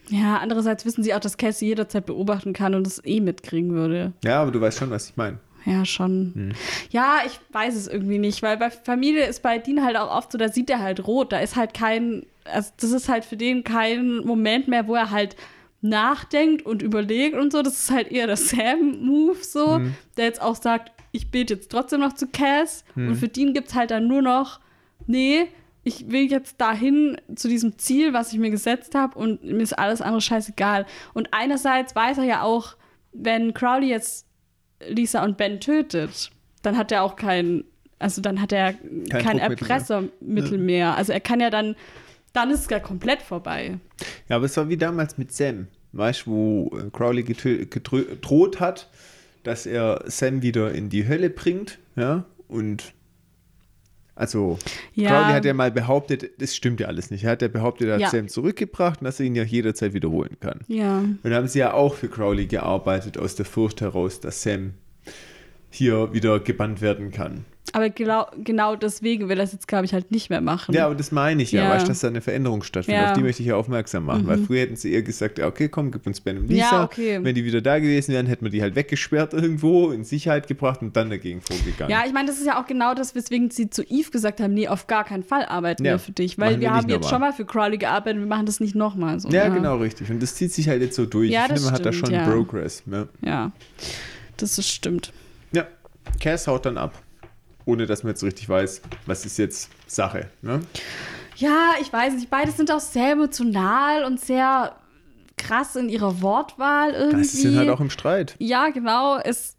Ja, 0.09 0.39
andererseits 0.39 0.85
wissen 0.85 1.03
sie 1.03 1.15
auch, 1.15 1.21
dass 1.21 1.37
Cassie 1.37 1.67
jederzeit 1.67 2.07
beobachten 2.07 2.53
kann 2.53 2.75
und 2.75 2.87
es 2.87 3.05
eh 3.05 3.21
mitkriegen 3.21 3.73
würde. 3.73 4.13
Ja, 4.25 4.43
aber 4.43 4.51
du 4.51 4.61
weißt 4.61 4.79
schon, 4.79 4.91
was 4.91 5.11
ich 5.11 5.17
meine. 5.17 5.39
Ja, 5.65 5.85
schon. 5.85 6.33
Hm. 6.35 6.53
Ja, 6.91 7.19
ich 7.25 7.39
weiß 7.53 7.77
es 7.77 7.87
irgendwie 7.87 8.19
nicht, 8.19 8.43
weil 8.43 8.57
bei 8.57 8.71
Familie 8.71 9.27
ist 9.27 9.43
bei 9.43 9.59
Dean 9.59 9.85
halt 9.85 9.97
auch 9.97 10.11
oft 10.15 10.33
so, 10.33 10.39
da 10.39 10.49
sieht 10.49 10.69
er 10.71 10.81
halt 10.81 11.07
rot. 11.07 11.33
Da 11.33 11.39
ist 11.39 11.55
halt 11.57 11.73
kein, 11.73 12.27
also 12.45 12.71
das 12.81 12.91
ist 12.91 13.09
halt 13.09 13.25
für 13.25 13.37
den 13.37 13.63
kein 13.63 14.17
Moment 14.25 14.67
mehr, 14.67 14.89
wo 14.89 14.97
er 14.97 15.11
halt 15.13 15.37
nachdenkt 15.81 16.67
und 16.67 16.83
überlegt 16.83 17.37
und 17.37 17.53
so. 17.53 17.63
Das 17.63 17.75
ist 17.75 17.91
halt 17.93 18.11
eher 18.11 18.27
der 18.27 18.37
Sam-Move 18.37 19.37
so, 19.43 19.77
Hm. 19.77 19.95
der 20.17 20.25
jetzt 20.27 20.43
auch 20.43 20.57
sagt, 20.57 20.91
ich 21.13 21.31
bete 21.31 21.55
jetzt 21.55 21.71
trotzdem 21.71 22.01
noch 22.01 22.15
zu 22.15 22.27
Cass. 22.27 22.85
Hm. 22.95 23.09
Und 23.09 23.15
für 23.17 23.29
Dean 23.29 23.55
gibt 23.55 23.69
es 23.69 23.75
halt 23.75 23.93
dann 23.93 24.09
nur 24.09 24.21
noch, 24.23 24.61
nee, 25.07 25.47
ich 25.85 26.11
will 26.11 26.31
jetzt 26.31 26.61
dahin 26.61 27.17
zu 27.35 27.49
diesem 27.49 27.79
Ziel, 27.79 28.13
was 28.13 28.33
ich 28.33 28.39
mir 28.39 28.51
gesetzt 28.51 28.95
habe 28.95 29.19
und 29.19 29.43
mir 29.45 29.63
ist 29.63 29.79
alles 29.79 30.01
andere 30.01 30.21
scheißegal. 30.21 30.87
Und 31.13 31.29
einerseits 31.33 31.95
weiß 31.95 32.19
er 32.19 32.25
ja 32.25 32.43
auch, 32.43 32.77
wenn 33.13 33.53
Crowley 33.53 33.89
jetzt 33.89 34.27
Lisa 34.87 35.25
und 35.25 35.37
Ben 35.37 35.61
tötet, 35.61 36.31
dann 36.63 36.77
hat 36.77 36.93
er 36.93 37.03
auch 37.03 37.17
kein, 37.17 37.65
also 37.99 38.23
dann 38.23 38.41
hat 38.41 38.53
er 38.53 38.75
kein, 39.11 39.37
mehr. 39.37 39.51
Erpressermittel 39.51 40.59
mehr. 40.59 40.97
Also 40.97 41.13
er 41.13 41.21
kann 41.21 41.41
ja 41.41 41.51
dann, 41.51 41.75
dann 42.33 42.51
ist 42.51 42.61
es 42.61 42.71
ja 42.71 42.81
komplett 42.81 43.23
vorbei. 43.23 43.79
Ja, 44.29 44.37
aber 44.37 44.47
es 44.47 44.57
war 44.57 44.69
wie 44.69 44.77
damals 44.77 45.19
mit 45.19 45.33
Sam. 45.33 45.69
Weißt 45.93 46.27
du, 46.27 46.31
wo 46.31 46.79
äh, 46.79 46.91
Crowley 46.91 47.23
gedroht 47.23 48.61
hat, 48.61 48.89
dass 49.43 49.67
er 49.67 50.05
Sam 50.07 50.43
wieder 50.43 50.73
in 50.73 50.89
die 50.89 51.07
Hölle 51.07 51.29
bringt, 51.29 51.79
ja, 51.97 52.25
und 52.49 52.95
also 54.15 54.59
Ja. 54.95 55.11
Crowley 55.11 55.33
hat 55.35 55.45
ja 55.45 55.55
mal 55.55 55.71
behauptet, 55.71 56.31
das 56.39 56.55
stimmt 56.55 56.81
ja 56.81 56.87
alles 56.89 57.11
nicht. 57.11 57.25
Er 57.25 57.31
hat 57.33 57.43
ja 57.43 57.49
behauptet, 57.49 57.89
er 57.89 57.95
hat 57.95 58.01
Ja. 58.01 58.11
Sam 58.11 58.29
zurückgebracht 58.29 59.01
und 59.01 59.07
dass 59.07 59.21
er 59.21 59.27
ihn 59.27 59.35
ja 59.35 59.43
jederzeit 59.45 59.95
wiederholen 59.95 60.37
kann. 60.41 60.61
Ja. 60.69 60.99
Und 60.99 61.19
da 61.25 61.35
haben 61.37 61.49
sie 61.49 61.61
ja 61.61 61.73
auch 61.73 61.95
für 61.95 62.09
Crowley 62.09 62.47
gearbeitet, 62.47 63.19
aus 63.19 63.35
der 63.35 63.47
Furcht 63.47 63.81
heraus, 63.81 64.21
dass 64.21 64.43
Sam 64.43 64.75
hier 65.71 66.13
wieder 66.13 66.39
gebannt 66.41 66.81
werden 66.83 67.11
kann. 67.11 67.45
Aber 67.75 67.89
genau, 67.91 68.27
genau 68.43 68.75
deswegen 68.77 69.29
will 69.29 69.39
er 69.39 69.45
es 69.45 69.53
jetzt, 69.53 69.69
glaube 69.69 69.85
ich, 69.85 69.95
halt 69.95 70.11
nicht 70.11 70.29
mehr 70.31 70.41
machen. 70.41 70.75
Ja, 70.75 70.87
aber 70.87 70.95
das 70.97 71.13
meine 71.13 71.43
ich 71.43 71.53
ja, 71.53 71.63
Ja. 71.63 71.71
weißt 71.71 71.85
du, 71.85 71.89
dass 71.91 72.01
da 72.01 72.09
eine 72.09 72.21
Veränderung 72.21 72.63
stattfindet. 72.65 73.01
Ja. 73.01 73.07
Mhm. 73.07 73.11
Auf 73.13 73.17
die 73.19 73.23
möchte 73.23 73.43
ich 73.43 73.49
ja 73.49 73.57
aufmerksam 73.57 74.05
machen, 74.05 74.27
weil 74.27 74.39
früher 74.39 74.61
hätten 74.63 74.77
sie 74.77 74.93
ihr 74.93 75.03
gesagt, 75.03 75.39
ja, 75.39 75.47
okay, 75.47 75.69
komm, 75.69 75.91
gib 75.93 76.05
uns 76.07 76.21
Ben 76.21 76.37
und 76.39 76.49
Lisa. 76.49 76.61
Ja, 76.61 76.85
okay. 76.85 77.21
Wenn 77.23 77.35
die 77.35 77.45
wieder 77.45 77.61
da 77.63 77.79
gewesen 77.79 78.13
wären, 78.13 78.27
hätten 78.27 78.45
wir 78.45 78.51
die 78.51 78.61
halt 78.61 78.75
weggesperrt 78.75 79.33
irgendwo, 79.33 79.91
in 79.93 80.05
Sicherheit 80.05 80.49
gebracht 80.49 80.83
und 80.83 80.97
dann 80.97 81.09
dagegen 81.09 81.41
vorgegangen. 81.41 81.91
Ja, 81.91 82.03
ich 82.05 82.13
meine, 82.13 82.29
das 82.29 82.39
ist 82.39 82.47
ja 82.47 82.61
auch 82.61 82.67
genau 82.67 82.95
das, 82.95 83.15
weswegen 83.15 83.51
sie 83.51 83.71
zu 83.71 83.83
Eve 83.85 84.11
gesagt 84.11 84.41
haben, 84.41 84.53
nee, 84.53 84.67
auf 84.69 84.87
gar 84.89 85.05
keinen 85.05 85.23
Fall 85.23 85.45
arbeiten 85.47 85.85
wir 85.85 85.99
für 86.01 86.13
dich. 86.13 86.39
Weil 86.39 86.55
wir 86.57 86.61
wir 86.63 86.71
haben 86.75 86.89
jetzt 86.89 87.05
nochmal. 87.05 87.11
schon 87.11 87.21
mal 87.21 87.33
für 87.33 87.47
Crowley 87.47 87.79
gearbeitet, 87.79 88.21
wir 88.21 88.27
machen 88.27 88.45
das 88.45 88.59
nicht 88.61 88.75
nochmal. 88.75 89.21
So, 89.21 89.29
Ja, 89.31 89.49
genau, 89.49 89.77
richtig. 89.77 90.11
Und 90.11 90.21
das 90.21 90.35
zieht 90.35 90.53
sich 90.53 90.69
halt 90.69 90.83
jetzt 90.83 90.97
so 90.97 91.07
durch. 91.07 91.31
Ja, 91.31 91.43
ich 91.43 91.47
finde, 91.47 91.61
das 91.63 91.65
man 91.65 91.75
hat 91.75 91.87
da 91.87 91.93
stimmt, 91.93 92.09
schon. 92.17 92.25
Progress. 92.25 92.83
Ja. 92.91 93.07
Ja, 93.23 93.53
das 94.37 94.59
ist 94.59 94.69
stimmt. 94.69 95.13
ja, 95.53 95.67
Cass 96.21 96.47
haut 96.49 96.67
dann 96.67 96.77
ab. 96.77 96.93
Ohne 97.65 97.87
dass 97.87 98.03
man 98.03 98.11
jetzt 98.11 98.21
so 98.21 98.27
richtig 98.27 98.49
weiß, 98.49 98.83
was 99.07 99.25
ist 99.25 99.39
jetzt 99.39 99.71
Sache. 99.87 100.31
Ne? 100.43 100.61
Ja, 101.37 101.73
ich 101.81 101.93
weiß 101.93 102.15
nicht, 102.15 102.31
beide 102.31 102.51
sind 102.51 102.71
auch 102.71 102.81
sehr 102.81 103.13
emotional 103.13 104.05
und 104.05 104.21
sehr 104.21 104.77
krass 105.37 105.77
in 105.77 105.89
ihrer 105.89 106.23
Wortwahl 106.23 106.93
irgendwie. 106.93 107.23
Das 107.23 107.33
sind 107.33 107.57
halt 107.57 107.69
auch 107.69 107.81
im 107.81 107.91
Streit. 107.91 108.35
Ja, 108.39 108.69
genau. 108.69 109.19
Es, 109.19 109.57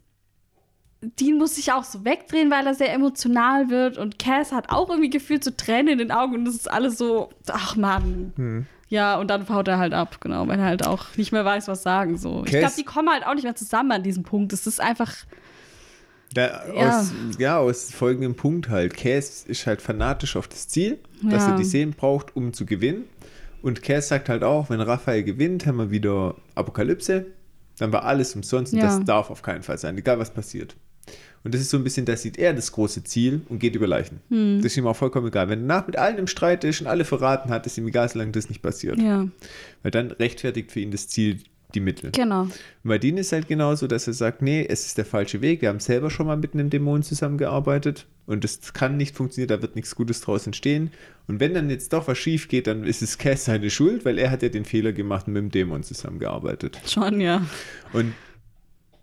Dean 1.00 1.38
muss 1.38 1.56
sich 1.56 1.72
auch 1.72 1.84
so 1.84 2.04
wegdrehen, 2.04 2.50
weil 2.50 2.66
er 2.66 2.74
sehr 2.74 2.92
emotional 2.92 3.68
wird. 3.70 3.98
Und 3.98 4.18
Cass 4.18 4.52
hat 4.52 4.70
auch 4.70 4.88
irgendwie 4.88 5.10
gefühlt 5.10 5.44
so 5.44 5.50
Tränen 5.50 5.88
in 5.88 5.98
den 5.98 6.10
Augen. 6.10 6.34
Und 6.34 6.44
das 6.44 6.54
ist 6.54 6.70
alles 6.70 6.98
so, 6.98 7.30
ach 7.50 7.76
Mann. 7.76 8.32
Hm. 8.36 8.66
Ja, 8.88 9.18
und 9.18 9.28
dann 9.28 9.48
haut 9.48 9.66
er 9.66 9.78
halt 9.78 9.92
ab, 9.92 10.20
genau, 10.20 10.46
weil 10.46 10.58
er 10.58 10.66
halt 10.66 10.86
auch 10.86 11.06
nicht 11.16 11.32
mehr 11.32 11.44
weiß, 11.44 11.68
was 11.68 11.82
sagen. 11.82 12.16
So. 12.16 12.44
Ich 12.44 12.52
glaube, 12.52 12.74
die 12.78 12.84
kommen 12.84 13.10
halt 13.10 13.26
auch 13.26 13.34
nicht 13.34 13.44
mehr 13.44 13.56
zusammen 13.56 13.92
an 13.92 14.02
diesem 14.02 14.22
Punkt. 14.22 14.52
Es 14.52 14.66
ist 14.66 14.80
einfach, 14.80 15.12
Da, 16.34 16.62
Ja. 16.74 17.00
Aus, 17.00 17.12
ja, 17.38 17.58
aus 17.58 17.90
folgendem 17.92 18.34
Punkt 18.34 18.68
halt. 18.68 18.94
Cass 18.96 19.44
ist 19.44 19.66
halt 19.66 19.80
fanatisch 19.80 20.36
auf 20.36 20.48
das 20.48 20.68
Ziel, 20.68 20.98
dass 21.22 21.44
Ja. 21.44 21.52
er 21.52 21.56
die 21.56 21.64
Seelen 21.64 21.92
braucht, 21.92 22.34
um 22.36 22.52
zu 22.52 22.66
gewinnen. 22.66 23.04
Und 23.62 23.82
Cass 23.82 24.08
sagt 24.08 24.28
halt 24.28 24.42
auch, 24.42 24.68
wenn 24.68 24.80
Raphael 24.80 25.22
gewinnt, 25.22 25.64
haben 25.66 25.78
wir 25.78 25.90
wieder 25.90 26.34
Apokalypse. 26.54 27.26
Dann 27.78 27.92
war 27.92 28.04
alles 28.04 28.34
umsonst 28.36 28.72
und 28.72 28.80
Ja. 28.80 28.86
das 28.86 29.04
darf 29.04 29.30
auf 29.30 29.42
keinen 29.42 29.62
Fall 29.62 29.78
sein, 29.78 29.96
egal 29.96 30.18
was 30.18 30.30
passiert. 30.32 30.76
Und 31.44 31.52
das 31.54 31.60
ist 31.60 31.70
so 31.70 31.76
ein 31.76 31.84
bisschen, 31.84 32.06
da 32.06 32.16
sieht 32.16 32.38
er 32.38 32.54
das 32.54 32.72
große 32.72 33.04
Ziel 33.04 33.42
und 33.50 33.58
geht 33.58 33.74
über 33.74 33.86
Leichen. 33.86 34.20
Hm. 34.30 34.58
Das 34.62 34.72
ist 34.72 34.76
ihm 34.78 34.86
auch 34.86 34.96
vollkommen 34.96 35.26
egal. 35.28 35.48
Wenn 35.50 35.60
er 35.60 35.66
nach 35.66 35.86
mit 35.86 35.96
allen 35.98 36.16
im 36.16 36.26
Streit 36.26 36.64
ist 36.64 36.80
und 36.80 36.86
alle 36.86 37.04
verraten 37.04 37.50
hat, 37.50 37.66
ist 37.66 37.76
ihm 37.76 37.86
egal, 37.86 38.08
solange 38.08 38.32
das 38.32 38.48
nicht 38.48 38.62
passiert. 38.62 38.98
ja, 38.98 39.28
Weil 39.82 39.90
dann 39.90 40.10
rechtfertigt 40.12 40.72
für 40.72 40.80
ihn 40.80 40.90
das 40.90 41.08
Ziel 41.08 41.40
die 41.74 41.80
Mittel. 41.80 42.10
genau. 42.12 42.42
Und 42.42 42.52
bei 42.82 42.98
denen 42.98 43.18
ist 43.18 43.32
halt 43.32 43.48
genauso, 43.48 43.86
dass 43.86 44.06
er 44.06 44.12
sagt, 44.12 44.42
nee, 44.42 44.66
es 44.68 44.86
ist 44.86 44.98
der 44.98 45.04
falsche 45.04 45.40
Weg. 45.40 45.62
Wir 45.62 45.68
haben 45.68 45.80
selber 45.80 46.10
schon 46.10 46.26
mal 46.26 46.36
mit 46.36 46.54
einem 46.54 46.70
Dämon 46.70 47.02
zusammengearbeitet 47.02 48.06
und 48.26 48.44
das 48.44 48.72
kann 48.72 48.96
nicht 48.96 49.14
funktionieren, 49.14 49.48
da 49.48 49.62
wird 49.62 49.76
nichts 49.76 49.94
Gutes 49.94 50.20
draus 50.20 50.46
entstehen. 50.46 50.90
Und 51.26 51.40
wenn 51.40 51.54
dann 51.54 51.70
jetzt 51.70 51.92
doch 51.92 52.08
was 52.08 52.18
schief 52.18 52.48
geht, 52.48 52.66
dann 52.66 52.84
ist 52.84 53.02
es 53.02 53.18
Cass 53.18 53.44
seine 53.44 53.70
Schuld, 53.70 54.04
weil 54.04 54.18
er 54.18 54.30
hat 54.30 54.42
ja 54.42 54.48
den 54.48 54.64
Fehler 54.64 54.92
gemacht 54.92 55.26
und 55.26 55.34
mit 55.34 55.42
dem 55.42 55.50
Dämon 55.50 55.82
zusammengearbeitet. 55.82 56.80
Schon, 56.86 57.20
ja. 57.20 57.46
Und 57.92 58.14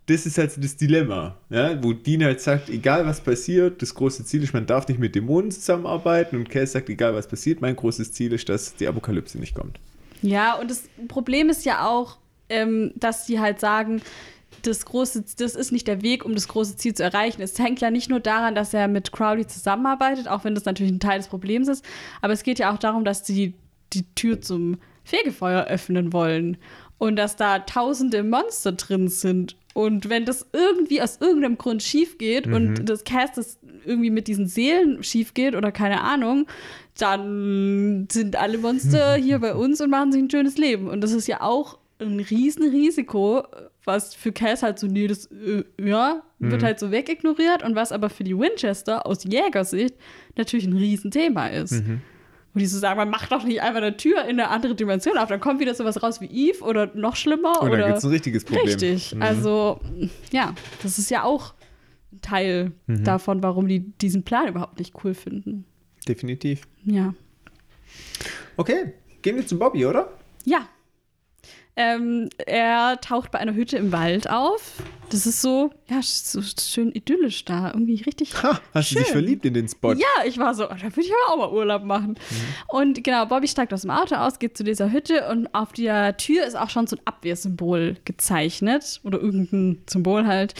das 0.07 0.25
ist 0.25 0.37
halt 0.37 0.51
so 0.51 0.59
das 0.59 0.75
Dilemma, 0.75 1.37
ja, 1.49 1.81
wo 1.81 1.93
Dean 1.93 2.23
halt 2.23 2.41
sagt, 2.41 2.69
egal 2.69 3.05
was 3.05 3.21
passiert, 3.21 3.81
das 3.81 3.93
große 3.93 4.25
Ziel 4.25 4.43
ist, 4.43 4.53
man 4.53 4.65
darf 4.65 4.87
nicht 4.87 4.99
mit 4.99 5.15
Dämonen 5.15 5.51
zusammenarbeiten 5.51 6.35
und 6.35 6.49
Cass 6.49 6.73
sagt, 6.73 6.89
egal 6.89 7.13
was 7.13 7.27
passiert, 7.27 7.61
mein 7.61 7.75
großes 7.75 8.11
Ziel 8.11 8.33
ist, 8.33 8.49
dass 8.49 8.75
die 8.75 8.87
Apokalypse 8.87 9.37
nicht 9.37 9.55
kommt. 9.55 9.79
Ja, 10.21 10.55
und 10.55 10.69
das 10.69 10.83
Problem 11.07 11.49
ist 11.49 11.65
ja 11.65 11.87
auch, 11.87 12.17
ähm, 12.51 12.91
dass 12.95 13.25
sie 13.25 13.39
halt 13.39 13.59
sagen, 13.59 14.01
das 14.63 14.85
große, 14.85 15.23
das 15.37 15.55
ist 15.55 15.71
nicht 15.71 15.87
der 15.87 16.01
Weg, 16.01 16.23
um 16.25 16.35
das 16.35 16.47
große 16.47 16.77
Ziel 16.77 16.93
zu 16.93 17.03
erreichen. 17.03 17.41
Es 17.41 17.57
hängt 17.57 17.81
ja 17.81 17.89
nicht 17.89 18.09
nur 18.09 18.19
daran, 18.19 18.55
dass 18.55 18.73
er 18.73 18.87
mit 18.87 19.11
Crowley 19.11 19.47
zusammenarbeitet, 19.47 20.27
auch 20.27 20.43
wenn 20.43 20.55
das 20.55 20.65
natürlich 20.65 20.91
ein 20.91 20.99
Teil 20.99 21.17
des 21.17 21.27
Problems 21.27 21.67
ist, 21.67 21.83
aber 22.21 22.33
es 22.33 22.43
geht 22.43 22.59
ja 22.59 22.73
auch 22.73 22.77
darum, 22.77 23.03
dass 23.03 23.25
sie 23.25 23.55
die 23.93 24.05
Tür 24.15 24.41
zum 24.41 24.77
Fegefeuer 25.03 25.65
öffnen 25.65 26.13
wollen 26.13 26.57
und 26.97 27.15
dass 27.15 27.35
da 27.35 27.59
tausende 27.59 28.23
Monster 28.23 28.73
drin 28.73 29.07
sind. 29.07 29.55
Und 29.73 30.09
wenn 30.09 30.25
das 30.25 30.45
irgendwie 30.53 31.01
aus 31.01 31.17
irgendeinem 31.19 31.57
Grund 31.57 31.81
schief 31.81 32.17
geht 32.17 32.45
und 32.45 32.85
das 32.85 33.03
Cast 33.03 33.37
das 33.37 33.57
irgendwie 33.85 34.09
mit 34.09 34.27
diesen 34.27 34.47
Seelen 34.47 35.01
schief 35.01 35.33
geht 35.33 35.55
oder 35.55 35.71
keine 35.71 36.01
Ahnung, 36.01 36.45
dann 36.97 38.07
sind 38.11 38.35
alle 38.35 38.57
Monster 38.57 39.15
hier 39.15 39.39
bei 39.39 39.55
uns 39.55 39.81
und 39.81 39.89
machen 39.89 40.11
sich 40.11 40.21
ein 40.21 40.29
schönes 40.29 40.57
Leben. 40.57 40.87
Und 40.87 41.01
das 41.01 41.11
ist 41.11 41.27
ja 41.27 41.41
auch 41.41 41.79
ein 42.01 42.19
Riesenrisiko, 42.19 43.43
was 43.85 44.13
für 44.15 44.31
Cass 44.31 44.63
halt 44.63 44.79
so, 44.79 44.87
nee, 44.87 45.07
das, 45.07 45.27
äh, 45.27 45.63
ja, 45.81 46.23
wird 46.39 46.63
halt 46.63 46.79
so 46.79 46.91
wegignoriert 46.91 47.63
und 47.63 47.75
was 47.75 47.91
aber 47.91 48.09
für 48.09 48.23
die 48.23 48.37
Winchester 48.37 49.05
aus 49.05 49.23
Jägersicht 49.23 49.95
natürlich 50.35 50.65
ein 50.65 50.73
Riesenthema 50.75 51.47
ist. 51.47 51.83
Wo 52.53 52.59
die 52.59 52.65
so 52.65 52.77
sagen, 52.79 52.97
man 52.97 53.09
macht 53.09 53.31
doch 53.31 53.43
nicht 53.43 53.61
einfach 53.61 53.81
eine 53.81 53.95
Tür 53.95 54.23
in 54.25 54.31
eine 54.39 54.49
andere 54.49 54.75
Dimension 54.75 55.17
auf, 55.17 55.29
dann 55.29 55.39
kommt 55.39 55.59
wieder 55.61 55.73
sowas 55.73 56.03
raus 56.03 56.19
wie 56.19 56.25
Eve 56.49 56.63
oder 56.63 56.91
noch 56.95 57.15
schlimmer. 57.15 57.61
Und 57.61 57.69
oder 57.69 57.77
dann 57.77 57.87
gibt 57.89 57.99
es 57.99 58.03
ein 58.03 58.09
richtiges 58.11 58.43
Problem. 58.43 58.65
Richtig. 58.65 59.15
Mhm. 59.15 59.21
Also, 59.21 59.79
ja, 60.33 60.53
das 60.83 60.97
ist 60.99 61.09
ja 61.11 61.23
auch 61.23 61.53
ein 62.11 62.19
Teil 62.21 62.71
Mhm. 62.87 63.03
davon, 63.05 63.41
warum 63.43 63.67
die 63.67 63.79
diesen 63.79 64.23
Plan 64.23 64.47
überhaupt 64.47 64.79
nicht 64.79 64.93
cool 65.03 65.13
finden. 65.13 65.63
Definitiv. 66.07 66.63
Ja. 66.83 67.13
Okay, 68.57 68.93
gehen 69.21 69.35
wir 69.37 69.45
zu 69.47 69.57
Bobby, 69.57 69.85
oder? 69.85 70.09
Ja. 70.45 70.67
Ähm, 71.77 72.29
er 72.45 72.99
taucht 72.99 73.31
bei 73.31 73.39
einer 73.39 73.53
Hütte 73.53 73.77
im 73.77 73.91
Wald 73.91 74.29
auf. 74.29 74.81
Das 75.09 75.25
ist 75.25 75.41
so, 75.41 75.71
ja, 75.89 75.99
so 76.01 76.41
schön 76.41 76.91
idyllisch 76.91 77.45
da. 77.45 77.71
Irgendwie 77.71 78.01
richtig. 78.01 78.41
Ha, 78.43 78.59
hast 78.73 78.89
schön. 78.89 78.97
du 78.97 79.03
dich 79.03 79.11
verliebt 79.11 79.45
in 79.45 79.53
den 79.53 79.67
Spot? 79.67 79.93
Ja, 79.93 80.25
ich 80.25 80.37
war 80.37 80.53
so, 80.53 80.65
oh, 80.65 80.73
da 80.73 80.83
würde 80.83 81.01
ich 81.01 81.11
aber 81.11 81.33
auch 81.33 81.37
mal 81.37 81.55
Urlaub 81.55 81.83
machen. 81.83 82.15
Und 82.67 83.03
genau, 83.03 83.25
Bobby 83.25 83.47
steigt 83.47 83.73
aus 83.73 83.81
dem 83.81 83.91
Auto 83.91 84.15
aus, 84.15 84.39
geht 84.39 84.57
zu 84.57 84.63
dieser 84.63 84.91
Hütte 84.91 85.27
und 85.29 85.53
auf 85.53 85.71
der 85.73 86.17
Tür 86.17 86.45
ist 86.45 86.55
auch 86.55 86.69
schon 86.69 86.87
so 86.87 86.97
ein 86.97 87.01
Abwehrsymbol 87.05 87.97
gezeichnet. 88.05 88.99
Oder 89.03 89.19
irgendein 89.19 89.81
Symbol 89.89 90.27
halt. 90.27 90.53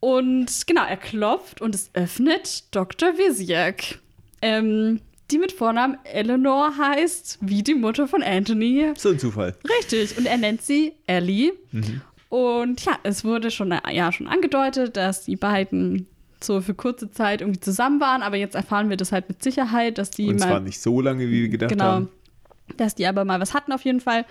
Und 0.00 0.66
genau, 0.66 0.84
er 0.84 0.98
klopft 0.98 1.62
und 1.62 1.74
es 1.74 1.90
öffnet 1.94 2.74
Dr. 2.74 3.16
Visiak. 3.16 4.00
Ähm, 4.42 5.00
die 5.34 5.38
mit 5.38 5.52
Vornamen 5.52 5.98
Eleanor 6.04 6.78
heißt, 6.78 7.38
wie 7.40 7.62
die 7.62 7.74
Mutter 7.74 8.06
von 8.06 8.22
Anthony. 8.22 8.92
So 8.96 9.10
ein 9.10 9.18
Zufall. 9.18 9.56
Richtig. 9.78 10.16
Und 10.16 10.26
er 10.26 10.36
nennt 10.36 10.62
sie 10.62 10.92
Ellie. 11.06 11.52
Und 12.28 12.84
ja, 12.84 12.98
es 13.02 13.24
wurde 13.24 13.50
schon, 13.50 13.74
ja, 13.90 14.12
schon 14.12 14.28
angedeutet, 14.28 14.96
dass 14.96 15.24
die 15.24 15.36
beiden 15.36 16.06
so 16.40 16.60
für 16.60 16.74
kurze 16.74 17.10
Zeit 17.10 17.40
irgendwie 17.40 17.60
zusammen 17.60 18.00
waren, 18.00 18.22
aber 18.22 18.36
jetzt 18.36 18.54
erfahren 18.54 18.90
wir 18.90 18.96
das 18.96 19.12
halt 19.12 19.28
mit 19.28 19.42
Sicherheit, 19.42 19.98
dass 19.98 20.10
die 20.10 20.28
Und 20.28 20.38
mal 20.40 20.48
zwar 20.48 20.60
nicht 20.60 20.80
so 20.80 21.00
lange, 21.00 21.28
wie 21.28 21.42
wir 21.42 21.48
gedacht 21.48 21.70
genau, 21.70 21.84
haben. 21.84 22.08
dass 22.76 22.94
die 22.94 23.06
aber 23.06 23.24
mal 23.24 23.40
was 23.40 23.54
hatten 23.54 23.72
auf 23.72 23.84
jeden 23.84 24.00
Fall. 24.00 24.24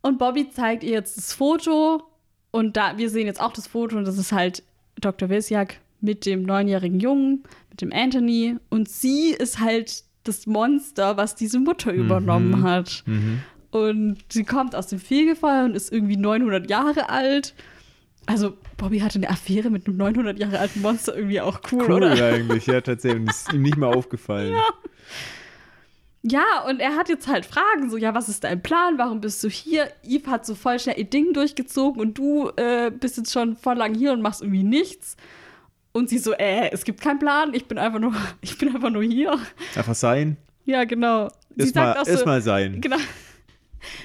Und 0.00 0.18
Bobby 0.18 0.50
zeigt 0.50 0.84
ihr 0.84 0.92
jetzt 0.92 1.16
das 1.16 1.32
Foto 1.32 2.02
und 2.50 2.76
da 2.76 2.98
wir 2.98 3.08
sehen 3.08 3.26
jetzt 3.26 3.40
auch 3.40 3.52
das 3.52 3.66
Foto 3.66 3.96
und 3.96 4.04
das 4.04 4.18
ist 4.18 4.32
halt 4.32 4.62
Dr. 5.00 5.28
Visiak 5.28 5.80
mit 6.00 6.26
dem 6.26 6.42
neunjährigen 6.42 7.00
Jungen, 7.00 7.44
mit 7.70 7.80
dem 7.80 7.92
Anthony 7.92 8.56
und 8.68 8.88
sie 8.88 9.30
ist 9.30 9.60
halt 9.60 10.04
das 10.28 10.46
Monster, 10.46 11.16
was 11.16 11.34
diese 11.34 11.58
Mutter 11.58 11.92
übernommen 11.92 12.62
hat. 12.62 13.04
Und 13.70 14.18
sie 14.30 14.44
kommt 14.44 14.74
aus 14.74 14.86
dem 14.86 14.98
Fegefeuer 14.98 15.64
und 15.64 15.74
ist 15.74 15.92
irgendwie 15.92 16.16
900 16.16 16.70
Jahre 16.70 17.08
alt. 17.10 17.54
Also 18.26 18.56
Bobby 18.76 19.00
hatte 19.00 19.18
eine 19.18 19.30
Affäre 19.30 19.70
mit 19.70 19.86
einem 19.86 19.96
900 19.96 20.38
Jahre 20.38 20.58
alten 20.58 20.82
Monster 20.82 21.16
irgendwie 21.16 21.40
auch 21.40 21.60
cool, 21.72 21.84
Cool 21.84 21.92
oder? 21.94 22.10
eigentlich, 22.12 22.66
ja, 22.66 22.80
tatsächlich. 22.80 23.28
Ist 23.30 23.52
ihm 23.52 23.62
nicht 23.62 23.76
mal 23.78 23.94
aufgefallen. 23.94 24.54
Ja, 26.22 26.64
und 26.68 26.80
er 26.80 26.96
hat 26.96 27.08
jetzt 27.08 27.28
halt 27.28 27.46
Fragen, 27.46 27.90
so, 27.90 27.96
ja, 27.96 28.14
was 28.14 28.28
ist 28.28 28.44
dein 28.44 28.62
Plan? 28.62 28.98
Warum 28.98 29.20
bist 29.20 29.42
du 29.44 29.48
hier? 29.48 29.88
Eve 30.02 30.30
hat 30.30 30.44
so 30.44 30.54
voll 30.54 30.78
schnell 30.78 30.98
ihr 30.98 31.04
Ding 31.04 31.32
durchgezogen 31.32 32.00
und 32.00 32.18
du 32.18 32.50
äh, 32.56 32.90
bist 32.90 33.16
jetzt 33.16 33.32
schon 33.32 33.56
voll 33.56 33.76
lang 33.76 33.94
hier 33.94 34.12
und 34.12 34.20
machst 34.20 34.42
irgendwie 34.42 34.64
nichts. 34.64 35.16
Und 35.92 36.08
sie 36.08 36.18
so, 36.18 36.32
äh, 36.32 36.70
es 36.70 36.84
gibt 36.84 37.00
keinen 37.00 37.18
Plan, 37.18 37.54
ich 37.54 37.66
bin 37.66 37.78
einfach 37.78 37.98
nur, 37.98 38.14
ich 38.40 38.56
bin 38.58 38.74
einfach 38.74 38.90
nur 38.90 39.02
hier. 39.02 39.38
Einfach 39.74 39.94
sein. 39.94 40.36
Ja, 40.64 40.84
genau. 40.84 41.28
Sie 41.56 41.72
Erstmal 41.72 42.04
so, 42.04 42.24
mal 42.24 42.42
sein. 42.42 42.80
genau. 42.80 42.98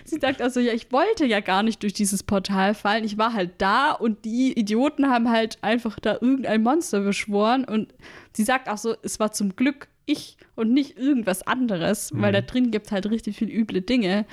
Sie 0.06 0.20
sagt 0.20 0.42
also, 0.42 0.60
ja, 0.60 0.72
ich 0.74 0.92
wollte 0.92 1.26
ja 1.26 1.40
gar 1.40 1.64
nicht 1.64 1.82
durch 1.82 1.94
dieses 1.94 2.24
Portal 2.24 2.74
fallen. 2.76 3.04
Ich 3.04 3.18
war 3.18 3.34
halt 3.34 3.54
da 3.58 3.92
und 3.92 4.24
die 4.24 4.58
Idioten 4.58 5.10
haben 5.10 5.30
halt 5.30 5.58
einfach 5.62 6.00
da 6.00 6.14
irgendein 6.14 6.62
Monster 6.62 7.02
beschworen. 7.02 7.66
Und 7.66 7.94
sie 8.34 8.44
sagt 8.44 8.70
auch 8.70 8.78
so, 8.78 8.96
es 9.02 9.20
war 9.20 9.32
zum 9.32 9.56
Glück 9.56 9.88
ich 10.06 10.38
und 10.56 10.72
nicht 10.74 10.98
irgendwas 10.98 11.46
anderes, 11.48 12.12
weil 12.14 12.32
da 12.32 12.42
drin 12.42 12.72
gibt 12.72 12.92
halt 12.92 13.10
richtig 13.10 13.38
viel 13.38 13.50
üble 13.50 13.82
Dinge. 13.82 14.26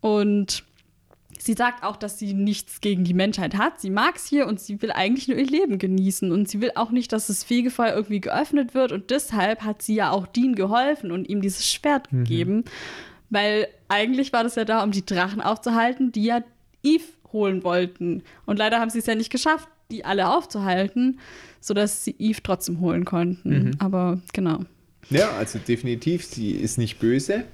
Und 0.00 0.64
sie 1.44 1.52
sagt 1.52 1.84
auch, 1.84 1.96
dass 1.96 2.18
sie 2.18 2.32
nichts 2.32 2.80
gegen 2.80 3.04
die 3.04 3.12
Menschheit 3.12 3.56
hat. 3.56 3.80
Sie 3.80 3.90
mag 3.90 4.16
es 4.16 4.26
hier 4.26 4.46
und 4.46 4.60
sie 4.60 4.80
will 4.80 4.90
eigentlich 4.90 5.28
nur 5.28 5.36
ihr 5.36 5.46
Leben 5.46 5.78
genießen. 5.78 6.32
Und 6.32 6.48
sie 6.48 6.60
will 6.60 6.72
auch 6.74 6.90
nicht, 6.90 7.12
dass 7.12 7.26
das 7.26 7.44
Fegefeuer 7.44 7.94
irgendwie 7.94 8.20
geöffnet 8.20 8.74
wird. 8.74 8.92
Und 8.92 9.10
deshalb 9.10 9.62
hat 9.62 9.82
sie 9.82 9.94
ja 9.94 10.10
auch 10.10 10.26
Dean 10.26 10.54
geholfen 10.54 11.12
und 11.12 11.28
ihm 11.28 11.42
dieses 11.42 11.70
Schwert 11.70 12.08
gegeben. 12.08 12.64
Weil 13.28 13.68
eigentlich 13.88 14.32
war 14.32 14.42
das 14.42 14.54
ja 14.54 14.64
da, 14.64 14.82
um 14.82 14.90
die 14.90 15.04
Drachen 15.04 15.42
aufzuhalten, 15.42 16.12
die 16.12 16.24
ja 16.24 16.42
Eve 16.82 17.04
holen 17.32 17.62
wollten. 17.62 18.22
Und 18.46 18.58
leider 18.58 18.80
haben 18.80 18.90
sie 18.90 19.00
es 19.00 19.06
ja 19.06 19.14
nicht 19.14 19.30
geschafft, 19.30 19.68
die 19.90 20.04
alle 20.04 20.30
aufzuhalten, 20.30 21.20
sodass 21.60 22.04
sie 22.04 22.14
Eve 22.18 22.42
trotzdem 22.42 22.80
holen 22.80 23.04
konnten. 23.04 23.76
Aber 23.80 24.20
genau. 24.32 24.60
Ja, 25.10 25.30
also 25.32 25.58
definitiv, 25.58 26.24
sie 26.24 26.52
ist 26.52 26.78
nicht 26.78 26.98
böse. 26.98 27.44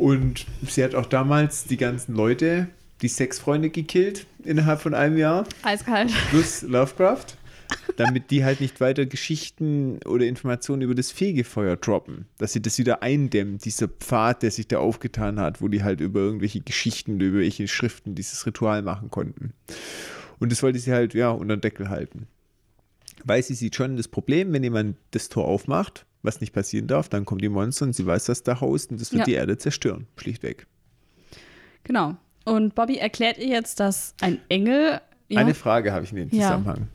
Und 0.00 0.46
sie 0.66 0.82
hat 0.82 0.94
auch 0.94 1.04
damals 1.04 1.64
die 1.64 1.76
ganzen 1.76 2.14
Leute, 2.14 2.68
die 3.02 3.08
Sexfreunde 3.08 3.68
gekillt 3.68 4.24
innerhalb 4.42 4.80
von 4.80 4.94
einem 4.94 5.18
Jahr, 5.18 5.44
Eiskalt. 5.62 6.10
plus 6.30 6.62
Lovecraft, 6.66 7.36
damit 7.98 8.30
die 8.30 8.42
halt 8.42 8.62
nicht 8.62 8.80
weiter 8.80 9.04
Geschichten 9.04 10.00
oder 10.06 10.24
Informationen 10.24 10.80
über 10.80 10.94
das 10.94 11.10
Fegefeuer 11.10 11.76
droppen. 11.76 12.24
Dass 12.38 12.54
sie 12.54 12.62
das 12.62 12.78
wieder 12.78 13.02
eindämmen, 13.02 13.58
dieser 13.58 13.88
Pfad, 13.88 14.42
der 14.42 14.50
sich 14.50 14.66
da 14.66 14.78
aufgetan 14.78 15.38
hat, 15.38 15.60
wo 15.60 15.68
die 15.68 15.82
halt 15.82 16.00
über 16.00 16.20
irgendwelche 16.20 16.62
Geschichten, 16.62 17.16
über 17.16 17.40
irgendwelche 17.40 17.68
Schriften 17.68 18.14
dieses 18.14 18.46
Ritual 18.46 18.80
machen 18.80 19.10
konnten. 19.10 19.52
Und 20.38 20.50
das 20.50 20.62
wollte 20.62 20.78
sie 20.78 20.92
halt, 20.92 21.12
ja, 21.12 21.30
unter 21.30 21.58
den 21.58 21.60
Deckel 21.60 21.90
halten. 21.90 22.26
Weil 23.22 23.42
sie 23.42 23.52
sieht 23.52 23.76
schon 23.76 23.98
das 23.98 24.08
Problem, 24.08 24.50
wenn 24.54 24.62
jemand 24.62 24.96
das 25.10 25.28
Tor 25.28 25.46
aufmacht, 25.46 26.06
was 26.22 26.40
nicht 26.40 26.52
passieren 26.52 26.86
darf, 26.86 27.08
dann 27.08 27.24
kommen 27.24 27.40
die 27.40 27.48
Monster 27.48 27.84
und 27.86 27.94
sie 27.94 28.04
weiß, 28.06 28.24
dass 28.26 28.42
da 28.42 28.60
haust 28.60 28.90
und 28.90 29.00
das 29.00 29.12
wird 29.12 29.20
Ja. 29.20 29.24
die 29.24 29.32
Erde 29.34 29.56
zerstören, 29.58 30.06
schlichtweg. 30.16 30.66
Genau. 31.84 32.16
Und 32.44 32.74
Bobby 32.74 32.96
erklärt 32.98 33.38
ihr 33.38 33.46
jetzt, 33.48 33.80
dass 33.80 34.14
ein 34.20 34.38
Engel. 34.48 35.00
Ja, 35.28 35.40
Eine 35.40 35.54
Frage 35.54 35.92
habe 35.92 36.04
ich 36.04 36.10
in 36.12 36.16
dem 36.16 36.28
Ja. 36.30 36.48
Zusammenhang. 36.48 36.88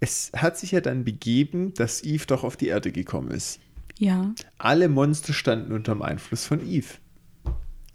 Es 0.00 0.32
hat 0.36 0.58
sich 0.58 0.72
ja 0.72 0.80
dann 0.80 1.04
begeben, 1.04 1.74
dass 1.74 2.02
Eve 2.02 2.26
doch 2.26 2.42
auf 2.44 2.56
die 2.56 2.66
Erde 2.68 2.90
gekommen 2.92 3.30
ist. 3.30 3.60
ja, 3.98 4.32
Alle 4.58 4.88
Monster 4.88 5.32
standen 5.32 5.72
unter 5.72 5.92
dem 5.94 6.02
Einfluss 6.02 6.44
von 6.46 6.60
Eve. 6.68 6.94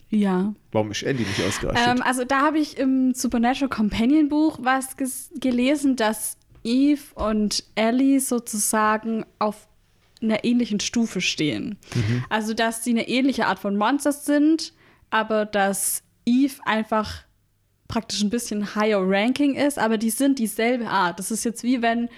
ja. 0.09 0.53
Warum 0.71 0.91
ist 0.91 1.03
Ellie 1.03 1.25
nicht 1.27 1.41
ausgerastet? 1.45 1.85
Ähm, 1.97 2.01
also 2.01 2.23
da 2.23 2.41
habe 2.41 2.59
ich 2.59 2.77
im 2.77 3.13
Supernatural 3.13 3.67
Companion 3.69 4.29
Buch 4.29 4.59
was 4.61 4.95
gelesen, 5.39 5.95
dass 5.97 6.37
Eve 6.63 7.01
und 7.15 7.63
Ellie 7.75 8.19
sozusagen 8.21 9.25
auf 9.39 9.67
einer 10.21 10.43
ähnlichen 10.43 10.79
Stufe 10.79 11.21
stehen. 11.21 11.77
Also 12.29 12.53
dass 12.53 12.83
sie 12.83 12.91
eine 12.91 13.07
ähnliche 13.07 13.47
Art 13.47 13.59
von 13.59 13.77
Monsters 13.77 14.25
sind, 14.25 14.73
aber 15.09 15.45
dass 15.45 16.03
Eve 16.25 16.55
einfach 16.65 17.23
praktisch 17.87 18.21
ein 18.21 18.29
bisschen 18.29 18.75
higher 18.75 18.99
ranking 19.01 19.55
ist, 19.55 19.79
aber 19.79 19.97
die 19.97 20.09
sind 20.09 20.39
dieselbe 20.39 20.87
Art. 20.87 21.19
Das 21.19 21.31
ist 21.31 21.45
jetzt 21.45 21.63
wie 21.63 21.81
wenn 21.81 22.09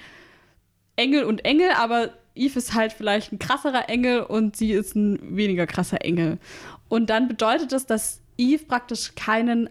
Engel 0.96 1.24
und 1.24 1.46
Engel, 1.46 1.70
aber 1.78 2.14
Eve 2.36 2.58
ist 2.58 2.74
halt 2.74 2.94
vielleicht 2.94 3.32
ein 3.32 3.40
krasserer 3.40 3.90
Engel 3.90 4.22
und 4.22 4.56
sie 4.56 4.72
ist 4.72 4.96
ein 4.96 5.38
weniger 5.38 5.68
krasser 5.68 6.04
Engel. 6.04 6.40
Und 6.88 7.10
dann 7.10 7.28
bedeutet 7.28 7.72
das, 7.72 7.86
dass 7.86 8.22
Eve 8.38 8.66
praktisch 8.66 9.14
keinen 9.16 9.70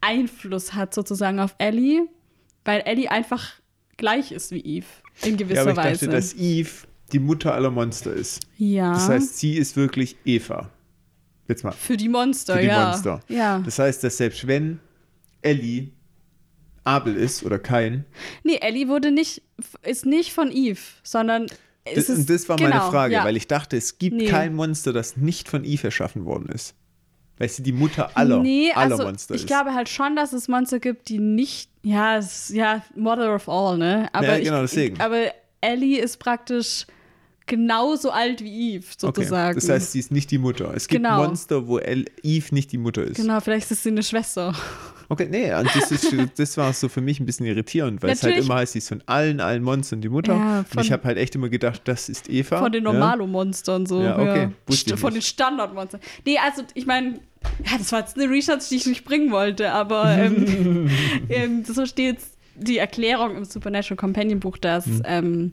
Einfluss 0.00 0.74
hat 0.74 0.94
sozusagen 0.94 1.40
auf 1.40 1.54
Ellie, 1.58 2.08
weil 2.64 2.80
Ellie 2.80 3.10
einfach 3.10 3.52
gleich 3.96 4.32
ist 4.32 4.50
wie 4.50 4.60
Eve 4.60 4.86
in 5.22 5.36
gewisser 5.36 5.66
ja, 5.66 5.70
aber 5.70 5.82
ich 5.82 5.86
Weise. 5.86 6.06
dachte, 6.06 6.16
dass 6.16 6.34
Eve 6.34 6.87
die 7.12 7.18
Mutter 7.18 7.54
aller 7.54 7.70
Monster 7.70 8.12
ist. 8.12 8.40
ja. 8.56 8.92
Das 8.92 9.08
heißt, 9.08 9.38
sie 9.38 9.56
ist 9.56 9.76
wirklich 9.76 10.16
Eva. 10.24 10.70
Jetzt 11.48 11.64
mal. 11.64 11.72
für 11.72 11.96
die 11.96 12.08
Monster, 12.10 12.54
Für 12.56 12.60
die 12.60 12.66
ja. 12.66 12.88
Monster. 12.90 13.20
Ja. 13.28 13.60
Das 13.64 13.78
heißt, 13.78 14.04
dass 14.04 14.18
selbst 14.18 14.46
wenn 14.46 14.80
Ellie 15.40 15.88
Abel 16.84 17.16
ist 17.16 17.42
oder 17.42 17.58
kein, 17.58 18.04
Nee, 18.44 18.58
Ellie 18.60 18.88
wurde 18.88 19.10
nicht, 19.10 19.42
ist 19.82 20.04
nicht 20.06 20.32
von 20.32 20.50
Eve, 20.52 20.78
sondern 21.02 21.46
das, 21.94 22.10
ist, 22.10 22.28
das 22.28 22.48
war 22.50 22.56
genau, 22.56 22.68
meine 22.70 22.80
Frage, 22.90 23.14
ja. 23.14 23.24
weil 23.24 23.36
ich 23.36 23.46
dachte, 23.46 23.76
es 23.78 23.96
gibt 23.98 24.16
Nee. 24.16 24.26
kein 24.26 24.54
Monster, 24.54 24.92
das 24.92 25.16
nicht 25.16 25.48
von 25.48 25.64
Eve 25.64 25.84
erschaffen 25.84 26.26
worden 26.26 26.48
ist. 26.50 26.74
Weil 27.38 27.48
sie 27.48 27.62
die 27.62 27.72
Mutter 27.72 28.10
aller, 28.14 28.40
nee, 28.40 28.72
aller 28.72 28.92
also 28.96 29.04
Monster 29.04 29.34
ich 29.34 29.42
ist. 29.42 29.46
glaube 29.46 29.72
halt 29.72 29.88
schon, 29.88 30.16
dass 30.16 30.32
es 30.34 30.48
Monster 30.48 30.80
gibt, 30.80 31.08
die 31.08 31.18
nicht, 31.18 31.70
ja, 31.82 32.18
es, 32.18 32.48
ja, 32.50 32.82
Mother 32.96 33.34
of 33.34 33.48
all, 33.48 33.78
ne? 33.78 34.08
Aber 34.12 34.26
Ja, 34.26 34.38
genau, 34.38 34.64
ich, 34.64 34.70
deswegen. 34.72 35.00
Aber 35.00 35.32
Ellie 35.62 35.98
ist 36.00 36.18
praktisch 36.18 36.86
genauso 37.48 38.10
alt 38.10 38.42
wie 38.44 38.74
Eve, 38.76 38.86
sozusagen. 38.96 39.56
Okay. 39.58 39.66
Das 39.66 39.68
heißt, 39.68 39.92
sie 39.92 39.98
ist 39.98 40.12
nicht 40.12 40.30
die 40.30 40.38
Mutter. 40.38 40.72
Es 40.74 40.86
gibt 40.86 41.02
Genau. 41.02 41.24
Monster, 41.26 41.66
wo 41.66 41.78
El 41.78 42.04
Eve 42.22 42.54
nicht 42.54 42.70
die 42.70 42.78
Mutter 42.78 43.02
ist. 43.02 43.16
genau, 43.16 43.40
vielleicht 43.40 43.70
ist 43.70 43.82
sie 43.82 43.88
eine 43.90 44.02
Schwester. 44.04 44.54
Okay, 45.10 45.26
nee, 45.30 45.52
und 45.54 45.66
das, 45.74 45.90
ist, 45.90 46.14
das 46.36 46.56
war 46.58 46.70
so 46.74 46.88
für 46.90 47.00
mich 47.00 47.18
ein 47.18 47.24
bisschen 47.24 47.46
irritierend, 47.46 48.02
weil 48.02 48.10
es 48.10 48.22
halt 48.22 48.32
Natürlich. 48.32 48.46
immer 48.46 48.56
heißt, 48.56 48.72
sie 48.74 48.78
ist 48.78 48.88
von 48.88 49.02
allen, 49.06 49.40
allen 49.40 49.62
Monstern 49.62 50.02
die 50.02 50.10
Mutter. 50.10 50.34
Ja, 50.34 50.58
und 50.60 50.68
von- 50.68 50.82
ich 50.84 50.92
habe 50.92 51.02
halt 51.04 51.16
echt 51.16 51.34
immer 51.34 51.48
gedacht, 51.48 51.80
das 51.86 52.10
ist 52.10 52.28
Eva. 52.28 52.58
Von 52.58 52.70
den 52.72 52.84
ja. 52.84 52.92
Normalo-Monstern 52.92 53.86
so. 53.86 54.02
Ja, 54.02 54.18
okay, 54.18 54.50
ich 54.68 54.84
Von 54.96 55.14
den. 55.14 55.22
Standard-Monstern. 55.22 56.00
Nee, 56.26 56.36
also 56.38 56.62
ich 56.74 56.84
meine, 56.84 57.14
ja, 57.64 57.78
das 57.78 57.90
war 57.90 58.00
jetzt 58.00 58.18
eine 58.18 58.30
Research, 58.30 58.68
die 58.68 58.76
ich 58.76 58.86
nicht 58.86 59.04
bringen 59.06 59.30
wollte, 59.30 59.72
aber 59.72 60.10
ähm, 60.10 60.90
ähm, 61.30 61.64
so 61.64 61.86
steht 61.86 62.18
die 62.56 62.76
Erklärung 62.76 63.34
im 63.34 63.44
Supernatural 63.46 63.96
Companion 63.96 64.40
Buch, 64.40 64.58
dass 64.58 64.84
ähm, 65.04 65.52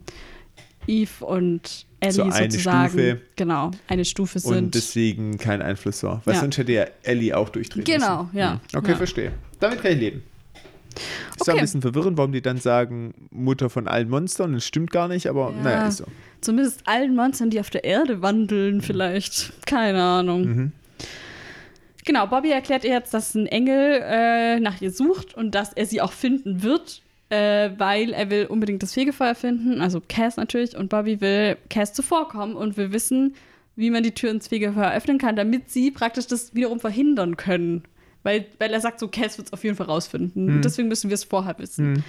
Eve 0.87 1.23
und 1.25 1.84
Ellie 1.99 2.11
Hm. 2.23 2.31
So 2.31 2.37
eine 2.37 2.51
sozusagen 2.51 2.89
Stufe. 2.89 3.21
genau 3.35 3.71
eine 3.87 4.05
Stufe 4.05 4.39
sind. 4.39 4.55
Und 4.57 4.75
deswegen 4.75 5.37
kein 5.37 5.61
Einfluss 5.61 6.03
war. 6.03 6.21
Weil 6.25 6.35
Ja. 6.35 6.41
sonst 6.41 6.57
hätte 6.57 6.71
ja 6.73 6.85
Ellie 7.03 7.33
auch 7.35 7.49
durchdrehen 7.49 7.83
Genau, 7.85 8.23
müssen. 8.25 8.37
ja. 8.37 8.51
Hm. 8.53 8.59
Okay, 8.79 8.91
Ja. 8.91 8.97
verstehe. 8.97 9.31
Damit 9.59 9.81
kann 9.81 9.91
ich 9.93 9.99
leben. 9.99 10.23
Ist 11.35 11.41
auch 11.41 11.47
Okay. 11.49 11.57
ein 11.59 11.61
bisschen 11.63 11.81
verwirrend, 11.81 12.17
warum 12.17 12.31
die 12.31 12.41
dann 12.41 12.57
sagen, 12.57 13.13
Mutter 13.31 13.69
von 13.69 13.87
allen 13.87 14.09
Monstern. 14.09 14.53
Das 14.53 14.65
stimmt 14.65 14.91
gar 14.91 15.07
nicht, 15.09 15.27
aber 15.27 15.51
Ja. 15.51 15.61
naja, 15.63 15.87
ist 15.87 15.97
so. 15.97 16.05
Zumindest 16.41 16.81
allen 16.87 17.15
Monstern, 17.15 17.49
die 17.49 17.59
auf 17.59 17.69
der 17.69 17.83
Erde 17.83 18.21
wandeln, 18.21 18.81
vielleicht. 18.81 19.51
Keine 19.65 20.01
Ahnung. 20.03 20.41
Mhm. 20.45 20.71
Genau, 22.05 22.27
Bobby 22.27 22.51
erklärt 22.51 22.83
ihr 22.83 22.91
jetzt, 22.91 23.13
dass 23.15 23.33
ein 23.33 23.47
Engel 23.47 23.99
äh, 24.03 24.59
nach 24.59 24.79
ihr 24.79 24.91
sucht 24.91 25.33
und 25.33 25.55
dass 25.55 25.73
er 25.73 25.85
sie 25.87 26.01
auch 26.01 26.11
finden 26.13 26.61
wird, 26.61 27.01
äh, 27.29 27.71
weil 27.77 28.13
er 28.13 28.29
will 28.29 28.45
unbedingt 28.45 28.83
das 28.83 28.93
Fegefeuer 28.93 29.35
finden, 29.35 29.81
also 29.81 30.01
Cass 30.07 30.37
natürlich, 30.37 30.75
und 30.77 30.89
Bobby 30.89 31.21
will 31.21 31.57
Cass 31.69 31.93
zuvorkommen 31.93 32.55
und 32.55 32.77
will 32.77 32.91
wissen, 32.91 33.35
wie 33.75 33.89
man 33.89 34.03
die 34.03 34.13
Tür 34.13 34.31
ins 34.31 34.47
Fegefeuer 34.47 34.93
öffnen 34.93 35.17
kann, 35.17 35.35
damit 35.35 35.69
sie 35.69 35.91
praktisch 35.91 36.27
das 36.27 36.55
wiederum 36.55 36.79
verhindern 36.79 37.35
können. 37.35 37.83
Weil, 38.23 38.45
weil 38.57 38.73
er 38.73 38.81
sagt 38.81 38.99
so, 38.99 39.07
Cass 39.07 39.37
wird 39.37 39.47
es 39.47 39.53
auf 39.53 39.63
jeden 39.63 39.75
Fall 39.75 39.85
rausfinden. 39.85 40.57
Mhm. 40.57 40.61
Deswegen 40.61 40.87
müssen 40.87 41.09
wir 41.09 41.15
es 41.15 41.23
vorher 41.23 41.57
wissen. 41.59 41.93
Mhm. 41.93 42.03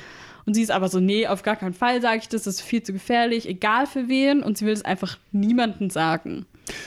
Und 0.46 0.54
sie 0.54 0.62
ist 0.62 0.70
aber 0.70 0.88
so, 0.88 1.00
nee, 1.00 1.26
auf 1.26 1.42
gar 1.42 1.56
keinen 1.56 1.74
Fall 1.74 2.00
sage 2.00 2.18
ich 2.18 2.28
das, 2.28 2.44
das 2.44 2.56
ist 2.56 2.60
viel 2.62 2.82
zu 2.82 2.92
gefährlich, 2.92 3.48
egal 3.48 3.86
für 3.86 4.08
wen. 4.08 4.42
Und 4.42 4.56
sie 4.56 4.64
will 4.64 4.72
es 4.72 4.84
einfach 4.84 5.18
niemandem 5.32 5.90
sagen. 5.90 6.46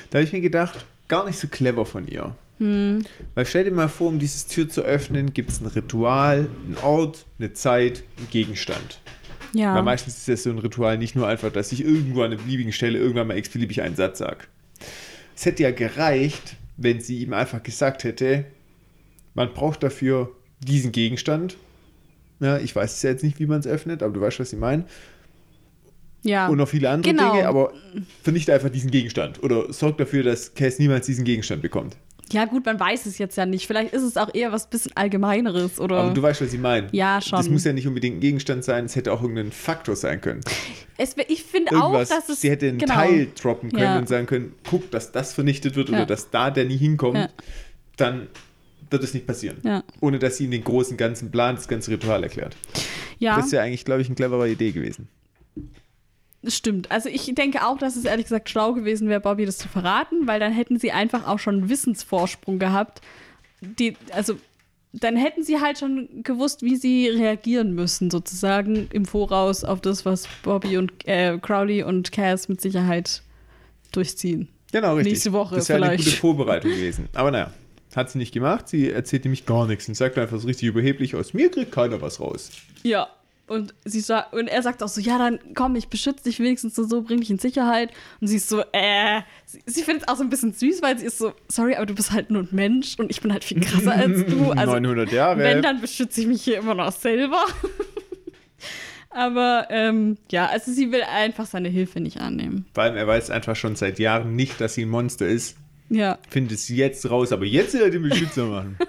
Da 0.10 0.18
habe 0.18 0.24
ich 0.26 0.34
mir 0.34 0.42
gedacht, 0.42 0.86
gar 1.10 1.26
nicht 1.26 1.38
so 1.38 1.48
clever 1.48 1.86
von 1.86 2.08
ihr. 2.08 2.34
Weil 2.60 3.46
stell 3.46 3.64
dir 3.64 3.72
mal 3.72 3.88
vor, 3.88 4.10
um 4.10 4.20
dieses 4.20 4.48
Tür 4.48 4.68
zu 4.68 4.82
öffnen, 4.82 5.34
gibt 5.34 5.50
es 5.50 5.62
ein 5.62 5.68
Ritual, 5.68 6.48
einen 6.66 6.78
Ort, 6.84 7.26
eine 7.40 7.54
Zeit, 7.54 8.04
einen 8.18 8.30
Gegenstand. 8.30 9.00
Ja. 9.54 9.74
Weil 9.76 9.84
meistens 9.84 10.18
ist 10.18 10.28
das 10.28 10.44
so 10.44 10.50
ein 10.50 10.60
Ritual 10.60 10.98
nicht 10.98 11.16
nur 11.16 11.26
einfach, 11.28 11.52
dass 11.52 11.72
ich 11.72 11.84
irgendwo 11.84 12.22
an 12.22 12.34
einer 12.34 12.42
beliebigen 12.42 12.74
Stelle 12.74 13.00
irgendwann 13.00 13.28
mal 13.28 13.38
x-beliebig 13.38 13.82
einen 13.82 13.96
Satz 13.96 14.20
sage. 14.20 14.40
Es 15.36 15.46
hätte 15.46 15.64
ja 15.64 15.72
gereicht, 15.72 16.58
wenn 16.78 17.00
sie 17.00 17.20
ihm 17.24 17.34
einfach 17.34 17.64
gesagt 17.64 18.04
hätte, 18.04 18.46
man 19.34 19.54
braucht 19.54 19.82
dafür 19.82 20.32
diesen 20.60 20.92
Gegenstand. 20.92 21.56
Ja, 22.42 22.58
ich 22.58 22.76
weiß 22.76 22.94
es 22.94 23.02
ja 23.04 23.10
jetzt 23.12 23.24
nicht, 23.24 23.40
wie 23.40 23.46
man 23.46 23.60
es 23.62 23.68
öffnet, 23.68 24.04
aber 24.04 24.14
du 24.14 24.22
weißt, 24.22 24.40
was 24.40 24.52
ich 24.54 24.60
meine. 24.60 24.84
ja. 26.24 26.48
Und 26.48 26.58
noch 26.58 26.68
viele 26.68 26.90
andere 26.90 27.14
Genau. 27.14 27.32
Dinge, 27.34 27.48
aber 27.48 27.74
vernichte 28.22 28.54
einfach 28.54 28.70
diesen 28.70 28.92
Gegenstand. 28.92 29.42
Oder 29.44 29.72
sorg 29.72 29.98
dafür, 29.98 30.24
dass 30.24 30.54
Cass 30.54 30.78
niemals 30.80 31.06
diesen 31.06 31.24
Gegenstand 31.24 31.62
bekommt. 31.62 31.96
Ja, 32.32 32.46
gut, 32.46 32.66
man 32.66 32.80
weiß 32.80 33.06
es 33.06 33.18
jetzt 33.18 33.36
ja 33.38 33.46
nicht. 33.46 33.68
Vielleicht 33.68 33.94
ist 33.94 34.04
es 34.04 34.18
auch 34.18 34.34
eher 34.34 34.52
was 34.52 34.70
bisschen 34.70 34.92
Allgemeineres 34.96 35.80
oder. 35.80 35.98
Aber 35.98 36.14
du 36.14 36.22
weißt, 36.22 36.42
was 36.42 36.54
ich 36.54 36.60
meine. 36.60 36.88
Ja, 36.92 37.22
schon. 37.22 37.38
Das 37.40 37.50
muss 37.50 37.64
ja 37.64 37.74
nicht 37.74 37.88
unbedingt 37.88 38.18
ein 38.18 38.20
Gegenstand 38.20 38.64
sein, 38.64 38.86
es 38.86 38.96
hätte 38.96 39.12
auch 39.14 39.22
irgendein 39.22 39.52
Faktor 39.52 39.96
sein 39.96 40.22
können. 40.22 40.42
es, 40.98 41.16
ich 41.28 41.44
finde 41.44 41.72
auch, 41.82 41.94
dass 41.98 42.30
es. 42.30 42.42
sie 42.42 42.50
hätte 42.50 42.68
einen 42.68 42.78
genau. 42.78 42.94
Teil 42.94 43.28
droppen 43.42 43.72
können 43.72 43.84
Ja. 43.84 43.98
und 43.98 44.08
sagen 44.08 44.26
können, 44.28 44.54
guck, 44.70 44.92
dass 44.92 45.12
das 45.12 45.34
vernichtet 45.34 45.76
wird 45.76 45.90
Ja. 45.90 45.98
oder 45.98 46.06
dass 46.06 46.30
da 46.30 46.52
der 46.52 46.66
nie 46.66 46.78
hinkommt, 46.78 47.18
Ja. 47.18 47.30
dann 47.98 48.28
wird 48.92 49.04
es 49.04 49.14
nicht 49.14 49.28
passieren. 49.28 49.84
Ohne 50.02 50.18
dass 50.20 50.38
sie 50.38 50.46
ihm 50.46 50.52
den 50.52 50.64
großen 50.64 50.98
ganzen 50.98 51.30
Plan, 51.32 51.56
das 51.56 51.68
ganze 51.68 51.92
Ritual 51.92 52.24
erklärt. 52.24 52.56
Ja, 53.20 53.36
Das 53.36 53.48
ist 53.48 53.52
ja 53.52 53.62
eigentlich, 53.62 53.86
glaube 53.86 54.02
ich, 54.02 54.08
eine 54.08 54.16
clevere 54.16 54.50
Idee 54.50 54.72
gewesen. 54.72 55.08
Das 56.42 56.56
stimmt. 56.56 56.90
Also 56.90 57.10
ich 57.10 57.34
denke 57.36 57.66
auch, 57.66 57.78
dass 57.78 57.96
es 57.96 58.06
ehrlich 58.06 58.26
gesagt 58.26 58.50
schlau 58.50 58.74
gewesen 58.74 59.10
wäre, 59.10 59.20
Bobby 59.20 59.46
das 59.46 59.58
zu 59.58 59.68
verraten, 59.68 60.26
weil 60.26 60.40
dann 60.40 60.54
hätten 60.54 60.80
sie 60.80 60.92
einfach 60.92 61.28
auch 61.28 61.40
schon 61.40 61.56
einen 61.56 61.70
Wissensvorsprung 61.70 62.60
gehabt. 62.60 63.02
Die, 63.62 63.98
also 64.12 64.38
dann 64.94 65.18
hätten 65.18 65.44
sie 65.44 65.60
halt 65.60 65.80
schon 65.80 66.24
gewusst, 66.24 66.64
wie 66.64 66.76
sie 66.76 67.10
reagieren 67.10 67.76
müssen, 67.76 68.10
sozusagen 68.10 68.88
im 68.92 69.06
Voraus 69.06 69.64
auf 69.64 69.82
das, 69.82 70.06
was 70.06 70.28
Bobby 70.44 70.78
und 70.78 70.92
äh, 71.06 71.38
Crowley 71.38 71.84
und 71.84 72.12
Cass 72.12 72.48
mit 72.48 72.62
Sicherheit 72.62 73.22
durchziehen. 73.92 74.48
Genau, 74.72 74.96
richtig. 74.96 75.14
Nächste 75.14 75.34
Woche 75.34 75.56
das 75.56 75.70
wäre 75.70 75.78
eine 75.78 75.88
vielleicht. 75.88 76.06
gute 76.06 76.18
Vorbereitung 76.18 76.72
gewesen. 76.72 77.10
Aber 77.14 77.32
naja, 77.32 77.52
hat 77.96 78.12
sie 78.12 78.18
nicht 78.18 78.34
gemacht. 78.34 78.68
Sie 78.68 78.90
erzählt 78.90 79.26
nämlich 79.26 79.46
gar 79.46 79.68
nichts 79.68 79.88
und 79.88 79.96
sagt 79.96 80.18
einfach 80.18 80.40
so 80.40 80.48
richtig 80.48 80.68
überheblich 80.68 81.16
aus. 81.16 81.34
Mir 81.34 81.50
kriegt 81.52 81.72
keiner 81.72 82.02
was 82.02 82.20
raus. 82.20 82.52
Ja. 82.84 83.10
Und, 83.50 83.74
sie 83.84 84.04
und 84.32 84.48
er 84.48 84.62
sagt 84.62 84.84
auch 84.84 84.88
so, 84.88 85.02
ja, 85.02 85.18
dann 85.18 85.40
komm, 85.56 85.76
ich 85.76 85.88
beschütze 85.88 86.24
dich 86.24 86.40
wenigstens 86.40 86.76
so, 86.76 86.84
so, 86.84 87.02
bring 87.02 87.20
dich 87.20 87.30
in 87.30 87.40
Sicherheit. 87.40 87.92
Und 88.22 88.28
sie 88.28 88.38
ist 88.38 88.48
so, 88.48 88.62
äh, 88.72 89.22
sie, 89.46 89.62
sie 89.66 89.84
findet 89.84 90.04
es 90.04 90.08
auch 90.08 90.18
so 90.18 90.24
ein 90.24 90.30
bisschen 90.30 90.54
süß, 90.54 90.82
weil 90.82 90.98
sie 91.00 91.06
ist 91.06 91.18
so, 91.18 91.34
sorry, 91.48 91.76
aber 91.76 91.86
du 91.86 91.96
bist 91.96 92.12
halt 92.12 92.30
nur 92.30 92.44
ein 92.44 92.50
Mensch 92.52 92.98
und 93.00 93.10
ich 93.10 93.22
bin 93.22 93.34
halt 93.34 93.44
viel 93.44 93.60
krasser 93.60 93.94
als 93.94 94.26
du. 94.28 94.52
Also, 94.52 94.80
900 94.80 95.12
Jahre. 95.12 95.40
wenn, 95.40 95.62
dann 95.62 95.82
beschütze 95.82 96.22
ich 96.22 96.28
mich 96.28 96.44
hier 96.44 96.60
immer 96.60 96.76
noch 96.76 96.92
selber. 96.92 97.44
aber 99.10 99.68
ähm, 99.72 100.18
ja, 100.30 100.46
also 100.46 100.72
sie 100.72 100.92
will 100.92 101.02
einfach 101.04 101.48
seine 101.48 101.70
Hilfe 101.70 102.00
nicht 102.00 102.22
annehmen. 102.22 102.66
Vor 102.74 102.84
allem, 102.84 102.96
er 102.96 103.08
weiß 103.08 103.32
einfach 103.32 103.56
schon 103.56 103.76
seit 103.76 104.00
Jahren 104.00 104.36
nicht, 104.36 104.62
dass 104.62 104.76
sie 104.76 104.84
ein 104.84 104.90
Monster 104.90 105.28
ist. 105.28 105.58
Ja. 105.90 106.20
Findet 106.30 106.60
es 106.60 106.70
jetzt 106.70 107.10
raus, 107.10 107.32
aber 107.32 107.46
jetzt 107.46 107.74
will 107.74 107.82
er 107.82 107.90
den 107.90 108.04
Beschützer 108.04 108.46
machen. 108.46 108.78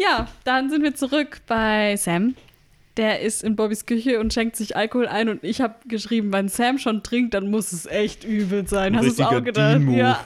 Ja, 0.00 0.28
dann 0.44 0.70
sind 0.70 0.82
wir 0.82 0.94
zurück 0.94 1.42
bei 1.46 1.94
Sam. 1.96 2.34
Der 2.96 3.20
ist 3.20 3.44
in 3.44 3.54
Bobbys 3.54 3.86
Küche 3.86 4.18
und 4.18 4.32
schenkt 4.32 4.56
sich 4.56 4.76
Alkohol 4.76 5.06
ein 5.06 5.28
und 5.28 5.44
ich 5.44 5.60
habe 5.60 5.74
geschrieben, 5.86 6.32
wenn 6.32 6.48
Sam 6.48 6.78
schon 6.78 7.02
trinkt, 7.02 7.34
dann 7.34 7.50
muss 7.50 7.72
es 7.72 7.86
echt 7.86 8.24
übel 8.24 8.66
sein. 8.66 8.94
Ein 8.94 8.98
Hast 8.98 9.18
du 9.18 9.22
es 9.22 9.28
auch 9.28 9.44
gedacht? 9.44 9.80
Ja. 9.90 10.24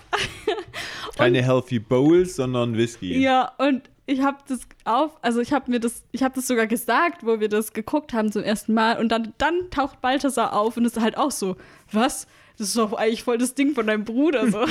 Keine 1.17 1.43
Healthy 1.43 1.79
Bowls, 1.79 2.37
sondern 2.37 2.77
Whisky. 2.77 3.19
ja, 3.21 3.53
und 3.59 3.83
ich 4.07 4.23
habe 4.23 4.39
das 4.49 4.61
auf, 4.85 5.13
also 5.23 5.41
ich 5.41 5.53
habe 5.53 5.71
mir 5.71 5.81
das, 5.81 6.05
ich 6.13 6.23
habe 6.23 6.35
das 6.35 6.47
sogar 6.47 6.67
gesagt, 6.67 7.25
wo 7.25 7.41
wir 7.41 7.49
das 7.49 7.73
geguckt 7.73 8.13
haben 8.13 8.31
zum 8.33 8.43
ersten 8.43 8.75
Mal 8.75 8.99
und 8.99 9.11
dann, 9.11 9.33
dann 9.39 9.71
taucht 9.71 10.01
Balthasar 10.01 10.53
auf 10.53 10.77
und 10.77 10.85
ist 10.85 11.01
halt 11.01 11.17
auch 11.17 11.31
so, 11.31 11.57
was? 11.91 12.27
Das 12.57 12.69
ist 12.69 12.77
doch 12.77 12.93
eigentlich 12.93 13.25
voll 13.25 13.39
das 13.39 13.55
Ding 13.55 13.75
von 13.75 13.87
deinem 13.87 14.05
Bruder 14.05 14.49
so. 14.51 14.65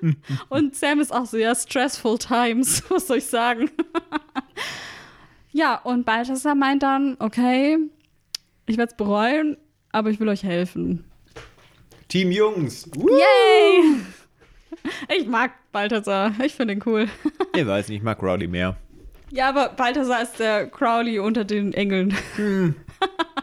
und 0.50 0.76
Sam 0.76 1.00
ist 1.00 1.12
auch 1.12 1.24
so, 1.24 1.38
ja, 1.38 1.54
stressful 1.54 2.18
times, 2.18 2.82
was 2.90 3.06
soll 3.06 3.18
ich 3.18 3.26
sagen? 3.26 3.70
ja, 5.52 5.76
und 5.76 6.04
Balthasar 6.04 6.54
meint 6.54 6.82
dann, 6.82 7.16
okay, 7.18 7.78
ich 8.66 8.76
werde 8.76 8.90
es 8.90 8.96
bereuen, 8.96 9.56
aber 9.90 10.10
ich 10.10 10.20
will 10.20 10.28
euch 10.28 10.42
helfen. 10.42 11.04
Team 12.08 12.30
Jungs. 12.30 12.90
Woo! 12.94 13.08
Yay! 13.08 14.00
Ich 15.16 15.26
mag 15.26 15.52
Balthasar, 15.72 16.32
ich 16.44 16.54
finde 16.54 16.74
ihn 16.74 16.82
cool. 16.84 17.08
Ich 17.54 17.66
weiß 17.66 17.88
nicht, 17.88 17.98
ich 17.98 18.02
mag 18.02 18.22
Rowdy 18.22 18.48
mehr. 18.48 18.76
Ja, 19.30 19.48
aber 19.48 19.70
Balthasar 19.70 20.22
ist 20.22 20.38
der 20.38 20.66
Crowley 20.68 21.18
unter 21.18 21.44
den 21.44 21.72
Engeln. 21.72 22.14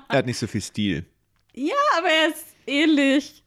Er 0.09 0.17
hat 0.17 0.25
nicht 0.25 0.37
so 0.37 0.47
viel 0.47 0.61
Stil. 0.61 1.05
Ja, 1.53 1.75
aber 1.97 2.07
er 2.07 2.29
ist 2.29 2.45
ähnlich. 2.65 3.43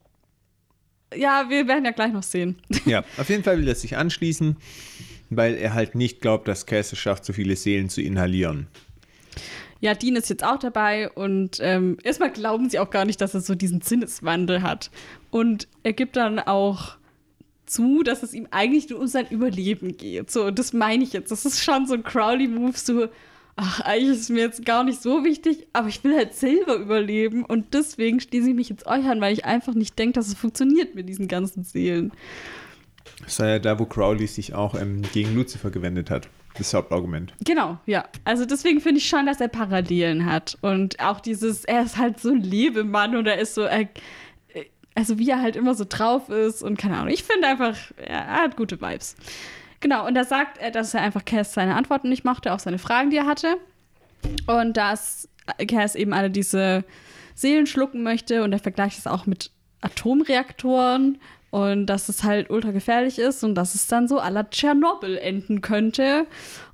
Ja, 1.15 1.49
wir 1.49 1.67
werden 1.67 1.85
ja 1.85 1.91
gleich 1.91 2.13
noch 2.13 2.23
sehen. 2.23 2.57
Ja, 2.85 3.03
auf 3.17 3.29
jeden 3.29 3.43
Fall 3.43 3.57
will 3.57 3.67
er 3.67 3.75
sich 3.75 3.97
anschließen, 3.97 4.57
weil 5.29 5.55
er 5.55 5.73
halt 5.73 5.95
nicht 5.95 6.21
glaubt, 6.21 6.47
dass 6.47 6.65
es 6.65 6.97
schafft, 6.97 7.25
so 7.25 7.33
viele 7.33 7.55
Seelen 7.55 7.89
zu 7.89 8.01
inhalieren. 8.01 8.67
Ja, 9.81 9.95
Dean 9.95 10.15
ist 10.15 10.29
jetzt 10.29 10.43
auch 10.43 10.59
dabei 10.59 11.09
und 11.09 11.57
ähm, 11.59 11.97
erstmal 12.03 12.31
glauben 12.31 12.69
sie 12.69 12.79
auch 12.79 12.91
gar 12.91 13.05
nicht, 13.05 13.19
dass 13.19 13.33
er 13.33 13.41
so 13.41 13.55
diesen 13.55 13.81
Sinneswandel 13.81 14.61
hat. 14.61 14.91
Und 15.31 15.67
er 15.83 15.93
gibt 15.93 16.15
dann 16.15 16.39
auch 16.39 16.97
zu, 17.65 18.03
dass 18.03 18.21
es 18.21 18.33
ihm 18.33 18.47
eigentlich 18.51 18.89
nur 18.89 18.99
um 18.99 19.07
sein 19.07 19.27
Überleben 19.29 19.97
geht. 19.97 20.29
So, 20.29 20.51
das 20.51 20.73
meine 20.73 21.03
ich 21.03 21.13
jetzt. 21.13 21.31
Das 21.31 21.45
ist 21.45 21.63
schon 21.63 21.87
so 21.87 21.95
ein 21.95 22.03
Crowley-Move, 22.03 22.77
so, 22.77 23.07
ach, 23.61 23.79
eigentlich 23.81 24.09
ist 24.09 24.21
es 24.21 24.29
mir 24.29 24.41
jetzt 24.41 24.65
gar 24.65 24.83
nicht 24.83 25.01
so 25.01 25.23
wichtig, 25.23 25.67
aber 25.71 25.87
ich 25.87 26.03
will 26.03 26.15
halt 26.15 26.33
selber 26.33 26.75
überleben 26.75 27.45
und 27.45 27.73
deswegen 27.73 28.19
schließe 28.19 28.49
ich 28.49 28.55
mich 28.55 28.69
jetzt 28.69 28.87
euch 28.87 29.05
an, 29.05 29.21
weil 29.21 29.33
ich 29.33 29.45
einfach 29.45 29.75
nicht 29.75 29.97
denke, 29.99 30.13
dass 30.13 30.27
es 30.27 30.33
funktioniert 30.33 30.95
mit 30.95 31.07
diesen 31.07 31.27
ganzen 31.27 31.63
Seelen. 31.63 32.11
Das 33.23 33.39
war 33.39 33.47
ja 33.47 33.59
da, 33.59 33.77
wo 33.77 33.85
Crowley 33.85 34.25
sich 34.25 34.55
auch 34.55 34.73
ähm, 34.73 35.03
gegen 35.13 35.35
Lucifer 35.35 35.69
gewendet 35.69 36.09
hat. 36.09 36.27
Das 36.57 36.73
Hauptargument. 36.73 37.33
Genau, 37.45 37.79
ja. 37.85 38.03
Also 38.25 38.45
deswegen 38.45 38.81
finde 38.81 38.97
ich 38.97 39.07
schon, 39.07 39.25
dass 39.25 39.39
er 39.39 39.47
Parallelen 39.47 40.25
hat. 40.25 40.57
Und 40.61 40.99
auch 40.99 41.21
dieses, 41.21 41.63
er 41.63 41.83
ist 41.83 41.97
halt 41.97 42.19
so 42.19 42.29
ein 42.29 42.41
Lebemann 42.41 43.15
und 43.15 43.25
er 43.25 43.37
ist 43.37 43.53
so, 43.53 43.61
er, 43.61 43.87
also 44.93 45.17
wie 45.17 45.29
er 45.29 45.41
halt 45.41 45.55
immer 45.55 45.75
so 45.75 45.85
drauf 45.87 46.27
ist 46.29 46.61
und 46.61 46.77
keine 46.77 46.97
Ahnung. 46.97 47.13
Ich 47.13 47.23
finde 47.23 47.47
einfach, 47.47 47.77
er 47.95 48.41
hat 48.41 48.57
gute 48.57 48.81
Vibes. 48.81 49.15
Genau, 49.81 50.07
und 50.07 50.13
da 50.13 50.23
sagt 50.23 50.59
er, 50.59 50.71
dass 50.71 50.93
er 50.93 51.01
einfach 51.01 51.25
Cass 51.25 51.53
seine 51.53 51.75
Antworten 51.75 52.09
nicht 52.09 52.23
mochte 52.23 52.53
auf 52.53 52.61
seine 52.61 52.77
Fragen, 52.77 53.09
die 53.09 53.17
er 53.17 53.25
hatte. 53.25 53.57
Und 54.47 54.77
dass 54.77 55.27
Cass 55.67 55.95
eben 55.95 56.13
alle 56.13 56.29
diese 56.29 56.85
Seelen 57.35 57.65
schlucken 57.65 58.03
möchte 58.03 58.43
und 58.43 58.53
er 58.53 58.59
vergleicht 58.59 58.99
es 58.99 59.07
auch 59.07 59.25
mit 59.25 59.51
Atomreaktoren 59.81 61.17
und 61.49 61.87
dass 61.87 62.07
es 62.07 62.23
halt 62.23 62.49
ultra 62.49 62.71
gefährlich 62.71 63.17
ist 63.17 63.43
und 63.43 63.55
dass 63.55 63.75
es 63.75 63.87
dann 63.87 64.07
so 64.07 64.21
à 64.21 64.29
la 64.29 64.43
Tschernobyl 64.43 65.17
enden 65.17 65.61
könnte. 65.61 66.27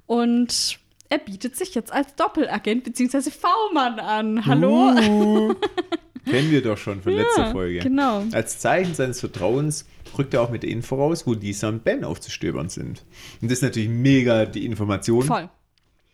Und 0.05 0.79
er 1.09 1.17
bietet 1.17 1.55
sich 1.55 1.73
jetzt 1.75 1.91
als 1.91 2.13
Doppelagent 2.15 2.84
bzw. 2.84 3.31
V-Mann 3.31 3.99
an. 3.99 4.45
Hallo? 4.45 4.91
Uh, 4.91 5.55
kennen 6.29 6.51
wir 6.51 6.61
doch 6.61 6.77
schon 6.77 7.01
von 7.01 7.13
letzter 7.13 7.45
Ja, 7.47 7.51
Folge. 7.51 7.79
genau. 7.79 8.23
Als 8.31 8.59
Zeichen 8.59 8.93
seines 8.93 9.19
Vertrauens 9.19 9.85
rückt 10.17 10.33
er 10.33 10.41
auch 10.41 10.49
mit 10.49 10.63
der 10.63 10.69
Info 10.69 10.95
raus, 10.95 11.25
wo 11.27 11.33
Lisa 11.33 11.69
und 11.69 11.83
Ben 11.83 12.03
aufzustöbern 12.03 12.69
sind. 12.69 13.03
Und 13.41 13.51
das 13.51 13.59
ist 13.59 13.63
natürlich 13.63 13.89
mega 13.89 14.45
die 14.45 14.65
Information, 14.65 15.23
Voll. 15.23 15.49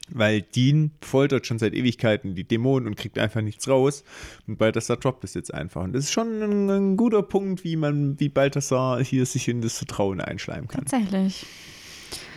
weil 0.10 0.42
Dean 0.42 0.92
foltert 1.02 1.48
schon 1.48 1.60
seit 1.60 1.74
Ewigkeiten 1.74 2.36
die 2.36 2.44
Dämonen 2.44 2.88
und 2.88 2.96
kriegt 2.96 3.18
einfach 3.18 3.42
nichts 3.42 3.68
raus. 3.68 4.04
Und 4.48 4.58
Balthasar 4.58 4.98
droppt 4.98 5.24
es 5.24 5.34
jetzt 5.34 5.54
einfach. 5.54 5.84
Und 5.84 5.94
das 5.94 6.06
ist 6.06 6.12
schon 6.12 6.42
ein, 6.42 6.70
ein 6.70 6.98
guter 6.98 7.24
Punkt, 7.24 7.64
wie 7.64 7.76
man, 7.76 8.20
wie 8.20 8.30
Balthasar 8.30 9.04
hier 9.04 9.26
sich 9.26 9.48
in 9.48 9.62
das 9.62 9.78
Vertrauen 9.78 10.20
einschleimen 10.22 10.68
kann. 10.68 10.86
Tatsächlich. 10.86 11.46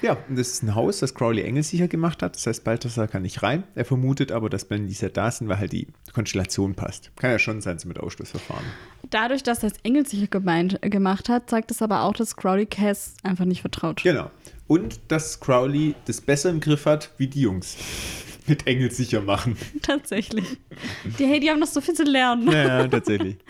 Ja, 0.03 0.17
und 0.29 0.39
das 0.39 0.49
ist 0.49 0.63
ein 0.63 0.75
Haus, 0.75 0.99
das 0.99 1.15
Crowley 1.15 1.43
engelsicher 1.43 1.89
gemacht 1.89 2.23
hat. 2.23 2.37
Das 2.37 2.47
heißt, 2.47 2.65
Balthasar 2.65 3.09
kann 3.09 3.23
nicht 3.23 3.43
rein. 3.43 3.65
Er 3.75 3.85
vermutet 3.85 4.33
aber, 4.33 4.51
dass 4.51 4.65
Ben 4.65 4.87
Lisa 4.87 5.09
da 5.09 5.31
sind, 5.31 5.49
weil 5.49 5.59
halt 5.59 5.73
die 5.73 5.89
Konstellation 6.13 6.75
passt. 6.75 7.11
Kann 7.17 7.31
ja 7.31 7.39
schon 7.39 7.61
sein, 7.61 7.79
so 7.79 7.89
mit 7.89 7.99
Ausschlussverfahren. 7.99 8.65
Dadurch, 9.11 9.43
dass 9.43 9.63
er 9.63 9.71
es 9.71 9.79
engelsicher 9.83 10.27
gemeint, 10.27 10.81
gemacht 10.83 11.29
hat, 11.29 11.49
zeigt 11.49 11.71
es 11.71 11.83
aber 11.83 12.03
auch, 12.03 12.15
dass 12.15 12.37
Crowley 12.37 12.67
Cass 12.67 13.15
einfach 13.23 13.45
nicht 13.45 13.61
vertraut. 13.61 14.03
Genau. 14.03 14.31
Und 14.67 15.01
dass 15.09 15.41
Crowley 15.41 15.95
das 16.07 16.21
besser 16.21 16.51
im 16.51 16.61
Griff 16.61 16.87
hat, 16.87 17.11
wie 17.19 17.29
die 17.29 17.43
Jungs. 17.43 17.77
Mit 18.47 18.67
engelsicher 18.67 19.23
machen. 19.23 19.57
Tatsächlich. 19.83 20.45
Die, 21.19 21.27
hey, 21.27 21.41
die 21.41 21.51
haben 21.51 21.59
noch 21.59 21.67
so 21.67 21.81
viel 21.81 21.95
zu 21.95 22.05
lernen. 22.05 22.49
Ja, 22.51 22.81
ja 22.81 22.89
tatsächlich. 22.89 23.37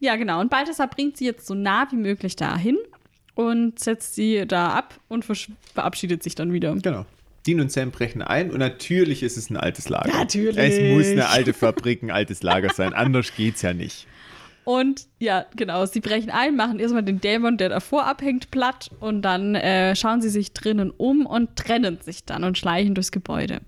Ja, 0.00 0.16
genau. 0.16 0.40
Und 0.40 0.50
Balthasar 0.50 0.88
bringt 0.88 1.16
sie 1.16 1.24
jetzt 1.24 1.46
so 1.46 1.54
nah 1.54 1.86
wie 1.90 1.96
möglich 1.96 2.36
dahin 2.36 2.76
und 3.34 3.78
setzt 3.78 4.14
sie 4.14 4.46
da 4.46 4.68
ab 4.68 5.00
und 5.08 5.24
verabschiedet 5.24 6.22
sich 6.22 6.34
dann 6.34 6.52
wieder. 6.52 6.74
Genau. 6.76 7.06
Dean 7.46 7.60
und 7.60 7.70
Sam 7.70 7.90
brechen 7.90 8.22
ein 8.22 8.50
und 8.50 8.58
natürlich 8.58 9.22
ist 9.22 9.36
es 9.36 9.50
ein 9.50 9.56
altes 9.56 9.88
Lager. 9.88 10.12
Natürlich. 10.12 10.56
Es 10.56 10.94
muss 10.94 11.06
eine 11.08 11.28
alte 11.28 11.52
Fabrik, 11.52 12.02
ein 12.02 12.10
altes 12.10 12.42
Lager 12.42 12.72
sein. 12.72 12.94
Anders 12.94 13.34
geht's 13.36 13.60
ja 13.62 13.74
nicht. 13.74 14.06
Und 14.64 15.08
ja, 15.18 15.44
genau, 15.54 15.84
sie 15.84 16.00
brechen 16.00 16.30
ein, 16.30 16.56
machen 16.56 16.78
erstmal 16.78 17.02
den 17.02 17.20
Dämon, 17.20 17.58
der 17.58 17.68
davor 17.68 18.06
abhängt, 18.06 18.50
platt 18.50 18.90
und 18.98 19.20
dann 19.20 19.54
äh, 19.54 19.94
schauen 19.94 20.22
sie 20.22 20.30
sich 20.30 20.54
drinnen 20.54 20.90
um 20.90 21.26
und 21.26 21.56
trennen 21.56 21.98
sich 22.00 22.24
dann 22.24 22.44
und 22.44 22.56
schleichen 22.56 22.94
durchs 22.94 23.12
Gebäude. 23.12 23.60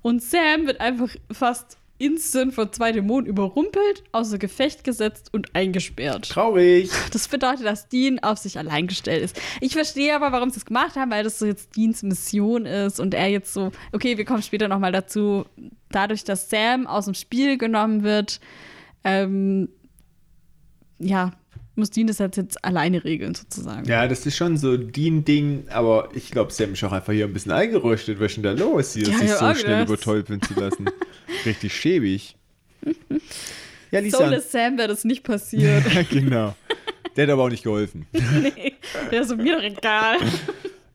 Und 0.00 0.22
Sam 0.22 0.66
wird 0.66 0.80
einfach 0.80 1.14
fast 1.30 1.76
instant 2.02 2.52
von 2.52 2.72
zwei 2.72 2.90
Dämonen 2.90 3.26
überrumpelt, 3.26 4.02
außer 4.10 4.38
Gefecht 4.38 4.82
gesetzt 4.82 5.28
und 5.32 5.54
eingesperrt. 5.54 6.28
Traurig. 6.28 6.90
Das 7.12 7.28
bedeutet, 7.28 7.66
dass 7.66 7.88
Dean 7.88 8.18
auf 8.20 8.38
sich 8.38 8.58
allein 8.58 8.86
gestellt 8.86 9.22
ist. 9.22 9.40
Ich 9.60 9.72
verstehe 9.74 10.14
aber, 10.14 10.32
warum 10.32 10.50
sie 10.50 10.58
es 10.58 10.64
gemacht 10.64 10.96
haben, 10.96 11.10
weil 11.10 11.24
das 11.24 11.38
so 11.38 11.46
jetzt 11.46 11.76
Deans 11.76 12.02
Mission 12.02 12.66
ist 12.66 12.98
und 12.98 13.14
er 13.14 13.28
jetzt 13.28 13.52
so, 13.52 13.70
okay, 13.92 14.16
wir 14.16 14.24
kommen 14.24 14.42
später 14.42 14.66
nochmal 14.66 14.92
dazu, 14.92 15.44
dadurch, 15.90 16.24
dass 16.24 16.50
Sam 16.50 16.86
aus 16.86 17.04
dem 17.04 17.14
Spiel 17.14 17.58
genommen 17.58 18.02
wird, 18.02 18.40
ähm, 19.04 19.68
ja, 20.98 21.32
muss 21.74 21.90
Dean 21.90 22.06
das 22.06 22.20
halt 22.20 22.36
jetzt 22.36 22.64
alleine 22.64 23.02
regeln, 23.04 23.34
sozusagen. 23.34 23.86
Ja, 23.88 24.06
das 24.06 24.26
ist 24.26 24.36
schon 24.36 24.56
so 24.56 24.76
Dean-Ding, 24.76 25.68
aber 25.70 26.10
ich 26.14 26.30
glaube, 26.30 26.52
Sam 26.52 26.74
ist 26.74 26.84
auch 26.84 26.92
einfach 26.92 27.12
hier 27.12 27.24
ein 27.24 27.32
bisschen 27.32 27.52
eingerostet. 27.52 28.20
Was 28.20 28.32
ist 28.32 28.36
denn 28.36 28.44
da 28.44 28.52
los, 28.52 28.94
hier 28.94 29.08
Ja, 29.08 29.18
sich 29.18 29.30
so 29.30 29.54
schnell 29.54 29.84
übertölpeln 29.84 30.42
zu 30.42 30.54
lassen? 30.54 30.86
Richtig 31.46 31.74
schäbig. 31.74 32.36
Ja, 33.90 34.00
Lisa. 34.00 34.18
Soulless 34.18 34.50
Sam 34.50 34.78
wäre 34.78 34.88
das 34.88 35.04
nicht 35.04 35.22
passiert. 35.22 35.84
genau. 36.10 36.54
Der 37.16 37.26
hat 37.26 37.32
aber 37.32 37.44
auch 37.44 37.50
nicht 37.50 37.64
geholfen. 37.64 38.06
nee, 38.12 38.74
der 39.10 39.22
ist 39.22 39.36
mir 39.36 39.56
doch 39.56 39.62
egal. 39.62 40.18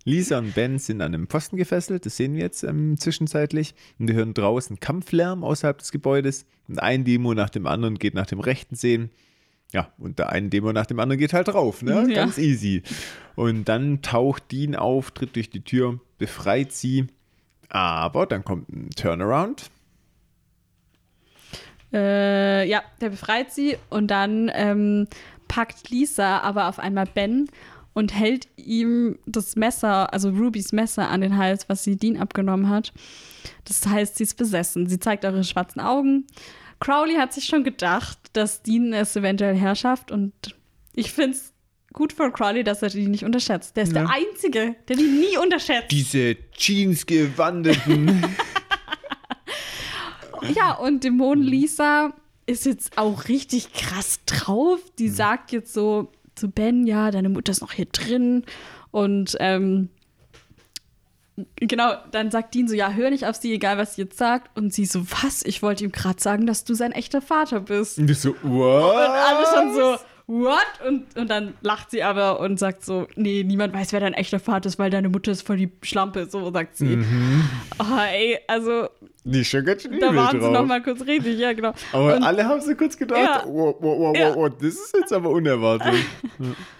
Lisa 0.04 0.40
und 0.40 0.56
Ben 0.56 0.80
sind 0.80 1.02
an 1.02 1.14
einem 1.14 1.28
Pfosten 1.28 1.58
gefesselt, 1.58 2.06
das 2.06 2.16
sehen 2.18 2.34
wir 2.34 2.42
jetzt 2.42 2.64
ähm, 2.64 2.98
zwischenzeitlich. 2.98 3.76
Und 4.00 4.08
wir 4.08 4.16
hören 4.16 4.34
draußen 4.34 4.80
Kampflärm 4.80 5.44
außerhalb 5.44 5.78
des 5.80 5.92
Gebäudes. 5.92 6.46
Und 6.68 6.80
ein 6.80 7.04
Demo 7.04 7.34
nach 7.34 7.50
dem 7.50 7.68
anderen 7.68 8.00
geht 8.00 8.14
nach 8.14 8.26
dem 8.26 8.40
rechten 8.40 8.76
Sehen. 8.76 9.12
Ja, 9.74 9.92
und 9.98 10.18
der 10.18 10.30
eine 10.30 10.50
Demo 10.50 10.72
nach 10.72 10.86
dem 10.86 11.00
anderen 11.00 11.20
geht 11.20 11.34
halt 11.34 11.50
drauf, 11.50 11.82
ne? 11.82 12.06
Ja. 12.10 12.16
Ganz 12.16 12.38
easy. 12.38 12.84
Und 13.36 13.66
dann 13.66 14.02
taucht 14.02 14.52
Dean 14.52 14.76
auf, 14.76 15.12
tritt 15.12 15.36
durch 15.36 15.50
die 15.50 15.62
Tür, 15.62 16.00
befreit 16.18 16.72
sie. 16.72 17.08
Aber 17.70 18.26
dann 18.26 18.46
kommt 18.46 18.70
ein 18.70 18.90
Turnaround. 18.92 19.70
Äh, 21.94 22.68
ja, 22.68 22.82
der 23.02 23.10
befreit 23.10 23.52
sie 23.52 23.78
und 23.90 24.08
dann 24.08 24.52
ähm, 24.54 25.08
packt 25.48 25.90
Lisa 25.90 26.40
aber 26.40 26.68
auf 26.68 26.80
einmal 26.80 27.06
Ben 27.06 27.50
und 27.94 28.14
hält 28.14 28.48
ihm 28.58 29.18
das 29.26 29.56
Messer, 29.56 30.14
also 30.14 30.30
Rubys 30.30 30.72
Messer 30.72 31.10
an 31.10 31.22
den 31.22 31.38
Hals, 31.38 31.68
was 31.70 31.84
sie 31.84 31.96
Dean 31.96 32.18
abgenommen 32.18 32.70
hat. 32.70 32.94
Das 33.66 33.86
heißt, 33.88 34.18
sie 34.18 34.24
ist 34.24 34.36
besessen. 34.38 34.88
Sie 34.88 35.00
zeigt 35.00 35.24
ihre 35.24 35.44
schwarzen 35.44 35.80
Augen. 35.80 36.28
Crowley 36.80 37.16
hat 37.16 37.34
sich 37.34 37.46
schon 37.46 37.64
gedacht, 37.64 38.18
dass 38.34 38.62
Dean 38.64 38.94
es 38.94 39.16
eventuell 39.16 39.56
herrschaft 39.56 40.12
und 40.12 40.32
ich 40.94 41.12
finde 41.12 41.32
es 41.38 41.54
gut 41.94 42.14
von 42.14 42.32
Crowley, 42.34 42.64
dass 42.64 42.82
er 42.84 42.90
die 42.90 43.08
nicht 43.08 43.24
unterschätzt. 43.24 43.76
Der 43.76 43.84
ist 43.84 43.94
Ja. 43.94 44.04
der 44.06 44.10
Einzige, 44.12 44.76
der 44.88 44.96
die 44.96 45.04
nie 45.04 45.38
unterschätzt. 45.38 45.92
Diese 45.92 46.36
Jeans-gewandeten. 46.52 48.24
Ja, 50.56 50.74
und 50.74 51.04
Dämon 51.04 51.42
Lisa 51.42 52.14
ist 52.46 52.66
jetzt 52.66 52.98
auch 52.98 53.28
richtig 53.28 53.74
krass 53.74 54.20
drauf. 54.26 54.80
Die 55.00 55.10
sagt 55.10 55.52
jetzt 55.52 55.74
so 55.74 56.12
zu 56.36 56.50
Ben, 56.50 56.86
ja, 56.86 57.10
deine 57.12 57.30
Mutter 57.30 57.52
ist 57.52 57.62
noch 57.62 57.72
hier 57.74 57.88
drin. 57.88 58.44
Und 58.92 59.36
ähm, 59.40 59.90
genau, 61.56 61.94
dann 62.12 62.32
sagt 62.32 62.54
Dean 62.56 62.68
so, 62.68 62.76
ja, 62.76 62.92
hör 62.92 63.10
nicht 63.10 63.26
auf 63.26 63.36
sie, 63.36 63.54
egal 63.54 63.78
was 63.78 63.96
sie 63.96 64.02
jetzt 64.04 64.18
sagt. 64.18 64.56
Und 64.58 64.74
sie 64.74 64.86
so, 64.86 65.02
was? 65.22 65.44
Ich 65.44 65.62
wollte 65.62 65.84
ihm 65.84 65.92
gerade 65.92 66.22
sagen, 66.22 66.46
dass 66.48 66.64
du 66.64 66.74
sein 66.74 66.92
echter 66.92 67.22
Vater 67.22 67.60
bist. 67.62 67.98
und 68.00 68.10
ich 68.10 68.20
so, 68.20 68.32
Und 68.44 68.52
what? 68.58 68.96
alle 68.96 69.46
schon 69.54 69.74
so, 69.76 69.98
what? 70.28 70.66
Und, 70.88 71.16
und 71.16 71.30
dann 71.30 71.54
lacht 71.62 71.92
sie 71.92 72.04
aber 72.04 72.40
und 72.40 72.58
sagt 72.60 72.84
so, 72.84 73.08
nee, 73.16 73.44
niemand 73.44 73.74
weiß, 73.74 73.94
wer 73.94 74.00
dein 74.00 74.14
echter 74.14 74.40
Vater 74.40 74.68
ist, 74.68 74.78
weil 74.80 74.90
deine 74.90 75.10
Mutter 75.10 75.32
ist 75.32 75.44
voll 75.46 75.58
die 75.58 75.72
Schlampe, 75.84 76.28
so 76.30 76.52
sagt 76.52 76.76
sie. 76.78 76.98
Oh, 77.80 77.84
ey, 78.12 78.38
also 78.48 78.90
Die 79.24 79.46
schon 79.46 79.64
ganz 79.64 79.84
schön 79.84 80.00
da 80.00 80.14
waren 80.16 80.32
sie 80.32 80.40
drauf. 80.40 80.52
noch 80.54 80.66
mal 80.66 80.82
kurz 80.82 81.02
richtig, 81.06 81.38
ja, 81.40 81.54
genau. 81.54 81.74
Aber 81.94 82.16
Und- 82.16 82.24
alle 82.24 82.46
haben 82.46 82.62
so 82.62 82.74
kurz 82.76 82.98
gedacht, 82.98 83.20
Ja. 83.22 83.44
wow, 83.46 83.76
wow, 83.80 84.00
wow, 84.00 84.18
Ja. 84.18 84.30
wow, 84.30 84.36
wow, 84.38 84.50
das 84.60 84.74
ist 84.74 84.96
jetzt 85.00 85.14
aber 85.14 85.30
unerwartet. 85.30 85.94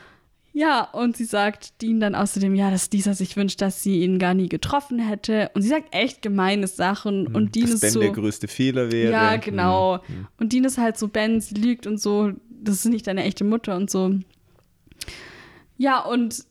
Ja, 0.58 0.86
und 0.86 1.16
sie 1.16 1.26
sagt 1.26 1.84
Dean 1.84 2.00
dann 2.00 2.16
außerdem, 2.16 2.56
ja, 2.56 2.72
dass 2.72 2.90
dieser 2.90 3.14
sich 3.14 3.38
wünscht, 3.38 3.62
dass 3.62 3.84
sie 3.84 4.02
ihn 4.02 4.18
gar 4.18 4.34
nie 4.34 4.50
getroffen 4.50 4.98
hätte. 4.98 5.52
Und 5.54 5.62
sie 5.62 5.68
sagt 5.68 5.94
echt 5.94 6.24
gemeine 6.24 6.66
Sachen. 6.66 7.28
Und 7.28 7.54
Dean 7.54 7.68
dass 7.68 7.76
ist 7.76 7.82
Ben 7.82 7.92
so. 7.92 8.00
der 8.00 8.10
größte 8.10 8.48
Fehler 8.48 8.92
wäre. 8.92 9.12
Ja, 9.12 9.36
genau. 9.36 10.00
Und 10.40 10.54
Dean 10.54 10.64
ist 10.64 10.80
halt 10.80 10.98
so, 10.98 11.10
Ben, 11.10 11.40
sie 11.42 11.54
lügt 11.54 11.86
und 11.86 12.02
so, 12.02 12.32
das 12.50 12.78
ist 12.78 12.86
nicht 12.86 13.06
deine 13.06 13.24
echte 13.24 13.44
Mutter 13.44 13.76
und 13.76 13.92
so. 13.92 14.16
Ja, 15.78 16.00
und 16.00 16.44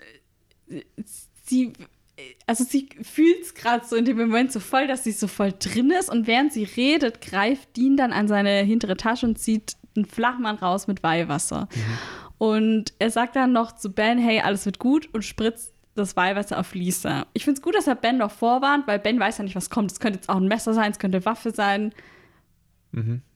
sie, 1.45 1.73
also 2.47 2.63
sie 2.63 2.89
fühlt 3.03 3.43
es 3.43 3.55
gerade 3.55 3.85
so 3.85 3.97
in 3.97 4.05
dem 4.05 4.19
Moment 4.19 4.53
so 4.53 4.61
voll, 4.61 4.87
dass 4.87 5.03
sie 5.03 5.11
so 5.11 5.27
voll 5.27 5.53
drin 5.59 5.91
ist. 5.91 6.11
Und 6.11 6.29
während 6.29 6.53
sie 6.53 6.63
redet, 6.63 7.21
greift 7.21 7.77
Dean 7.77 7.97
dann 7.97 8.13
an 8.13 8.29
seine 8.29 8.61
hintere 8.61 8.97
Tasche 8.97 9.27
und 9.27 9.37
zieht 9.37 9.73
einen 9.97 10.05
Flachmann 10.05 10.55
raus 10.55 10.87
mit 10.87 11.03
Weihwasser. 11.03 11.69
Und 12.39 12.93
er 12.99 13.11
sagt 13.11 13.37
dann 13.37 13.53
noch 13.53 13.73
zu 13.73 13.93
Ben, 13.93 14.19
hey, 14.19 14.41
alles 14.41 14.67
wird 14.67 14.79
gut 14.79 15.13
und 15.15 15.25
spritzt 15.25 15.75
das 15.95 16.17
Weihwasser 16.17 16.59
auf 16.59 16.75
Lisa. 16.75 17.27
Ich 17.33 17.45
finde 17.45 17.59
es 17.59 17.63
gut, 17.63 17.75
dass 17.75 17.87
er 17.87 17.95
Ben 17.95 18.19
noch 18.19 18.31
vorwarnt, 18.31 18.87
weil 18.87 18.99
Ben 18.99 19.19
weiß 19.19 19.39
ja 19.39 19.45
nicht, 19.45 19.57
was 19.57 19.71
kommt. 19.71 19.91
Es 19.93 20.01
könnte 20.01 20.19
jetzt 20.19 20.29
auch 20.29 20.37
ein 20.37 20.49
Messer 20.49 20.75
sein, 20.75 20.91
es 20.93 20.99
könnte 20.99 21.25
Waffe 21.25 21.53
sein. 21.53 21.95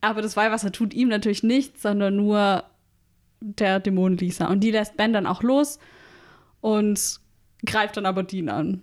Aber 0.02 0.20
das 0.22 0.36
Weihwasser 0.36 0.70
tut 0.72 0.93
ihm 0.93 1.09
natürlich 1.09 1.43
nichts, 1.43 1.82
sondern 1.82 2.16
nur 2.16 2.64
der 3.40 3.81
Dämon 3.81 4.18
Lisa. 4.18 4.48
Und 4.48 4.60
die 4.60 4.70
lässt 4.70 4.97
Ben 4.97 5.12
dann 5.12 5.27
auch 5.27 5.43
los 5.43 5.78
und 6.60 7.20
greift 7.64 7.97
dann 7.97 8.06
aber 8.06 8.22
Dean 8.22 8.48
an. 8.51 8.82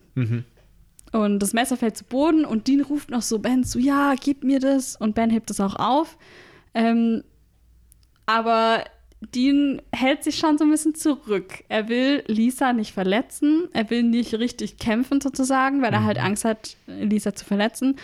Und 1.12 1.40
das 1.40 1.54
Messer 1.54 1.78
fällt 1.78 1.98
zu 1.98 2.04
Boden 2.04 2.46
und 2.46 2.68
Dean 2.68 2.82
ruft 2.82 3.12
noch 3.12 3.22
so 3.22 3.40
Ben 3.40 3.64
zu, 3.64 3.80
ja, 3.80 4.16
gib 4.20 4.44
mir 4.44 4.60
das. 4.60 4.96
Und 4.96 5.16
Ben 5.16 5.30
hebt 5.30 5.52
es 5.52 5.60
auch 5.60 5.76
auf. 5.76 6.18
Ähm, 6.74 7.24
aber 8.26 8.84
Dean 9.20 9.82
hält 9.92 10.24
sich 10.24 10.38
schon 10.38 10.58
so 10.58 10.64
ein 10.64 10.70
bisschen 10.70 10.94
zurück. 10.94 11.64
Er 11.70 11.90
will 11.90 12.24
Lisa 12.28 12.74
nicht 12.74 12.94
verletzen. 12.94 13.68
Er 13.74 13.90
will 13.90 14.04
nicht 14.04 14.34
richtig 14.36 14.78
kämpfen 14.78 15.22
sozusagen, 15.22 15.82
weil 15.82 15.92
er 15.92 16.04
halt 16.04 16.20
Angst 16.20 16.46
hat, 16.46 16.78
Lisa 16.86 17.34
zu 17.34 17.44
verletzen. 17.44 17.96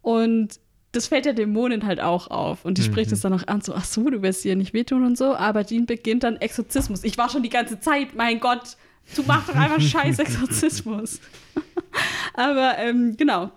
Und 0.00 0.58
das 0.92 1.08
fällt 1.08 1.26
der 1.26 1.34
Dämonin 1.34 1.84
halt 1.84 2.00
auch 2.00 2.28
auf. 2.28 2.64
Und 2.64 2.78
die 2.78 2.82
spricht 2.82 3.12
es 3.12 3.20
dann 3.20 3.34
auch 3.34 3.46
an, 3.48 3.60
so, 3.60 3.74
ach 3.74 3.84
so, 3.84 4.08
du 4.08 4.22
wirst 4.22 4.46
ihr 4.46 4.56
nicht 4.56 4.72
wehtun 4.72 5.04
und 5.04 5.18
so. 5.18 5.34
Aber 5.34 5.62
Dean 5.62 5.84
beginnt 5.84 6.22
dann 6.22 6.36
Exorzismus. 6.36 7.04
Ich 7.04 7.18
war 7.18 7.28
schon 7.28 7.42
die 7.42 7.50
ganze 7.50 7.78
Zeit, 7.78 8.14
mein 8.14 8.40
Gott, 8.40 8.78
du 9.14 9.22
machst 9.24 9.50
doch 9.50 9.56
einfach 9.56 9.80
scheiß 9.80 10.18
Exorzismus. 10.18 11.20
aber 12.34 12.78
ähm, 12.78 13.14
genau. 13.18 13.50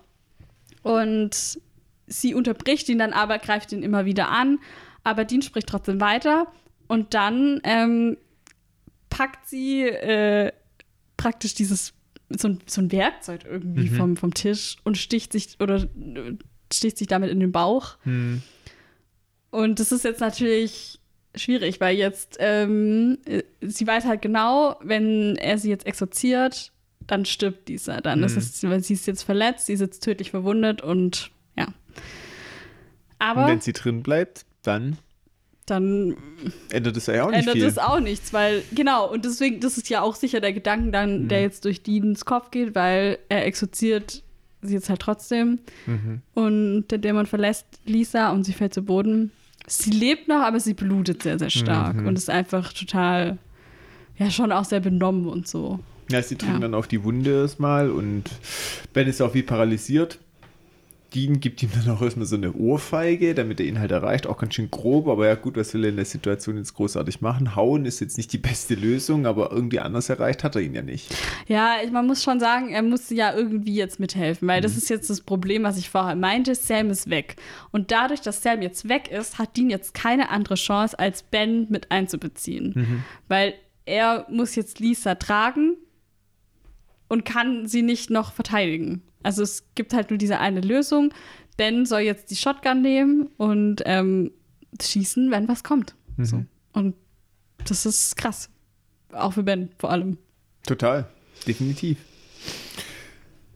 Und 0.82 1.58
sie 2.06 2.34
unterbricht 2.34 2.90
ihn 2.90 2.98
dann 2.98 3.14
aber, 3.14 3.38
greift 3.38 3.72
ihn 3.72 3.82
immer 3.82 4.04
wieder 4.04 4.28
an. 4.28 4.58
Aber 5.02 5.24
Dean 5.24 5.40
spricht 5.40 5.68
trotzdem 5.68 5.98
weiter. 5.98 6.46
Und 6.90 7.14
dann 7.14 7.60
ähm, 7.62 8.16
packt 9.10 9.48
sie 9.48 9.82
äh, 9.82 10.50
praktisch 11.16 11.54
dieses, 11.54 11.92
so 12.30 12.48
ein, 12.48 12.58
so 12.66 12.80
ein 12.80 12.90
Werkzeug 12.90 13.42
irgendwie 13.44 13.88
vom, 13.90 14.16
vom 14.16 14.34
Tisch 14.34 14.76
und 14.82 14.98
sticht 14.98 15.30
sich 15.30 15.60
oder 15.60 15.84
äh, 15.84 16.36
sticht 16.72 16.98
sich 16.98 17.06
damit 17.06 17.30
in 17.30 17.38
den 17.38 17.52
Bauch. 17.52 17.96
Hm. 18.02 18.42
Und 19.50 19.78
das 19.78 19.92
ist 19.92 20.02
jetzt 20.02 20.20
natürlich 20.20 20.98
schwierig, 21.36 21.80
weil 21.80 21.96
jetzt 21.96 22.38
ähm, 22.40 23.18
äh, 23.24 23.44
sie 23.60 23.86
weiß 23.86 24.04
halt 24.04 24.20
genau, 24.20 24.76
wenn 24.82 25.36
er 25.36 25.58
sie 25.58 25.70
jetzt 25.70 25.86
exorziert, 25.86 26.72
dann 27.06 27.24
stirbt 27.24 27.68
dieser. 27.68 28.00
Dann 28.00 28.24
ist 28.24 28.36
es, 28.36 28.64
weil 28.64 28.82
sie 28.82 28.94
ist 28.94 29.06
jetzt 29.06 29.22
verletzt, 29.22 29.66
sie 29.66 29.74
ist 29.74 29.80
jetzt 29.80 30.02
tödlich 30.02 30.32
verwundet 30.32 30.82
und 30.82 31.30
ja. 31.56 31.66
Und 31.66 31.74
Aber 33.20 33.46
wenn 33.46 33.60
sie 33.60 33.74
drin 33.74 34.02
bleibt, 34.02 34.44
dann 34.62 34.98
dann 35.70 36.16
ändert 36.70 36.96
es 36.96 37.06
ja 37.06 37.24
auch 37.24 37.30
nicht 37.30 37.38
ändert 37.40 37.54
viel. 37.54 37.64
es 37.66 37.78
auch 37.78 38.00
nichts, 38.00 38.32
weil, 38.32 38.62
genau, 38.74 39.10
und 39.10 39.24
deswegen, 39.24 39.60
das 39.60 39.76
ist 39.78 39.88
ja 39.88 40.02
auch 40.02 40.14
sicher 40.16 40.40
der 40.40 40.52
Gedanke 40.52 40.90
dann, 40.90 41.24
Mhm. 41.24 41.28
der 41.28 41.42
jetzt 41.42 41.64
durch 41.64 41.82
Deans 41.82 42.24
Kopf 42.24 42.50
geht, 42.50 42.74
weil 42.74 43.18
er 43.28 43.46
exorziert 43.46 44.22
sie 44.62 44.74
jetzt 44.74 44.90
halt 44.90 45.00
trotzdem 45.00 45.58
Mhm. 45.86 46.20
und 46.34 46.88
der 46.88 46.98
Dämon 46.98 47.26
verlässt 47.26 47.66
Lisa 47.86 48.30
und 48.32 48.44
sie 48.44 48.52
fällt 48.52 48.74
zu 48.74 48.82
Boden. 48.82 49.30
Sie 49.66 49.90
lebt 49.90 50.28
noch, 50.28 50.40
aber 50.40 50.58
sie 50.60 50.74
blutet 50.74 51.22
sehr, 51.22 51.38
sehr 51.38 51.50
stark 51.50 51.96
Mhm. 51.96 52.06
und 52.08 52.18
ist 52.18 52.28
einfach 52.28 52.72
total, 52.72 53.38
ja, 54.18 54.30
schon 54.30 54.52
auch 54.52 54.64
sehr 54.64 54.80
benommen 54.80 55.26
und 55.28 55.46
so. 55.48 55.78
Ja, 56.10 56.20
sie 56.22 56.36
drücken 56.36 56.54
Ja. 56.54 56.58
dann 56.58 56.74
auf 56.74 56.88
die 56.88 57.04
Wunde 57.04 57.42
erstmal 57.42 57.88
und 57.90 58.24
Ben 58.92 59.06
ist 59.06 59.22
auch 59.22 59.32
wie 59.32 59.42
paralysiert. 59.44 60.18
Dean 61.14 61.40
gibt 61.40 61.62
ihm 61.62 61.70
dann 61.74 61.94
auch 61.94 62.02
erstmal 62.02 62.26
so 62.26 62.36
eine 62.36 62.52
Ohrfeige, 62.52 63.34
damit 63.34 63.60
er 63.60 63.66
ihn 63.66 63.78
halt 63.78 63.90
erreicht. 63.90 64.26
Auch 64.26 64.38
ganz 64.38 64.54
schön 64.54 64.70
grob, 64.70 65.08
aber 65.08 65.26
ja 65.26 65.34
gut, 65.34 65.56
was 65.56 65.74
will 65.74 65.84
er 65.84 65.90
in 65.90 65.96
der 65.96 66.04
Situation 66.04 66.56
jetzt 66.56 66.74
großartig 66.74 67.20
machen? 67.20 67.56
Hauen 67.56 67.84
ist 67.84 68.00
jetzt 68.00 68.16
nicht 68.16 68.32
die 68.32 68.38
beste 68.38 68.74
Lösung, 68.74 69.26
aber 69.26 69.50
irgendwie 69.50 69.80
anders 69.80 70.08
erreicht 70.08 70.44
hat 70.44 70.54
er 70.54 70.62
ihn 70.62 70.74
ja 70.74 70.82
nicht. 70.82 71.14
Ja, 71.48 71.76
man 71.90 72.06
muss 72.06 72.22
schon 72.22 72.40
sagen, 72.40 72.70
er 72.70 72.82
muss 72.82 73.10
ja 73.10 73.34
irgendwie 73.34 73.74
jetzt 73.74 74.00
mithelfen, 74.00 74.46
weil 74.48 74.60
das 74.60 74.76
ist 74.76 74.88
jetzt 74.88 75.10
das 75.10 75.20
Problem, 75.20 75.64
was 75.64 75.78
ich 75.78 75.90
vorher 75.90 76.16
meinte. 76.16 76.54
Sam 76.54 76.90
ist 76.90 77.10
weg. 77.10 77.36
Und 77.72 77.90
dadurch, 77.90 78.20
dass 78.20 78.42
Sam 78.42 78.62
jetzt 78.62 78.88
weg 78.88 79.10
ist, 79.10 79.38
hat 79.38 79.56
Dean 79.56 79.70
jetzt 79.70 79.94
keine 79.94 80.30
andere 80.30 80.54
Chance, 80.54 80.98
als 80.98 81.22
Ben 81.22 81.66
mit 81.70 81.90
einzubeziehen. 81.90 83.04
Weil 83.28 83.54
er 83.84 84.26
muss 84.30 84.54
jetzt 84.54 84.78
Lisa 84.78 85.16
tragen 85.16 85.76
und 87.10 87.24
kann 87.24 87.66
sie 87.66 87.82
nicht 87.82 88.08
noch 88.08 88.32
verteidigen. 88.32 89.02
Also 89.22 89.42
es 89.42 89.64
gibt 89.74 89.92
halt 89.92 90.10
nur 90.10 90.18
diese 90.18 90.38
eine 90.38 90.60
Lösung. 90.60 91.12
Ben 91.56 91.84
soll 91.84 92.00
jetzt 92.00 92.30
die 92.30 92.36
Shotgun 92.36 92.80
nehmen 92.80 93.28
und 93.36 93.82
ähm, 93.84 94.30
schießen, 94.80 95.30
wenn 95.30 95.48
was 95.48 95.64
kommt. 95.64 95.94
So. 96.16 96.44
Und 96.72 96.94
das 97.68 97.84
ist 97.84 98.16
krass. 98.16 98.48
Auch 99.12 99.32
für 99.32 99.42
Ben 99.42 99.70
vor 99.76 99.90
allem. 99.90 100.18
Total, 100.64 101.06
definitiv. 101.46 101.98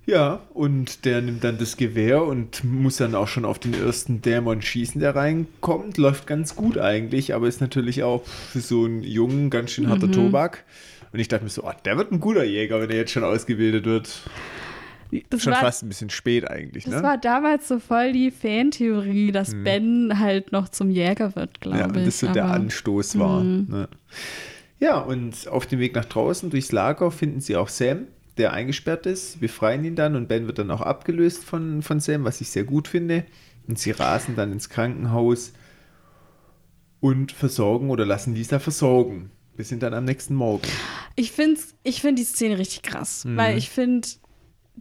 Ja, 0.06 0.42
und 0.52 1.06
der 1.06 1.22
nimmt 1.22 1.44
dann 1.44 1.56
das 1.56 1.76
Gewehr 1.76 2.24
und 2.24 2.62
muss 2.64 2.96
dann 2.96 3.14
auch 3.14 3.28
schon 3.28 3.44
auf 3.46 3.58
den 3.58 3.72
ersten 3.72 4.20
Dämon 4.20 4.60
schießen, 4.60 5.00
der 5.00 5.14
reinkommt. 5.14 5.96
Läuft 5.96 6.26
ganz 6.26 6.56
gut 6.56 6.76
eigentlich, 6.76 7.34
aber 7.34 7.48
ist 7.48 7.60
natürlich 7.60 8.02
auch 8.02 8.24
für 8.26 8.60
so 8.60 8.84
einen 8.84 9.02
Jungen 9.02 9.48
ganz 9.48 9.70
schön 9.70 9.88
harter 9.88 10.10
Tobak. 10.10 10.64
Und 11.14 11.20
ich 11.20 11.28
dachte 11.28 11.44
mir 11.44 11.50
so, 11.50 11.62
oh, 11.62 11.70
der 11.84 11.96
wird 11.96 12.10
ein 12.10 12.18
guter 12.18 12.42
Jäger, 12.42 12.80
wenn 12.80 12.90
er 12.90 12.96
jetzt 12.96 13.12
schon 13.12 13.22
ausgebildet 13.22 13.84
wird. 13.84 14.22
Das 15.30 15.44
Schon 15.44 15.52
war, 15.52 15.60
fast 15.60 15.84
ein 15.84 15.88
bisschen 15.88 16.10
spät 16.10 16.50
eigentlich, 16.50 16.86
das 16.86 16.94
ne? 16.94 17.02
war 17.04 17.18
damals 17.18 17.68
so 17.68 17.78
voll 17.78 18.10
die 18.10 18.32
Fantheorie, 18.32 19.30
dass 19.30 19.54
Ben 19.54 20.18
halt 20.18 20.50
noch 20.50 20.68
zum 20.70 20.90
Jäger 20.90 21.36
wird, 21.36 21.60
glaube 21.60 21.78
ja, 21.78 21.86
ich. 21.86 21.96
und 21.96 22.04
das 22.04 22.18
so 22.18 22.26
der 22.32 22.46
Anstoß 22.46 23.16
war. 23.20 23.44
Ne? 23.44 23.88
Ja, 24.80 24.98
und 24.98 25.46
auf 25.46 25.66
dem 25.66 25.78
Weg 25.78 25.94
nach 25.94 26.06
draußen 26.06 26.50
durchs 26.50 26.72
Lager 26.72 27.12
finden 27.12 27.40
sie 27.40 27.54
auch 27.54 27.68
Sam, 27.68 28.08
der 28.36 28.52
eingesperrt 28.52 29.06
ist. 29.06 29.38
Befreien 29.38 29.84
ihn 29.84 29.94
dann 29.94 30.16
und 30.16 30.26
Ben 30.26 30.48
wird 30.48 30.58
dann 30.58 30.72
auch 30.72 30.80
abgelöst 30.80 31.44
von, 31.44 31.82
von 31.82 32.00
Sam, 32.00 32.24
was 32.24 32.40
ich 32.40 32.50
sehr 32.50 32.64
gut 32.64 32.88
finde. 32.88 33.24
Und 33.68 33.78
sie 33.78 33.92
rasen 33.92 34.34
dann 34.34 34.50
ins 34.50 34.68
Krankenhaus 34.68 35.52
und 36.98 37.30
versorgen 37.30 37.90
oder 37.90 38.04
lassen 38.04 38.34
Lisa 38.34 38.58
versorgen. 38.58 39.30
Wir 39.56 39.64
sind 39.64 39.82
dann 39.82 39.94
am 39.94 40.04
nächsten 40.04 40.34
Morgen. 40.34 40.66
Ich 41.16 41.32
finde 41.32 41.60
ich 41.84 42.00
find 42.00 42.18
die 42.18 42.24
Szene 42.24 42.58
richtig 42.58 42.82
krass, 42.82 43.24
Mhm. 43.24 43.36
weil 43.36 43.56
ich 43.56 43.70
finde, 43.70 44.08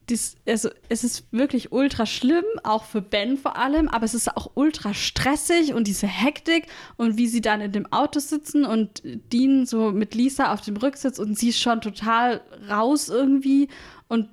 dies- 0.09 0.35
also, 0.47 0.69
es 0.89 1.03
ist 1.03 1.27
wirklich 1.31 1.71
ultra 1.71 2.05
schlimm, 2.07 2.43
auch 2.63 2.83
für 2.83 3.01
Ben 3.01 3.37
vor 3.37 3.55
allem, 3.57 3.87
aber 3.87 4.03
es 4.05 4.15
ist 4.15 4.35
auch 4.35 4.51
ultra 4.55 4.93
stressig 4.95 5.73
und 5.75 5.87
diese 5.87 6.07
Hektik 6.07 6.65
und 6.97 7.17
wie 7.17 7.27
sie 7.27 7.41
dann 7.41 7.61
in 7.61 7.71
dem 7.71 7.85
Auto 7.93 8.19
sitzen 8.19 8.65
und 8.65 9.01
Dean 9.31 9.65
so 9.67 9.91
mit 9.91 10.15
Lisa 10.15 10.51
auf 10.51 10.61
dem 10.61 10.75
Rücksitz 10.77 11.19
und 11.19 11.37
sie 11.37 11.49
ist 11.49 11.59
schon 11.59 11.79
total 11.81 12.41
raus 12.69 13.09
irgendwie 13.09 13.69
und 14.07 14.29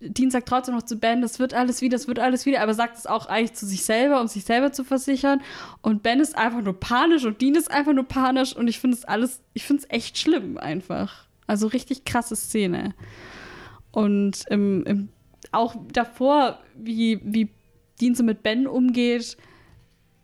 Dean 0.00 0.30
sagt 0.30 0.48
trotzdem 0.48 0.74
noch 0.74 0.82
zu 0.82 0.96
Ben, 0.96 1.22
das 1.22 1.38
wird 1.38 1.54
alles 1.54 1.80
wieder, 1.80 1.96
das 1.96 2.08
wird 2.08 2.18
alles 2.18 2.44
wieder, 2.44 2.60
aber 2.60 2.74
sagt 2.74 2.98
es 2.98 3.06
auch 3.06 3.26
eigentlich 3.26 3.54
zu 3.54 3.66
sich 3.66 3.84
selber, 3.84 4.20
um 4.20 4.28
sich 4.28 4.44
selber 4.44 4.72
zu 4.72 4.84
versichern 4.84 5.40
und 5.80 6.02
Ben 6.02 6.20
ist 6.20 6.36
einfach 6.36 6.60
nur 6.60 6.78
panisch 6.78 7.24
und 7.24 7.40
Dean 7.40 7.54
ist 7.54 7.70
einfach 7.70 7.92
nur 7.92 8.04
panisch 8.04 8.54
und 8.54 8.68
ich 8.68 8.78
finde 8.78 8.96
es 8.96 9.04
alles, 9.04 9.40
ich 9.54 9.64
finde 9.64 9.82
es 9.82 9.90
echt 9.90 10.18
schlimm 10.18 10.58
einfach. 10.58 11.26
Also 11.46 11.66
richtig 11.66 12.04
krasse 12.04 12.36
Szene. 12.36 12.94
Und 13.90 14.44
im, 14.48 14.84
im, 14.84 15.08
auch 15.50 15.76
davor, 15.92 16.58
wie, 16.74 17.20
wie 17.24 17.50
Dean 18.00 18.14
so 18.14 18.24
mit 18.24 18.42
Ben 18.42 18.66
umgeht 18.66 19.36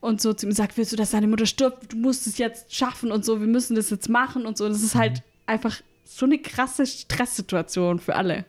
und 0.01 0.21
so 0.21 0.33
zu 0.33 0.47
ihm 0.47 0.53
sagt, 0.53 0.77
willst 0.77 0.93
du, 0.93 0.97
dass 0.97 1.11
deine 1.11 1.27
Mutter 1.27 1.47
stirbt? 1.47 1.93
Du 1.93 1.97
musst 1.97 2.27
es 2.27 2.39
jetzt 2.39 2.75
schaffen 2.75 3.13
und 3.13 3.25
so, 3.25 3.41
wir 3.41 3.47
müssen 3.47 3.77
das 3.77 3.91
jetzt 3.91 4.09
machen 4.09 4.47
und 4.47 4.57
so. 4.57 4.69
Das 4.69 4.83
ist 4.83 4.95
halt 4.95 5.23
einfach 5.47 5.81
so 6.05 6.25
eine 6.25 6.39
krasse 6.39 6.87
Stresssituation 6.87 7.99
für 7.99 8.17
alle. 8.17 8.47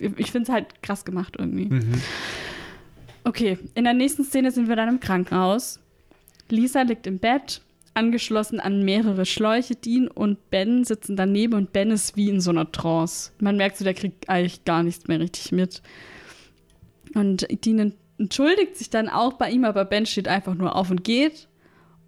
Ich 0.00 0.30
finde 0.30 0.48
es 0.48 0.54
halt 0.54 0.82
krass 0.82 1.04
gemacht 1.04 1.36
irgendwie. 1.38 1.70
Okay, 3.24 3.58
in 3.74 3.84
der 3.84 3.94
nächsten 3.94 4.24
Szene 4.24 4.50
sind 4.50 4.68
wir 4.68 4.76
dann 4.76 4.88
im 4.88 5.00
Krankenhaus. 5.00 5.80
Lisa 6.48 6.82
liegt 6.82 7.06
im 7.06 7.18
Bett, 7.18 7.60
angeschlossen 7.94 8.60
an 8.60 8.84
mehrere 8.84 9.26
Schläuche. 9.26 9.74
Dean 9.74 10.06
und 10.06 10.50
Ben 10.50 10.84
sitzen 10.84 11.16
daneben 11.16 11.54
und 11.54 11.72
Ben 11.72 11.90
ist 11.90 12.16
wie 12.16 12.28
in 12.28 12.40
so 12.40 12.50
einer 12.50 12.70
Trance. 12.70 13.32
Man 13.40 13.56
merkt 13.56 13.78
so, 13.78 13.84
der 13.84 13.94
kriegt 13.94 14.28
eigentlich 14.28 14.64
gar 14.64 14.82
nichts 14.82 15.08
mehr 15.08 15.18
richtig 15.18 15.52
mit. 15.52 15.82
Und 17.14 17.46
Dean 17.64 17.94
entschuldigt 18.18 18.76
sich 18.76 18.90
dann 18.90 19.08
auch 19.08 19.34
bei 19.34 19.50
ihm, 19.50 19.64
aber 19.64 19.84
Ben 19.84 20.06
steht 20.06 20.28
einfach 20.28 20.54
nur 20.54 20.76
auf 20.76 20.90
und 20.90 21.02
geht. 21.02 21.48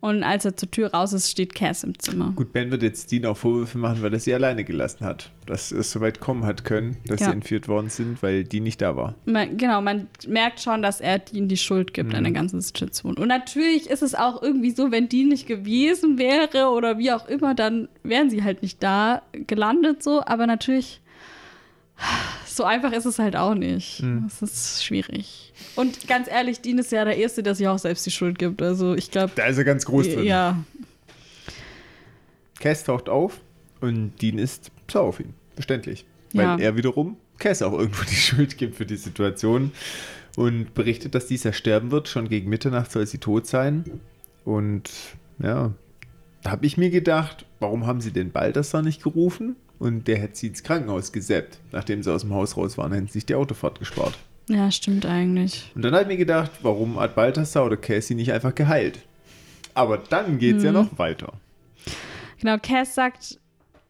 Und 0.00 0.22
als 0.22 0.44
er 0.44 0.56
zur 0.56 0.70
Tür 0.70 0.92
raus 0.92 1.12
ist, 1.12 1.28
steht 1.28 1.56
Cass 1.56 1.82
im 1.82 1.98
Zimmer. 1.98 2.32
Gut, 2.36 2.52
Ben 2.52 2.70
wird 2.70 2.84
jetzt 2.84 3.10
Dean 3.10 3.26
auch 3.26 3.36
Vorwürfe 3.36 3.78
machen, 3.78 4.00
weil 4.00 4.12
er 4.12 4.20
sie 4.20 4.32
alleine 4.32 4.62
gelassen 4.62 5.04
hat. 5.04 5.32
Dass 5.46 5.72
es 5.72 5.90
so 5.90 6.00
weit 6.00 6.20
kommen 6.20 6.46
hat 6.46 6.64
können, 6.64 6.98
dass 7.06 7.18
Ja. 7.20 7.26
sie 7.26 7.32
entführt 7.32 7.66
worden 7.66 7.88
sind, 7.88 8.22
weil 8.22 8.44
die 8.44 8.60
nicht 8.60 8.80
da 8.80 8.94
war. 8.94 9.16
Man, 9.24 9.56
genau, 9.56 9.80
man 9.80 10.06
merkt 10.28 10.60
schon, 10.60 10.82
dass 10.82 11.00
er 11.00 11.18
Dean 11.18 11.48
die 11.48 11.56
Schuld 11.56 11.94
gibt 11.94 12.14
an 12.14 12.22
der 12.22 12.32
ganzen 12.32 12.60
Situation. 12.60 13.16
Und 13.18 13.26
natürlich 13.26 13.90
ist 13.90 14.02
es 14.02 14.14
auch 14.14 14.40
irgendwie 14.40 14.70
so, 14.70 14.92
wenn 14.92 15.08
Dean 15.08 15.28
nicht 15.28 15.48
gewesen 15.48 16.16
wäre 16.18 16.68
oder 16.68 16.98
wie 16.98 17.10
auch 17.10 17.26
immer, 17.26 17.56
dann 17.56 17.88
wären 18.04 18.30
sie 18.30 18.44
halt 18.44 18.62
nicht 18.62 18.80
da 18.82 19.22
gelandet 19.32 20.04
so. 20.04 20.22
Aber 20.24 20.46
natürlich, 20.46 21.00
so 22.58 22.64
einfach 22.64 22.92
ist 22.92 23.06
es 23.06 23.18
halt 23.18 23.34
auch 23.36 23.54
nicht. 23.54 24.02
Es 24.26 24.42
ist 24.42 24.84
schwierig. 24.84 25.54
Und 25.76 26.06
ganz 26.06 26.28
ehrlich, 26.28 26.60
Dean 26.60 26.76
ist 26.78 26.92
ja 26.92 27.04
der 27.06 27.16
Erste, 27.16 27.42
der 27.42 27.54
sich 27.54 27.66
auch 27.66 27.78
selbst 27.78 28.04
die 28.04 28.10
Schuld 28.10 28.38
gibt. 28.38 28.60
Also 28.60 28.94
ich 28.94 29.10
glaube, 29.10 29.32
Da 29.34 29.46
ist 29.46 29.56
er 29.56 29.64
ganz 29.64 29.86
groß 29.86 30.06
drin. 30.08 30.24
ja, 30.24 30.58
Cass 32.60 32.84
taucht 32.84 33.08
auf 33.08 33.40
und 33.80 34.20
Dean 34.20 34.38
ist 34.38 34.70
sauer 34.90 35.04
auf 35.08 35.20
ihn. 35.20 35.34
Verständlich. 35.54 36.04
Weil 36.34 36.44
Ja. 36.44 36.56
er 36.58 36.76
wiederum 36.76 37.16
Cass 37.38 37.62
auch 37.62 37.72
irgendwo 37.72 38.02
die 38.10 38.14
Schuld 38.14 38.58
gibt 38.58 38.76
für 38.76 38.86
die 38.86 38.96
Situation 38.96 39.72
und 40.36 40.74
berichtet, 40.74 41.14
dass 41.14 41.26
dieser 41.26 41.52
sterben 41.52 41.90
wird. 41.90 42.08
Schon 42.08 42.28
gegen 42.28 42.48
Mitternacht 42.50 42.90
soll 42.92 43.06
sie 43.06 43.18
tot 43.18 43.46
sein. 43.46 43.84
Und 44.44 44.90
ja, 45.42 45.72
da 46.42 46.50
habe 46.50 46.66
ich 46.66 46.76
mir 46.76 46.90
gedacht, 46.90 47.46
warum 47.60 47.86
haben 47.86 48.00
sie 48.00 48.12
den 48.12 48.30
Balthasar 48.32 48.82
nicht 48.82 49.02
gerufen? 49.02 49.56
Und 49.78 50.08
der 50.08 50.18
hätte 50.18 50.36
sie 50.36 50.48
ins 50.48 50.62
Krankenhaus 50.62 51.12
gesäppt, 51.12 51.58
nachdem 51.72 52.02
sie 52.02 52.12
aus 52.12 52.22
dem 52.22 52.34
Haus 52.34 52.56
raus 52.56 52.76
waren, 52.78 52.92
hätten 52.92 53.06
sie 53.06 53.14
sich 53.14 53.26
die 53.26 53.34
Autofahrt 53.34 53.78
gespart. 53.78 54.18
ja, 54.48 54.70
stimmt 54.70 55.06
eigentlich. 55.06 55.70
Und 55.74 55.82
dann 55.82 55.92
habe 55.92 56.02
ich 56.02 56.08
mir 56.08 56.16
gedacht, 56.16 56.50
warum 56.62 56.98
hat 56.98 57.14
Balthasar 57.14 57.64
oder 57.66 57.76
Cassie 57.76 58.14
nicht 58.14 58.32
einfach 58.32 58.54
geheilt? 58.54 58.98
Aber 59.74 59.98
dann 59.98 60.38
geht 60.38 60.56
es 60.56 60.64
ja 60.64 60.72
noch 60.72 60.98
weiter. 60.98 61.34
Genau, 62.40 62.56
Cass 62.58 62.94
sagt, 62.94 63.38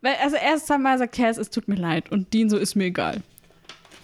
also 0.02 0.36
erst 0.36 0.70
einmal 0.70 0.98
sagt 0.98 1.14
Cass, 1.14 1.38
es 1.38 1.48
tut 1.50 1.68
mir 1.68 1.76
leid 1.76 2.10
und 2.12 2.32
Dean 2.34 2.50
so, 2.50 2.58
ist 2.58 2.74
mir 2.74 2.84
egal. 2.86 3.22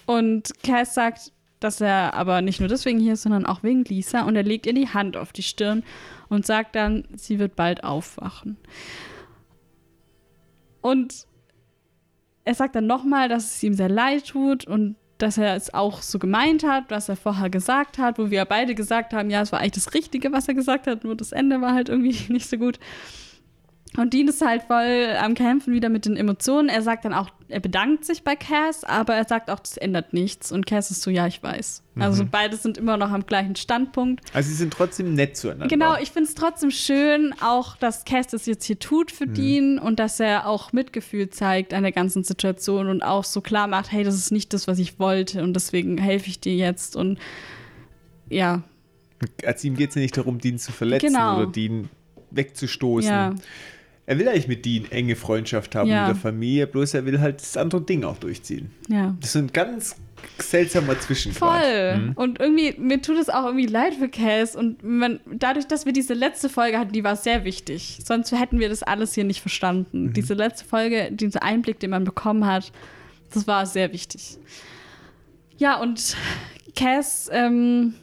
Und 0.07 0.51
Cass 0.63 0.95
sagt, 0.95 1.31
dass 1.59 1.81
er 1.81 2.13
aber 2.13 2.41
nicht 2.41 2.59
nur 2.59 2.69
deswegen 2.69 2.99
hier 2.99 3.13
ist, 3.13 3.23
sondern 3.23 3.45
auch 3.45 3.63
wegen 3.63 3.83
Lisa 3.85 4.23
und 4.23 4.35
er 4.35 4.43
legt 4.43 4.65
ihr 4.65 4.73
die 4.73 4.89
Hand 4.89 5.17
auf 5.17 5.31
die 5.31 5.43
Stirn 5.43 5.83
und 6.29 6.45
sagt 6.45 6.75
dann, 6.75 7.05
sie 7.15 7.39
wird 7.39 7.55
bald 7.55 7.83
aufwachen. 7.83 8.57
Und 10.81 11.25
er 12.45 12.53
sagt 12.53 12.75
dann 12.75 12.87
nochmal, 12.87 13.27
dass 13.27 13.55
es 13.55 13.63
ihm 13.63 13.73
sehr 13.73 13.89
leid 13.89 14.27
tut 14.27 14.65
und 14.65 14.95
dass 15.17 15.37
er 15.37 15.55
es 15.55 15.73
auch 15.73 16.01
so 16.01 16.19
gemeint 16.19 16.63
hat, 16.63 16.85
was 16.89 17.09
er 17.09 17.15
vorher 17.15 17.49
gesagt 17.49 17.97
hat, 17.97 18.19
wo 18.19 18.29
wir 18.29 18.45
beide 18.45 18.75
gesagt 18.75 19.13
haben, 19.13 19.29
ja, 19.29 19.41
es 19.41 19.51
war 19.51 19.59
eigentlich 19.59 19.83
das 19.83 19.93
Richtige, 19.93 20.31
was 20.31 20.47
er 20.47 20.53
gesagt 20.53 20.87
hat, 20.87 21.03
nur 21.03 21.15
das 21.15 21.31
Ende 21.31 21.61
war 21.61 21.73
halt 21.73 21.89
irgendwie 21.89 22.17
nicht 22.31 22.49
so 22.49 22.57
gut. 22.57 22.79
Und 23.97 24.13
Dean 24.13 24.27
ist 24.27 24.43
halt 24.45 24.63
voll 24.63 25.15
am 25.21 25.35
Kämpfen 25.35 25.73
wieder 25.73 25.89
mit 25.89 26.05
den 26.05 26.17
Emotionen. 26.17 26.69
Er 26.69 26.81
sagt 26.81 27.05
dann 27.05 27.13
auch, 27.13 27.29
er 27.47 27.59
bedankt 27.59 28.03
sich 28.05 28.23
bei 28.23 28.35
Cass, 28.35 28.83
aber 28.83 29.15
er 29.15 29.25
sagt 29.25 29.49
auch, 29.49 29.59
das 29.59 29.77
ändert 29.77 30.13
nichts. 30.13 30.51
Und 30.51 30.65
Cass 30.65 30.91
ist 30.91 31.01
so, 31.01 31.09
ja, 31.11 31.27
ich 31.27 31.41
weiß. 31.41 31.83
Also 31.97 32.25
beide 32.29 32.57
sind 32.57 32.77
immer 32.77 32.97
noch 32.97 33.11
am 33.11 33.25
gleichen 33.25 33.55
Standpunkt. 33.55 34.21
Also 34.33 34.49
sie 34.49 34.55
sind 34.55 34.73
trotzdem 34.73 35.13
nett 35.13 35.37
zueinander. 35.37 35.67
Genau, 35.67 35.95
ich 35.97 36.11
finde 36.11 36.27
es 36.27 36.35
trotzdem 36.35 36.71
schön, 36.71 37.33
auch 37.41 37.77
dass 37.77 38.03
Cass 38.03 38.27
das 38.27 38.45
jetzt 38.47 38.65
hier 38.65 38.79
tut 38.79 39.11
für 39.11 39.27
Dean 39.27 39.79
und 39.79 39.97
dass 39.99 40.19
er 40.19 40.47
auch 40.47 40.73
Mitgefühl 40.73 41.29
zeigt 41.29 41.73
an 41.73 41.83
der 41.83 41.93
ganzen 41.93 42.23
Situation 42.25 42.89
und 42.89 43.01
auch 43.01 43.23
so 43.23 43.39
klar 43.39 43.67
macht, 43.67 43.91
hey, 43.93 44.03
das 44.03 44.15
ist 44.15 44.31
nicht 44.31 44.51
das, 44.53 44.67
was 44.67 44.77
ich 44.77 44.99
wollte 44.99 45.41
und 45.41 45.53
deswegen 45.53 45.97
helfe 45.97 46.27
ich 46.27 46.39
dir 46.41 46.55
jetzt 46.55 46.95
und 46.97 47.17
ja, 48.29 48.63
Also 49.45 49.67
ihm 49.67 49.75
geht 49.77 49.89
es 49.89 49.95
ja 49.95 50.01
nicht 50.01 50.17
darum, 50.17 50.39
Dean 50.39 50.57
zu 50.57 50.71
verletzen 50.73 51.07
Genau. 51.13 51.37
oder 51.37 51.47
Dean 51.51 51.89
wegzustoßen. 52.31 53.09
Ja. 53.09 53.33
Er 54.07 54.19
will 54.19 54.27
eigentlich 54.27 54.47
mit 54.47 54.65
Dean 54.65 54.85
enge 54.91 55.15
Freundschaft 55.15 55.73
haben 55.75 55.89
Ja. 55.89 56.07
mit 56.07 56.15
der 56.15 56.21
Familie, 56.21 56.67
bloß 56.67 56.93
er 56.93 57.05
will 57.05 57.19
halt 57.19 57.41
das 57.41 57.57
andere 57.57 57.81
Ding 57.81 58.03
auch 58.03 58.17
durchziehen. 58.17 58.71
Ja. 58.87 59.15
Das 59.19 59.29
ist 59.29 59.35
ein 59.41 59.51
ganz 59.51 59.95
seltsamer 60.37 60.99
Zwischengrad. 60.99 61.61
Voll. 61.63 61.97
Mhm. 61.97 62.11
Und 62.13 62.39
irgendwie, 62.39 62.75
mir 62.79 63.01
tut 63.01 63.17
es 63.17 63.29
auch 63.29 63.45
irgendwie 63.45 63.65
leid 63.65 63.95
für 63.95 64.07
Cass. 64.09 64.55
Und 64.55 64.83
man, 64.83 65.19
dadurch, 65.25 65.65
dass 65.67 65.85
wir 65.85 65.93
diese 65.93 66.13
letzte 66.13 66.49
Folge 66.49 66.77
hatten, 66.77 66.91
die 66.93 67.03
war 67.03 67.15
sehr 67.15 67.45
wichtig. 67.45 67.99
Sonst 68.05 68.31
hätten 68.31 68.59
wir 68.59 68.69
das 68.69 68.83
alles 68.83 69.13
hier 69.15 69.23
nicht 69.23 69.41
verstanden. 69.41 70.13
Diese 70.13 70.33
letzte 70.33 70.65
Folge, 70.65 71.09
dieser 71.11 71.41
Einblick, 71.43 71.79
den 71.79 71.89
man 71.89 72.03
bekommen 72.03 72.45
hat, 72.45 72.71
das 73.33 73.47
war 73.47 73.65
sehr 73.65 73.91
wichtig. 73.91 74.37
Ja, 75.57 75.79
und 75.81 76.15
Cass 76.75 77.29
ähm, 77.31 77.95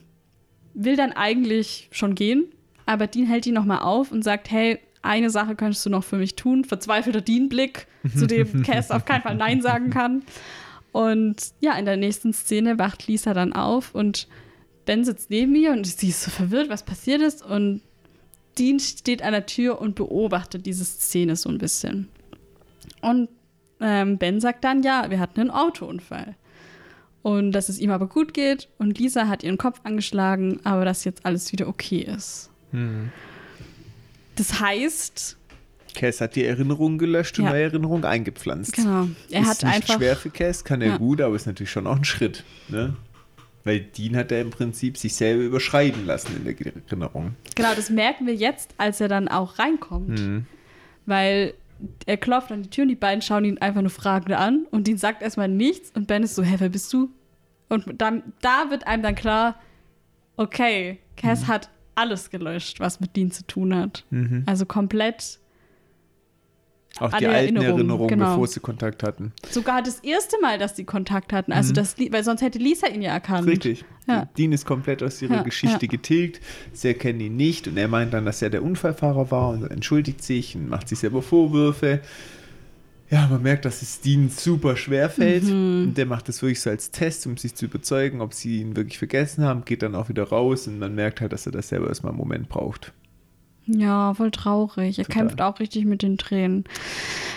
will 0.74 0.96
dann 0.96 1.12
eigentlich 1.12 1.88
schon 1.92 2.14
gehen, 2.14 2.46
aber 2.86 3.06
Dean 3.06 3.26
hält 3.26 3.46
ihn 3.46 3.54
nochmal 3.54 3.80
auf 3.80 4.10
und 4.10 4.22
sagt, 4.22 4.50
hey, 4.50 4.78
eine 5.02 5.30
Sache 5.30 5.56
könntest 5.56 5.84
du 5.84 5.90
noch 5.90 6.04
für 6.04 6.16
mich 6.16 6.36
tun. 6.36 6.64
Verzweifelter 6.64 7.20
Dean-Blick, 7.20 7.86
zu 8.16 8.26
dem 8.26 8.62
Cass 8.62 8.90
auf 8.90 9.04
keinen 9.04 9.22
Fall 9.22 9.36
Nein 9.36 9.60
sagen 9.60 9.90
kann. 9.90 10.22
Und 10.92 11.52
ja, 11.60 11.74
in 11.74 11.84
der 11.84 11.96
nächsten 11.96 12.32
Szene 12.32 12.78
wacht 12.78 13.06
Lisa 13.06 13.34
dann 13.34 13.52
auf 13.52 13.94
und 13.94 14.28
Ben 14.84 15.04
sitzt 15.04 15.30
neben 15.30 15.54
ihr 15.54 15.72
und 15.72 15.86
sie 15.86 16.08
ist 16.08 16.22
so 16.22 16.30
verwirrt, 16.30 16.68
was 16.68 16.82
passiert 16.82 17.22
ist. 17.22 17.44
Und 17.44 17.80
Dean 18.58 18.78
steht 18.78 19.22
an 19.22 19.32
der 19.32 19.46
Tür 19.46 19.80
und 19.80 19.94
beobachtet 19.94 20.66
diese 20.66 20.84
Szene 20.84 21.36
so 21.36 21.48
ein 21.48 21.58
bisschen. 21.58 22.08
Und 23.00 23.28
ähm, 23.80 24.18
Ben 24.18 24.40
sagt 24.40 24.64
dann, 24.64 24.82
ja, 24.82 25.10
wir 25.10 25.18
hatten 25.18 25.40
einen 25.40 25.50
Autounfall. 25.50 26.36
Und 27.22 27.52
dass 27.52 27.68
es 27.68 27.78
ihm 27.78 27.90
aber 27.90 28.08
gut 28.08 28.34
geht. 28.34 28.68
Und 28.78 28.98
Lisa 28.98 29.28
hat 29.28 29.44
ihren 29.44 29.58
Kopf 29.58 29.80
angeschlagen, 29.84 30.60
aber 30.64 30.84
dass 30.84 31.04
jetzt 31.04 31.24
alles 31.24 31.52
wieder 31.52 31.68
okay 31.68 32.00
ist. 32.00 32.50
Mhm. 32.72 33.10
Das 34.36 34.60
heißt, 34.60 35.36
Cass 35.94 36.20
hat 36.20 36.36
die 36.36 36.44
Erinnerung 36.44 36.96
gelöscht 36.98 37.38
und 37.38 37.44
Ja. 37.44 37.50
neue 37.50 37.62
Erinnerungen 37.64 38.04
eingepflanzt. 38.04 38.72
genau, 38.74 39.08
er 39.30 39.42
ist 39.42 39.48
hat 39.48 39.62
nicht 39.62 39.74
einfach. 39.74 39.94
schwer 39.96 40.16
für 40.16 40.30
Cass, 40.30 40.64
kann 40.64 40.80
er 40.80 40.88
Ja. 40.92 40.96
gut, 40.96 41.20
aber 41.20 41.36
ist 41.36 41.46
natürlich 41.46 41.70
schon 41.70 41.86
auch 41.86 41.96
ein 41.96 42.04
Schritt. 42.04 42.44
Ne? 42.68 42.94
Weil 43.64 43.80
Dean 43.80 44.16
hat 44.16 44.32
er 44.32 44.40
im 44.40 44.50
Prinzip 44.50 44.96
sich 44.96 45.14
selber 45.14 45.42
überschreiben 45.44 46.04
lassen 46.06 46.34
in 46.36 46.44
der 46.44 46.54
Erinnerung. 46.88 47.36
Genau, 47.54 47.74
das 47.76 47.90
merken 47.90 48.26
wir 48.26 48.34
jetzt, 48.34 48.74
als 48.78 49.00
er 49.00 49.08
dann 49.08 49.28
auch 49.28 49.58
reinkommt. 49.58 50.18
Mhm. 50.18 50.46
Weil 51.06 51.54
er 52.06 52.16
klopft 52.16 52.50
an 52.52 52.62
die 52.62 52.70
Tür 52.70 52.82
und 52.82 52.88
die 52.88 52.94
beiden 52.96 53.22
schauen 53.22 53.44
ihn 53.44 53.58
einfach 53.58 53.82
nur 53.82 53.90
fragend 53.90 54.32
an 54.32 54.66
und 54.70 54.86
Dean 54.86 54.98
sagt 54.98 55.20
erstmal 55.22 55.48
nichts 55.48 55.90
und 55.94 56.06
Ben 56.06 56.22
ist 56.22 56.34
so, 56.34 56.42
hä, 56.42 56.54
wer 56.58 56.68
bist 56.70 56.92
du? 56.92 57.10
Und 57.68 58.00
dann, 58.00 58.22
da 58.40 58.70
wird 58.70 58.86
einem 58.86 59.02
dann 59.02 59.14
klar, 59.14 59.56
okay, 60.36 60.98
Cass 61.16 61.46
hat 61.46 61.68
alles 61.94 62.30
gelöscht, 62.30 62.80
was 62.80 63.00
mit 63.00 63.16
Dean 63.16 63.30
zu 63.30 63.46
tun 63.46 63.74
hat. 63.74 64.04
Mhm. 64.10 64.42
Also 64.46 64.64
komplett, 64.66 65.38
Auch 66.98 67.08
die 67.10 67.26
alten 67.26 67.56
Erinnerungen, 67.56 67.76
Erinnerungen, 67.78 68.08
genau. 68.08 68.30
bevor 68.32 68.46
sie 68.46 68.60
Kontakt 68.60 69.02
hatten. 69.02 69.32
sogar 69.50 69.82
das 69.82 70.00
erste 70.00 70.38
Mal, 70.40 70.58
dass 70.58 70.76
sie 70.76 70.84
Kontakt 70.84 71.32
hatten. 71.32 71.52
Also 71.52 71.72
das, 71.72 71.96
Li- 71.96 72.12
weil 72.12 72.22
sonst 72.24 72.42
hätte 72.42 72.58
Lisa 72.58 72.86
ihn 72.88 73.02
ja 73.02 73.12
erkannt. 73.12 73.42
Mhm. 73.44 73.48
Richtig. 73.50 73.84
Ja. 74.06 74.26
Dean 74.36 74.52
ist 74.52 74.66
komplett 74.66 75.02
aus 75.02 75.22
ihrer 75.22 75.36
Ja, 75.36 75.42
Geschichte 75.42 75.86
ja. 75.86 75.90
getilgt. 75.90 76.40
Sie 76.72 76.88
erkennen 76.88 77.20
ihn 77.20 77.36
nicht 77.36 77.68
und 77.68 77.76
er 77.76 77.88
meint 77.88 78.12
dann, 78.12 78.24
dass 78.26 78.42
er 78.42 78.50
der 78.50 78.62
Unfallfahrer 78.62 79.30
war 79.30 79.50
und 79.50 79.70
entschuldigt 79.70 80.22
sich 80.22 80.54
und 80.56 80.68
macht 80.68 80.88
sich 80.88 80.98
selber 80.98 81.22
Vorwürfe. 81.22 82.00
Ja, 83.12 83.26
man 83.26 83.42
merkt, 83.42 83.66
dass 83.66 83.82
es 83.82 84.00
Dean 84.00 84.30
super 84.30 84.74
schwer 84.74 85.10
fällt. 85.10 85.44
Mhm. 85.44 85.88
Und 85.88 85.98
der 85.98 86.06
macht 86.06 86.30
das 86.30 86.40
wirklich 86.40 86.62
so 86.62 86.70
als 86.70 86.90
Test, 86.90 87.26
um 87.26 87.36
sich 87.36 87.54
zu 87.54 87.66
überzeugen, 87.66 88.22
ob 88.22 88.32
sie 88.32 88.62
ihn 88.62 88.74
wirklich 88.74 88.96
vergessen 88.96 89.44
haben, 89.44 89.66
geht 89.66 89.82
dann 89.82 89.94
auch 89.94 90.08
wieder 90.08 90.24
raus 90.24 90.66
und 90.66 90.78
man 90.78 90.94
merkt 90.94 91.20
halt, 91.20 91.34
dass 91.34 91.44
er 91.44 91.52
das 91.52 91.68
selber 91.68 91.88
erstmal 91.88 92.12
einen 92.12 92.18
Moment 92.18 92.48
braucht. 92.48 92.94
Ja, 93.66 94.14
voll 94.14 94.30
traurig. 94.30 94.98
Er 94.98 95.04
Total. 95.04 95.26
kämpft 95.26 95.42
auch 95.42 95.60
richtig 95.60 95.84
mit 95.84 96.00
den 96.00 96.16
Tränen. 96.16 96.64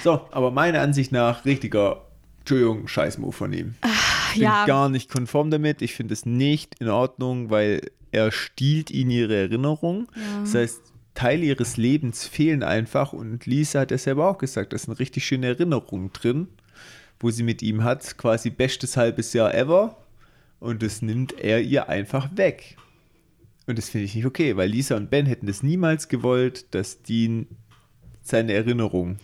So, 0.02 0.22
aber 0.31 0.49
meiner 0.49 0.80
Ansicht 0.80 1.11
nach 1.11 1.43
richtiger, 1.43 2.06
Entschuldigung, 2.39 2.88
Scheißmove 2.88 3.35
von 3.35 3.52
ihm. 3.52 3.76
Ich 4.30 4.35
bin 4.35 4.43
ja. 4.43 4.65
gar 4.65 4.88
nicht 4.88 5.11
konform 5.11 5.52
damit. 5.52 5.81
Ich 5.81 5.93
finde 5.93 6.14
es 6.14 6.26
nicht 6.26 6.76
in 6.80 6.88
Ordnung, 6.88 7.49
weil 7.49 7.81
er 8.11 8.31
stiehlt 8.31 8.91
ihnen 8.91 9.11
ihre 9.11 9.35
Erinnerung. 9.35 10.07
Ja. 10.15 10.22
Das 10.39 10.56
heißt, 10.56 10.81
Teile 11.16 11.46
ihres 11.46 11.78
Lebens 11.78 12.28
fehlen 12.28 12.62
einfach 12.62 13.14
und 13.14 13.46
Lisa 13.46 13.82
hat 13.82 13.92
ja 13.92 13.98
selber 13.98 14.30
auch 14.30 14.38
gesagt, 14.38 14.74
da 14.74 14.78
sind 14.78 15.00
richtig 15.00 15.26
schöne 15.26 15.48
Erinnerungen 15.48 16.12
drin, 16.14 16.48
wo 17.20 17.32
sie 17.32 17.44
mit 17.44 17.62
ihm 17.62 17.84
hat, 17.84 18.18
quasi 18.18 18.50
bestes 18.52 18.98
halbes 18.98 19.34
Jahr 19.34 19.56
ever 19.56 19.98
und 20.60 20.84
das 20.84 21.02
nimmt 21.02 21.40
er 21.40 21.62
ihr 21.62 21.90
einfach 21.90 22.30
weg. 22.36 22.78
Und 23.66 23.80
das 23.80 23.90
finde 23.90 24.06
ich 24.06 24.14
nicht 24.16 24.28
okay, 24.28 24.56
weil 24.58 24.70
Lisa 24.70 24.96
und 24.96 25.10
Ben 25.10 25.26
hätten 25.26 25.48
das 25.48 25.64
niemals 25.64 26.08
gewollt, 26.08 26.76
dass 26.76 27.02
Dean 27.02 27.48
seine 28.22 28.54
Erinnerung 28.54 29.18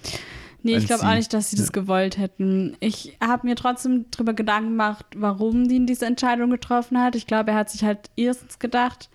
Nee, 0.64 0.78
ich 0.78 0.86
glaube 0.86 1.08
auch 1.08 1.16
nicht, 1.16 1.34
dass 1.34 1.50
sie 1.50 1.56
das 1.56 1.72
gewollt 1.72 2.18
hätten. 2.18 2.78
Ich 2.80 3.18
habe 3.20 3.48
mir 3.48 3.56
trotzdem 3.56 4.06
darüber 4.12 4.34
Gedanken 4.34 4.70
gemacht, 4.72 5.06
warum 5.16 5.68
Dean 5.68 5.88
diese 5.88 6.06
Entscheidung 6.06 6.52
getroffen 6.52 7.02
hat. 7.02 7.16
Ich 7.16 7.26
glaube, 7.26 7.52
er 7.52 7.58
hat 7.58 7.72
sich 7.72 7.84
halt 7.84 8.12
erstens 8.16 8.60
gedacht, 8.60 9.10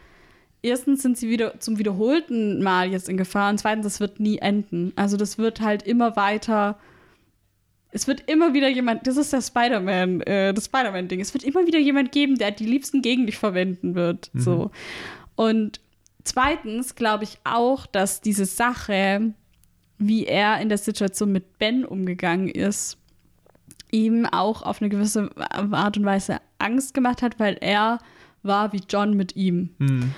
erstens 0.67 1.03
sind 1.03 1.17
sie 1.17 1.29
wieder 1.29 1.59
zum 1.61 1.79
wiederholten 1.79 2.63
Mal 2.63 2.91
jetzt 2.91 3.09
in 3.09 3.17
Gefahr 3.17 3.51
und 3.51 3.59
zweitens, 3.59 3.85
das 3.85 4.01
wird 4.01 4.21
nie 4.21 4.39
enden. 4.39 4.93
Also 4.97 5.17
das 5.17 5.39
wird 5.39 5.61
halt 5.61 5.83
immer 5.85 6.17
weiter. 6.17 6.79
Es 7.93 8.07
wird 8.07 8.29
immer 8.29 8.53
wieder 8.53 8.69
jemand, 8.69 9.07
das 9.07 9.17
ist 9.17 9.33
der 9.33 9.41
Spider-Man, 9.41 10.21
äh, 10.23 10.53
das 10.53 10.67
Spider-Man-Ding. 10.67 11.21
Es 11.21 11.33
wird 11.33 11.45
immer 11.45 11.67
wieder 11.67 11.79
jemand 11.79 12.13
geben, 12.13 12.37
der 12.37 12.51
die 12.51 12.67
liebsten 12.67 13.01
gegen 13.01 13.27
dich 13.27 13.39
verwenden 13.39 13.95
wird. 13.95 14.31
So. 14.35 14.71
Und 15.37 15.81
zweitens 16.25 16.95
glaube 16.95 17.25
ich 17.25 17.39
auch, 17.45 17.87
dass 17.87 18.21
diese 18.21 18.45
Sache, 18.45 19.33
wie 19.99 20.27
er 20.27 20.61
in 20.61 20.69
der 20.69 20.79
Situation 20.79 21.33
mit 21.33 21.59
Ben 21.59 21.85
umgegangen 21.85 22.49
ist, 22.49 22.99
ihm 23.93 24.27
auch 24.27 24.63
auf 24.63 24.83
eine 24.83 24.91
gewisse 24.91 25.31
Art 25.37 25.97
und 25.97 26.05
Weise 26.05 26.39
Angst 26.59 26.93
gemacht 26.93 27.23
hat, 27.23 27.39
weil 27.39 27.57
er 27.61 27.99
war 28.43 28.73
wie 28.73 28.83
John 28.89 29.15
mit 29.15 29.37
ihm. 29.37 29.71
Hm. 29.79 30.13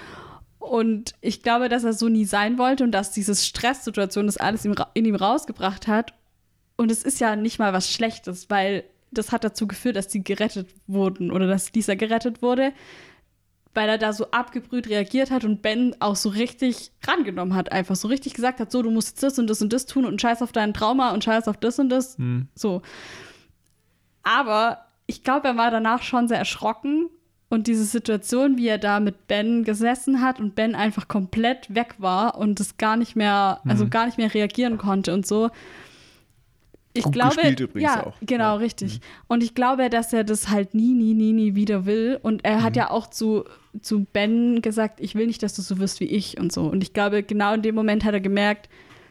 Und 0.59 1.13
ich 1.21 1.43
glaube, 1.43 1.69
dass 1.69 1.85
er 1.85 1.93
so 1.93 2.09
nie 2.09 2.25
sein 2.25 2.59
wollte 2.59 2.85
und 2.85 2.93
dass 2.93 3.13
diese 3.13 3.35
Stresssituation 3.35 4.27
das 4.27 4.37
alles 4.37 4.65
in 4.65 5.05
ihm 5.05 5.15
rausgebracht 5.15 5.87
hat. 5.87 6.15
Und 6.77 6.91
es 6.91 7.03
ist 7.03 7.21
ja 7.21 7.37
nicht 7.37 7.59
mal 7.59 7.73
was 7.73 7.91
Schlechtes, 7.91 8.51
weil 8.51 8.85
das 9.11 9.33
hat 9.33 9.45
dazu 9.45 9.67
geführt, 9.67 9.97
dass 9.97 10.11
sie 10.11 10.23
gerettet 10.23 10.69
wurden 10.87 11.31
oder 11.31 11.47
dass 11.47 11.73
Lisa 11.73 11.95
gerettet 11.95 12.43
wurde, 12.43 12.73
weil 13.75 13.89
er 13.89 13.99
da 13.99 14.13
so 14.13 14.31
abgebrüht 14.31 14.89
reagiert 14.89 15.31
hat 15.31 15.45
und 15.45 15.63
Ben 15.63 15.95
auch 16.01 16.17
so 16.17 16.29
richtig 16.29 16.93
rangenommen 17.07 17.55
hat, 17.55 17.73
einfach 17.73 17.97
so 17.97 18.09
richtig 18.09 18.35
gesagt 18.35 18.61
hat, 18.61 18.71
so, 18.71 18.83
du 18.83 18.91
musst 18.91 19.23
das 19.23 19.39
und 19.39 19.49
das 19.49 19.63
und 19.63 19.73
das 19.73 19.87
tun 19.87 20.05
und 20.05 20.21
scheiß 20.21 20.43
auf 20.43 20.53
dein 20.53 20.75
Trauma 20.75 21.13
und 21.13 21.25
scheiß 21.25 21.49
auf 21.49 21.57
das 21.57 21.79
und 21.79 21.89
das. 21.89 22.19
Hm. 22.19 22.49
So. 22.55 22.83
Aber 24.23 24.87
ich 25.07 25.23
glaube, 25.23 25.49
er 25.49 25.57
war 25.57 25.71
danach 25.71 26.03
schon 26.03 26.29
sehr 26.29 26.39
erschrocken 26.39 27.09
und 27.51 27.67
diese 27.67 27.85
Situation, 27.85 28.57
wie 28.59 28.69
er 28.69 28.79
da 28.79 29.01
mit 29.01 29.27
Ben 29.27 29.65
gesessen 29.65 30.21
hat 30.23 30.39
und 30.41 30.55
Ben 30.55 30.75
einfach 30.75 31.09
komplett 31.09 31.75
weg 31.75 31.95
war 31.99 32.37
und 32.39 32.61
das 32.61 32.77
gar 32.77 32.97
nicht 32.97 33.17
mehr, 33.17 33.61
also 33.67 33.85
Mhm. 33.87 33.91
gar 33.91 34.07
nicht 34.07 34.19
mehr 34.19 34.33
reagieren 34.35 34.77
konnte 34.79 35.15
und 35.15 35.27
so. 35.27 35.51
Ich 36.95 37.05
Gut 37.05 37.13
glaube, 37.13 37.55
ja, 37.77 38.07
auch. 38.07 38.15
genau, 38.23 38.45
Ja. 38.45 38.55
richtig. 38.57 39.01
Und 39.29 39.43
ich 39.45 39.55
glaube, 39.55 39.89
dass 39.89 40.13
er 40.13 40.25
das 40.25 40.49
halt 40.49 40.75
nie, 40.75 40.95
nie, 40.95 41.15
nie, 41.15 41.33
nie 41.33 41.55
wieder 41.55 41.87
will. 41.87 42.19
Und 42.23 42.45
er 42.45 42.59
Mhm. 42.59 42.63
hat 42.65 42.77
ja 42.77 42.91
auch 42.91 43.07
zu, 43.09 43.45
zu 43.81 44.05
Ben 44.13 44.63
gesagt, 44.63 44.99
ich 45.01 45.15
will 45.15 45.27
nicht, 45.27 45.43
dass 45.43 45.55
du 45.55 45.63
so 45.63 45.79
wirst 45.79 46.01
wie 46.01 46.07
ich 46.07 46.41
und 46.41 46.51
so. 46.53 46.63
Und 46.63 46.83
ich 46.83 46.93
glaube, 46.95 47.23
genau 47.23 47.55
in 47.55 47.63
dem 47.63 47.75
Moment 47.75 48.05
hat 48.05 48.15
er 48.15 48.21
gemerkt, 48.21 48.69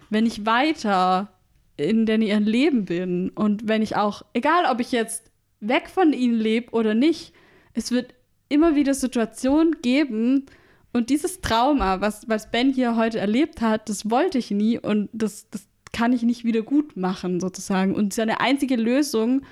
wenn 0.10 0.26
ich 0.26 0.46
weiter 0.46 1.30
in 1.78 2.06
den 2.06 2.22
ihren 2.24 2.44
Leben 2.46 2.86
bin 2.86 3.30
und 3.30 3.68
wenn 3.68 3.82
ich 3.82 3.96
auch, 3.96 4.24
egal 4.34 4.66
ob 4.70 4.80
ich 4.80 4.92
jetzt 4.92 5.32
weg 5.60 5.88
von 5.90 6.12
ihnen 6.12 6.36
lebe 6.36 6.72
oder 6.72 6.94
nicht, 6.94 7.34
es 7.74 7.92
wird 7.92 8.14
immer 8.50 8.76
wieder 8.76 8.94
Situationen 8.94 9.82
geben 9.82 10.46
und 10.94 11.10
dieses 11.10 11.42
Trauma, 11.42 12.02
was, 12.02 12.28
was 12.28 12.50
Ben 12.50 12.74
hier 12.74 12.96
heute 12.96 13.20
erlebt 13.20 13.62
hat, 13.62 13.90
das 13.90 14.10
wollte 14.10 14.38
ich 14.38 14.52
nie 14.52 14.80
und 14.80 15.10
das, 15.14 15.50
das 15.52 15.68
kann 15.92 16.14
ich 16.14 16.24
nicht 16.24 16.44
wieder 16.44 16.62
gut 16.62 16.98
machen, 16.98 17.40
sozusagen. 17.40 17.96
Und 17.96 18.14
seine 18.14 18.40
einzige 18.40 18.76
Lösung, 18.76 19.44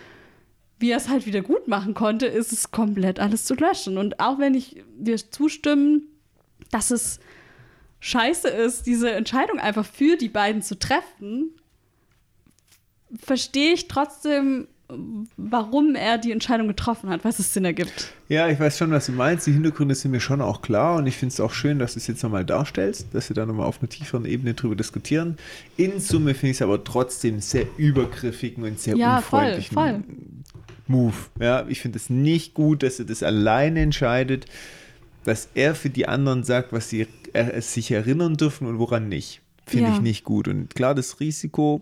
wie 0.80 0.92
er 0.92 0.98
es 0.98 1.10
halt 1.10 1.26
wieder 1.26 1.42
gut 1.42 1.68
machen 1.68 1.94
konnte, 1.94 2.26
ist 2.26 2.52
es 2.52 2.72
komplett 2.72 3.20
alles 3.20 3.46
zu 3.46 3.56
löschen. 3.56 3.98
Und 3.98 4.20
auch 4.20 4.40
wenn 4.40 4.54
ich 4.54 4.84
dir 4.98 5.18
zustimmen, 5.18 6.08
dass 6.72 6.92
es 6.92 7.20
scheiße 8.00 8.48
ist, 8.48 8.86
diese 8.86 9.12
Entscheidung 9.12 9.60
einfach 9.60 9.86
für 9.86 10.18
die 10.18 10.30
beiden 10.30 10.62
zu 10.62 10.78
treffen, 10.78 11.52
verstehe 13.18 13.74
ich 13.74 13.88
trotzdem, 13.88 14.68
warum 15.38 15.96
er 15.96 16.18
die 16.18 16.32
Entscheidung 16.32 16.68
getroffen 16.68 17.10
hat, 17.10 17.24
was 17.26 17.40
es 17.40 17.54
Sinn 17.54 17.66
ergibt. 17.66 18.12
Ja, 18.30 18.48
ich 18.50 18.60
weiß 18.60 18.78
schon, 18.78 18.92
was 18.92 19.08
du 19.08 19.12
meinst. 19.14 19.48
Die 19.48 19.52
Hintergründe 19.52 19.96
sind 19.96 20.12
mir 20.12 20.20
schon 20.20 20.42
auch 20.42 20.62
klar 20.62 20.98
und 20.98 21.08
ich 21.08 21.18
finde 21.18 21.34
es 21.34 21.40
auch 21.40 21.54
schön, 21.54 21.80
dass 21.80 21.94
du 21.94 22.00
es 22.00 22.08
jetzt 22.08 22.22
nochmal 22.24 22.46
darstellst, 22.46 23.08
dass 23.14 23.30
wir 23.30 23.36
da 23.36 23.46
nochmal 23.46 23.66
auf 23.66 23.80
einer 23.82 23.90
tieferen 23.90 24.26
Ebene 24.26 24.54
drüber 24.54 24.76
diskutieren. 24.76 25.38
In 25.78 26.00
Summe 26.00 26.34
finde 26.34 26.52
ich 26.52 26.58
es 26.58 26.62
aber 26.62 26.84
trotzdem 26.84 27.42
sehr 27.42 27.66
übergriffigen 27.78 28.64
und 28.64 28.80
sehr 28.80 28.96
Ja, 28.96 29.22
voll, 29.22 29.40
unfreundlichen 29.40 29.74
voll. 29.74 30.04
Move. 30.88 31.16
Ja, 31.40 31.66
ich 31.68 31.82
finde 31.82 31.98
es 31.98 32.10
nicht 32.12 32.54
gut, 32.54 32.84
dass 32.84 33.00
er 33.00 33.06
das 33.06 33.24
alleine 33.24 33.82
entscheidet, 33.82 34.46
dass 35.24 35.50
er 35.56 35.74
für 35.74 35.90
die 35.90 36.08
anderen 36.08 36.44
sagt, 36.44 36.72
was 36.74 36.90
sie 36.90 37.08
äh, 37.34 37.60
sich 37.62 37.90
erinnern 37.92 38.38
dürfen 38.38 38.68
und 38.68 38.78
woran 38.78 39.10
nicht. 39.10 39.42
finde 39.66 39.88
Ja. 39.90 39.96
ich 39.96 40.02
nicht 40.02 40.24
gut. 40.24 40.48
Und 40.48 40.76
klar, 40.76 40.94
das 40.94 41.20
Risiko, 41.20 41.82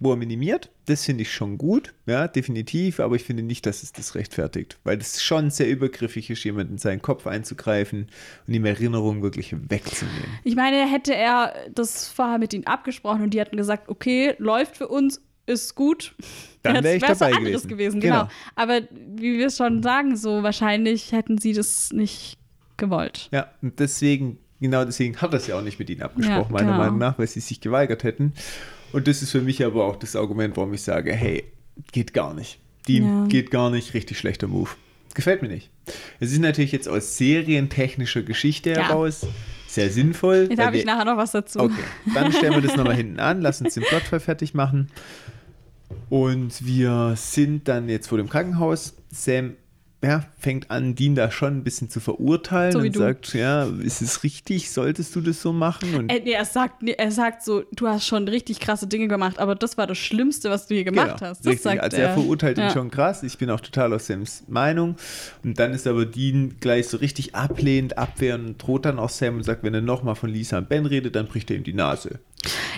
wo 0.00 0.10
er 0.12 0.16
minimiert, 0.16 0.70
das 0.86 1.04
finde 1.04 1.22
ich 1.22 1.32
schon 1.32 1.58
gut, 1.58 1.94
ja, 2.06 2.26
definitiv, 2.26 3.00
aber 3.00 3.16
ich 3.16 3.22
finde 3.24 3.42
nicht, 3.42 3.66
dass 3.66 3.82
es 3.82 3.92
das 3.92 4.14
rechtfertigt, 4.14 4.78
weil 4.82 4.96
das 4.98 5.22
schon 5.22 5.50
sehr 5.50 5.68
übergriffig 5.68 6.30
ist, 6.30 6.42
jemanden 6.42 6.72
in 6.74 6.78
seinen 6.78 7.02
Kopf 7.02 7.26
einzugreifen 7.26 8.08
und 8.46 8.54
ihm 8.54 8.64
Erinnerungen 8.64 9.22
wirklich 9.22 9.54
wegzunehmen. 9.68 10.24
Ich 10.42 10.56
meine, 10.56 10.90
hätte 10.90 11.14
er 11.14 11.54
das 11.74 12.08
vorher 12.08 12.38
mit 12.38 12.52
ihnen 12.54 12.66
abgesprochen 12.66 13.22
und 13.22 13.34
die 13.34 13.40
hätten 13.40 13.56
gesagt, 13.56 13.88
okay, 13.88 14.34
läuft 14.38 14.76
für 14.78 14.88
uns, 14.88 15.20
ist 15.46 15.74
gut. 15.74 16.14
Dann 16.62 16.76
Jetzt 16.76 16.84
wär 16.84 16.96
ich 16.96 17.02
dabei 17.02 17.30
gewesen. 17.32 17.68
gewesen. 17.68 18.00
Genau. 18.00 18.20
Genau. 18.20 18.30
Aber 18.54 18.80
wie 19.16 19.38
wir 19.38 19.50
schon 19.50 19.82
sagen, 19.82 20.16
so 20.16 20.42
wahrscheinlich 20.42 21.12
hätten 21.12 21.38
sie 21.38 21.52
das 21.52 21.92
nicht 21.92 22.36
gewollt. 22.76 23.28
Ja, 23.32 23.50
und 23.62 23.78
deswegen, 23.80 24.38
genau 24.60 24.84
deswegen 24.84 25.16
hat 25.16 25.32
er 25.32 25.38
es 25.38 25.46
ja 25.46 25.58
auch 25.58 25.62
nicht 25.62 25.78
mit 25.78 25.88
ihnen 25.90 26.02
abgesprochen, 26.02 26.48
Ja, 26.48 26.52
meiner 26.52 26.72
genau. 26.72 26.78
Meinung 26.78 26.98
nach, 26.98 27.18
weil 27.18 27.26
sie 27.26 27.40
sich 27.40 27.60
geweigert 27.60 28.04
hätten. 28.04 28.34
Und 28.92 29.06
das 29.08 29.22
ist 29.22 29.30
für 29.30 29.40
mich 29.40 29.64
aber 29.64 29.84
auch 29.84 29.96
das 29.96 30.16
Argument, 30.16 30.56
warum 30.56 30.74
ich 30.74 30.82
sage, 30.82 31.12
hey, 31.12 31.44
geht 31.92 32.12
gar 32.14 32.34
nicht. 32.34 32.58
Die 32.86 32.98
Ja. 32.98 33.26
geht 33.28 33.50
gar 33.50 33.70
nicht, 33.70 33.94
richtig 33.94 34.18
schlechter 34.18 34.48
Move. 34.48 34.70
Gefällt 35.14 35.42
mir 35.42 35.48
nicht. 35.48 35.70
Es 36.20 36.32
ist 36.32 36.38
natürlich 36.40 36.72
jetzt 36.72 36.88
aus 36.88 37.16
serientechnischer 37.16 38.22
Geschichte 38.22 38.70
Ja. 38.70 38.88
heraus 38.88 39.26
sehr 39.66 39.90
sinnvoll. 39.90 40.48
Jetzt 40.50 40.60
habe 40.60 40.76
ich 40.78 40.84
nachher 40.84 41.04
noch 41.04 41.16
was 41.16 41.32
dazu. 41.32 41.60
Okay, 41.60 41.74
dann 42.14 42.32
stellen 42.32 42.54
wir 42.54 42.60
das 42.60 42.76
nochmal 42.76 42.96
hinten 42.96 43.20
an, 43.20 43.40
lass 43.40 43.60
uns 43.60 43.74
den 43.74 43.84
Plotfall 43.84 44.18
fertig 44.20 44.54
machen. 44.54 44.88
Und 46.08 46.64
wir 46.66 47.14
sind 47.16 47.68
dann 47.68 47.88
jetzt 47.88 48.08
vor 48.08 48.18
dem 48.18 48.28
Krankenhaus. 48.28 48.94
Sam 49.12 49.54
ja, 50.02 50.24
fängt 50.40 50.70
an, 50.70 50.94
Dean 50.94 51.14
da 51.14 51.30
schon 51.30 51.58
ein 51.58 51.64
bisschen 51.64 51.90
zu 51.90 52.00
verurteilen 52.00 52.72
So 52.72 52.78
und 52.80 52.94
du. 52.94 52.98
sagt, 52.98 53.34
ja, 53.34 53.64
ist 53.64 54.02
es 54.02 54.22
richtig, 54.22 54.70
solltest 54.70 55.14
du 55.14 55.20
das 55.20 55.40
so 55.42 55.52
machen? 55.52 55.94
Und 55.94 56.08
Äh, 56.10 56.20
nee, 56.24 56.32
er 56.32 56.44
sagt, 56.44 56.82
nee, 56.82 56.92
er 56.96 57.10
sagt 57.12 57.44
so, 57.44 57.62
du 57.72 57.86
hast 57.88 58.06
schon 58.06 58.26
richtig 58.28 58.60
krasse 58.60 58.86
Dinge 58.86 59.08
gemacht, 59.08 59.38
aber 59.38 59.54
das 59.54 59.76
war 59.78 59.86
das 59.86 59.98
Schlimmste, 59.98 60.50
was 60.50 60.66
du 60.66 60.74
hier 60.74 60.84
gemacht 60.84 61.18
Genau, 61.18 61.30
hast. 61.30 61.40
Das 61.40 61.46
richtig. 61.46 61.62
sagt 61.64 61.80
also 61.82 61.96
er 61.98 62.08
er. 62.08 62.14
verurteilt 62.14 62.58
ihn 62.58 62.64
Ja. 62.64 62.70
schon 62.72 62.90
krass. 62.90 63.22
Ich 63.22 63.38
bin 63.38 63.50
auch 63.50 63.60
total 63.60 63.92
aus 63.92 64.06
Sams 64.06 64.44
Meinung. 64.48 64.96
Und 65.44 65.58
dann 65.58 65.72
ist 65.72 65.86
aber 65.86 66.06
Dean 66.06 66.56
gleich 66.60 66.88
so 66.88 66.96
richtig 66.96 67.34
ablehnend, 67.34 67.98
abwehrend 67.98 68.46
und 68.48 68.58
droht 68.62 68.84
dann 68.84 68.98
auch 68.98 69.10
Sam 69.10 69.36
und 69.36 69.44
sagt, 69.44 69.62
wenn 69.62 69.74
er 69.74 69.80
nochmal 69.80 70.14
von 70.14 70.30
Lisa 70.30 70.58
und 70.58 70.68
Ben 70.68 70.86
redet, 70.86 71.14
dann 71.16 71.26
bricht 71.26 71.50
er 71.50 71.56
ihm 71.56 71.64
die 71.64 71.72
Nase. 71.74 72.20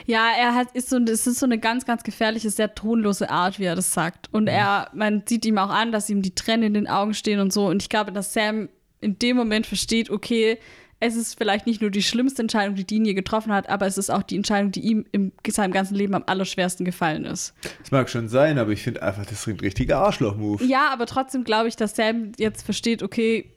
Ja, 0.07 0.31
er 0.37 0.57
hat, 0.57 0.73
ist 0.75 0.91
so, 0.91 0.99
es 0.99 1.27
ist 1.29 1.39
so 1.39 1.47
eine 1.47 1.57
ganz, 1.59 1.87
ganz 1.87 2.03
gefährliche, 2.03 2.51
sehr 2.51 2.75
tonlose 2.75 3.31
Art, 3.31 3.61
wie 3.61 3.65
er 3.65 3.77
das 3.77 3.93
sagt. 3.93 4.29
Und 4.33 4.49
er, 4.49 4.89
man 4.93 5.23
sieht 5.25 5.45
ihm 5.45 5.57
auch 5.59 5.71
an, 5.71 5.93
dass 5.93 6.11
ihm 6.11 6.21
die 6.21 6.35
Tränen 6.35 6.65
in 6.65 6.75
den 6.75 6.89
Augen 6.89 7.15
stehen 7.15 7.39
und 7.39 7.52
so. 7.53 7.67
Und 7.67 7.83
ich 7.83 7.89
glaube, 7.89 8.13
dass 8.13 8.33
Sam 8.33 8.69
in 9.01 9.19
dem 9.19 9.37
Moment 9.37 9.67
versteht, 9.67 10.11
okay, 10.11 10.59
es 11.01 11.17
ist 11.17 11.37
vielleicht 11.37 11.67
nicht 11.67 11.81
nur 11.81 11.91
die 11.91 12.03
schlimmste 12.03 12.43
Entscheidung, 12.43 12.77
die 12.77 12.87
Dean 12.87 13.05
je 13.05 13.15
getroffen 13.15 13.53
hat, 13.53 13.69
aber 13.69 13.87
es 13.87 13.99
ist 13.99 14.09
auch 14.09 14.23
die 14.23 14.37
Entscheidung, 14.37 14.71
die 14.71 14.83
ihm 14.83 15.05
in 15.11 15.33
seinem 15.49 15.73
ganzen 15.73 15.97
Leben 15.97 16.15
am 16.15 16.23
allerschwersten 16.27 16.87
gefallen 16.87 17.25
ist. 17.25 17.55
Das 17.81 17.91
mag 17.91 18.09
schon 18.09 18.29
sein, 18.29 18.57
aber 18.57 18.71
ich 18.71 18.83
finde 18.83 19.03
einfach, 19.03 19.25
das 19.25 19.41
ist 19.41 19.49
ein 19.49 19.59
richtiger 19.59 19.99
Arschloch-Move. 19.99 20.63
Ja, 20.65 20.91
aber 20.93 21.07
trotzdem 21.07 21.43
glaube 21.43 21.67
ich, 21.67 21.75
dass 21.75 21.97
Sam 21.97 22.31
jetzt 22.39 22.63
versteht, 22.63 23.03
okay, 23.03 23.51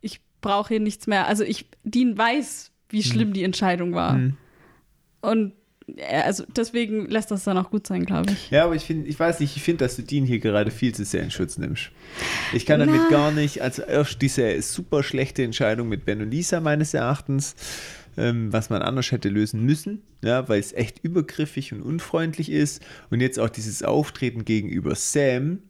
ich 0.00 0.20
brauche 0.40 0.68
hier 0.68 0.80
nichts 0.80 1.08
mehr. 1.08 1.26
Also 1.26 1.42
ich, 1.42 1.66
Dean 1.82 2.16
weiß, 2.16 2.70
wie 2.88 3.02
schlimm 3.02 3.32
die 3.32 3.42
Entscheidung 3.42 3.94
war. 3.94 4.20
Und 5.22 5.52
er, 5.52 5.54
also 6.22 6.44
deswegen 6.56 7.06
lässt 7.06 7.30
das 7.30 7.44
dann 7.44 7.58
auch 7.58 7.70
gut 7.70 7.86
sein, 7.86 8.04
glaube 8.04 8.32
ich. 8.32 8.50
Ja, 8.50 8.64
aber 8.64 8.74
ich 8.74 8.84
finde, 8.84 9.08
ich 9.08 9.18
weiß 9.18 9.40
nicht, 9.40 9.56
ich 9.56 9.62
finde, 9.62 9.84
dass 9.84 9.96
du 9.96 10.02
Dean 10.02 10.24
hier 10.24 10.38
gerade 10.38 10.70
viel 10.70 10.94
zu 10.94 11.04
sehr 11.04 11.22
in 11.22 11.30
Schutz 11.30 11.58
nimmst. 11.58 11.90
Ich 12.52 12.66
kann 12.66 12.80
damit 12.80 13.00
Na. 13.04 13.10
gar 13.10 13.30
nicht, 13.32 13.62
also 13.62 13.82
erst 13.82 14.22
diese 14.22 14.60
super 14.62 15.02
schlechte 15.02 15.42
Entscheidung 15.42 15.88
mit 15.88 16.04
Ben 16.04 16.20
und 16.20 16.30
Lisa 16.30 16.60
meines 16.60 16.94
Erachtens, 16.94 17.54
ähm, 18.16 18.52
was 18.52 18.70
man 18.70 18.82
anders 18.82 19.10
hätte 19.10 19.28
lösen 19.28 19.64
müssen, 19.64 20.02
ja, 20.22 20.48
weil 20.48 20.60
es 20.60 20.72
echt 20.72 21.02
übergriffig 21.02 21.72
und 21.72 21.82
unfreundlich 21.82 22.50
ist. 22.50 22.82
Und 23.10 23.20
jetzt 23.20 23.38
auch 23.38 23.50
dieses 23.50 23.82
Auftreten 23.82 24.44
gegenüber 24.44 24.94
Sam, 24.94 25.60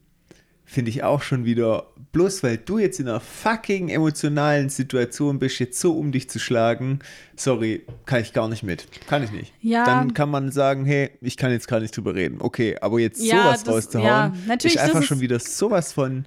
finde 0.73 0.89
ich 0.89 1.03
auch 1.03 1.21
schon 1.21 1.45
wieder, 1.45 1.87
bloß 2.11 2.41
weil 2.43 2.57
du 2.57 2.79
jetzt 2.79 2.99
in 2.99 3.07
einer 3.07 3.19
fucking 3.19 3.89
emotionalen 3.89 4.69
Situation 4.69 5.37
bist, 5.39 5.59
jetzt 5.59 5.79
so 5.79 5.97
um 5.97 6.11
dich 6.11 6.29
zu 6.29 6.39
schlagen, 6.39 6.99
sorry, 7.35 7.85
kann 8.05 8.21
ich 8.21 8.33
gar 8.33 8.47
nicht 8.49 8.63
mit. 8.63 8.87
Kann 9.07 9.23
ich 9.23 9.31
nicht. 9.31 9.53
Ja. 9.61 9.85
Dann 9.85 10.13
kann 10.13 10.29
man 10.29 10.51
sagen, 10.51 10.85
hey, 10.85 11.11
ich 11.21 11.37
kann 11.37 11.51
jetzt 11.51 11.67
gar 11.67 11.79
nicht 11.79 11.95
drüber 11.95 12.15
reden. 12.15 12.37
Okay, 12.41 12.75
aber 12.81 12.99
jetzt 12.99 13.21
Ja, 13.23 13.43
sowas 13.43 13.63
das- 13.63 13.73
rauszuhauen, 13.75 14.07
ja, 14.07 14.33
natürlich, 14.47 14.75
ist 14.75 14.81
einfach 14.81 15.01
ist- 15.01 15.05
schon 15.07 15.19
wieder 15.19 15.39
sowas 15.39 15.93
von 15.93 16.25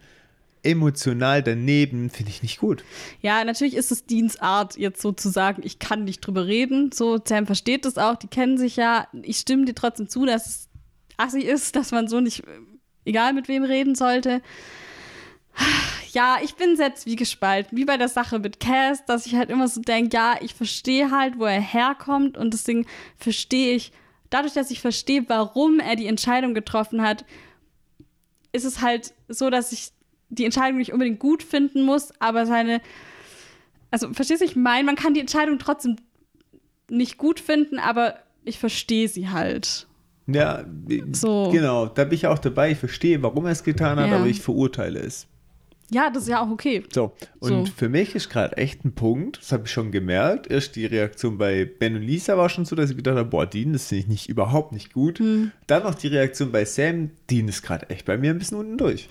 emotional 0.62 1.42
daneben, 1.42 2.10
finde 2.10 2.30
ich 2.30 2.42
nicht 2.42 2.58
gut. 2.58 2.82
Ja, 3.22 3.44
natürlich 3.44 3.76
ist 3.76 3.92
es 3.92 4.04
Deans 4.06 4.40
Art, 4.40 4.76
jetzt 4.76 5.00
so 5.00 5.12
zu 5.12 5.28
sagen, 5.28 5.62
ich 5.64 5.78
kann 5.78 6.04
nicht 6.04 6.20
drüber 6.20 6.46
reden. 6.46 6.90
So, 6.92 7.18
Sam 7.24 7.46
versteht 7.46 7.84
das 7.84 7.98
auch, 7.98 8.16
die 8.16 8.26
kennen 8.26 8.58
sich 8.58 8.76
ja. 8.76 9.06
Ich 9.22 9.38
stimme 9.38 9.64
dir 9.64 9.74
trotzdem 9.74 10.08
zu, 10.08 10.26
dass 10.26 10.46
es 10.46 10.68
assi 11.18 11.40
ist, 11.40 11.76
dass 11.76 11.92
man 11.92 12.08
so 12.08 12.20
nicht, 12.20 12.42
egal 13.06 13.32
mit 13.32 13.48
wem 13.48 13.64
reden 13.64 13.94
sollte. 13.94 14.42
Ja, 16.12 16.38
ich 16.42 16.54
bin 16.54 16.76
sehr 16.76 16.94
zwiegespalten, 16.94 17.76
wie 17.76 17.84
bei 17.84 17.96
der 17.96 18.08
Sache 18.08 18.38
mit 18.38 18.60
Cass, 18.60 19.04
dass 19.04 19.26
ich 19.26 19.34
halt 19.34 19.50
immer 19.50 19.68
so 19.68 19.80
denke, 19.80 20.16
ja, 20.16 20.36
ich 20.40 20.54
verstehe 20.54 21.10
halt, 21.10 21.38
wo 21.38 21.44
er 21.44 21.60
herkommt 21.60 22.38
und 22.38 22.52
deswegen 22.52 22.86
verstehe 23.18 23.74
ich, 23.74 23.92
dadurch, 24.30 24.54
dass 24.54 24.70
ich 24.70 24.80
verstehe, 24.80 25.24
warum 25.28 25.78
er 25.78 25.96
die 25.96 26.06
Entscheidung 26.06 26.54
getroffen 26.54 27.02
hat, 27.02 27.24
ist 28.52 28.64
es 28.64 28.80
halt 28.80 29.12
so, 29.28 29.50
dass 29.50 29.72
ich 29.72 29.90
die 30.28 30.44
Entscheidung 30.44 30.78
nicht 30.78 30.92
unbedingt 30.92 31.20
gut 31.20 31.42
finden 31.42 31.82
muss, 31.82 32.12
aber 32.18 32.46
seine, 32.46 32.80
also 33.90 34.12
verstehst 34.12 34.40
du, 34.40 34.46
ich 34.46 34.56
meine, 34.56 34.84
man 34.84 34.96
kann 34.96 35.14
die 35.14 35.20
Entscheidung 35.20 35.58
trotzdem 35.58 35.96
nicht 36.88 37.18
gut 37.18 37.40
finden, 37.40 37.78
aber 37.78 38.18
ich 38.44 38.58
verstehe 38.58 39.08
sie 39.08 39.28
halt. 39.28 39.86
Ja, 40.26 40.64
So. 41.12 41.50
genau, 41.52 41.86
da 41.86 42.04
bin 42.04 42.14
ich 42.14 42.26
auch 42.26 42.38
dabei. 42.38 42.72
Ich 42.72 42.78
verstehe, 42.78 43.22
warum 43.22 43.46
er 43.46 43.52
es 43.52 43.62
getan 43.64 43.98
hat, 43.98 44.10
Ja. 44.10 44.16
aber 44.16 44.26
ich 44.26 44.40
verurteile 44.40 44.98
es. 45.00 45.26
Ja, 45.88 46.10
das 46.10 46.24
ist 46.24 46.30
ja 46.30 46.42
auch 46.42 46.50
okay. 46.50 46.82
So, 46.92 47.12
und 47.38 47.48
So. 47.48 47.72
für 47.76 47.88
mich 47.88 48.16
ist 48.16 48.28
gerade 48.28 48.56
echt 48.56 48.84
ein 48.84 48.92
Punkt, 48.92 49.38
das 49.38 49.52
habe 49.52 49.62
ich 49.66 49.70
schon 49.70 49.92
gemerkt. 49.92 50.50
Erst 50.50 50.74
die 50.74 50.84
Reaktion 50.84 51.38
bei 51.38 51.64
Ben 51.64 51.94
und 51.94 52.02
Lisa 52.02 52.36
war 52.36 52.48
schon 52.48 52.64
so, 52.64 52.74
dass 52.74 52.90
ich 52.90 52.96
gedacht 52.96 53.16
habe, 53.16 53.28
boah, 53.28 53.46
Dean, 53.46 53.72
das 53.72 53.86
finde 53.86 54.02
ich 54.02 54.08
nicht, 54.08 54.28
überhaupt 54.28 54.72
nicht 54.72 54.92
gut. 54.92 55.20
Hm. 55.20 55.52
Dann 55.68 55.84
noch 55.84 55.94
die 55.94 56.08
Reaktion 56.08 56.50
bei 56.50 56.64
Sam, 56.64 57.10
Dean 57.30 57.46
ist 57.46 57.62
gerade 57.62 57.88
echt 57.88 58.04
bei 58.04 58.18
mir 58.18 58.30
ein 58.32 58.38
bisschen 58.38 58.58
unten 58.58 58.78
durch. 58.78 59.08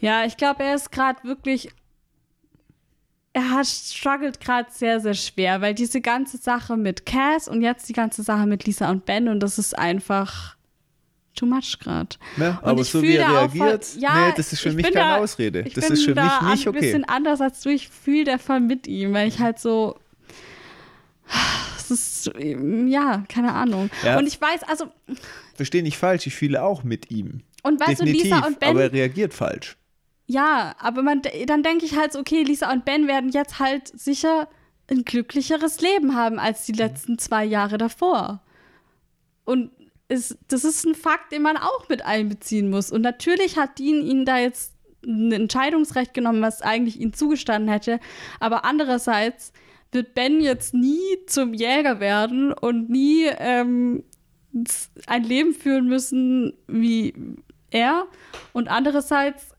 Ja, 0.00 0.24
ich 0.24 0.38
glaube, 0.38 0.62
er 0.64 0.74
ist 0.76 0.90
gerade 0.90 1.22
wirklich. 1.24 1.68
Er 3.36 3.50
hat 3.50 3.66
struggelt 3.66 4.40
gerade 4.40 4.70
sehr, 4.72 4.98
sehr 4.98 5.12
schwer, 5.12 5.60
weil 5.60 5.74
diese 5.74 6.00
ganze 6.00 6.38
Sache 6.38 6.74
mit 6.78 7.04
Cass 7.04 7.48
und 7.48 7.60
jetzt 7.60 7.86
die 7.86 7.92
ganze 7.92 8.22
Sache 8.22 8.46
mit 8.46 8.64
Lisa 8.64 8.88
und 8.90 9.04
Ben 9.04 9.28
und 9.28 9.40
das 9.40 9.58
ist 9.58 9.76
einfach 9.78 10.56
too 11.34 11.44
much 11.44 11.78
gerade. 11.78 12.16
Ne? 12.38 12.58
Und 12.62 12.66
Aber 12.70 12.80
ich 12.80 12.88
so 12.88 13.02
wie 13.02 13.16
er 13.16 13.28
da 13.28 13.32
auch 13.44 13.54
reagiert, 13.54 13.84
voll- 13.84 14.00
ja, 14.02 14.28
nee, 14.28 14.32
das 14.38 14.54
ist 14.54 14.60
für 14.60 14.70
ich 14.70 14.74
mich 14.76 14.86
bin 14.86 14.94
keine 14.94 15.10
da- 15.10 15.16
Ausrede. 15.18 15.60
Ich 15.66 15.74
Das 15.74 15.84
bin 15.84 15.92
ist 15.92 16.04
für 16.06 16.14
da 16.14 16.22
mich 16.40 16.50
nicht 16.50 16.66
ein 16.66 16.70
okay. 16.70 16.80
bisschen 16.80 17.04
anders 17.04 17.42
als 17.42 17.60
du. 17.60 17.68
Ich 17.68 17.90
fühle 17.90 18.24
da 18.24 18.38
voll 18.38 18.60
mit 18.60 18.86
ihm, 18.86 19.12
weil 19.12 19.28
ich 19.28 19.38
halt 19.38 19.58
so. 19.58 19.98
Es 21.76 21.90
ist, 21.90 22.30
ja, 22.38 23.22
keine 23.28 23.52
Ahnung. 23.52 23.90
Ja. 24.02 24.16
Und 24.18 24.26
ich 24.26 24.40
weiß, 24.40 24.62
also, 24.66 24.86
Verstehe 25.54 25.82
nicht 25.82 25.98
falsch, 25.98 26.26
ich 26.26 26.34
fühle 26.34 26.62
auch 26.62 26.84
mit 26.84 27.10
ihm. 27.10 27.42
und 27.62 27.80
weißt 27.80 28.00
Definitiv, 28.00 28.22
du, 28.22 28.28
Lisa 28.34 28.46
und 28.46 28.60
Ben 28.60 28.70
aber 28.70 28.82
er 28.84 28.92
reagiert 28.92 29.34
falsch. 29.34 29.76
Ja, 30.26 30.74
aber 30.78 31.02
man, 31.02 31.22
dann 31.46 31.62
denke 31.62 31.84
ich 31.84 31.96
halt 31.96 32.16
okay, 32.16 32.42
Lisa 32.42 32.72
und 32.72 32.84
Ben 32.84 33.06
werden 33.06 33.30
jetzt 33.30 33.60
halt 33.60 33.88
sicher 33.88 34.48
ein 34.90 35.04
glücklicheres 35.04 35.80
Leben 35.80 36.14
haben 36.14 36.38
als 36.38 36.66
die 36.66 36.72
letzten 36.72 37.18
zwei 37.18 37.44
Jahre 37.44 37.78
davor. 37.78 38.42
Und 39.44 39.70
es, 40.08 40.36
das 40.48 40.64
ist 40.64 40.84
ein 40.84 40.94
Fakt, 40.94 41.32
den 41.32 41.42
man 41.42 41.56
auch 41.56 41.88
mit 41.88 42.04
einbeziehen 42.04 42.70
muss. 42.70 42.90
Und 42.90 43.02
natürlich 43.02 43.56
hat 43.56 43.78
Dean 43.78 44.02
ihnen 44.02 44.24
da 44.24 44.38
jetzt 44.38 44.74
ein 45.04 45.32
Entscheidungsrecht 45.32 46.14
genommen, 46.14 46.42
was 46.42 46.62
eigentlich 46.62 47.00
ihnen 47.00 47.12
zugestanden 47.12 47.70
hätte. 47.70 48.00
Aber 48.40 48.64
andererseits 48.64 49.52
wird 49.92 50.14
Ben 50.14 50.40
jetzt 50.40 50.74
nie 50.74 51.00
zum 51.26 51.54
Jäger 51.54 52.00
werden 52.00 52.52
und 52.52 52.90
nie 52.90 53.26
ähm, 53.38 54.04
ein 55.06 55.22
Leben 55.24 55.54
führen 55.54 55.86
müssen 55.86 56.54
wie 56.66 57.14
er. 57.70 58.06
Und 58.52 58.68
andererseits 58.68 59.55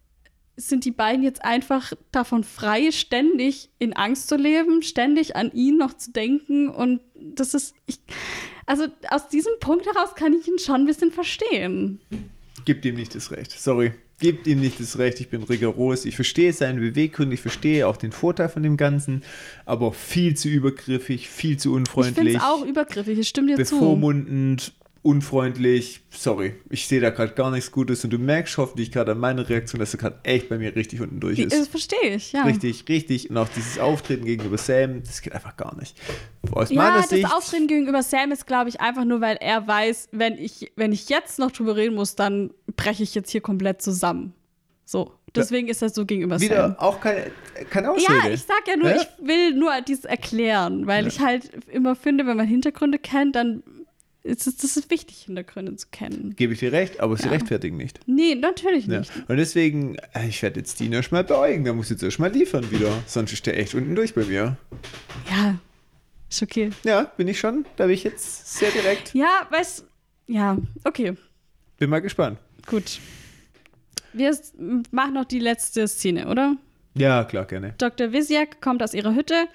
sind 0.58 0.86
die 0.86 0.92
beiden 0.92 1.24
jetzt 1.24 1.46
einfach 1.46 1.94
davon 2.12 2.44
frei, 2.44 2.92
ständig 2.92 3.70
in 3.78 3.94
Angst 3.94 4.28
zu 4.28 4.36
leben, 4.36 4.82
ständig 4.82 5.36
an 5.36 5.52
ihn 5.54 5.78
noch 5.78 5.94
zu 5.94 6.12
denken. 6.12 6.68
Und 6.68 7.00
das 7.14 7.54
ist, 7.54 7.76
ich, 7.86 8.00
also 8.66 8.88
aus 9.10 9.30
diesem 9.30 9.54
Punkt 9.60 9.86
heraus 9.86 10.16
kann 10.16 10.34
ich 10.34 10.48
ihn 10.48 10.58
schon 10.58 10.82
ein 10.82 10.86
bisschen 10.88 11.12
verstehen. 11.12 12.02
Gibt 12.66 12.86
ihm 12.86 12.96
nicht 12.96 13.14
das 13.14 13.32
Recht. 13.32 13.52
Sorry. 13.52 13.94
Gibt 14.20 14.48
ihm 14.48 14.60
nicht 14.60 14.80
das 14.80 14.98
Recht. 14.98 15.22
Ich 15.22 15.30
bin 15.30 15.44
rigoros. 15.44 16.06
Ich 16.06 16.16
verstehe 16.16 16.52
seinen 16.52 16.80
Beweggrund. 16.80 17.32
Ich 17.32 17.42
verstehe 17.42 17.88
auch 17.88 17.98
den 17.98 18.12
Vorteil 18.12 18.50
von 18.50 18.64
dem 18.64 18.76
Ganzen. 18.76 19.24
Aber 19.66 19.94
viel 19.94 20.36
zu 20.36 20.50
übergriffig, 20.50 21.30
viel 21.30 21.58
zu 21.58 21.70
Ich 21.70 21.74
finde 21.76 21.80
unfreundlich, 21.82 22.36
es 22.38 22.42
auch 22.42 22.66
übergriffig, 22.66 23.20
ich 23.20 23.28
stimme 23.28 23.56
dir 23.56 23.64
zu. 23.64 23.76
bevormundend 23.76 24.74
unfreundlich. 25.08 26.02
Sorry, 26.10 26.56
ich 26.70 26.88
sehe 26.88 27.00
da 27.00 27.10
gerade 27.10 27.34
gar 27.34 27.52
nichts 27.52 27.72
Gutes 27.72 28.04
und 28.04 28.12
du 28.12 28.18
merkst 28.18 28.58
hoffentlich 28.58 28.92
gerade 28.92 29.14
an 29.14 29.20
meiner 29.20 29.48
Reaktion, 29.48 29.80
dass 29.80 29.94
er 29.94 30.00
gerade 30.00 30.20
echt 30.24 30.50
bei 30.50 30.58
mir 30.58 30.76
richtig 30.76 31.02
unten 31.02 31.20
durch 31.20 31.40
ist. 31.40 31.54
Das 31.54 31.68
verstehe 31.68 32.16
ich, 32.16 32.34
ja. 32.34 32.44
Richtig, 32.44 32.86
richtig. 32.90 33.30
Und 33.30 33.38
auch 33.38 33.50
dieses 33.50 33.80
Auftreten 33.80 34.26
gegenüber 34.26 34.58
Sam, 34.58 35.02
das 35.04 35.22
geht 35.22 35.34
einfach 35.34 35.56
gar 35.58 35.76
nicht. 35.78 35.96
Aus 36.52 36.70
ja, 36.70 36.76
meiner 36.82 36.98
das 36.98 37.10
Sicht. 37.10 37.26
Auftreten 37.26 37.68
gegenüber 37.68 38.04
Sam 38.04 38.32
ist, 38.32 38.46
glaube 38.48 38.70
ich, 38.70 38.82
einfach 38.82 39.06
nur, 39.06 39.22
weil 39.22 39.38
er 39.40 39.68
weiß, 39.68 40.10
wenn 40.12 40.38
ich, 40.38 40.72
wenn 40.76 40.92
ich 40.92 41.10
jetzt 41.10 41.40
noch 41.40 41.52
drüber 41.52 41.76
reden 41.76 41.96
muss, 41.96 42.16
dann 42.16 42.52
breche 42.76 43.04
ich 43.04 43.16
jetzt 43.16 43.32
hier 43.32 43.42
komplett 43.42 43.82
zusammen. 43.82 44.34
So. 44.86 45.14
Deswegen 45.36 45.68
ist 45.68 45.84
das 45.84 45.94
so 45.94 46.04
gegenüber 46.06 46.40
wieder 46.42 46.70
Sam. 46.70 46.80
auch 46.80 47.00
keine, 47.00 47.30
keine 47.70 47.92
Ausrede. 47.92 48.28
Ja, 48.28 48.30
ich 48.34 48.42
sag 48.42 48.68
ja 48.68 48.76
nur, 48.76 48.90
Ja? 48.90 48.96
ich 49.02 49.28
will 49.28 49.54
nur 49.54 49.72
dies 49.88 50.04
erklären, 50.04 50.88
weil 50.88 51.04
Ja. 51.04 51.08
ich 51.10 51.20
halt 51.20 51.52
immer 51.68 51.96
finde, 51.96 52.26
wenn 52.26 52.38
man 52.38 52.48
Hintergründe 52.48 52.98
kennt, 52.98 53.36
dann 53.36 53.62
ist 54.28 54.46
es 54.48 54.58
das 54.58 54.78
ist 54.78 54.90
wichtig, 54.90 55.18
Hintergründe 55.26 55.76
zu 55.76 55.88
kennen. 55.92 56.36
Gebe 56.36 56.54
ich 56.54 56.60
dir 56.60 56.72
recht, 56.72 57.00
aber 57.00 57.18
sie 57.18 57.24
Ja. 57.26 57.30
rechtfertigen 57.32 57.78
nicht. 57.78 58.00
Nee, 58.06 58.36
natürlich 58.36 58.86
Ja. 58.88 59.00
nicht. 59.00 59.12
Und 59.28 59.38
deswegen, 59.38 59.96
äh, 60.14 60.28
ich 60.28 60.42
werde 60.44 60.60
jetzt 60.60 60.80
Dina 60.80 60.98
erstmal 60.98 61.24
beäugen, 61.24 61.64
da 61.66 61.74
muss 61.74 61.90
jetzt 61.90 62.04
erstmal 62.04 62.32
liefern 62.32 62.70
wieder. 62.72 62.92
Sonst 63.08 63.34
ist 63.34 63.46
der 63.46 63.58
echt 63.58 63.74
unten 63.74 63.96
durch 63.96 64.14
bei 64.14 64.26
mir. 64.26 64.58
Ja, 65.30 65.56
ist 66.30 66.44
okay. 66.44 66.72
Ja, 66.84 67.04
bin 67.18 67.28
ich 67.28 67.40
schon. 67.40 67.66
Da 67.78 67.86
bin 67.86 67.94
ich 67.94 68.04
jetzt 68.04 68.58
sehr 68.60 68.72
direkt. 68.72 69.14
Ja, 69.14 69.48
weißt 69.50 69.86
ja, 70.28 70.58
okay, 70.84 71.14
Bin 71.78 71.90
mal 71.90 72.00
gespannt. 72.02 72.38
gut. 72.66 73.00
Wir 74.14 74.36
machen 74.92 75.14
noch 75.14 75.26
die 75.26 75.40
letzte 75.40 75.88
Szene, 75.88 76.28
oder? 76.28 76.58
Ja, 76.96 77.24
klar, 77.24 77.46
gerne. 77.46 77.76
Dr. 77.78 78.12
Visiak 78.12 78.60
kommt 78.62 78.82
aus 78.82 78.94
ihrer 78.96 79.14
Hütte 79.14 79.48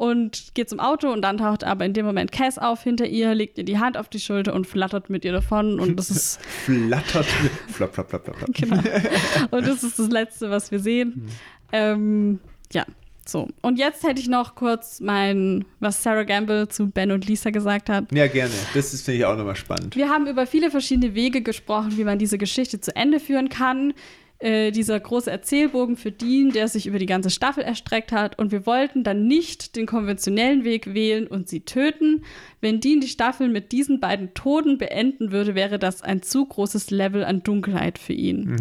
und 0.00 0.54
geht 0.54 0.70
zum 0.70 0.80
Auto 0.80 1.12
und 1.12 1.20
dann 1.20 1.36
taucht 1.36 1.62
aber 1.62 1.84
in 1.84 1.92
dem 1.92 2.06
Moment 2.06 2.32
Cass 2.32 2.56
auf 2.56 2.82
hinter 2.82 3.06
ihr, 3.06 3.34
legt 3.34 3.58
ihr 3.58 3.64
die 3.64 3.78
Hand 3.78 3.98
auf 3.98 4.08
die 4.08 4.18
Schulter 4.18 4.54
und 4.54 4.66
flattert 4.66 5.10
mit 5.10 5.26
ihr 5.26 5.32
davon 5.32 5.78
und 5.78 5.98
das 5.98 6.10
ist 6.10 6.40
Flattert. 6.64 7.26
flap, 7.68 7.92
flap, 7.92 8.08
flap, 8.08 8.24
flap, 8.24 8.36
flap. 8.38 8.54
genau. 8.54 8.76
Und 9.50 9.66
das 9.66 9.82
ist 9.82 9.98
das 9.98 10.08
Letzte, 10.08 10.48
was 10.48 10.70
wir 10.70 10.78
sehen. 10.78 11.28
Ähm, 11.70 12.40
ja, 12.72 12.86
so. 13.26 13.48
Und 13.60 13.78
jetzt 13.78 14.02
hätte 14.02 14.22
ich 14.22 14.28
noch 14.28 14.54
kurz 14.54 15.00
mein, 15.00 15.66
was 15.80 16.02
Sarah 16.02 16.24
Gamble 16.24 16.68
zu 16.68 16.86
Ben 16.86 17.10
und 17.10 17.26
Lisa 17.26 17.50
gesagt 17.50 17.90
hat. 17.90 18.10
Ja, 18.10 18.26
gerne. 18.26 18.54
Das 18.72 18.94
ist, 18.94 19.04
finde 19.04 19.18
ich, 19.18 19.24
auch 19.26 19.36
nochmal 19.36 19.56
spannend. 19.56 19.96
Wir 19.96 20.08
haben 20.08 20.26
über 20.26 20.46
viele 20.46 20.70
verschiedene 20.70 21.14
Wege 21.14 21.42
gesprochen, 21.42 21.98
wie 21.98 22.04
man 22.04 22.18
diese 22.18 22.38
Geschichte 22.38 22.80
zu 22.80 22.96
Ende 22.96 23.20
führen 23.20 23.50
kann. 23.50 23.92
Äh, 24.40 24.70
dieser 24.70 24.98
große 24.98 25.30
Erzählbogen 25.30 25.96
für 25.98 26.10
Dean, 26.10 26.50
der 26.50 26.66
sich 26.66 26.86
über 26.86 26.98
die 26.98 27.04
ganze 27.04 27.28
Staffel 27.28 27.62
erstreckt 27.62 28.10
hat. 28.10 28.38
Und 28.38 28.52
wir 28.52 28.64
wollten 28.64 29.04
dann 29.04 29.26
nicht 29.26 29.76
den 29.76 29.84
konventionellen 29.84 30.64
Weg 30.64 30.94
wählen 30.94 31.26
und 31.26 31.46
sie 31.48 31.60
töten. 31.60 32.24
Wenn 32.62 32.80
Dean 32.80 33.00
die 33.00 33.08
Staffel 33.08 33.50
mit 33.50 33.70
diesen 33.70 34.00
beiden 34.00 34.32
Toten 34.32 34.78
beenden 34.78 35.30
würde, 35.30 35.54
wäre 35.54 35.78
das 35.78 36.00
ein 36.00 36.22
zu 36.22 36.46
großes 36.46 36.90
Level 36.90 37.22
an 37.22 37.42
Dunkelheit 37.42 37.98
für 37.98 38.14
ihn. 38.14 38.56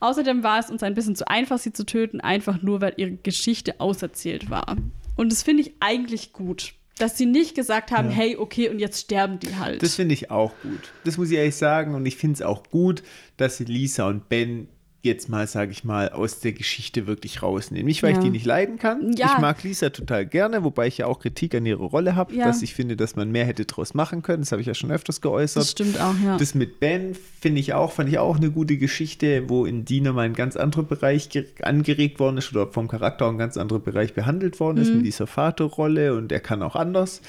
Außerdem 0.00 0.42
war 0.42 0.58
es 0.58 0.68
uns 0.70 0.82
ein 0.82 0.92
bisschen 0.92 1.16
zu 1.16 1.26
einfach, 1.26 1.58
sie 1.58 1.72
zu 1.72 1.86
töten, 1.86 2.20
einfach 2.20 2.60
nur, 2.60 2.82
weil 2.82 2.92
ihre 2.98 3.12
Geschichte 3.12 3.80
auserzählt 3.80 4.50
war. 4.50 4.76
Und 5.16 5.32
das 5.32 5.42
finde 5.42 5.62
ich 5.62 5.72
eigentlich 5.80 6.34
gut. 6.34 6.74
Dass 6.98 7.16
sie 7.16 7.24
nicht 7.24 7.54
gesagt 7.54 7.90
haben, 7.90 8.10
Ja. 8.10 8.16
hey, 8.16 8.36
okay, 8.36 8.68
und 8.68 8.78
jetzt 8.78 9.00
sterben 9.00 9.38
die 9.38 9.56
halt. 9.56 9.82
Das 9.82 9.94
finde 9.94 10.12
ich 10.12 10.30
auch 10.30 10.52
gut. 10.62 10.92
Das 11.04 11.16
muss 11.16 11.30
ich 11.30 11.38
ehrlich 11.38 11.56
sagen. 11.56 11.94
Und 11.94 12.04
ich 12.04 12.16
finde 12.18 12.34
es 12.34 12.42
auch 12.42 12.64
gut, 12.64 13.02
dass 13.38 13.56
sie 13.56 13.64
Lisa 13.64 14.06
und 14.08 14.28
Ben 14.28 14.68
jetzt 15.04 15.28
mal, 15.28 15.48
sage 15.48 15.72
ich 15.72 15.82
mal, 15.82 16.10
aus 16.10 16.38
der 16.38 16.52
Geschichte 16.52 17.08
wirklich 17.08 17.42
rausnehmen. 17.42 17.86
Nicht, 17.86 18.04
weil 18.04 18.12
Ja. 18.12 18.18
ich 18.18 18.22
die 18.24 18.30
nicht 18.30 18.46
leiden 18.46 18.78
kann. 18.78 19.12
Ja. 19.16 19.32
Ich 19.34 19.38
mag 19.40 19.60
Lisa 19.64 19.90
total 19.90 20.24
gerne, 20.26 20.62
wobei 20.62 20.86
ich 20.86 20.98
ja 20.98 21.06
auch 21.06 21.18
Kritik 21.18 21.56
an 21.56 21.66
ihre 21.66 21.82
Rolle 21.82 22.14
habe, 22.14 22.32
Ja. 22.32 22.44
dass 22.46 22.62
ich 22.62 22.72
finde, 22.74 22.96
dass 22.96 23.16
man 23.16 23.32
mehr 23.32 23.44
hätte 23.44 23.64
draus 23.64 23.94
machen 23.94 24.22
können. 24.22 24.42
Das 24.42 24.52
habe 24.52 24.60
ich 24.62 24.68
ja 24.68 24.74
schon 24.74 24.92
öfters 24.92 25.20
geäußert. 25.20 25.60
Das 25.64 25.72
stimmt 25.72 26.00
auch, 26.00 26.14
ja. 26.24 26.36
Das 26.36 26.54
mit 26.54 26.78
Ben 26.78 27.16
finde 27.40 27.58
ich 27.60 27.74
auch, 27.74 27.90
fand 27.90 28.10
ich 28.10 28.18
auch 28.20 28.36
eine 28.36 28.52
gute 28.52 28.76
Geschichte, 28.76 29.48
wo 29.48 29.66
in 29.66 29.84
Dina 29.84 30.12
mal 30.12 30.22
ein 30.22 30.34
ganz 30.34 30.54
anderer 30.56 30.84
Bereich 30.84 31.30
ge- 31.30 31.46
angeregt 31.62 32.20
worden 32.20 32.38
ist 32.38 32.52
oder 32.52 32.68
vom 32.68 32.86
Charakter 32.86 33.26
auch 33.26 33.30
ein 33.32 33.38
ganz 33.38 33.56
anderer 33.56 33.80
Bereich 33.80 34.14
behandelt 34.14 34.60
worden 34.60 34.78
ist 34.78 34.94
mit 34.94 35.04
dieser 35.04 35.26
Vaterrolle 35.26 36.14
und 36.14 36.30
er 36.30 36.40
kann 36.40 36.62
auch 36.62 36.76
anders. 36.76 37.22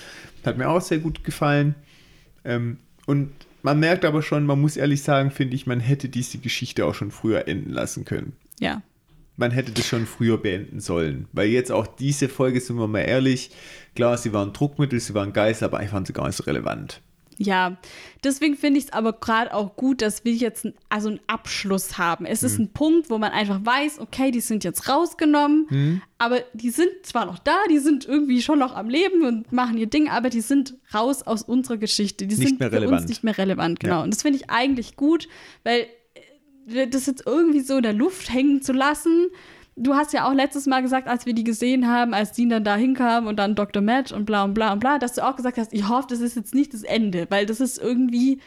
Hat 0.46 0.60
mir 0.60 0.70
auch 0.70 0.82
sehr 0.82 1.00
gut 1.00 1.24
gefallen. 1.24 1.74
Ähm, 2.46 2.78
und 3.08 3.32
man 3.64 3.80
merkt 3.80 4.06
aber 4.06 4.22
schon, 4.22 4.46
man 4.46 4.62
muss 4.62 4.78
ehrlich 4.78 5.02
sagen, 5.02 5.32
finde 5.32 5.56
ich, 5.56 5.66
man 5.66 5.80
hätte 5.80 6.10
diese 6.10 6.38
Geschichte 6.38 6.86
auch 6.86 6.94
schon 6.94 7.12
früher 7.12 7.48
enden 7.48 7.72
lassen 7.72 8.06
können. 8.06 8.34
ja. 8.60 8.82
Man 9.36 9.50
hätte 9.50 9.72
das 9.72 9.88
schon 9.88 10.06
früher 10.06 10.38
beenden 10.38 10.80
sollen. 10.80 11.28
Weil 11.32 11.48
jetzt 11.48 11.72
auch 11.72 11.88
diese 11.88 12.30
Folge, 12.30 12.62
sind 12.62 12.76
wir 12.76 12.88
mal 12.88 13.00
ehrlich, 13.00 13.50
klar, 13.96 14.16
sie 14.16 14.32
waren 14.32 14.54
Druckmittel, 14.54 15.00
sie 15.00 15.16
waren 15.16 15.34
Geißel, 15.34 15.66
aber 15.66 15.80
eigentlich 15.80 15.92
waren 15.92 16.06
sie 16.06 16.14
gar 16.14 16.28
nicht 16.28 16.36
so 16.36 16.44
relevant. 16.44 17.02
Ja, 17.38 17.78
deswegen 18.24 18.56
finde 18.56 18.80
ich 18.80 18.86
es 18.86 18.94
aber 18.94 19.14
gerade 19.14 19.54
auch 19.54 19.76
gut, 19.76 20.02
dass 20.02 20.24
wir 20.26 20.34
jetzt 20.34 20.66
ein, 20.66 20.74
also 20.90 21.10
einen 21.10 21.20
Abschluss 21.28 21.98
haben. 21.98 22.26
Es 22.26 22.42
Mhm. 22.42 22.46
ist 22.48 22.60
ein 22.60 22.74
Punkt, 22.74 23.10
wo 23.10 23.18
man 23.18 23.32
einfach 23.32 23.60
weiß, 23.64 24.00
okay, 24.00 24.32
die 24.32 24.40
sind 24.42 24.64
jetzt 24.64 24.88
rausgenommen, 24.90 25.68
Mhm. 25.70 26.02
aber 26.18 26.42
die 26.54 26.70
sind 26.70 26.90
zwar 27.04 27.26
noch 27.26 27.40
da, 27.40 27.56
die 27.70 27.80
sind 27.80 28.06
irgendwie 28.06 28.42
schon 28.42 28.60
noch 28.60 28.76
am 28.76 28.90
Leben 28.90 29.24
und 29.26 29.52
machen 29.52 29.78
ihr 29.78 29.88
Ding, 29.88 30.10
aber 30.10 30.30
die 30.30 30.42
sind 30.42 30.76
raus 30.94 31.24
aus 31.24 31.44
unserer 31.44 31.78
Geschichte. 31.78 32.28
Die 32.28 32.36
Nicht 32.36 32.48
sind 32.48 32.60
mehr 32.60 32.72
für 32.72 32.88
uns 32.88 33.08
nicht 33.08 33.24
mehr 33.24 33.38
relevant, 33.38 33.80
genau. 33.80 33.96
Ja. 33.98 34.04
Und 34.04 34.14
das 34.14 34.22
finde 34.22 34.38
ich 34.40 34.50
eigentlich 34.50 34.96
gut, 34.96 35.28
weil 35.64 35.88
äh, 36.68 36.88
das 36.88 37.06
jetzt 37.08 37.24
irgendwie 37.26 37.62
so 37.62 37.78
in 37.78 37.84
der 37.84 37.94
Luft 37.94 38.32
hängen 38.34 38.62
zu 38.62 38.74
lassen. 38.74 39.28
Du 39.76 39.96
hast 39.96 40.14
ja 40.14 40.28
auch 40.30 40.34
letztes 40.34 40.68
Mal 40.68 40.82
gesagt, 40.82 41.08
als 41.08 41.26
wir 41.26 41.34
die 41.34 41.44
gesehen 41.44 41.88
haben, 41.88 42.14
als 42.14 42.32
Dean 42.32 42.50
dann 42.50 42.64
da 42.64 42.76
hinkam 42.76 43.26
und 43.28 43.38
dann 43.38 43.56
Dr. 43.56 43.82
Matt 43.82 44.12
und 44.12 44.26
bla 44.26 44.44
und 44.44 44.54
bla 44.54 44.72
und 44.74 44.80
bla, 44.80 45.00
dass 45.00 45.14
du 45.14 45.26
auch 45.28 45.36
gesagt 45.36 45.58
hast, 45.58 45.74
ich 45.74 45.90
hoffe, 45.90 46.08
das 46.10 46.20
ist 46.20 46.36
jetzt 46.36 46.54
nicht 46.54 46.74
das 46.74 46.84
Ende, 46.84 47.26
weil 47.30 47.46
das 47.48 47.60
ist 47.60 47.80
irgendwie 47.82 48.40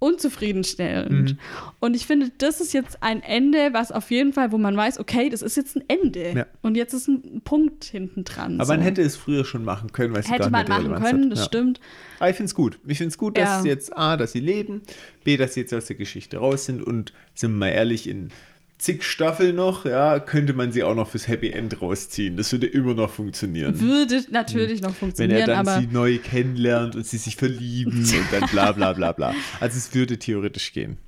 unzufriedenstellend. 0.00 1.32
Mhm. 1.32 1.38
Und 1.78 1.94
ich 1.94 2.06
finde, 2.06 2.30
das 2.38 2.60
ist 2.60 2.72
jetzt 2.72 3.02
ein 3.02 3.22
Ende, 3.22 3.70
was 3.72 3.92
auf 3.92 4.10
jeden 4.10 4.32
Fall, 4.32 4.50
wo 4.50 4.58
man 4.58 4.76
weiß, 4.76 4.98
okay, 4.98 5.28
das 5.28 5.42
ist 5.42 5.56
jetzt 5.56 5.76
ein 5.76 5.84
Ende. 5.88 6.32
Ja. 6.32 6.46
Und 6.62 6.76
jetzt 6.76 6.94
ist 6.94 7.06
ein 7.06 7.42
Punkt 7.44 7.84
hinten 7.84 8.24
dran. 8.24 8.60
Aber 8.60 8.72
man 8.74 8.80
hätte 8.80 9.02
es 9.02 9.16
früher 9.16 9.44
schon 9.44 9.62
machen 9.62 9.92
können, 9.92 10.14
weil 10.14 10.20
es 10.20 10.30
hätte 10.30 10.50
man 10.50 10.66
machen 10.66 10.86
Relevanz 10.86 11.04
können, 11.04 11.24
hat. 11.24 11.32
das 11.32 11.38
Ja. 11.40 11.44
stimmt. 11.44 11.80
Aber 12.18 12.30
ich 12.30 12.36
finde 12.36 12.46
es 12.46 12.54
gut. 12.54 12.78
Ich 12.86 12.98
finde 12.98 13.08
es 13.10 13.18
gut, 13.18 13.36
dass 13.36 13.62
Ja. 13.62 13.70
jetzt 13.70 13.96
A, 13.96 14.16
dass 14.16 14.32
sie 14.32 14.40
leben, 14.40 14.80
B, 15.22 15.36
dass 15.36 15.54
sie 15.54 15.60
jetzt 15.60 15.74
aus 15.74 15.84
der 15.84 15.96
Geschichte 15.96 16.38
raus 16.38 16.64
sind 16.64 16.82
und 16.82 17.12
sind 17.34 17.52
wir 17.52 17.58
mal 17.58 17.68
ehrlich, 17.68 18.08
in 18.08 18.30
zig 18.80 19.04
Staffeln 19.04 19.56
noch, 19.56 19.84
ja, 19.84 20.18
könnte 20.18 20.52
man 20.54 20.72
sie 20.72 20.82
auch 20.82 20.94
noch 20.94 21.08
fürs 21.08 21.28
Happy 21.28 21.50
End 21.50 21.80
rausziehen. 21.80 22.36
Das 22.36 22.50
würde 22.52 22.66
immer 22.66 22.94
noch 22.94 23.10
funktionieren. 23.10 23.78
Würde 23.80 24.24
natürlich 24.30 24.80
noch 24.80 24.90
Wenn 24.90 25.30
er 25.30 25.44
funktionieren, 25.46 25.46
dann 25.46 25.80
sie 25.80 25.86
neu 25.86 26.18
kennenlernt 26.18 26.96
und 26.96 27.06
sie 27.06 27.18
sich 27.18 27.36
verlieben 27.36 27.98
und 27.98 28.26
dann 28.32 28.48
bla 28.50 28.72
bla 28.72 28.92
bla 28.92 29.12
bla. 29.12 29.34
Also 29.60 29.76
es 29.76 29.94
würde 29.94 30.18
theoretisch 30.18 30.72
gehen. 30.72 30.98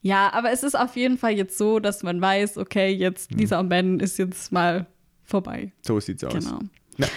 ja, 0.00 0.32
aber 0.32 0.52
es 0.52 0.62
ist 0.62 0.78
auf 0.78 0.96
jeden 0.96 1.18
Fall 1.18 1.32
jetzt 1.32 1.58
so, 1.58 1.80
dass 1.80 2.02
man 2.02 2.20
weiß, 2.20 2.58
okay, 2.58 2.90
jetzt. 2.92 3.32
Lisa 3.32 3.58
und 3.60 3.68
Ben 3.68 4.00
ist 4.00 4.18
jetzt 4.18 4.52
mal 4.52 4.86
vorbei. 5.24 5.72
So 5.82 5.98
sieht's 6.00 6.24
aus. 6.24 6.32
Genau. 6.34 6.60
Ja. 6.98 7.08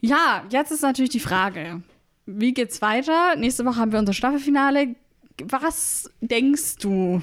Ja, 0.00 0.44
jetzt 0.50 0.70
ist 0.70 0.82
natürlich 0.82 1.10
die 1.10 1.20
Frage, 1.20 1.82
wie 2.26 2.52
geht's 2.52 2.80
weiter? 2.82 3.36
Nächste 3.36 3.64
Woche 3.64 3.76
haben 3.76 3.92
wir 3.92 3.98
unser 3.98 4.12
Staffelfinale. 4.12 4.94
Was 5.44 6.10
denkst 6.20 6.76
du, 6.80 7.22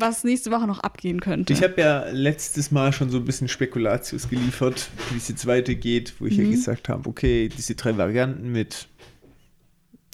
was 0.00 0.24
nächste 0.24 0.50
Woche 0.50 0.66
noch 0.66 0.80
abgehen 0.80 1.20
könnte? 1.20 1.52
Ich 1.52 1.62
habe 1.62 1.80
ja 1.80 2.06
letztes 2.10 2.70
Mal 2.70 2.92
schon 2.92 3.10
so 3.10 3.18
ein 3.18 3.24
bisschen 3.24 3.48
Spekulatius 3.48 4.28
geliefert, 4.28 4.88
wie 5.10 5.16
es 5.18 5.28
jetzt 5.28 5.46
weitergeht, 5.46 6.14
wo 6.18 6.26
ich 6.26 6.36
ja 6.36 6.44
gesagt 6.48 6.88
habe, 6.88 7.08
okay, 7.08 7.48
diese 7.48 7.74
drei 7.74 7.96
Varianten 7.96 8.50
mit 8.52 8.88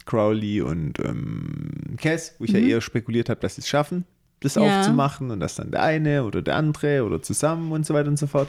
Crowley 0.07 0.61
und 0.61 0.99
ähm, 1.01 1.97
Cass, 1.97 2.35
wo 2.39 2.45
ich 2.45 2.53
ja 2.53 2.59
eher 2.59 2.81
spekuliert 2.81 3.29
habe, 3.31 3.41
dass 3.41 3.55
sie 3.55 3.63
es 3.63 3.69
schaffen, 3.69 4.05
das 4.41 4.57
Ja. 4.57 4.63
aufzumachen 4.63 5.31
und 5.31 5.41
dass 5.41 5.55
dann 5.55 5.71
der 5.71 5.83
eine 5.83 6.25
oder 6.25 6.43
der 6.43 6.57
andere 6.57 7.05
oder 7.05 7.23
zusammen 7.23 7.73
und 7.73 7.87
so 7.87 7.95
weiter 7.95 8.09
und 8.09 8.19
so 8.19 8.27
fort. 8.27 8.49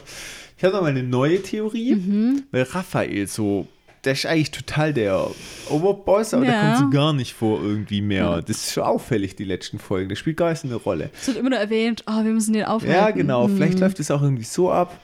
Ich 0.58 0.64
habe 0.64 0.74
noch 0.74 0.82
mal 0.82 0.88
eine 0.88 1.02
neue 1.02 1.42
Theorie, 1.42 2.42
weil 2.50 2.62
Raphael 2.64 3.26
so, 3.26 3.66
der 4.06 4.12
ist 4.14 4.24
eigentlich 4.24 4.52
total 4.52 4.94
der 4.94 5.28
Oberboss, 5.68 6.32
aber 6.32 6.44
der 6.46 6.54
Ja. 6.54 6.60
kommt 6.74 6.78
so 6.92 6.96
gar 6.96 7.12
nicht 7.12 7.34
vor 7.34 7.60
irgendwie 7.62 8.00
mehr. 8.00 8.40
Das 8.40 8.56
ist 8.58 8.72
schon 8.72 8.84
auffällig, 8.84 9.36
die 9.36 9.44
letzten 9.44 9.78
Folgen. 9.78 10.08
Der 10.08 10.16
spielt 10.16 10.36
gar 10.36 10.50
nicht 10.50 10.60
so 10.62 10.68
eine 10.68 10.76
Rolle. 10.76 11.10
es 11.20 11.26
wird 11.26 11.36
immer 11.36 11.50
nur 11.50 11.58
erwähnt, 11.58 12.04
oh, 12.08 12.24
wir 12.24 12.32
müssen 12.32 12.52
den 12.54 12.64
aufhalten. 12.64 12.94
Ja, 12.94 13.10
genau. 13.10 13.46
Hm. 13.48 13.56
Vielleicht 13.56 13.80
läuft 13.80 14.00
es 14.00 14.10
auch 14.10 14.22
irgendwie 14.22 14.44
so 14.44 14.70
ab, 14.70 14.98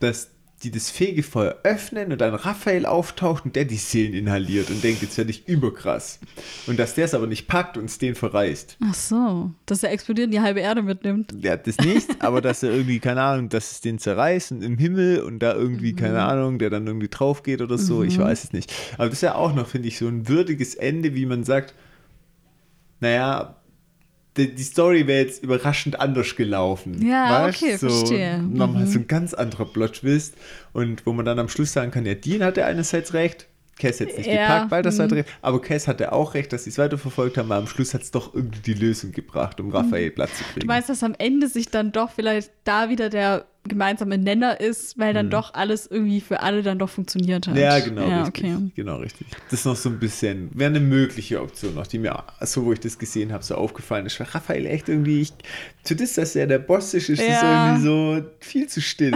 dass 0.00 0.30
die 0.62 0.70
das 0.70 0.90
Fegefeuer 0.90 1.56
öffnen 1.62 2.12
und 2.12 2.20
dann 2.20 2.34
Raphael 2.34 2.84
auftaucht 2.84 3.46
und 3.46 3.56
der 3.56 3.64
die 3.64 3.76
Seelen 3.76 4.12
inhaliert 4.12 4.68
und 4.70 4.84
denkt, 4.84 5.00
jetzt 5.00 5.16
werde 5.16 5.30
ich 5.30 5.48
überkrass. 5.48 6.20
Und 6.66 6.78
dass 6.78 6.94
der 6.94 7.06
es 7.06 7.14
aber 7.14 7.26
nicht 7.26 7.46
packt 7.46 7.78
und 7.78 7.86
es 7.86 7.98
den 7.98 8.14
verreißt. 8.14 8.76
Ach 8.84 8.94
so, 8.94 9.50
dass 9.64 9.82
er 9.82 9.90
explodiert 9.90 10.26
und 10.26 10.32
die 10.32 10.40
halbe 10.40 10.60
Erde 10.60 10.82
mitnimmt. 10.82 11.32
Der 11.32 11.52
hat 11.52 11.66
das 11.66 11.78
nicht, 11.78 12.22
aber 12.22 12.42
dass 12.42 12.62
er 12.62 12.72
irgendwie, 12.72 12.98
keine 12.98 13.22
Ahnung, 13.22 13.48
dass 13.48 13.72
es 13.72 13.80
den 13.80 13.98
zerreißt 13.98 14.52
und 14.52 14.62
im 14.62 14.76
Himmel 14.76 15.20
und 15.22 15.38
da 15.38 15.54
irgendwie, 15.54 15.94
keine 15.94 16.22
Ahnung, 16.22 16.58
der 16.58 16.68
dann 16.68 16.86
irgendwie 16.86 17.08
drauf 17.08 17.42
geht 17.42 17.62
oder 17.62 17.78
so, 17.78 18.02
ich 18.02 18.18
weiß 18.18 18.44
es 18.44 18.52
nicht. 18.52 18.72
Aber 18.94 19.06
das 19.06 19.14
ist 19.14 19.22
ja 19.22 19.34
auch 19.34 19.54
noch, 19.54 19.66
finde 19.66 19.88
ich, 19.88 19.98
so 19.98 20.08
ein 20.08 20.28
würdiges 20.28 20.74
Ende, 20.74 21.14
wie 21.14 21.24
man 21.24 21.44
sagt, 21.44 21.74
naja, 23.00 23.56
die, 24.36 24.54
die 24.54 24.62
Story 24.62 25.06
wäre 25.06 25.24
jetzt 25.24 25.42
überraschend 25.42 25.98
anders 26.00 26.36
gelaufen. 26.36 27.04
Ja, 27.06 27.46
weißt? 27.46 27.62
okay, 27.62 27.76
so, 27.76 27.88
verstehe. 27.88 28.38
Nochmal 28.42 28.84
Mhm. 28.84 28.90
so 28.90 28.98
ein 29.00 29.06
ganz 29.06 29.34
anderer 29.34 29.64
Plot-Twist 29.66 30.34
und 30.72 31.04
wo 31.06 31.12
man 31.12 31.24
dann 31.24 31.38
am 31.38 31.48
Schluss 31.48 31.72
sagen 31.72 31.90
kann, 31.90 32.06
ja, 32.06 32.14
Dean 32.14 32.42
hatte 32.44 32.64
einerseits 32.64 33.12
recht, 33.14 33.48
Cass 33.80 34.00
es 34.00 34.16
nicht 34.16 34.26
Ja, 34.26 34.32
gepackt, 34.46 34.70
Balthasar 34.70 35.06
hm. 35.06 35.12
drin. 35.14 35.24
Aber 35.42 35.60
Cass 35.60 35.88
hatte 35.88 36.12
auch 36.12 36.34
recht, 36.34 36.52
dass 36.52 36.64
sie 36.64 36.70
es 36.70 36.78
weiterverfolgt 36.78 37.38
haben, 37.38 37.50
aber 37.50 37.60
am 37.60 37.66
Schluss 37.66 37.94
hat 37.94 38.02
es 38.02 38.10
doch 38.10 38.34
irgendwie 38.34 38.60
die 38.60 38.74
Lösung 38.74 39.12
gebracht, 39.12 39.58
um 39.60 39.70
Raphael 39.70 40.10
Platz 40.10 40.38
zu 40.38 40.44
kriegen. 40.44 40.60
Du 40.60 40.66
meinst, 40.66 40.88
dass 40.88 41.02
am 41.02 41.14
Ende 41.18 41.48
sich 41.48 41.68
dann 41.68 41.90
doch 41.92 42.10
vielleicht 42.10 42.50
da 42.64 42.88
wieder 42.88 43.08
der 43.10 43.46
gemeinsame 43.64 44.16
Nenner 44.16 44.58
ist, 44.58 44.98
weil 44.98 45.12
dann 45.12 45.28
doch 45.28 45.52
alles 45.52 45.86
irgendwie 45.86 46.22
für 46.22 46.40
alle 46.40 46.62
dann 46.62 46.78
doch 46.78 46.88
funktioniert 46.88 47.46
hat. 47.46 47.54
Mhm. 47.54 47.60
ja, 47.60 47.78
genau, 47.80 48.08
Ja, 48.08 48.22
richtig. 48.24 48.44
okay. 48.54 48.70
Genau, 48.74 48.96
richtig. 48.96 49.26
Das 49.50 49.60
ist 49.60 49.66
noch 49.66 49.76
so 49.76 49.90
ein 49.90 49.98
bisschen, 49.98 50.48
wäre 50.54 50.70
eine 50.70 50.80
mögliche 50.80 51.42
Option 51.42 51.74
noch, 51.74 51.86
die 51.86 51.98
mir, 51.98 52.24
so 52.40 52.64
wo 52.64 52.72
ich 52.72 52.80
das 52.80 52.98
gesehen 52.98 53.32
habe, 53.32 53.44
so 53.44 53.56
aufgefallen 53.56 54.06
ist. 54.06 54.18
Weil 54.18 54.28
Raphael 54.28 54.64
echt 54.66 54.88
irgendwie, 54.88 55.20
ich, 55.20 55.32
zu 55.82 55.94
das, 55.94 56.14
dass 56.14 56.34
er 56.36 56.46
der 56.46 56.58
Boss 56.58 56.94
ist, 56.94 57.10
ist 57.10 57.20
das 57.20 57.42
Ja. 57.42 57.66
irgendwie 57.74 57.84
so 57.84 58.22
viel 58.40 58.66
zu 58.66 58.80
still. 58.80 59.14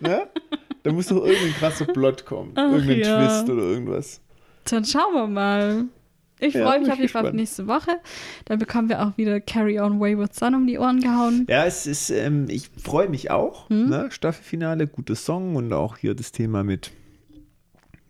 ne? 0.00 0.28
Da 0.86 0.92
muss 0.92 1.10
noch 1.10 1.24
irgendein 1.24 1.52
krasser 1.54 1.84
Plot 1.86 2.24
kommen. 2.26 2.52
Ach, 2.54 2.72
irgendein 2.72 2.98
ja. 3.00 3.26
Twist 3.26 3.50
oder 3.50 3.62
irgendwas. 3.62 4.20
Dann 4.64 4.84
schauen 4.84 5.14
wir 5.14 5.26
mal. 5.26 5.84
Ich 6.38 6.52
Ja, 6.54 6.66
freue 6.66 6.80
mich 6.80 6.88
ich 6.88 6.92
auf 6.92 6.98
jeden 6.98 7.08
Fall 7.10 7.20
auf 7.22 7.32
gespannt. 7.32 7.34
nächste 7.34 7.66
Woche. 7.66 7.90
Dann 8.44 8.58
bekommen 8.58 8.88
wir 8.90 9.02
auch 9.06 9.16
wieder 9.16 9.40
Carry 9.40 9.80
On 9.80 10.00
Wayward 10.00 10.34
Son 10.34 10.54
um 10.54 10.66
die 10.66 10.78
Ohren 10.78 11.00
gehauen. 11.00 11.46
Ja, 11.48 11.64
es 11.64 11.86
ist, 11.86 12.10
ähm, 12.10 12.46
ich 12.50 12.68
freue 12.82 13.08
mich 13.08 13.30
auch. 13.30 13.70
Hm? 13.70 13.88
Ne? 13.88 14.08
Staffelfinale, 14.10 14.86
guter 14.86 15.14
Song 15.16 15.56
und 15.56 15.72
auch 15.72 15.96
hier 15.96 16.14
das 16.14 16.32
Thema 16.32 16.62
mit, 16.62 16.90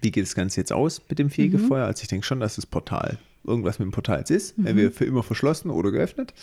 wie 0.02 0.10
geht 0.10 0.24
das 0.24 0.34
Ganze 0.34 0.60
jetzt 0.60 0.72
aus 0.72 1.00
mit 1.08 1.18
dem 1.20 1.28
Mhm. 1.28 1.30
Fegefeuer? 1.30 1.86
Also 1.86 2.02
ich 2.02 2.08
denke 2.08 2.26
schon, 2.26 2.40
dass 2.40 2.56
das 2.56 2.66
Portal 2.66 3.18
irgendwas 3.44 3.78
mit 3.78 3.86
dem 3.86 3.92
Portal 3.92 4.18
jetzt 4.18 4.30
ist. 4.30 4.58
Mhm. 4.58 4.66
Entweder 4.66 4.90
für 4.90 5.04
immer 5.04 5.22
verschlossen 5.22 5.70
oder 5.70 5.92
geöffnet. 5.92 6.34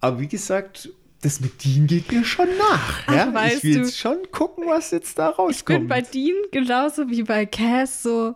Aber 0.00 0.18
wie 0.18 0.26
gesagt, 0.28 0.88
das 1.22 1.40
mit 1.40 1.64
Dean 1.64 1.86
geht 1.86 2.10
mir 2.12 2.24
schon 2.24 2.48
nach. 2.58 3.02
Ach, 3.06 3.14
ja? 3.14 3.32
weißt 3.34 3.56
Ich 3.58 3.64
will 3.64 3.74
du- 3.74 3.80
jetzt 3.80 3.98
schon 3.98 4.18
gucken, 4.32 4.64
was 4.66 4.90
jetzt 4.90 5.18
da 5.18 5.30
Ich 5.30 5.36
bin 5.36 5.44
rauskommt. 5.46 5.88
bei 5.88 6.00
Dean 6.02 6.36
genauso 6.52 7.08
wie 7.08 7.22
bei 7.22 7.46
Cass 7.46 8.02
so. 8.02 8.34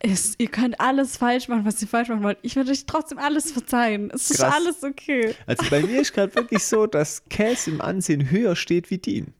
Ist, 0.00 0.36
ihr 0.38 0.46
könnt 0.48 0.80
alles 0.80 1.16
falsch 1.16 1.48
machen, 1.48 1.64
was 1.64 1.82
ihr 1.82 1.88
falsch 1.88 2.08
machen 2.08 2.22
wollt. 2.22 2.38
Ich 2.42 2.54
würde 2.54 2.70
euch 2.70 2.86
trotzdem 2.86 3.18
alles 3.18 3.50
verzeihen. 3.50 4.12
Es 4.14 4.30
ist 4.30 4.38
Krass. 4.38 4.54
alles 4.54 4.84
okay. 4.84 5.34
also 5.46 5.68
bei 5.70 5.80
mir 5.82 6.00
ist 6.00 6.12
gerade 6.12 6.32
wirklich 6.36 6.62
so, 6.62 6.86
dass 6.86 7.24
Cass 7.28 7.66
im 7.66 7.80
Ansehen 7.80 8.30
höher 8.30 8.54
steht 8.54 8.90
wie 8.90 8.98
Dean. 8.98 9.34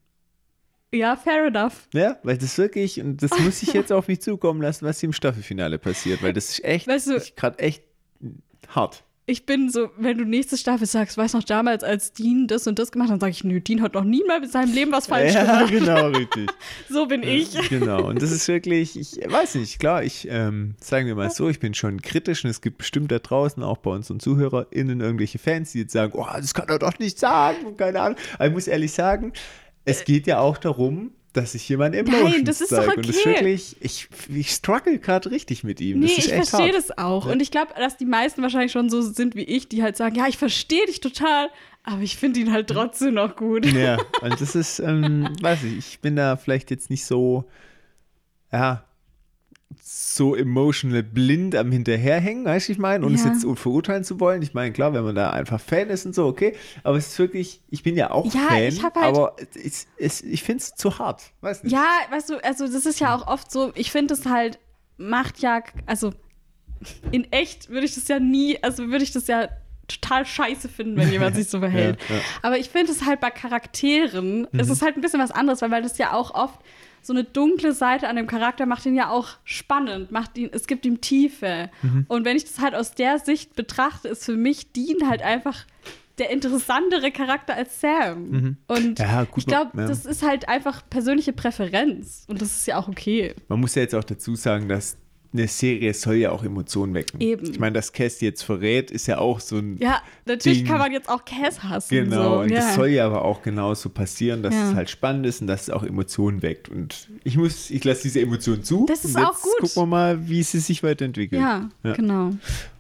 Ja, 0.92 1.14
fair 1.16 1.44
enough. 1.46 1.86
Ja, 1.92 2.18
weil 2.24 2.38
das 2.38 2.58
wirklich, 2.58 3.00
und 3.00 3.22
das 3.22 3.30
muss 3.38 3.62
ich 3.62 3.72
jetzt 3.72 3.92
auf 3.92 4.08
mich 4.08 4.20
zukommen 4.20 4.60
lassen, 4.60 4.84
was 4.84 4.98
hier 4.98 5.08
im 5.10 5.12
Staffelfinale 5.12 5.78
passiert, 5.78 6.22
weil 6.24 6.32
das 6.32 6.48
ist 6.48 6.64
echt, 6.64 6.88
Weißt 6.88 7.06
du- 7.08 7.20
gerade 7.36 7.58
echt 7.60 7.84
hart. 8.68 9.04
Ich 9.30 9.44
bin 9.44 9.68
so, 9.68 9.90
wenn 9.98 10.16
du 10.16 10.24
nächste 10.24 10.56
Staffel 10.56 10.86
sagst, 10.86 11.18
weißt 11.18 11.34
noch 11.34 11.44
damals, 11.44 11.84
als 11.84 12.14
Dean 12.14 12.46
das 12.46 12.66
und 12.66 12.78
das 12.78 12.90
gemacht 12.90 13.08
hat, 13.08 13.12
dann 13.12 13.20
sage 13.20 13.32
ich, 13.32 13.44
nö, 13.44 13.60
Dean 13.60 13.82
hat 13.82 13.92
noch 13.92 14.04
nie 14.04 14.24
mal 14.26 14.40
mit 14.40 14.50
seinem 14.50 14.72
Leben 14.72 14.90
was 14.90 15.06
falsch 15.06 15.34
ja, 15.34 15.42
gemacht. 15.42 15.70
genau, 15.70 16.06
richtig. 16.18 16.50
So 16.88 17.04
bin 17.04 17.22
ich. 17.22 17.52
Genau, 17.68 18.08
und 18.08 18.22
das 18.22 18.30
ist 18.30 18.48
wirklich, 18.48 18.98
ich 18.98 19.20
weiß 19.30 19.56
nicht, 19.56 19.78
klar, 19.80 20.02
ich, 20.02 20.26
ähm, 20.30 20.76
sagen 20.80 21.06
wir 21.06 21.14
mal 21.14 21.30
so, 21.30 21.50
ich 21.50 21.60
bin 21.60 21.74
schon 21.74 22.00
kritisch 22.00 22.42
und 22.42 22.48
es 22.50 22.62
gibt 22.62 22.78
bestimmt 22.78 23.12
da 23.12 23.18
draußen, 23.18 23.62
auch 23.62 23.76
bei 23.76 23.90
unseren 23.90 24.18
ZuhörerInnen, 24.18 25.02
irgendwelche 25.02 25.38
Fans, 25.38 25.72
die 25.72 25.80
jetzt 25.80 25.92
sagen, 25.92 26.14
oh, 26.16 26.26
das 26.34 26.54
kann 26.54 26.70
er 26.70 26.78
doch 26.78 26.98
nicht 26.98 27.18
sagen 27.18 27.76
keine 27.76 28.00
Ahnung. 28.00 28.18
Aber 28.34 28.46
ich 28.46 28.52
muss 28.52 28.66
ehrlich 28.66 28.92
sagen, 28.92 29.32
es 29.84 30.04
geht 30.04 30.26
ja 30.26 30.40
auch 30.40 30.58
darum, 30.58 31.12
dass 31.38 31.54
ich 31.54 31.68
jemand 31.68 31.94
Emotions 31.94 32.32
Nein, 32.32 32.44
das 32.44 32.60
ist 32.60 32.72
doch 32.72 32.78
zeige. 32.78 32.96
Und 32.96 33.08
das 33.08 33.16
ist 33.16 33.26
okay. 33.26 33.34
wirklich, 33.34 33.76
ich, 33.80 34.08
ich 34.28 34.50
struggle 34.50 34.98
gerade 34.98 35.30
richtig 35.30 35.64
mit 35.64 35.80
ihm. 35.80 36.00
Nee, 36.00 36.06
das 36.06 36.18
ist 36.18 36.26
ich 36.26 36.32
echt 36.32 36.48
verstehe 36.48 36.72
hart. 36.72 36.76
das 36.76 36.98
auch. 36.98 37.26
Ja. 37.26 37.32
Und 37.32 37.40
ich 37.40 37.50
glaube, 37.50 37.72
dass 37.76 37.96
die 37.96 38.06
meisten 38.06 38.42
wahrscheinlich 38.42 38.72
schon 38.72 38.90
so 38.90 39.00
sind 39.00 39.34
wie 39.34 39.44
ich, 39.44 39.68
die 39.68 39.82
halt 39.82 39.96
sagen, 39.96 40.16
ja, 40.16 40.26
ich 40.28 40.36
verstehe 40.36 40.84
dich 40.86 41.00
total, 41.00 41.48
aber 41.82 42.02
ich 42.02 42.16
finde 42.16 42.40
ihn 42.40 42.52
halt 42.52 42.68
trotzdem 42.68 43.14
noch 43.14 43.36
gut. 43.36 43.66
Ja, 43.66 43.98
und 44.20 44.40
das 44.40 44.54
ist, 44.54 44.78
ähm, 44.80 45.28
weiß 45.40 45.64
ich, 45.64 45.78
ich 45.78 46.00
bin 46.00 46.16
da 46.16 46.36
vielleicht 46.36 46.70
jetzt 46.70 46.90
nicht 46.90 47.04
so, 47.04 47.44
ja, 48.52 48.84
so 49.80 50.34
emotional 50.34 51.02
blind 51.02 51.54
am 51.54 51.70
Hinterherhängen, 51.70 52.44
weißt 52.44 52.68
du, 52.68 52.72
ich 52.72 52.78
meine, 52.78 53.04
und 53.04 53.14
es 53.14 53.24
Ja. 53.24 53.32
jetzt 53.32 53.46
verurteilen 53.60 54.02
zu 54.02 54.18
wollen. 54.18 54.40
Ich 54.42 54.54
meine, 54.54 54.72
klar, 54.72 54.92
wenn 54.94 55.04
man 55.04 55.14
da 55.14 55.30
einfach 55.30 55.60
Fan 55.60 55.88
ist 55.90 56.06
und 56.06 56.14
so, 56.14 56.26
okay, 56.26 56.54
aber 56.82 56.96
es 56.96 57.08
ist 57.08 57.18
wirklich, 57.18 57.60
ich 57.68 57.82
bin 57.82 57.94
ja 57.96 58.10
auch 58.10 58.32
Ja, 58.34 58.40
Fan, 58.48 58.62
ich 58.68 58.82
halt- 58.82 58.96
aber 58.96 59.36
es, 59.62 59.86
es, 59.98 60.22
ich 60.22 60.42
finde 60.42 60.62
es 60.62 60.74
zu 60.74 60.98
hart, 60.98 61.32
weiß 61.42 61.64
nicht. 61.64 61.72
Ja, 61.72 61.86
weißt 62.10 62.30
du, 62.30 62.44
also 62.44 62.66
das 62.66 62.86
ist 62.86 62.98
ja 63.00 63.14
auch 63.14 63.26
oft 63.26 63.50
so, 63.50 63.70
ich 63.74 63.92
finde 63.92 64.14
es 64.14 64.24
halt, 64.26 64.58
macht 64.96 65.38
ja, 65.40 65.62
also 65.86 66.12
in 67.12 67.30
echt 67.32 67.68
würde 67.68 67.86
ich 67.86 67.94
das 67.94 68.08
ja 68.08 68.18
nie, 68.18 68.58
also 68.62 68.88
würde 68.88 69.04
ich 69.04 69.12
das 69.12 69.26
ja 69.26 69.48
total 69.86 70.24
scheiße 70.26 70.68
finden, 70.68 70.96
wenn 70.96 71.10
jemand 71.10 71.34
sich 71.36 71.48
so 71.48 71.60
verhält. 71.60 71.98
Ja, 72.08 72.16
ja. 72.16 72.20
Aber 72.42 72.58
ich 72.58 72.68
finde 72.70 72.92
es 72.92 73.04
halt 73.04 73.20
bei 73.20 73.30
Charakteren, 73.30 74.46
es 74.52 74.68
ist 74.70 74.82
halt 74.82 74.96
ein 74.96 75.00
bisschen 75.02 75.20
was 75.20 75.30
anderes, 75.30 75.60
weil, 75.62 75.70
weil 75.70 75.82
das 75.82 75.98
ja 75.98 76.12
auch 76.12 76.34
oft 76.34 76.58
so 77.08 77.14
eine 77.14 77.24
dunkle 77.24 77.72
Seite 77.72 78.06
an 78.06 78.16
dem 78.16 78.26
Charakter 78.26 78.66
macht 78.66 78.84
ihn 78.84 78.94
ja 78.94 79.08
auch 79.08 79.30
spannend, 79.42 80.12
macht 80.12 80.36
ihn, 80.36 80.50
es 80.52 80.66
gibt 80.66 80.84
ihm 80.84 81.00
Tiefe. 81.00 81.70
Mhm. 81.80 82.04
Und 82.06 82.26
wenn 82.26 82.36
ich 82.36 82.44
das 82.44 82.60
halt 82.60 82.74
aus 82.74 82.92
der 82.92 83.18
Sicht 83.18 83.56
betrachte, 83.56 84.08
ist 84.08 84.26
für 84.26 84.36
mich 84.36 84.72
Dean 84.72 85.08
halt 85.08 85.22
einfach 85.22 85.64
der 86.18 86.28
interessantere 86.28 87.10
Charakter 87.10 87.54
als 87.54 87.80
Sam. 87.80 88.58
Und 88.66 88.98
Mhm. 88.98 89.04
Ja, 89.04 89.24
gut, 89.24 89.38
ich 89.38 89.46
glaube, 89.46 89.70
ja. 89.74 89.86
das 89.86 90.04
ist 90.04 90.22
halt 90.22 90.50
einfach 90.50 90.82
persönliche 90.90 91.32
Präferenz. 91.32 92.26
Und 92.28 92.42
das 92.42 92.58
ist 92.58 92.66
ja 92.66 92.76
auch 92.76 92.88
okay. 92.88 93.34
Man 93.48 93.60
muss 93.60 93.74
ja 93.74 93.80
jetzt 93.80 93.94
auch 93.94 94.04
dazu 94.04 94.34
sagen, 94.34 94.68
dass 94.68 94.98
eine 95.32 95.46
Serie 95.46 95.92
soll 95.92 96.14
ja 96.14 96.30
auch 96.30 96.42
Emotionen 96.42 96.94
wecken. 96.94 97.20
Eben. 97.20 97.50
Ich 97.50 97.58
meine, 97.58 97.74
dass 97.74 97.92
Cass 97.92 98.20
jetzt 98.22 98.42
verrät, 98.42 98.90
ist 98.90 99.06
ja 99.08 99.18
auch 99.18 99.40
so 99.40 99.56
ein 99.58 99.76
Ja, 99.78 100.02
natürlich 100.24 100.58
Ding. 100.60 100.66
kann 100.68 100.78
man 100.78 100.90
jetzt 100.90 101.08
auch 101.08 101.22
Cass 101.24 101.62
hassen. 101.62 101.94
Genau, 101.94 102.22
so. 102.36 102.40
und 102.40 102.48
ja. 102.50 102.56
das 102.60 102.74
soll 102.76 102.88
ja 102.88 103.04
aber 103.04 103.24
auch 103.24 103.42
genauso 103.42 103.90
passieren, 103.90 104.42
dass 104.42 104.54
Ja. 104.54 104.70
es 104.70 104.74
halt 104.74 104.88
spannend 104.88 105.26
ist 105.26 105.42
und 105.42 105.46
dass 105.46 105.62
es 105.64 105.70
auch 105.70 105.82
Emotionen 105.82 106.40
weckt. 106.40 106.70
Und 106.70 107.08
ich 107.24 107.36
muss, 107.36 107.70
ich 107.70 107.84
lasse 107.84 108.02
diese 108.04 108.20
Emotionen 108.22 108.64
zu. 108.64 108.86
Das 108.88 109.04
ist 109.04 109.18
auch 109.18 109.38
gut. 109.40 109.52
Gucken 109.60 109.82
wir 109.82 109.86
mal, 109.86 110.28
wie 110.28 110.42
sie 110.42 110.60
sich 110.60 110.82
weiterentwickelt. 110.82 111.40
ja, 111.42 111.68
Ja. 111.84 111.92
genau. 111.92 112.30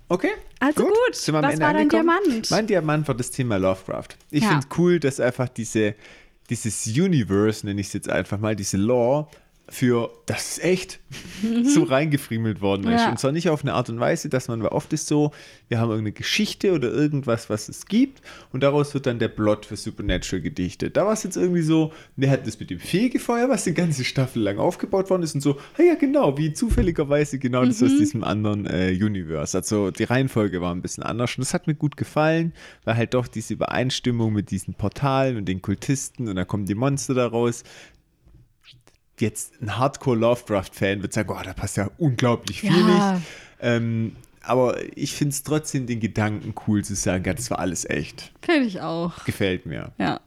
Okay. 0.08 0.30
Also 0.58 0.84
gut. 0.84 0.94
Sind 1.12 1.34
wir 1.34 1.40
am 1.40 1.44
Was 1.44 1.52
Ende 1.52 1.66
war 1.66 1.72
dein? 1.74 1.88
Diamant? 1.90 2.50
Mein 2.50 2.66
Diamant 2.66 3.06
war 3.08 3.14
das 3.14 3.30
Thema 3.30 3.58
Lovecraft. 3.58 4.08
Ich 4.30 4.42
Ja. 4.42 4.48
finde 4.48 4.66
es 4.70 4.78
cool, 4.78 4.98
dass 5.00 5.20
einfach 5.20 5.50
diese, 5.50 5.94
dieses 6.48 6.86
Universe, 6.86 7.66
nenne 7.66 7.80
ich 7.82 7.88
es 7.88 7.92
jetzt 7.92 8.08
einfach 8.08 8.38
mal, 8.38 8.56
diese 8.56 8.78
Lore 8.78 9.28
für 9.70 10.10
das 10.26 10.58
ist 10.58 10.64
echt 10.64 11.00
so 11.64 11.84
reingefriemelt 11.84 12.60
worden 12.60 12.84
ist. 12.84 12.88
Mhm. 12.88 12.98
Ja. 12.98 13.10
Und 13.10 13.18
zwar 13.18 13.32
nicht 13.32 13.48
auf 13.50 13.62
eine 13.62 13.74
Art 13.74 13.90
und 13.90 14.00
Weise, 14.00 14.28
dass 14.28 14.48
man, 14.48 14.62
weil 14.62 14.68
oft 14.68 14.92
ist 14.92 15.06
so, 15.06 15.32
wir 15.68 15.78
haben 15.78 15.90
irgendeine 15.90 16.12
Geschichte 16.12 16.72
oder 16.72 16.90
irgendwas, 16.90 17.50
was 17.50 17.68
es 17.68 17.86
gibt 17.86 18.22
und 18.52 18.62
daraus 18.62 18.94
wird 18.94 19.06
dann 19.06 19.18
der 19.18 19.28
Plot 19.28 19.66
für 19.66 19.76
Supernatural 19.76 20.40
gedichtet. 20.40 20.96
Da 20.96 21.04
war 21.04 21.12
es 21.12 21.22
jetzt 21.22 21.36
irgendwie 21.36 21.62
so, 21.62 21.92
wir 22.16 22.30
hatten 22.30 22.46
das 22.46 22.58
mit 22.58 22.70
dem 22.70 22.78
Fegefeuer, 22.78 23.48
was 23.48 23.64
die 23.64 23.74
ganze 23.74 24.04
Staffel 24.04 24.42
lang 24.42 24.58
aufgebaut 24.58 25.10
worden 25.10 25.22
ist 25.22 25.34
und 25.34 25.42
so, 25.42 25.58
ah 25.78 25.82
ja 25.82 25.94
genau, 25.94 26.36
wie 26.38 26.52
zufälligerweise 26.52 27.38
genau 27.38 27.64
das 27.64 27.82
aus 27.82 27.96
diesem 27.98 28.24
anderen 28.24 28.66
äh, 28.66 28.90
Universe. 28.90 29.56
Also 29.56 29.90
die 29.90 30.04
Reihenfolge 30.04 30.60
war 30.60 30.74
ein 30.74 30.82
bisschen 30.82 31.02
anders 31.02 31.36
und 31.36 31.42
das 31.42 31.54
hat 31.54 31.66
mir 31.66 31.74
gut 31.74 31.96
gefallen, 31.96 32.52
weil 32.84 32.96
halt 32.96 33.14
doch 33.14 33.28
diese 33.28 33.54
Übereinstimmung 33.54 34.32
mit 34.32 34.50
diesen 34.50 34.74
Portalen 34.74 35.36
und 35.36 35.46
den 35.46 35.60
Kultisten 35.60 36.28
und 36.28 36.36
da 36.36 36.44
kommen 36.44 36.64
die 36.64 36.74
Monster 36.74 37.14
daraus 37.14 37.64
jetzt 39.20 39.60
ein 39.60 39.76
Hardcore-Lovecraft-Fan 39.78 41.02
wird 41.02 41.12
sagen, 41.12 41.30
oh, 41.30 41.42
da 41.44 41.52
passt 41.52 41.76
ja 41.76 41.90
unglaublich 41.98 42.60
viel 42.60 42.70
Ja. 42.70 43.12
nicht. 43.14 43.26
Ähm, 43.60 44.16
aber 44.42 44.76
ich 44.96 45.14
finde 45.14 45.32
es 45.32 45.42
trotzdem 45.42 45.86
den 45.86 46.00
Gedanken 46.00 46.54
cool 46.66 46.82
zu 46.84 46.94
sagen, 46.94 47.24
ja, 47.24 47.34
das 47.34 47.50
war 47.50 47.58
alles 47.58 47.84
echt. 47.88 48.32
Finde 48.42 48.66
ich 48.66 48.80
auch. 48.80 49.24
Gefällt 49.24 49.66
mir. 49.66 49.92
Ja. 49.98 50.20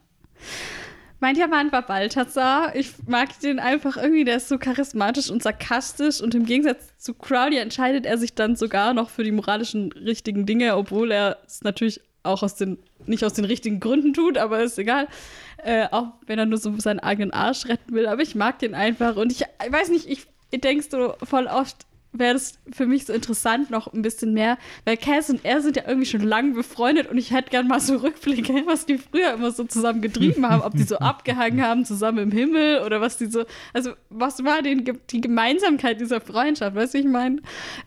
Mein 1.20 1.36
Diamant 1.36 1.70
war 1.72 1.82
Balthasar. 1.82 2.74
Ich 2.74 2.90
mag 3.06 3.38
den 3.40 3.60
einfach 3.60 3.96
irgendwie, 3.96 4.24
der 4.24 4.36
ist 4.36 4.48
so 4.48 4.58
charismatisch 4.58 5.30
und 5.30 5.40
sarkastisch 5.42 6.20
und 6.20 6.34
im 6.34 6.44
Gegensatz 6.46 6.96
zu 6.98 7.14
Crowley 7.14 7.58
entscheidet 7.58 8.06
er 8.06 8.18
sich 8.18 8.34
dann 8.34 8.56
sogar 8.56 8.92
noch 8.92 9.08
für 9.08 9.22
die 9.22 9.30
moralischen 9.30 9.92
richtigen 9.92 10.46
Dinge, 10.46 10.76
obwohl 10.76 11.12
er 11.12 11.38
es 11.46 11.62
natürlich 11.62 12.00
auch 12.24 12.42
aus 12.42 12.56
den, 12.56 12.78
nicht 13.06 13.24
aus 13.24 13.32
den 13.32 13.44
richtigen 13.44 13.80
Gründen 13.80 14.14
tut, 14.14 14.38
aber 14.38 14.62
ist 14.62 14.78
egal. 14.78 15.08
Äh, 15.64 15.86
auch 15.90 16.08
wenn 16.26 16.38
er 16.38 16.46
nur 16.46 16.58
so 16.58 16.76
seinen 16.78 17.00
eigenen 17.00 17.32
Arsch 17.32 17.66
retten 17.66 17.94
will. 17.94 18.06
Aber 18.06 18.22
ich 18.22 18.34
mag 18.34 18.58
den 18.58 18.74
einfach 18.74 19.16
und 19.16 19.30
ich, 19.30 19.42
ich 19.42 19.72
weiß 19.72 19.90
nicht, 19.90 20.08
ich, 20.08 20.26
ich 20.50 20.60
denkst 20.60 20.88
du 20.88 21.14
voll 21.22 21.46
oft, 21.46 21.86
wäre 22.12 22.34
das 22.34 22.58
für 22.70 22.86
mich 22.86 23.06
so 23.06 23.12
interessant 23.12 23.70
noch 23.70 23.92
ein 23.92 24.02
bisschen 24.02 24.34
mehr, 24.34 24.58
weil 24.84 24.96
Cass 24.96 25.30
und 25.30 25.44
er 25.44 25.62
sind 25.62 25.76
ja 25.76 25.84
irgendwie 25.86 26.06
schon 26.06 26.20
lange 26.20 26.52
befreundet 26.54 27.10
und 27.10 27.16
ich 27.16 27.30
hätte 27.32 27.50
gern 27.50 27.66
mal 27.68 27.80
so 27.80 27.96
Rückblicke, 27.96 28.52
was 28.66 28.84
die 28.86 28.98
früher 28.98 29.34
immer 29.34 29.50
so 29.50 29.64
zusammen 29.64 30.02
getrieben 30.02 30.48
haben, 30.48 30.62
ob 30.62 30.72
die 30.74 30.82
so 30.82 30.96
abgehangen 30.98 31.62
haben 31.62 31.84
zusammen 31.84 32.18
im 32.18 32.30
Himmel 32.30 32.80
oder 32.84 33.00
was 33.00 33.16
die 33.16 33.26
so, 33.26 33.44
also 33.72 33.92
was 34.10 34.44
war 34.44 34.62
denn 34.62 34.84
die 35.10 35.20
Gemeinsamkeit 35.20 36.00
dieser 36.00 36.20
Freundschaft, 36.20 36.76
weißt 36.76 36.94
du, 36.94 36.98
ich 36.98 37.06
meine? 37.06 37.40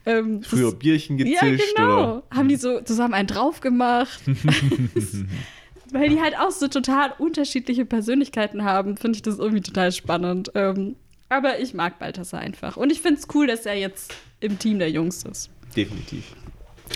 Ähm, 0.05 0.41
das- 0.41 0.49
Früher 0.49 0.71
Bierchen 0.73 1.17
gezischt 1.17 1.41
ja, 1.43 1.49
genau. 1.75 2.03
oder 2.03 2.23
Haben 2.31 2.47
die 2.49 2.55
so 2.55 2.81
zusammen 2.81 3.13
einen 3.13 3.27
drauf 3.27 3.61
gemacht? 3.61 4.19
Weil 5.91 6.09
die 6.09 6.19
halt 6.19 6.37
auch 6.37 6.51
so 6.51 6.67
total 6.67 7.13
unterschiedliche 7.19 7.85
Persönlichkeiten 7.85 8.63
haben, 8.63 8.97
finde 8.97 9.17
ich 9.17 9.21
das 9.21 9.37
irgendwie 9.37 9.61
total 9.61 9.91
spannend. 9.91 10.51
Ähm, 10.55 10.95
aber 11.35 11.59
ich 11.59 11.73
mag 11.73 11.99
Balthasar 11.99 12.39
einfach. 12.39 12.77
Und 12.77 12.91
ich 12.91 13.01
finde 13.01 13.19
es 13.19 13.27
cool, 13.35 13.47
dass 13.47 13.65
er 13.65 13.75
jetzt 13.75 14.13
im 14.39 14.57
Team 14.59 14.79
der 14.79 14.89
Jungs 14.89 15.23
ist. 15.23 15.49
definitiv. 15.75 16.23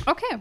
Okay. 0.06 0.38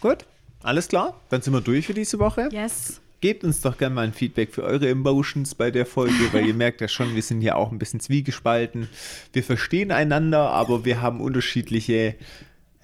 Gut, 0.00 0.26
alles 0.62 0.88
klar. 0.88 1.20
Dann 1.30 1.42
sind 1.42 1.52
wir 1.54 1.60
durch 1.60 1.86
für 1.86 1.94
diese 1.94 2.18
Woche. 2.18 2.48
Yes. 2.52 3.00
gebt 3.20 3.42
uns 3.44 3.60
doch 3.62 3.78
gerne 3.78 3.94
mal 3.94 4.04
ein 4.04 4.12
Feedback 4.12 4.52
für 4.52 4.62
eure 4.62 4.88
Emotions 4.88 5.54
bei 5.54 5.70
der 5.70 5.86
Folge, 5.86 6.32
weil 6.32 6.46
ihr 6.46 6.54
merkt 6.64 6.80
ja 6.80 6.88
schon, 6.88 7.14
wir 7.14 7.22
sind 7.22 7.40
hier 7.40 7.56
auch 7.56 7.72
ein 7.72 7.78
bisschen 7.78 7.98
zwiegespalten. 8.00 8.88
Wir 9.32 9.42
verstehen 9.42 9.90
einander, 9.90 10.50
aber 10.50 10.84
wir 10.84 11.00
haben 11.00 11.20
unterschiedliche, 11.20 12.14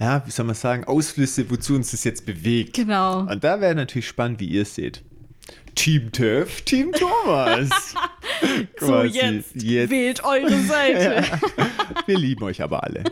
ja, 0.00 0.22
wie 0.26 0.30
soll 0.30 0.46
man 0.46 0.54
sagen, 0.54 0.84
Ausflüsse, 0.84 1.48
wozu 1.50 1.74
uns 1.74 1.90
das 1.90 2.02
jetzt 2.04 2.24
bewegt. 2.26 2.74
Genau. 2.74 3.20
Und 3.20 3.44
da 3.44 3.60
wäre 3.60 3.74
natürlich 3.74 4.08
spannend, 4.08 4.40
wie 4.40 4.46
ihr 4.48 4.62
es 4.62 4.74
seht. 4.74 5.02
Team 5.74 6.12
Töff, 6.12 6.62
Team 6.62 6.92
Thomas. 6.92 7.70
So, 8.80 9.02
jetzt, 9.02 9.54
Jetzt. 9.62 9.90
wählt 9.90 10.24
eure 10.24 10.58
Seite. 10.62 11.22
Wir 12.06 12.18
lieben 12.18 12.42
euch 12.42 12.60
aber 12.60 12.82
alle. 12.82 13.04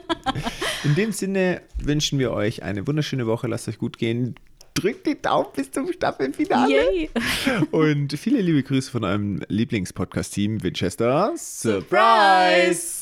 In 0.83 0.97
dem 0.97 1.13
Sinne 1.13 1.63
wünschen 1.79 2.19
wir 2.19 2.33
euch 2.33 2.65
eine 2.65 2.87
wunderschöne 2.87 3.27
Woche. 3.29 3.47
Lasst 3.47 3.69
euch 3.69 3.79
gut 3.79 3.97
gehen. 3.97 4.35
Drückt 4.75 5.07
die 5.07 5.21
Daumen 5.21 5.49
bis 5.55 5.71
zum 5.71 5.93
Staffelfinale. 5.93 6.73
Yay. 6.73 7.11
Und 7.71 8.13
viele 8.19 8.41
liebe 8.41 8.63
Grüße 8.65 8.91
von 8.91 9.05
eurem 9.05 9.41
Lieblingspodcast-Team 9.49 10.63
Winchester. 10.65 11.33
Surprise! 11.37 13.00